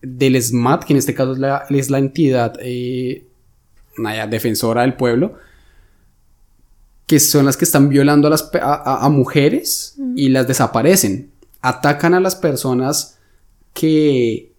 del 0.00 0.40
SMAT, 0.40 0.84
que 0.84 0.94
en 0.94 0.98
este 0.98 1.14
caso 1.14 1.32
es 1.32 1.38
la, 1.38 1.64
es 1.68 1.90
la 1.90 1.98
entidad 1.98 2.54
eh, 2.60 3.24
defensora 4.30 4.82
del 4.82 4.94
pueblo, 4.94 5.34
que 7.06 7.20
son 7.20 7.46
las 7.46 7.56
que 7.56 7.64
están 7.64 7.88
violando 7.88 8.28
a, 8.28 8.30
las, 8.30 8.50
a, 8.62 9.08
mujeres 9.08 9.96
y 10.14 10.28
las 10.28 10.46
desaparecen. 10.46 11.30
Atacan 11.60 12.14
a 12.14 12.20
las 12.20 12.36
personas 12.36 13.18
que, 13.72 14.52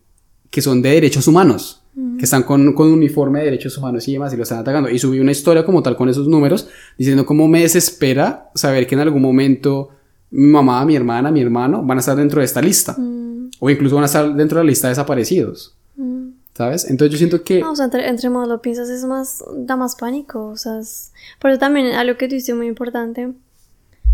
que 0.49 0.61
son 0.61 0.81
de 0.81 0.89
derechos 0.89 1.27
humanos, 1.27 1.84
que 2.17 2.23
están 2.23 2.43
con, 2.43 2.73
con 2.73 2.91
uniforme 2.91 3.39
de 3.39 3.45
derechos 3.45 3.77
humanos 3.77 4.07
y 4.07 4.13
demás 4.13 4.34
y 4.34 4.38
lo 4.38 4.43
están 4.43 4.59
atacando. 4.59 4.89
Y 4.89 4.99
subí 4.99 5.19
una 5.19 5.31
historia 5.31 5.65
como 5.65 5.84
tal 5.84 5.97
con 5.97 6.07
esos 6.07 6.27
números, 6.27 6.69
diciendo 6.97 7.26
cómo 7.26 7.47
me 7.47 7.61
desespera 7.61 8.49
saber 8.55 8.88
que 8.88 8.95
en 8.95 9.01
algún 9.01 9.21
momento 9.21 9.89
mi 10.31 10.47
mamá, 10.47 10.85
mi 10.85 10.95
hermana, 10.95 11.31
mi 11.31 11.41
hermano 11.41 11.84
van 11.84 11.97
a 11.97 11.99
estar 11.99 12.15
dentro 12.15 12.39
de 12.39 12.45
esta 12.45 12.61
lista. 12.61 12.95
O 13.59 13.69
incluso 13.69 13.95
van 13.95 14.03
a 14.03 14.07
estar 14.07 14.34
dentro 14.34 14.59
de 14.59 14.63
la 14.63 14.69
lista 14.69 14.88
de 14.88 14.91
desaparecidos. 14.91 15.76
¿Sabes? 16.53 16.89
Entonces 16.89 17.13
yo 17.13 17.17
siento 17.17 17.43
que... 17.43 17.61
No, 17.61 17.71
o 17.71 17.76
sea, 17.76 17.85
entre, 17.85 18.07
entre 18.07 18.30
más 18.30 18.47
lo 18.47 18.61
piensas 18.61 18.89
es 18.89 19.05
más, 19.05 19.43
da 19.55 19.77
más 19.77 19.95
pánico, 19.95 20.47
o 20.47 20.57
sea, 20.57 20.80
es... 20.80 21.13
Pero 21.41 21.57
también 21.57 21.88
algo 21.93 22.17
que 22.17 22.27
tú 22.27 22.35
dices 22.35 22.53
muy 22.53 22.67
importante, 22.67 23.31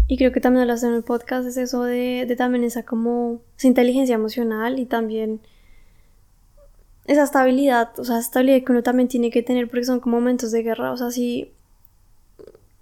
y 0.08 0.18
creo 0.18 0.32
que 0.32 0.40
también 0.40 0.70
haces 0.70 0.90
en 0.90 0.96
el 0.96 1.04
podcast, 1.04 1.48
es 1.48 1.58
eso 1.58 1.84
de, 1.84 2.26
de 2.28 2.36
también 2.36 2.64
esa 2.64 2.84
como, 2.84 3.42
esa 3.58 3.68
inteligencia 3.68 4.16
emocional 4.16 4.80
y 4.80 4.86
también 4.86 5.42
esa 7.06 7.24
estabilidad, 7.24 7.98
o 8.00 8.04
sea, 8.04 8.20
estabilidad 8.20 8.64
que 8.64 8.72
uno 8.72 8.84
también 8.84 9.08
tiene 9.08 9.30
que 9.30 9.44
tener 9.44 9.68
porque 9.70 9.86
son 9.86 10.00
como 10.00 10.18
momentos 10.18 10.52
de 10.52 10.64
guerra, 10.64 10.92
o 10.92 10.98
sea, 10.98 11.12
si 11.12 11.52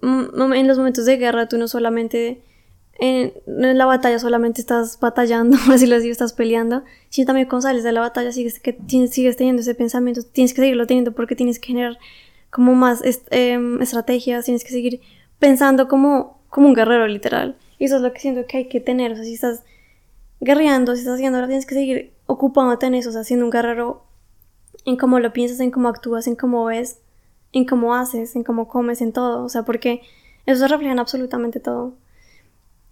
en 0.01 0.67
los 0.67 0.77
momentos 0.77 1.05
de 1.05 1.17
guerra 1.17 1.47
tú 1.47 1.57
no 1.57 1.67
solamente 1.67 2.41
en, 2.99 3.33
la 3.45 3.85
batalla 3.85 4.19
solamente 4.19 4.61
estás 4.61 4.99
batallando, 4.99 5.57
por 5.65 5.73
decirlo 5.73 5.95
así, 5.95 6.09
estás 6.09 6.33
peleando, 6.33 6.83
sino 7.09 7.27
también 7.27 7.47
cuando 7.47 7.63
sales 7.63 7.83
de 7.83 7.91
la 7.91 8.01
batalla 8.01 8.31
sigues, 8.31 8.59
que, 8.59 8.77
sigues 9.09 9.37
teniendo 9.37 9.61
ese 9.61 9.75
pensamiento, 9.75 10.21
tienes 10.23 10.53
que 10.53 10.61
seguirlo 10.61 10.87
teniendo 10.87 11.13
porque 11.13 11.35
tienes 11.35 11.59
que 11.59 11.67
generar 11.67 11.97
como 12.49 12.75
más 12.75 13.01
em, 13.31 13.81
estrategias, 13.81 14.45
tienes 14.45 14.63
que 14.63 14.69
seguir 14.69 15.01
pensando 15.39 15.87
como, 15.87 16.39
como 16.53 16.67
un 16.67 16.75
guerrero 16.75 17.07
literal. 17.07 17.55
Y 17.79 17.85
eso 17.85 17.95
es 17.95 18.03
lo 18.03 18.13
que 18.13 18.19
siento 18.19 18.45
que 18.45 18.57
hay 18.57 18.67
que 18.67 18.79
tener, 18.79 19.11
o 19.11 19.15
sea, 19.15 19.25
si 19.25 19.33
estás 19.33 19.63
guerreando, 20.39 20.93
si 20.93 20.99
estás 20.99 21.15
haciendo 21.15 21.37
ahora 21.37 21.47
tienes 21.47 21.65
que 21.65 21.73
seguir 21.73 22.13
ocupándote 22.27 22.85
en 22.85 22.93
eso, 22.93 23.09
o 23.09 23.11
sea, 23.11 23.23
siendo 23.23 23.43
un 23.43 23.51
guerrero 23.51 24.03
en 24.85 24.95
cómo 24.95 25.19
lo 25.19 25.33
piensas, 25.33 25.59
en 25.61 25.71
cómo 25.71 25.89
actúas, 25.89 26.27
en 26.27 26.35
cómo 26.35 26.65
ves, 26.65 26.99
en 27.53 27.65
cómo 27.65 27.95
haces, 27.95 28.35
en 28.35 28.43
cómo 28.43 28.67
comes, 28.67 29.01
en 29.01 29.13
todo, 29.13 29.43
o 29.43 29.49
sea, 29.49 29.63
porque 29.63 30.03
eso 30.45 30.67
refleja 30.67 30.91
en 30.91 30.99
absolutamente 30.99 31.59
todo. 31.59 31.95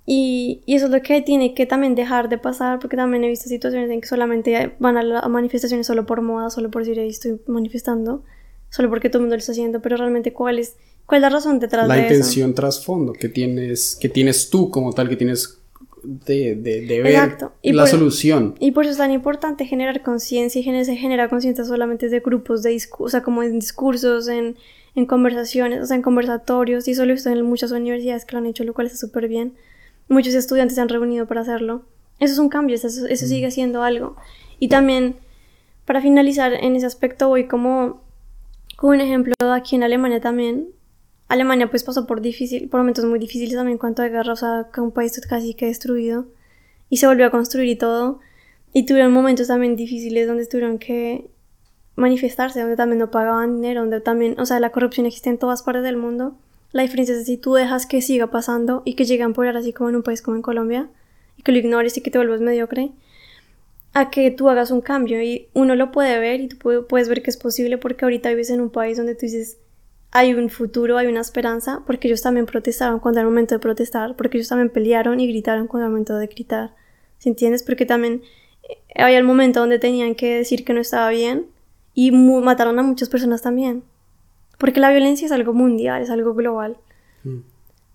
Y, 0.08 0.64
y, 0.66 0.76
eso 0.76 0.88
es 0.88 0.92
lo 0.92 1.04
que 1.04 1.22
tiene 1.22 1.54
que 1.54 1.68
también 1.68 1.94
dejar 1.94 2.28
de 2.28 2.40
pasar, 2.40 2.80
porque 2.80 2.98
también 2.98 3.24
he 3.24 3.28
visto 3.28 3.48
situaciones 3.48 3.92
en 3.92 4.02
que 4.02 4.08
solamente 4.08 4.74
van 4.80 4.98
a, 4.98 5.04
las 5.04 5.30
manifestaciones 5.30 5.86
solo 5.86 6.08
por 6.08 6.24
moda, 6.24 6.50
solo 6.50 6.72
por 6.72 6.84
decir, 6.84 6.98
estoy 6.98 7.40
manifestando, 7.46 8.24
solo 8.72 8.90
porque 8.90 9.10
todo 9.10 9.20
el 9.20 9.26
mundo 9.26 9.36
lo 9.36 9.40
está 9.40 9.52
haciendo, 9.52 9.84
pero 9.84 9.98
realmente 9.98 10.34
cuál 10.34 10.58
es, 10.58 10.78
cuál 11.12 11.20
es 11.20 11.22
la 11.24 11.30
razón 11.30 11.60
detrás 11.60 11.88
la 11.88 11.96
de 11.96 12.00
eso. 12.00 12.10
La 12.10 12.16
intención 12.16 12.54
trasfondo 12.54 13.12
que 13.12 13.28
tienes, 13.28 13.98
que 14.00 14.08
tienes 14.08 14.50
tú 14.50 14.70
como 14.70 14.94
tal, 14.94 15.10
que 15.10 15.18
tienes 15.18 15.60
de, 16.04 16.56
de, 16.56 16.86
de 16.86 17.02
ver 17.02 17.38
la 17.64 17.86
solución. 17.86 18.56
Y 18.60 18.72
por 18.72 18.86
eso 18.86 18.94
es 18.94 18.98
tan 18.98 19.12
importante 19.12 19.66
generar 19.66 20.02
conciencia 20.04 20.60
y 20.62 20.64
generar, 20.64 20.96
genera 20.96 21.30
conciencia 21.30 21.66
solamente 21.66 22.08
de 22.08 22.20
grupos 22.22 22.64
de 22.64 22.82
o 22.98 23.10
sea, 23.10 23.22
como 23.24 23.44
en 23.44 23.60
discursos, 23.60 24.30
en, 24.30 24.56
en 24.96 25.06
conversaciones, 25.06 25.82
o 25.82 25.86
sea, 25.86 25.98
en 25.98 26.02
conversatorios, 26.02 26.88
y 26.88 26.96
solo 26.96 27.12
he 27.12 27.16
visto 27.16 27.30
en 27.30 27.42
muchas 27.44 27.72
universidades 27.72 28.24
que 28.24 28.32
lo 28.32 28.40
han 28.40 28.46
hecho, 28.46 28.64
lo 28.64 28.74
cual 28.74 28.88
está 28.88 28.98
súper 28.98 29.28
bien 29.28 29.54
muchos 30.12 30.34
estudiantes 30.34 30.76
se 30.76 30.82
han 30.82 30.90
reunido 30.90 31.26
para 31.26 31.42
hacerlo. 31.42 31.84
Eso 32.20 32.34
es 32.34 32.40
un 32.40 32.50
cambio, 32.50 32.76
eso, 32.76 32.88
eso 32.88 33.28
sigue 33.28 33.50
siendo 33.50 33.82
algo. 33.82 34.16
Y 34.60 34.68
también, 34.68 35.16
para 35.86 36.02
finalizar 36.02 36.54
en 36.54 36.76
ese 36.76 36.86
aspecto, 36.86 37.30
voy 37.30 37.48
como, 37.48 38.02
como 38.76 38.94
un 38.94 39.02
ejemplo 39.02 39.34
aquí 39.52 39.76
en 39.76 39.84
Alemania 39.84 40.22
también. 40.22 40.68
Alemania 41.32 41.70
pues 41.70 41.86
pasó 41.86 42.06
por 42.06 42.20
difícil, 42.20 42.68
por 42.68 42.82
momentos 42.82 43.06
muy 43.06 43.18
difíciles 43.18 43.56
también 43.56 43.76
en 43.76 43.78
cuanto 43.78 44.02
a 44.02 44.10
guerra, 44.10 44.34
o 44.34 44.36
sea, 44.36 44.68
que 44.74 44.82
un 44.82 44.92
país 44.92 45.18
casi 45.30 45.54
que 45.54 45.68
destruido. 45.68 46.26
Y 46.90 46.98
se 46.98 47.08
volvió 47.08 47.26
a 47.26 47.32
construir 47.32 47.70
y 47.70 47.78
todo. 47.78 48.20
Y 48.74 48.86
tuvieron 48.86 49.14
momentos 49.14 49.48
también 49.48 49.78
difíciles 49.78 50.28
donde 50.28 50.46
tuvieron 50.46 50.78
que 50.78 51.30
manifestarse, 51.96 52.60
donde 52.60 52.76
también 52.76 53.00
no 53.00 53.12
pagaban 53.12 53.56
dinero, 53.56 53.80
donde 53.80 54.02
también, 54.02 54.38
o 54.42 54.46
sea, 54.46 54.60
la 54.60 54.72
corrupción 54.72 55.06
existe 55.06 55.30
en 55.30 55.38
todas 55.38 55.64
partes 55.64 55.84
del 55.84 55.96
mundo. 55.96 56.36
La 56.74 56.82
diferencia 56.82 57.16
es 57.16 57.26
si 57.26 57.38
tú 57.38 57.54
dejas 57.54 57.86
que 57.86 58.02
siga 58.02 58.28
pasando 58.28 58.82
y 58.84 58.96
que 58.96 59.06
llegue 59.06 59.24
a 59.24 59.28
empeorar 59.28 59.56
así 59.56 59.72
como 59.72 59.90
en 59.90 59.96
un 59.96 60.04
país 60.04 60.22
como 60.22 60.36
en 60.36 60.44
Colombia 60.44 60.90
y 61.38 61.44
que 61.44 61.54
lo 61.54 61.60
ignores 61.60 61.96
y 61.96 62.02
que 62.02 62.12
te 62.12 62.18
vuelvas 62.18 62.42
mediocre, 62.42 62.92
a 63.94 64.10
que 64.10 64.32
tú 64.32 64.50
hagas 64.50 64.70
un 64.70 64.82
cambio 64.82 65.22
y 65.22 65.48
uno 65.54 65.76
lo 65.76 65.94
puede 65.94 66.20
ver 66.20 66.42
y 66.42 66.50
tú 66.50 66.86
puedes 66.90 67.08
ver 67.08 67.24
que 67.24 67.30
es 67.30 67.38
posible 67.38 67.78
porque 67.78 68.04
ahorita 68.04 68.28
vives 68.28 68.50
en 68.50 68.60
un 68.60 68.70
país 68.70 68.98
donde 68.98 69.16
tú 69.16 69.22
dices 69.22 69.58
hay 70.12 70.34
un 70.34 70.50
futuro, 70.50 70.98
hay 70.98 71.08
una 71.08 71.22
esperanza, 71.22 71.84
porque 71.86 72.08
ellos 72.08 72.22
también 72.22 72.46
protestaron 72.46 73.00
cuando 73.00 73.20
era 73.20 73.28
el 73.28 73.32
momento 73.32 73.56
de 73.56 73.60
protestar, 73.60 74.16
porque 74.16 74.38
ellos 74.38 74.50
también 74.50 74.70
pelearon 74.70 75.20
y 75.20 75.28
gritaron 75.28 75.68
cuando 75.68 75.84
era 75.84 75.88
el 75.88 75.92
momento 75.92 76.16
de 76.18 76.28
gritar. 76.28 76.76
¿Sí 77.18 77.30
entiendes? 77.30 77.64
Porque 77.64 77.86
también 77.86 78.22
eh, 78.64 79.02
había 79.02 79.18
el 79.18 79.24
momento 79.24 79.60
donde 79.60 79.80
tenían 79.80 80.16
que 80.16 80.38
decir 80.38 80.66
que 80.66 80.74
no 80.74 80.82
estaba 80.82 81.10
bien 81.10 81.48
y 81.94 82.12
mataron 82.12 82.80
a 82.80 82.84
muchas 82.84 83.10
personas 83.10 83.42
también 83.42 83.84
porque 84.62 84.80
la 84.80 84.92
violencia 84.92 85.26
es 85.26 85.32
algo 85.32 85.54
mundial, 85.54 86.04
es 86.04 86.12
algo 86.12 86.36
global. 86.36 86.78
Mm. 87.24 87.40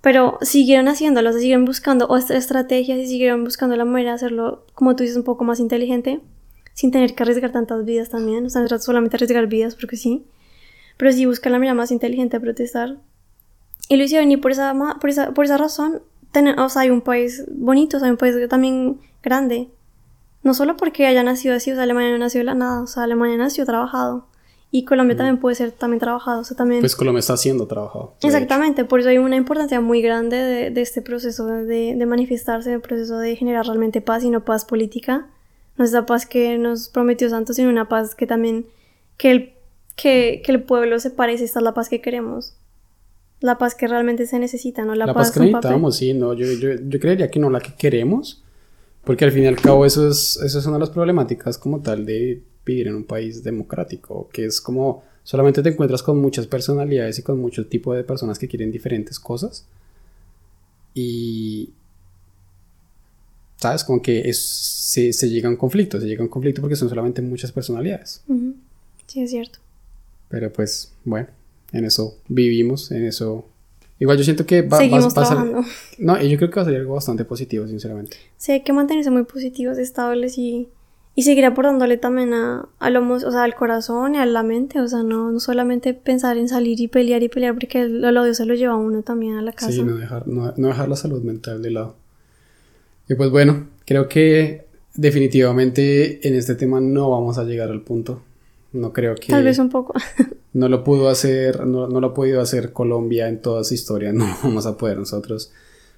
Pero 0.01 0.37
siguieron 0.43 0.89
haciéndolo, 0.89 1.31
o 1.31 1.33
siguieron 1.33 1.65
buscando 1.65 2.15
estrategias 2.17 2.99
y 2.99 3.07
siguieron 3.07 3.45
buscando 3.45 3.77
la 3.77 3.85
manera 3.85 4.11
de 4.11 4.15
hacerlo, 4.17 4.65
como 4.75 4.97
tú 4.97 5.05
dices, 5.05 5.17
un 5.17 5.23
poco 5.23 5.45
más 5.45 5.61
inteligente, 5.61 6.21
sin 6.75 6.91
tener 6.91 7.15
que 7.15 7.23
arriesgar 7.23 7.53
tantas 7.53 7.85
vidas 7.85 8.11
también. 8.11 8.45
O 8.45 8.51
sea, 8.51 8.63
no 8.63 8.79
solamente 8.81 9.17
arriesgar 9.17 9.47
vidas, 9.47 9.77
porque 9.77 9.97
sí. 9.97 10.25
Pero 10.97 11.13
sí 11.13 11.27
buscar 11.27 11.53
la 11.53 11.59
manera 11.59 11.75
más 11.75 11.91
inteligente 11.91 12.37
de 12.37 12.41
protestar. 12.41 12.97
Y 13.89 13.97
lo 13.97 14.05
hicieron 14.05 14.31
y 14.31 14.37
por 14.37 14.53
esa, 14.53 14.75
por 15.01 15.11
esa, 15.11 15.33
por 15.33 15.45
esa 15.45 15.59
razón, 15.59 16.03
o 16.59 16.69
sea, 16.69 16.83
hay 16.83 16.91
un 16.91 17.01
país 17.01 17.45
bonito, 17.49 17.97
o 17.97 18.01
sea, 18.01 18.07
hay 18.07 18.13
un 18.13 18.19
país 18.19 18.37
también 18.49 19.01
grande. 19.23 19.69
No 20.43 20.55
solo 20.55 20.77
porque 20.77 21.07
haya 21.07 21.23
nacido 21.23 21.55
así, 21.55 21.71
o 21.73 21.75
sea, 21.75 21.85
Alemania 21.85 22.13
no 22.13 22.19
nació 22.19 22.41
de 22.41 22.45
la 22.45 22.55
nada, 22.55 22.83
o 22.83 22.87
sea, 22.87 23.05
Alemania 23.05 23.37
nació 23.37 23.65
trabajado. 23.65 24.27
Y 24.71 24.85
Colombia 24.85 25.17
también 25.17 25.39
puede 25.39 25.55
ser 25.55 25.71
también 25.71 26.01
trabajado, 26.01 26.41
o 26.41 26.45
sea, 26.45 26.57
también... 26.57 26.81
Pues 26.81 26.97
Colombia 26.97 27.21
está 27.21 27.37
siendo 27.37 27.67
trabajado. 27.67 28.15
Exactamente, 28.23 28.85
por 28.85 29.01
eso 29.01 29.09
hay 29.09 29.19
una 29.19 29.37
importancia 29.37 29.81
muy 29.81 30.03
grande 30.03 30.37
de, 30.37 30.71
de 30.71 30.81
este 30.83 31.03
proceso 31.03 31.47
de, 31.47 31.95
de 31.97 32.07
manifestarse, 32.07 32.73
el 32.73 32.81
proceso 32.81 33.19
de 33.19 33.37
generar 33.37 33.65
realmente 33.67 34.01
paz 34.01 34.25
y 34.25 34.31
no 34.31 34.45
paz 34.45 34.65
política. 34.65 35.29
No 35.77 35.85
es 35.85 35.93
la 35.93 36.05
paz 36.05 36.27
que 36.27 36.59
nos 36.59 36.89
prometió 36.89 37.31
Santos, 37.31 37.57
sino 37.57 37.71
una 37.71 37.89
paz 37.89 38.15
que 38.15 38.27
también, 38.27 38.67
que 39.17 39.31
el, 39.31 39.56
que, 39.97 40.43
que 40.45 40.53
el 40.53 40.63
pueblo 40.63 41.01
se 41.01 41.11
parece, 41.11 41.45
esta 41.45 41.59
es 41.59 41.65
la 41.65 41.75
paz 41.75 41.89
que 41.89 42.01
queremos. 42.01 42.55
La 43.41 43.59
paz 43.59 43.75
que 43.75 43.87
realmente 43.87 44.27
se 44.27 44.39
necesita, 44.39 44.85
¿no? 44.85 44.95
La, 44.95 45.13
paz, 45.13 45.31
que 45.33 45.41
necesitamos, 45.41 45.97
sí, 45.97 46.15
no, 46.15 46.33
yo, 46.33 46.47
yo, 46.53 46.71
yo 46.87 47.01
creería 47.01 47.31
que 47.31 47.39
no 47.39 47.51
la 47.51 47.61
que 47.61 47.75
queremos, 47.75 48.43
porque 49.05 49.25
al 49.25 49.33
fin 49.33 49.45
y 49.45 49.47
al 49.47 49.61
cabo 49.61 49.85
eso 49.85 50.09
es, 50.09 50.37
eso 50.37 50.59
es 50.59 50.67
una 50.67 50.77
de 50.77 50.81
las 50.81 50.91
problemáticas 50.91 51.59
como 51.59 51.81
tal 51.81 52.07
de 52.07 52.43
vivir 52.65 52.89
en 52.89 52.97
un 52.97 53.05
país 53.05 53.43
democrático, 53.43 54.29
que 54.33 54.47
es 54.47 54.61
como 54.61 55.03
solamente 55.23 55.63
te 55.63 55.71
encuentras 55.71 56.03
con 56.03 56.19
muchas 56.21 56.47
personalidades 56.47 57.19
y 57.19 57.23
con 57.23 57.41
muchos 57.41 57.69
tipos 57.69 57.97
de 57.97 58.05
personas 58.05 58.39
que 58.39 58.49
quieren 58.49 58.71
diferentes 58.71 59.19
cosas. 59.19 59.67
Y... 60.95 61.71
¿Sabes? 63.59 63.85
Como 63.85 64.03
que 64.03 64.29
es, 64.29 64.39
se, 64.39 65.13
se 65.13 65.31
llega 65.31 65.49
a 65.49 65.51
un 65.51 65.57
conflicto, 65.57 66.01
se 66.01 66.07
llega 66.07 66.21
a 66.21 66.25
un 66.25 66.31
conflicto 66.31 66.61
porque 66.61 66.77
son 66.77 66.89
solamente 66.89 67.23
muchas 67.23 67.53
personalidades. 67.53 68.23
Sí, 69.07 69.23
es 69.23 69.31
cierto. 69.31 69.59
Pero 70.29 70.53
pues, 70.53 70.93
bueno, 71.05 71.29
en 71.73 71.85
eso 71.85 72.19
vivimos, 72.29 72.91
en 72.91 73.05
eso 73.05 73.49
Igual 73.99 74.19
yo 74.19 74.25
siento 74.25 74.45
que 74.45 74.61
va, 74.61 74.77
Seguimos 74.77 75.15
trabajando. 75.15 75.63
No, 75.99 76.21
y 76.21 76.29
yo 76.29 76.37
creo 76.37 76.51
que 76.51 76.57
va 76.57 76.63
a 76.63 76.65
ser 76.67 76.77
algo 76.77 76.93
bastante 76.93 77.25
positivo, 77.25 77.67
sinceramente. 77.67 78.19
Sí, 78.37 78.53
hay 78.53 78.63
que 78.63 78.75
mantenerse 78.75 79.11
muy 79.11 79.25
positivos, 79.25 79.79
estables 79.79 80.37
y 80.37 80.69
y 81.19 81.23
seguir 81.23 81.47
aportándole 81.47 81.97
también 81.97 82.35
a, 82.35 82.69
lo, 82.91 83.11
o 83.11 83.19
sea, 83.19 83.43
al 83.43 83.55
corazón 83.55 84.17
y 84.17 84.19
a 84.19 84.27
la 84.27 84.43
mente, 84.43 84.81
o 84.81 84.87
sea, 84.87 85.03
no, 85.03 85.33
no 85.33 85.41
solamente 85.41 85.95
pensar 85.95 86.37
en 86.37 86.47
salir 86.47 86.79
y 86.79 86.89
pelear 86.89 87.23
y 87.23 87.31
pelear, 87.31 87.55
porque 87.55 87.81
el, 87.81 88.05
odio 88.05 88.35
se 88.35 88.45
lo 88.45 88.55
lleva 88.55 88.75
a 88.75 88.77
uno 88.77 89.03
también 89.03 89.37
a 89.37 89.43
la 89.43 89.53
casa. 89.53 89.73
Sí, 89.73 89.83
no 89.83 89.97
dejar, 89.97 90.29
no, 90.29 90.53
dejar 90.53 90.91
la 90.91 90.97
salud 90.97 91.23
mental 91.23 91.63
de 91.63 91.71
lado. 91.71 91.97
Y 93.09 93.15
pues 93.15 93.31
bueno, 93.31 93.67
creo 93.87 94.09
que 94.09 94.67
definitivamente 94.95 96.29
en 96.29 96.35
este 96.35 96.55
tema 96.55 96.83
no 96.83 97.09
vamos 97.09 97.39
a 97.39 97.45
llegar 97.45 97.71
al 97.71 97.81
punto. 97.81 98.21
No 98.77 98.93
creo 98.93 99.15
que... 99.15 99.29
Tal 99.29 99.43
vez 99.45 99.59
un 99.59 99.71
poco. 99.71 99.95
no 100.53 100.69
lo 100.69 100.85
pudo 100.85 101.09
hacer, 101.09 101.67
no, 101.67 101.89
no 101.89 102.01
lo 102.01 102.09
ha 102.09 102.15
podido 102.15 102.41
hacer 102.41 102.73
Colombia 102.73 103.29
en 103.29 103.41
toda 103.41 103.65
su 103.65 103.75
historia, 103.75 104.13
no 104.15 104.27
vamos 104.43 104.67
a 104.67 104.77
poder 104.77 104.99
nosotros 104.99 105.53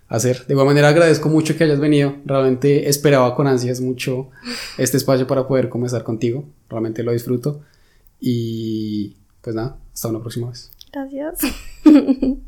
hacer. 0.09 0.47
De 0.47 0.55
igual 0.55 0.67
manera 0.67 0.89
agradezco 0.89 1.29
mucho 1.29 1.57
que 1.57 1.65
hayas 1.65 1.81
venido. 1.81 2.17
Realmente 2.25 2.89
esperaba 2.89 3.35
con 3.35 3.47
ansias 3.47 3.81
mucho 3.81 4.31
este 4.79 4.97
espacio 4.97 5.27
para 5.27 5.47
poder 5.47 5.69
comenzar 5.69 6.03
contigo. 6.05 6.49
Realmente 6.69 7.03
lo 7.03 7.13
disfruto. 7.13 7.61
Y 8.21 9.17
pues 9.43 9.55
nada, 9.55 9.79
hasta 9.93 10.09
una 10.09 10.21
próxima 10.21 10.49
vez. 10.49 10.71
Gracias. 10.93 11.41